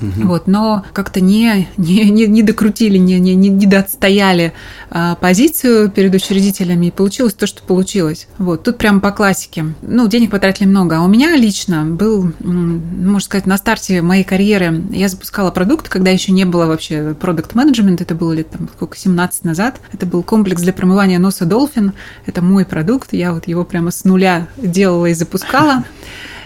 Угу. 0.00 0.28
Вот, 0.28 0.46
но 0.46 0.84
как-то 0.92 1.20
не, 1.20 1.68
не, 1.76 2.10
не, 2.10 2.26
не 2.26 2.42
докрутили, 2.42 2.98
не, 2.98 3.18
не, 3.18 3.34
не 3.34 3.66
доотстояли 3.66 4.52
а, 4.90 5.16
позицию 5.16 5.90
перед 5.90 6.14
учредителями, 6.14 6.86
и 6.86 6.90
получилось 6.90 7.34
то, 7.34 7.46
что 7.46 7.62
получилось. 7.62 8.28
Вот, 8.38 8.62
тут 8.62 8.78
прям 8.78 9.00
по 9.00 9.10
классике. 9.10 9.74
Ну, 9.82 10.08
денег 10.08 10.30
потратили 10.30 10.66
много. 10.66 10.98
А 10.98 11.00
у 11.02 11.08
меня 11.08 11.36
лично 11.36 11.84
был, 11.84 12.32
можно 12.40 13.20
сказать, 13.20 13.46
на 13.46 13.56
старте 13.56 14.02
моей 14.02 14.24
карьеры 14.24 14.82
я 14.90 15.08
запускала 15.08 15.50
продукт, 15.50 15.88
когда 15.88 16.10
еще 16.10 16.32
не 16.32 16.44
было 16.44 16.66
вообще 16.66 17.14
продукт 17.14 17.54
менеджмент 17.54 18.00
это 18.00 18.14
было 18.14 18.32
лет 18.32 18.50
там 18.50 18.68
сколько, 18.74 18.96
17 18.96 19.44
назад. 19.44 19.80
Это 19.92 20.06
был 20.06 20.22
комплекс 20.22 20.62
для 20.62 20.72
промывания 20.72 21.18
носа 21.18 21.44
Dolphin. 21.44 21.92
Это 22.26 22.42
мой 22.42 22.64
продукт, 22.64 23.12
я 23.12 23.32
вот 23.32 23.46
его 23.48 23.64
прямо 23.64 23.90
с 23.90 24.04
нуля 24.04 24.48
делала 24.56 25.06
и 25.06 25.14
запускала. 25.14 25.84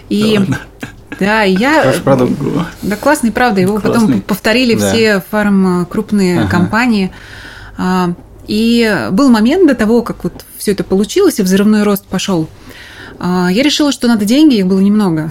И 0.09 0.39
да, 1.19 1.43
я... 1.43 1.81
Хороший 1.81 2.01
продукт. 2.01 2.33
Да, 2.81 2.95
классный, 2.95 3.31
правда. 3.31 3.61
Его 3.61 3.79
классный. 3.79 4.07
потом 4.07 4.21
повторили 4.21 4.75
да. 4.75 4.91
все 4.91 5.23
фарм 5.31 5.85
крупные 5.85 6.41
ага. 6.41 6.49
компании. 6.49 7.11
А, 7.77 8.13
и 8.47 9.07
был 9.11 9.29
момент 9.29 9.67
до 9.67 9.75
того, 9.75 10.01
как 10.01 10.23
вот 10.23 10.45
все 10.57 10.71
это 10.71 10.83
получилось, 10.83 11.39
и 11.39 11.43
взрывной 11.43 11.83
рост 11.83 12.05
пошел. 12.05 12.49
А, 13.19 13.49
я 13.51 13.63
решила, 13.63 13.91
что 13.91 14.07
надо 14.07 14.25
деньги, 14.25 14.55
их 14.55 14.67
было 14.67 14.79
немного 14.79 15.29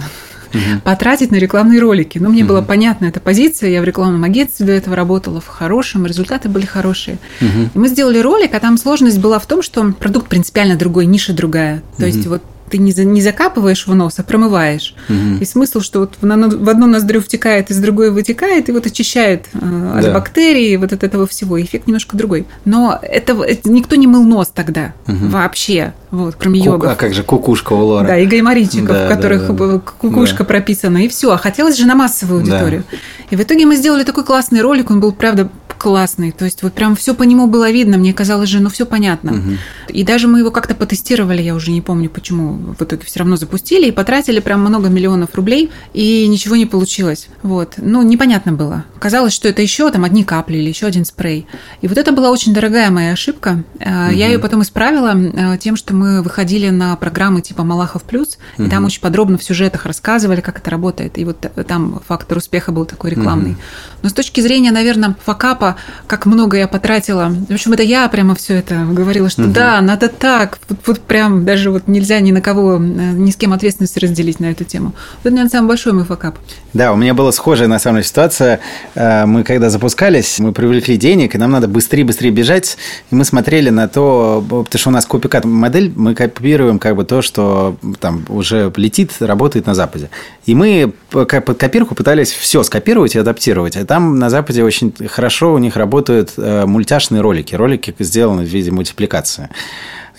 угу. 0.53 0.81
потратить 0.83 1.31
на 1.31 1.35
рекламные 1.35 1.79
ролики. 1.79 2.17
Но 2.17 2.29
мне 2.29 2.43
угу. 2.43 2.49
была 2.49 2.61
понятна 2.61 3.05
эта 3.05 3.19
позиция, 3.19 3.69
я 3.69 3.81
в 3.81 3.83
рекламном 3.83 4.23
агентстве 4.23 4.65
до 4.65 4.71
этого 4.71 4.95
работала 4.95 5.41
в 5.41 5.47
хорошем, 5.47 6.05
результаты 6.05 6.49
были 6.49 6.65
хорошие. 6.65 7.17
Угу. 7.41 7.69
И 7.73 7.77
мы 7.77 7.87
сделали 7.87 8.19
ролик, 8.19 8.53
а 8.53 8.59
там 8.59 8.77
сложность 8.77 9.19
была 9.19 9.39
в 9.39 9.45
том, 9.45 9.61
что 9.61 9.91
продукт 9.91 10.27
принципиально 10.27 10.75
другой, 10.75 11.05
ниша 11.05 11.33
другая. 11.33 11.83
То 11.97 12.05
угу. 12.05 12.05
есть 12.05 12.27
вот 12.27 12.43
ты 12.69 12.77
не, 12.77 12.91
за, 12.91 13.03
не 13.03 13.21
закапываешь 13.21 13.87
в 13.87 13.93
нос, 13.93 14.15
а 14.17 14.23
промываешь. 14.23 14.95
Угу. 15.09 15.41
И 15.41 15.45
смысл, 15.45 15.81
что 15.81 15.99
вот 15.99 16.15
в, 16.19 16.25
в 16.25 16.69
одну 16.69 16.87
ноздрю 16.87 17.21
втекает, 17.21 17.69
из 17.69 17.77
другой 17.77 18.11
вытекает, 18.11 18.69
и 18.69 18.71
вот 18.71 18.85
очищает 18.85 19.47
э, 19.53 19.93
от 19.97 20.03
да. 20.03 20.13
бактерий, 20.13 20.75
вот 20.77 20.93
от 20.93 21.03
этого 21.03 21.27
всего. 21.27 21.61
Эффект 21.61 21.87
немножко 21.87 22.17
другой. 22.17 22.45
Но 22.65 22.99
это, 23.01 23.41
это 23.43 23.69
никто 23.69 23.95
не 23.95 24.07
мыл 24.07 24.23
нос 24.23 24.51
тогда 24.53 24.93
угу. 25.07 25.27
вообще, 25.27 25.93
вот, 26.11 26.35
кроме 26.37 26.59
Ку- 26.59 26.65
йогов. 26.65 26.91
А 26.91 26.95
как 26.95 27.13
же 27.13 27.23
кукушка 27.23 27.73
у 27.73 27.85
Лоры? 27.85 28.07
Да, 28.07 28.17
и 28.17 28.25
гайморитчиков, 28.25 28.87
да, 28.87 29.05
в 29.05 29.09
которых 29.09 29.47
да, 29.47 29.67
да. 29.67 29.79
кукушка 29.79 30.39
да. 30.39 30.45
прописана, 30.45 31.05
и 31.05 31.07
все. 31.07 31.31
А 31.31 31.37
хотелось 31.37 31.77
же 31.77 31.85
на 31.85 31.95
массовую 31.95 32.39
аудиторию. 32.39 32.83
Да. 32.91 32.97
И 33.31 33.35
в 33.35 33.41
итоге 33.41 33.65
мы 33.65 33.75
сделали 33.75 34.03
такой 34.03 34.23
классный 34.23 34.61
ролик, 34.61 34.91
он 34.91 34.99
был, 34.99 35.11
правда, 35.11 35.49
классный. 35.83 36.31
То 36.31 36.45
есть 36.45 36.63
вот 36.63 36.73
прям 36.73 36.95
все 36.95 37.13
по 37.13 37.23
нему 37.23 37.47
было 37.47 37.69
видно. 37.69 37.97
Мне 37.97 38.13
казалось 38.13 38.47
же, 38.47 38.61
ну 38.61 38.69
все 38.69 38.85
понятно. 38.85 39.33
Угу. 39.33 39.51
И 39.89 40.03
даже 40.03 40.29
мы 40.29 40.39
его 40.39 40.49
как-то 40.49 40.75
потестировали, 40.75 41.41
я 41.41 41.53
уже 41.53 41.71
не 41.71 41.81
помню 41.81 42.09
почему. 42.09 42.57
В 42.77 42.83
итоге 42.83 43.03
все 43.05 43.19
равно 43.19 43.35
запустили 43.35 43.87
и 43.87 43.91
потратили 43.91 44.39
прям 44.39 44.61
много 44.61 44.89
миллионов 44.89 45.35
рублей, 45.35 45.71
и 45.93 46.27
ничего 46.27 46.55
не 46.55 46.65
получилось. 46.65 47.27
Вот. 47.41 47.75
Ну, 47.77 48.01
непонятно 48.01 48.53
было. 48.53 48.85
Казалось, 48.99 49.33
что 49.33 49.47
это 49.47 49.61
еще 49.61 49.91
там 49.91 50.03
одни 50.03 50.23
капли 50.23 50.57
или 50.57 50.69
еще 50.69 50.85
один 50.85 51.05
спрей. 51.05 51.47
И 51.81 51.87
вот 51.87 51.97
это 51.97 52.11
была 52.11 52.31
очень 52.31 52.53
дорогая 52.53 52.89
моя 52.89 53.11
ошибка. 53.11 53.63
Угу. 53.75 54.13
Я 54.13 54.27
ее 54.27 54.39
потом 54.39 54.61
исправила 54.61 55.13
э, 55.15 55.57
тем, 55.57 55.75
что 55.75 55.93
мы 55.93 56.21
выходили 56.21 56.69
на 56.69 56.95
программы 56.95 57.41
типа 57.41 57.63
Малахов 57.63 58.03
плюс, 58.03 58.37
угу. 58.57 58.67
и 58.67 58.69
там 58.69 58.85
очень 58.85 59.01
подробно 59.01 59.37
в 59.37 59.43
сюжетах 59.43 59.85
рассказывали, 59.85 60.41
как 60.41 60.59
это 60.59 60.69
работает. 60.69 61.17
И 61.17 61.25
вот 61.25 61.45
э, 61.45 61.63
там 61.63 62.01
фактор 62.07 62.37
успеха 62.37 62.71
был 62.71 62.85
такой 62.85 63.11
рекламный. 63.11 63.51
Угу. 63.51 63.59
Но 64.03 64.09
с 64.09 64.13
точки 64.13 64.41
зрения, 64.41 64.71
наверное, 64.71 65.15
факапа 65.25 65.75
как 66.07 66.25
много 66.25 66.57
я 66.57 66.67
потратила. 66.67 67.29
В 67.29 67.53
общем, 67.53 67.73
это 67.73 67.83
я 67.83 68.07
прямо 68.07 68.35
все 68.35 68.55
это 68.55 68.85
говорила, 68.85 69.29
что 69.29 69.43
угу. 69.43 69.51
да, 69.51 69.81
надо 69.81 70.07
так. 70.07 70.59
Вот, 70.69 70.79
вот 70.85 70.99
прям 71.01 71.45
даже 71.45 71.71
вот 71.71 71.87
нельзя 71.87 72.19
ни 72.19 72.31
на 72.31 72.41
кого, 72.43 72.75
э, 72.75 72.77
ни 72.79 73.31
с 73.31 73.35
кем 73.35 73.53
ответственность 73.53 73.97
разделить 73.97 74.39
на 74.39 74.51
эту 74.51 74.63
тему. 74.63 74.93
Вот, 75.23 75.31
наверное, 75.31 75.49
самый 75.49 75.67
большой 75.69 75.93
мой 75.93 76.05
факап. 76.05 76.37
Да, 76.73 76.93
у 76.93 76.95
меня 76.95 77.13
была 77.13 77.31
схожая, 77.31 77.67
на 77.67 77.79
самом 77.79 77.97
деле, 77.97 78.07
ситуация. 78.07 78.59
Э, 78.95 79.25
мы 79.25 79.43
когда 79.43 79.69
запускались, 79.69 80.39
мы 80.39 80.51
привлекли 80.51 80.97
денег, 80.97 81.35
и 81.35 81.37
нам 81.37 81.51
надо 81.51 81.67
быстрее-быстрее 81.67 82.31
бежать. 82.31 82.77
И 83.11 83.15
мы 83.15 83.25
смотрели 83.25 83.69
на 83.69 83.87
то, 83.87 84.43
потому 84.47 84.79
что 84.79 84.89
у 84.89 84.93
нас 84.93 85.05
копикат 85.05 85.45
модель, 85.45 85.91
мы 85.95 86.13
копируем 86.13 86.79
как 86.79 86.95
бы 86.95 87.05
то, 87.05 87.21
что 87.21 87.77
там 87.99 88.25
уже 88.29 88.71
летит, 88.75 89.11
работает 89.19 89.65
на 89.65 89.73
Западе. 89.73 90.09
И 90.45 90.55
мы 90.55 90.93
под 91.09 91.57
копирку 91.57 91.95
пытались 91.95 92.31
все 92.31 92.63
скопировать 92.63 93.15
и 93.15 93.19
адаптировать. 93.19 93.77
А 93.77 93.85
там 93.85 94.19
на 94.19 94.29
Западе 94.29 94.63
очень 94.63 94.93
хорошо 95.07 95.53
у 95.53 95.57
них 95.57 95.77
работают 95.77 96.33
э, 96.37 96.65
мультяшные 96.65 97.21
ролики. 97.21 97.55
Ролики 97.55 97.93
сделаны 97.99 98.43
в 98.43 98.47
виде 98.47 98.71
мультипликации. 98.71 99.49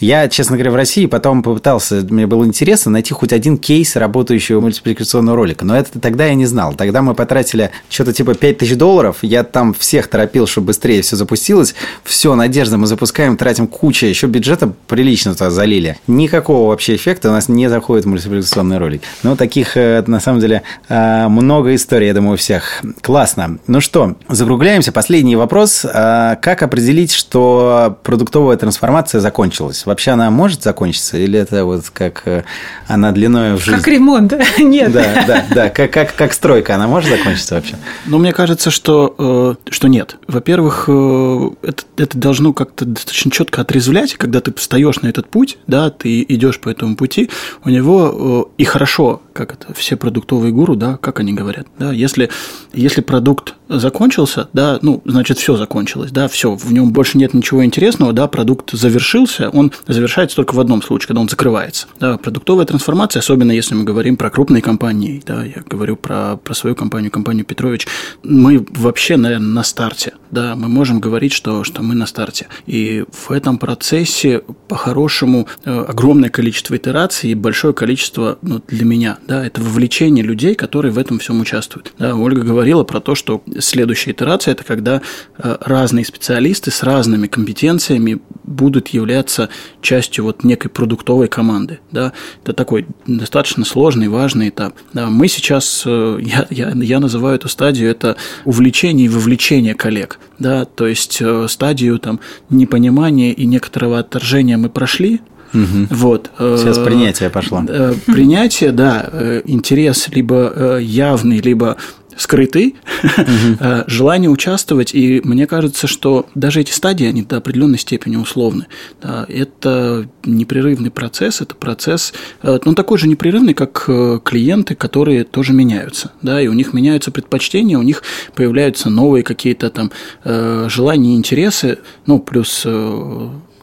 Я, 0.00 0.28
честно 0.28 0.56
говоря, 0.56 0.72
в 0.72 0.76
России 0.76 1.06
потом 1.06 1.42
попытался, 1.42 2.04
мне 2.08 2.26
было 2.26 2.44
интересно 2.44 2.90
найти 2.90 3.14
хоть 3.14 3.32
один 3.32 3.58
кейс 3.58 3.96
работающего 3.96 4.60
мультипликационного 4.60 5.36
ролика, 5.36 5.64
но 5.64 5.76
это 5.76 5.98
тогда 6.00 6.26
я 6.26 6.34
не 6.34 6.46
знал. 6.46 6.74
Тогда 6.74 7.02
мы 7.02 7.14
потратили 7.14 7.70
что-то 7.88 8.12
типа 8.12 8.34
5000 8.34 8.76
долларов, 8.76 9.18
я 9.22 9.44
там 9.44 9.72
всех 9.72 10.08
торопил, 10.08 10.46
чтобы 10.46 10.68
быстрее 10.68 11.02
все 11.02 11.16
запустилось. 11.16 11.74
Все, 12.02 12.34
надежда, 12.34 12.76
мы 12.76 12.86
запускаем, 12.86 13.36
тратим 13.36 13.66
кучу, 13.66 14.06
еще 14.06 14.26
бюджета 14.26 14.72
прилично 14.88 15.32
туда 15.32 15.50
залили. 15.50 15.96
Никакого 16.06 16.68
вообще 16.68 16.96
эффекта 16.96 17.28
у 17.28 17.32
нас 17.32 17.48
не 17.48 17.68
заходит 17.68 18.04
мультипликационный 18.04 18.78
ролик. 18.78 19.02
Но 19.22 19.36
таких, 19.36 19.76
э, 19.76 20.02
на 20.06 20.20
самом 20.20 20.40
деле, 20.40 20.62
э, 20.88 21.28
много 21.28 21.74
историй, 21.74 22.08
я 22.08 22.14
думаю, 22.14 22.34
у 22.34 22.36
всех. 22.36 22.82
Классно. 23.00 23.58
Ну 23.66 23.80
что, 23.80 24.16
закругляемся. 24.28 24.92
Последний 24.92 25.36
вопрос. 25.36 25.84
Э, 25.84 26.36
как 26.40 26.62
определить, 26.62 27.12
что 27.12 27.98
продуктовая 28.02 28.56
трансформация 28.56 29.20
закончилась? 29.20 29.83
Вообще 29.86 30.12
она 30.12 30.30
может 30.30 30.62
закончиться, 30.62 31.18
или 31.18 31.38
это 31.38 31.64
вот 31.64 31.90
как 31.90 32.22
э, 32.26 32.44
она 32.86 33.12
длиной 33.12 33.54
в 33.54 33.58
жизнь? 33.64 33.78
Как 33.78 33.88
ремонт, 33.88 34.34
нет. 34.58 34.92
Да, 34.92 35.24
да, 35.26 35.44
да. 35.54 35.70
Как, 35.70 35.90
как, 35.90 36.14
как 36.14 36.32
стройка, 36.32 36.74
она 36.74 36.86
может 36.86 37.10
закончиться 37.10 37.56
вообще? 37.56 37.76
Ну, 38.06 38.18
мне 38.18 38.32
кажется, 38.32 38.70
что, 38.70 39.56
э, 39.66 39.70
что 39.70 39.88
нет. 39.88 40.16
Во-первых, 40.26 40.84
э, 40.88 41.50
это, 41.62 41.84
это 41.96 42.18
должно 42.18 42.52
как-то 42.52 42.84
достаточно 42.84 43.30
четко 43.30 43.60
отрезвлять, 43.60 44.14
когда 44.14 44.40
ты 44.40 44.52
встаешь 44.54 45.00
на 45.00 45.08
этот 45.08 45.28
путь, 45.28 45.58
да, 45.66 45.90
ты 45.90 46.22
идешь 46.22 46.60
по 46.60 46.68
этому 46.68 46.96
пути, 46.96 47.30
у 47.64 47.70
него 47.70 48.50
и 48.56 48.64
хорошо, 48.64 49.20
как 49.34 49.52
это, 49.52 49.74
все 49.74 49.96
продуктовые 49.96 50.52
гуру, 50.52 50.76
да, 50.76 50.96
как 50.96 51.20
они 51.20 51.34
говорят, 51.34 51.66
да, 51.78 51.92
если, 51.92 52.30
если 52.72 53.00
продукт 53.00 53.54
закончился, 53.68 54.48
да, 54.52 54.78
ну, 54.80 55.02
значит, 55.04 55.38
все 55.38 55.56
закончилось, 55.56 56.10
да, 56.10 56.28
все, 56.28 56.54
в 56.54 56.72
нем 56.72 56.92
больше 56.92 57.18
нет 57.18 57.34
ничего 57.34 57.64
интересного, 57.64 58.12
да, 58.12 58.28
продукт 58.28 58.70
завершился, 58.72 59.50
он 59.50 59.72
завершается 59.86 60.36
только 60.36 60.54
в 60.54 60.60
одном 60.60 60.82
случае, 60.82 61.08
когда 61.08 61.20
он 61.20 61.28
закрывается. 61.28 61.86
Да, 61.98 62.16
продуктовая 62.16 62.64
трансформация, 62.66 63.20
особенно 63.20 63.52
если 63.52 63.74
мы 63.74 63.84
говорим 63.84 64.16
про 64.16 64.30
крупные 64.30 64.62
компании, 64.62 65.22
да, 65.26 65.44
я 65.44 65.62
говорю 65.68 65.96
про, 65.96 66.36
про 66.36 66.54
свою 66.54 66.76
компанию, 66.76 67.10
компанию 67.10 67.44
Петрович, 67.44 67.86
мы 68.22 68.64
вообще, 68.70 69.16
наверное, 69.16 69.48
на 69.48 69.64
старте, 69.64 70.14
да, 70.30 70.54
мы 70.56 70.68
можем 70.68 71.00
говорить, 71.00 71.32
что, 71.32 71.64
что 71.64 71.82
мы 71.82 71.94
на 71.94 72.06
старте. 72.06 72.46
И 72.66 73.04
в 73.10 73.30
этом 73.32 73.58
процессе, 73.58 74.42
по-хорошему, 74.68 75.48
э, 75.64 75.84
огромное 75.88 76.28
количество 76.28 76.76
итераций 76.76 77.30
и 77.30 77.34
большое 77.34 77.74
количество, 77.74 78.38
ну, 78.42 78.62
для 78.68 78.84
меня, 78.84 79.18
да, 79.26 79.44
это 79.44 79.60
вовлечение 79.60 80.24
людей, 80.24 80.54
которые 80.54 80.92
в 80.92 80.98
этом 80.98 81.18
всем 81.18 81.40
участвуют. 81.40 81.92
Да, 81.98 82.14
Ольга 82.14 82.42
говорила 82.42 82.84
про 82.84 83.00
то, 83.00 83.14
что 83.14 83.42
следующая 83.58 84.12
итерация– 84.12 84.52
это 84.54 84.64
когда 84.64 85.00
э, 85.38 85.56
разные 85.60 86.04
специалисты 86.04 86.70
с 86.70 86.82
разными 86.82 87.26
компетенциями 87.26 88.20
будут 88.44 88.88
являться 88.88 89.48
частью 89.80 90.24
вот 90.24 90.44
некой 90.44 90.70
продуктовой 90.70 91.28
команды. 91.28 91.80
Да? 91.90 92.12
Это 92.42 92.52
такой 92.52 92.86
достаточно 93.06 93.64
сложный, 93.64 94.08
важный 94.08 94.50
этап. 94.50 94.74
Да, 94.92 95.08
мы 95.08 95.28
сейчас, 95.28 95.84
э, 95.86 96.18
я, 96.20 96.46
я, 96.50 96.72
я 96.74 97.00
называю 97.00 97.36
эту 97.36 97.48
стадию, 97.48 97.90
это 97.90 98.16
увлечение 98.44 99.06
и 99.06 99.08
вовлечение 99.08 99.74
коллег. 99.74 100.18
Да? 100.38 100.64
То 100.66 100.86
есть 100.86 101.18
э, 101.20 101.46
стадию 101.48 101.98
там, 101.98 102.20
непонимания 102.50 103.32
и 103.32 103.46
некоторого 103.46 103.98
отторжения 103.98 104.56
мы 104.56 104.68
прошли, 104.68 105.20
Угу. 105.54 105.86
Вот. 105.90 106.30
Сейчас 106.38 106.78
принятие 106.78 107.30
пошло. 107.30 107.62
Принятие, 108.06 108.72
да, 108.72 109.40
интерес 109.44 110.08
либо 110.08 110.78
явный, 110.78 111.38
либо 111.38 111.76
скрытый, 112.16 112.76
угу. 113.02 113.84
желание 113.86 114.30
участвовать, 114.30 114.94
и 114.94 115.20
мне 115.24 115.46
кажется, 115.46 115.86
что 115.86 116.26
даже 116.34 116.60
эти 116.60 116.70
стадии, 116.70 117.06
они 117.06 117.22
до 117.22 117.38
определенной 117.38 117.78
степени 117.78 118.14
условны. 118.16 118.66
Да, 119.02 119.26
это 119.28 120.08
непрерывный 120.24 120.90
процесс, 120.90 121.40
это 121.40 121.54
процесс, 121.56 122.12
э, 122.42 122.58
ну, 122.64 122.74
такой 122.74 122.98
же 122.98 123.08
непрерывный, 123.08 123.52
как 123.52 123.84
э, 123.88 124.20
клиенты, 124.24 124.74
которые 124.76 125.24
тоже 125.24 125.52
меняются, 125.52 126.12
да, 126.22 126.40
и 126.40 126.46
у 126.46 126.52
них 126.52 126.72
меняются 126.72 127.10
предпочтения, 127.10 127.78
у 127.78 127.82
них 127.82 128.02
появляются 128.34 128.90
новые 128.90 129.24
какие-то 129.24 129.70
там 129.70 129.90
желания, 130.24 131.16
интересы, 131.16 131.78
ну, 132.06 132.18
плюс 132.20 132.64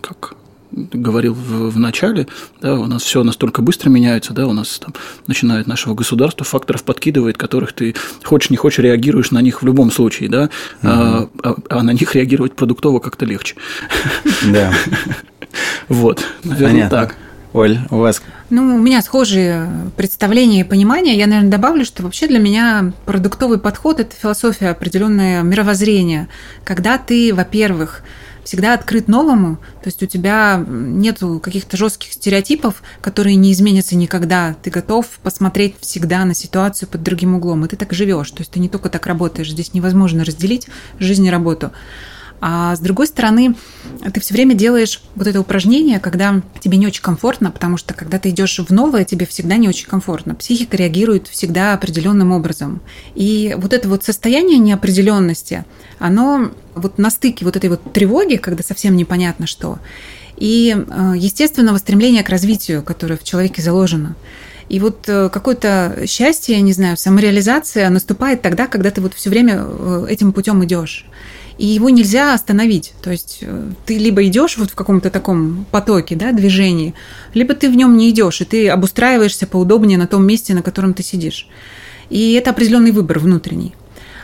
как 0.01 0.35
говорил 0.71 1.33
в, 1.33 1.71
в 1.71 1.79
начале, 1.79 2.27
да, 2.61 2.75
у 2.75 2.85
нас 2.85 3.03
все 3.03 3.23
настолько 3.23 3.61
быстро 3.61 3.89
меняется, 3.89 4.33
да, 4.33 4.47
у 4.47 4.53
нас 4.53 4.79
там 4.79 4.93
начинает 5.27 5.67
нашего 5.67 5.93
государства 5.93 6.45
факторов 6.45 6.83
подкидывает, 6.83 7.37
которых 7.37 7.73
ты 7.73 7.95
хочешь 8.23 8.49
не 8.49 8.57
хочешь 8.57 8.79
реагируешь 8.79 9.31
на 9.31 9.39
них 9.41 9.61
в 9.61 9.65
любом 9.65 9.91
случае, 9.91 10.29
да, 10.29 10.43
угу. 10.43 10.49
а, 10.83 11.29
а, 11.43 11.55
а 11.69 11.83
на 11.83 11.91
них 11.91 12.15
реагировать 12.15 12.55
продуктово 12.55 12.99
как-то 12.99 13.25
легче. 13.25 13.55
Да. 14.51 14.73
Вот, 15.89 16.25
наверное, 16.45 16.89
так. 16.89 17.17
Оль, 17.53 17.79
у 17.89 17.97
вас? 17.97 18.21
Ну, 18.49 18.75
у 18.75 18.79
меня 18.79 19.01
схожие 19.01 19.69
представления 19.97 20.61
и 20.61 20.63
понимания. 20.63 21.17
Я, 21.17 21.27
наверное, 21.27 21.51
добавлю, 21.51 21.83
что 21.83 22.03
вообще 22.03 22.27
для 22.27 22.39
меня 22.39 22.93
продуктовый 23.05 23.59
подход– 23.59 23.99
это 23.99 24.15
философия, 24.15 24.69
определенное 24.69 25.41
мировоззрение. 25.41 26.29
Когда 26.63 26.97
ты, 26.97 27.33
во-первых, 27.33 28.03
всегда 28.43 28.73
открыт 28.73 29.07
новому, 29.07 29.57
то 29.83 29.87
есть 29.87 30.01
у 30.03 30.05
тебя 30.05 30.63
нет 30.67 31.19
каких-то 31.41 31.77
жестких 31.77 32.13
стереотипов, 32.13 32.81
которые 33.01 33.35
не 33.35 33.51
изменятся 33.53 33.95
никогда. 33.95 34.55
Ты 34.61 34.69
готов 34.69 35.07
посмотреть 35.23 35.75
всегда 35.79 36.25
на 36.25 36.33
ситуацию 36.33 36.89
под 36.89 37.03
другим 37.03 37.35
углом, 37.35 37.65
и 37.65 37.67
ты 37.67 37.75
так 37.75 37.93
живешь. 37.93 38.31
То 38.31 38.39
есть 38.39 38.51
ты 38.51 38.59
не 38.59 38.69
только 38.69 38.89
так 38.89 39.05
работаешь. 39.07 39.51
Здесь 39.51 39.73
невозможно 39.73 40.23
разделить 40.23 40.67
жизнь 40.99 41.25
и 41.25 41.31
работу. 41.31 41.71
А 42.41 42.75
с 42.75 42.79
другой 42.79 43.05
стороны, 43.05 43.55
ты 44.13 44.19
все 44.19 44.33
время 44.33 44.55
делаешь 44.55 45.03
вот 45.15 45.27
это 45.27 45.39
упражнение, 45.39 45.99
когда 45.99 46.41
тебе 46.59 46.77
не 46.77 46.87
очень 46.87 47.03
комфортно, 47.03 47.51
потому 47.51 47.77
что 47.77 47.93
когда 47.93 48.17
ты 48.17 48.29
идешь 48.29 48.57
в 48.57 48.73
новое, 48.73 49.05
тебе 49.05 49.27
всегда 49.27 49.57
не 49.57 49.69
очень 49.69 49.87
комфортно. 49.87 50.33
Психика 50.33 50.75
реагирует 50.75 51.27
всегда 51.27 51.73
определенным 51.73 52.31
образом. 52.31 52.81
И 53.13 53.55
вот 53.57 53.73
это 53.73 53.87
вот 53.87 54.03
состояние 54.03 54.57
неопределенности, 54.57 55.65
оно 55.99 56.49
вот 56.73 56.97
на 56.97 57.11
стыке 57.11 57.45
вот 57.45 57.55
этой 57.55 57.69
вот 57.69 57.93
тревоги, 57.93 58.37
когда 58.37 58.63
совсем 58.63 58.95
непонятно 58.95 59.45
что, 59.45 59.77
и 60.35 60.75
э, 60.75 61.13
естественного 61.15 61.77
стремления 61.77 62.23
к 62.23 62.29
развитию, 62.29 62.81
которое 62.81 63.17
в 63.17 63.23
человеке 63.23 63.61
заложено. 63.61 64.15
И 64.69 64.79
вот 64.79 65.07
э, 65.07 65.29
какое-то 65.29 66.05
счастье, 66.07 66.55
я 66.55 66.61
не 66.61 66.73
знаю, 66.73 66.97
самореализация 66.97 67.87
наступает 67.89 68.41
тогда, 68.41 68.65
когда 68.65 68.89
ты 68.89 69.01
вот 69.01 69.13
все 69.13 69.29
время 69.29 69.59
э, 69.59 70.07
этим 70.09 70.33
путем 70.33 70.63
идешь. 70.65 71.05
И 71.61 71.67
его 71.67 71.91
нельзя 71.91 72.33
остановить. 72.33 72.93
То 73.03 73.11
есть 73.11 73.37
э, 73.41 73.69
ты 73.85 73.99
либо 73.99 74.25
идешь 74.25 74.57
вот 74.57 74.71
в 74.71 74.73
каком-то 74.75 75.11
таком 75.11 75.67
потоке, 75.69 76.15
да, 76.15 76.31
движении, 76.31 76.95
либо 77.35 77.53
ты 77.53 77.69
в 77.69 77.75
нем 77.75 77.97
не 77.97 78.09
идешь, 78.09 78.41
и 78.41 78.45
ты 78.45 78.67
обустраиваешься 78.67 79.45
поудобнее 79.45 79.99
на 79.99 80.07
том 80.07 80.25
месте, 80.25 80.55
на 80.55 80.63
котором 80.63 80.95
ты 80.95 81.03
сидишь. 81.03 81.47
И 82.09 82.33
это 82.33 82.49
определенный 82.49 82.91
выбор 82.91 83.19
внутренний. 83.19 83.75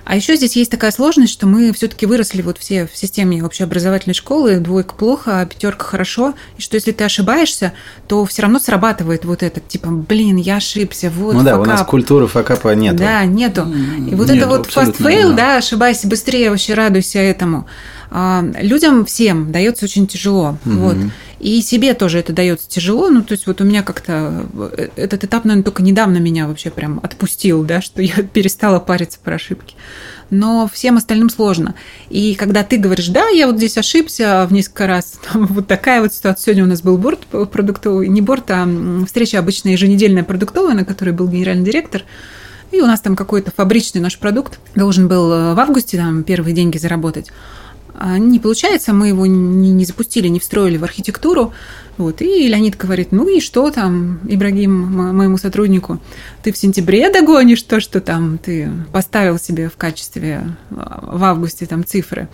А 0.09 0.15
еще 0.15 0.37
здесь 0.37 0.55
есть 0.55 0.71
такая 0.71 0.91
сложность, 0.91 1.33
что 1.33 1.47
мы 1.47 1.73
все-таки 1.73 2.05
выросли 2.05 2.41
вот 2.41 2.57
все 2.57 2.87
в 2.87 2.95
системе 2.97 3.43
общеобразовательной 3.43 4.13
школы, 4.13 4.57
двойка 4.59 4.95
плохо, 4.95 5.41
а 5.41 5.45
пятерка 5.45 5.83
хорошо, 5.83 6.33
и 6.57 6.61
что 6.61 6.75
если 6.75 6.93
ты 6.93 7.03
ошибаешься, 7.03 7.73
то 8.07 8.23
все 8.25 8.43
равно 8.43 8.59
срабатывает 8.59 9.25
вот 9.25 9.43
это, 9.43 9.59
типа, 9.59 9.89
блин, 9.89 10.37
я 10.37 10.55
ошибся, 10.57 11.11
вот 11.13 11.33
Ну 11.33 11.43
да, 11.43 11.57
факап. 11.57 11.67
у 11.67 11.69
нас 11.69 11.85
культуры 11.85 12.27
факапа 12.27 12.73
нет. 12.73 12.95
Да, 12.95 13.25
нету. 13.25 13.67
И 14.09 14.15
вот 14.15 14.29
нету, 14.29 14.37
это 14.37 14.47
вот 14.47 14.67
fast 14.67 14.97
fail, 14.97 15.31
да. 15.31 15.35
да, 15.35 15.57
ошибайся 15.57 16.07
быстрее, 16.07 16.51
вообще 16.51 16.73
радуйся 16.73 17.19
этому. 17.19 17.67
А, 18.09 18.45
людям 18.61 19.03
всем 19.03 19.51
дается 19.51 19.83
очень 19.83 20.07
тяжело. 20.07 20.57
Угу. 20.65 20.73
Вот. 20.75 20.95
И 21.39 21.61
себе 21.61 21.93
тоже 21.93 22.19
это 22.19 22.33
дается 22.33 22.67
тяжело. 22.67 23.09
Ну, 23.09 23.21
то 23.21 23.33
есть 23.33 23.45
вот 23.45 23.61
у 23.61 23.63
меня 23.63 23.83
как-то 23.83 24.47
э, 24.77 24.89
этот 24.95 25.23
этап, 25.23 25.45
наверное, 25.45 25.63
только 25.63 25.83
недавно 25.83 26.17
меня 26.17 26.47
вообще 26.47 26.71
прям 26.71 26.99
отпустил, 27.03 27.63
да, 27.63 27.81
что 27.81 28.01
я 28.01 28.15
перестала 28.33 28.79
париться 28.79 29.19
про 29.23 29.35
ошибки. 29.35 29.75
Но 30.29 30.69
всем 30.71 30.97
остальным 30.97 31.29
сложно. 31.29 31.75
И 32.09 32.35
когда 32.35 32.63
ты 32.63 32.77
говоришь, 32.77 33.07
да, 33.07 33.27
я 33.29 33.47
вот 33.47 33.57
здесь 33.57 33.77
ошибся 33.77 34.45
в 34.49 34.53
несколько 34.53 34.87
раз, 34.87 35.19
вот 35.33 35.67
такая 35.67 36.01
вот 36.01 36.13
ситуация. 36.13 36.45
Сегодня 36.45 36.63
у 36.63 36.67
нас 36.67 36.81
был 36.81 36.97
борт 36.97 37.27
продуктовый, 37.27 38.07
не 38.07 38.21
борт, 38.21 38.49
а 38.49 38.67
встреча 39.05 39.39
обычная 39.39 39.73
еженедельная 39.73 40.23
продуктовая, 40.23 40.73
на 40.73 40.85
которой 40.85 41.11
был 41.11 41.27
генеральный 41.27 41.65
директор. 41.65 42.03
И 42.71 42.81
у 42.81 42.85
нас 42.85 42.99
там 42.99 43.15
какой-то 43.15 43.51
фабричный 43.55 44.01
наш 44.01 44.17
продукт 44.17 44.59
должен 44.75 45.07
был 45.07 45.31
э, 45.31 45.53
в 45.53 45.59
августе 45.59 45.97
там 45.97 46.23
первые 46.23 46.53
деньги 46.53 46.77
заработать. 46.77 47.31
А 47.97 48.17
не 48.19 48.39
получается, 48.39 48.93
мы 48.93 49.09
его 49.09 49.25
не, 49.25 49.71
не 49.71 49.85
запустили, 49.85 50.27
не 50.27 50.39
встроили 50.39 50.77
в 50.77 50.83
архитектуру. 50.83 51.53
Вот. 51.97 52.21
И 52.21 52.47
Леонид 52.47 52.77
говорит, 52.77 53.11
ну 53.11 53.27
и 53.27 53.39
что 53.39 53.71
там, 53.71 54.19
Ибрагим, 54.27 54.71
моему 55.15 55.37
сотруднику, 55.37 55.99
ты 56.43 56.51
в 56.51 56.57
сентябре 56.57 57.11
догонишь 57.11 57.63
то, 57.63 57.79
что 57.79 58.01
там 58.01 58.37
ты 58.37 58.69
поставил 58.91 59.39
себе 59.39 59.67
в 59.67 59.77
качестве 59.77 60.43
а, 60.69 61.17
в 61.17 61.23
августе 61.23 61.65
там 61.65 61.83
цифры. 61.83 62.29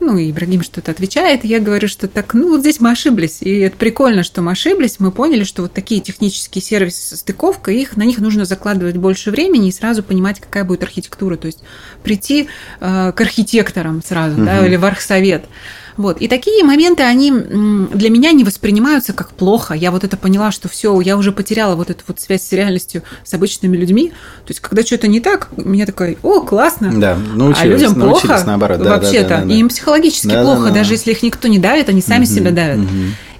Ну, 0.00 0.16
и 0.16 0.30
Ибрагим 0.30 0.62
что-то 0.62 0.90
отвечает, 0.90 1.44
я 1.44 1.60
говорю, 1.60 1.86
что 1.86 2.08
так, 2.08 2.32
ну, 2.32 2.48
вот 2.48 2.60
здесь 2.60 2.80
мы 2.80 2.90
ошиблись. 2.90 3.38
И 3.40 3.58
это 3.58 3.76
прикольно, 3.76 4.22
что 4.22 4.40
мы 4.40 4.52
ошиблись. 4.52 4.98
Мы 4.98 5.12
поняли, 5.12 5.44
что 5.44 5.62
вот 5.62 5.74
такие 5.74 6.00
технические 6.00 6.62
сервисы 6.62 7.16
стыковка, 7.16 7.70
их, 7.70 7.96
на 7.96 8.04
них 8.04 8.18
нужно 8.18 8.46
закладывать 8.46 8.96
больше 8.96 9.30
времени 9.30 9.68
и 9.68 9.72
сразу 9.72 10.02
понимать, 10.02 10.40
какая 10.40 10.64
будет 10.64 10.82
архитектура. 10.82 11.36
То 11.36 11.46
есть 11.46 11.60
прийти 12.02 12.48
э, 12.80 13.12
к 13.14 13.20
архитекторам 13.20 14.02
сразу, 14.02 14.36
угу. 14.36 14.46
да, 14.46 14.66
или 14.66 14.76
в 14.76 14.84
архсовет. 14.84 15.44
Вот. 16.00 16.18
И 16.18 16.28
такие 16.28 16.64
моменты, 16.64 17.02
они 17.02 17.30
для 17.30 18.08
меня 18.08 18.32
не 18.32 18.42
воспринимаются 18.42 19.12
как 19.12 19.32
плохо. 19.32 19.74
Я 19.74 19.90
вот 19.90 20.02
это 20.02 20.16
поняла, 20.16 20.50
что 20.50 20.66
все, 20.66 20.98
я 21.02 21.18
уже 21.18 21.30
потеряла 21.30 21.74
вот 21.74 21.90
эту 21.90 22.02
вот 22.06 22.18
связь 22.18 22.42
с 22.42 22.52
реальностью, 22.52 23.02
с 23.22 23.34
обычными 23.34 23.76
людьми. 23.76 24.08
То 24.46 24.50
есть, 24.50 24.60
когда 24.60 24.82
что-то 24.82 25.08
не 25.08 25.20
так, 25.20 25.48
меня 25.58 25.84
такой, 25.84 26.16
о, 26.22 26.40
классно. 26.40 26.90
Да, 26.98 27.18
научились, 27.34 27.60
а 27.60 27.66
людям 27.66 27.94
плохо 27.96 28.42
наоборот. 28.46 28.80
Да, 28.80 28.96
вообще-то. 28.96 29.28
Да, 29.28 29.36
да, 29.36 29.42
да, 29.42 29.48
да. 29.48 29.54
им 29.54 29.68
психологически 29.68 30.28
да, 30.28 30.42
плохо, 30.42 30.62
да, 30.62 30.68
да. 30.68 30.74
даже 30.76 30.94
если 30.94 31.10
их 31.10 31.22
никто 31.22 31.48
не 31.48 31.58
давит, 31.58 31.90
они 31.90 32.00
сами 32.00 32.24
угу, 32.24 32.32
себя 32.32 32.50
давят. 32.50 32.78
Угу. 32.78 32.88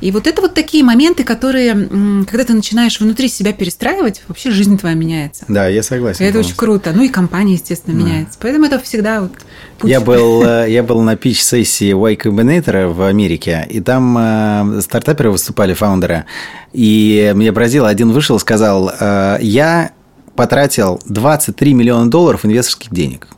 И 0.00 0.10
вот 0.12 0.26
это 0.26 0.40
вот 0.40 0.54
такие 0.54 0.82
моменты, 0.82 1.24
которые, 1.24 1.88
когда 2.26 2.44
ты 2.44 2.54
начинаешь 2.54 2.98
внутри 3.00 3.28
себя 3.28 3.52
перестраивать, 3.52 4.22
вообще 4.28 4.50
жизнь 4.50 4.78
твоя 4.78 4.94
меняется. 4.94 5.44
Да, 5.48 5.68
я 5.68 5.82
согласен. 5.82 6.24
И 6.24 6.28
это 6.28 6.38
очень 6.38 6.56
круто. 6.56 6.92
Ну 6.94 7.02
и 7.02 7.08
компания, 7.08 7.54
естественно, 7.54 7.98
да. 7.98 8.06
меняется. 8.06 8.38
Поэтому 8.40 8.66
это 8.66 8.78
всегда 8.78 9.20
вот 9.20 9.32
путь. 9.78 9.90
Я 9.90 10.00
был, 10.00 10.42
э, 10.44 10.70
я 10.70 10.82
был 10.82 11.02
на 11.02 11.16
пич-сессии 11.16 11.92
Y 11.92 12.16
Combinator 12.16 12.88
в 12.88 13.02
Америке, 13.02 13.66
и 13.68 13.80
там 13.80 14.16
э, 14.18 14.80
стартаперы 14.80 15.30
выступали, 15.30 15.74
фаундеры. 15.74 16.24
И 16.72 17.32
мне 17.34 17.52
поразило, 17.52 17.88
один 17.88 18.12
вышел 18.12 18.36
и 18.36 18.40
сказал, 18.40 18.90
э, 18.98 19.38
я 19.42 19.90
потратил 20.34 21.00
23 21.06 21.74
миллиона 21.74 22.10
долларов 22.10 22.46
инвесторских 22.46 22.90
денег. 22.90 23.28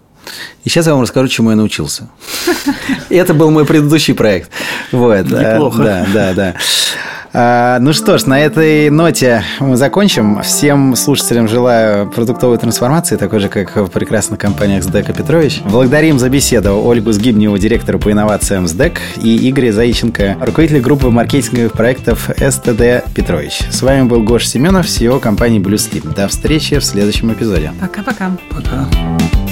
И 0.64 0.68
сейчас 0.68 0.86
я 0.86 0.92
вам 0.92 1.02
расскажу, 1.02 1.28
чему 1.28 1.50
я 1.50 1.56
научился. 1.56 2.08
Это 3.08 3.34
был 3.34 3.50
мой 3.50 3.64
предыдущий 3.64 4.14
проект. 4.14 4.50
Вот. 4.90 5.26
Неплохо. 5.26 5.82
Да, 5.82 6.06
да, 6.12 6.32
да. 6.34 6.54
А, 7.34 7.78
ну 7.78 7.92
что 7.92 8.18
ж, 8.18 8.26
на 8.26 8.40
этой 8.40 8.90
ноте 8.90 9.42
мы 9.58 9.76
закончим. 9.76 10.42
Всем 10.42 10.94
слушателям 10.96 11.48
желаю 11.48 12.10
продуктовой 12.10 12.58
трансформации, 12.58 13.16
такой 13.16 13.40
же, 13.40 13.48
как 13.48 13.74
в 13.76 13.88
прекрасных 13.88 14.38
компаниях 14.38 14.84
СДЭК 14.84 15.16
Петрович. 15.16 15.62
Благодарим 15.64 16.18
за 16.18 16.28
беседу 16.28 16.82
Ольгу 16.84 17.12
Сгибневу, 17.12 17.56
директора 17.56 17.98
по 17.98 18.12
инновациям 18.12 18.68
СДЭК, 18.68 19.00
и 19.22 19.48
Игоря 19.48 19.72
Заиченко, 19.72 20.36
руководителя 20.40 20.80
группы 20.80 21.08
маркетинговых 21.08 21.72
проектов 21.72 22.28
СТД 22.36 23.04
Петрович. 23.14 23.60
С 23.70 23.80
вами 23.80 24.02
был 24.02 24.22
Гош 24.22 24.46
Семенов, 24.46 24.86
CEO 24.86 25.18
компании 25.18 25.60
Blue 25.60 25.74
Sleep. 25.74 26.14
До 26.14 26.28
встречи 26.28 26.78
в 26.78 26.84
следующем 26.84 27.32
эпизоде. 27.32 27.72
Пока-пока. 27.80 28.36
Пока. 28.50 28.68
-пока. 28.68 28.86
Пока. 28.90 29.51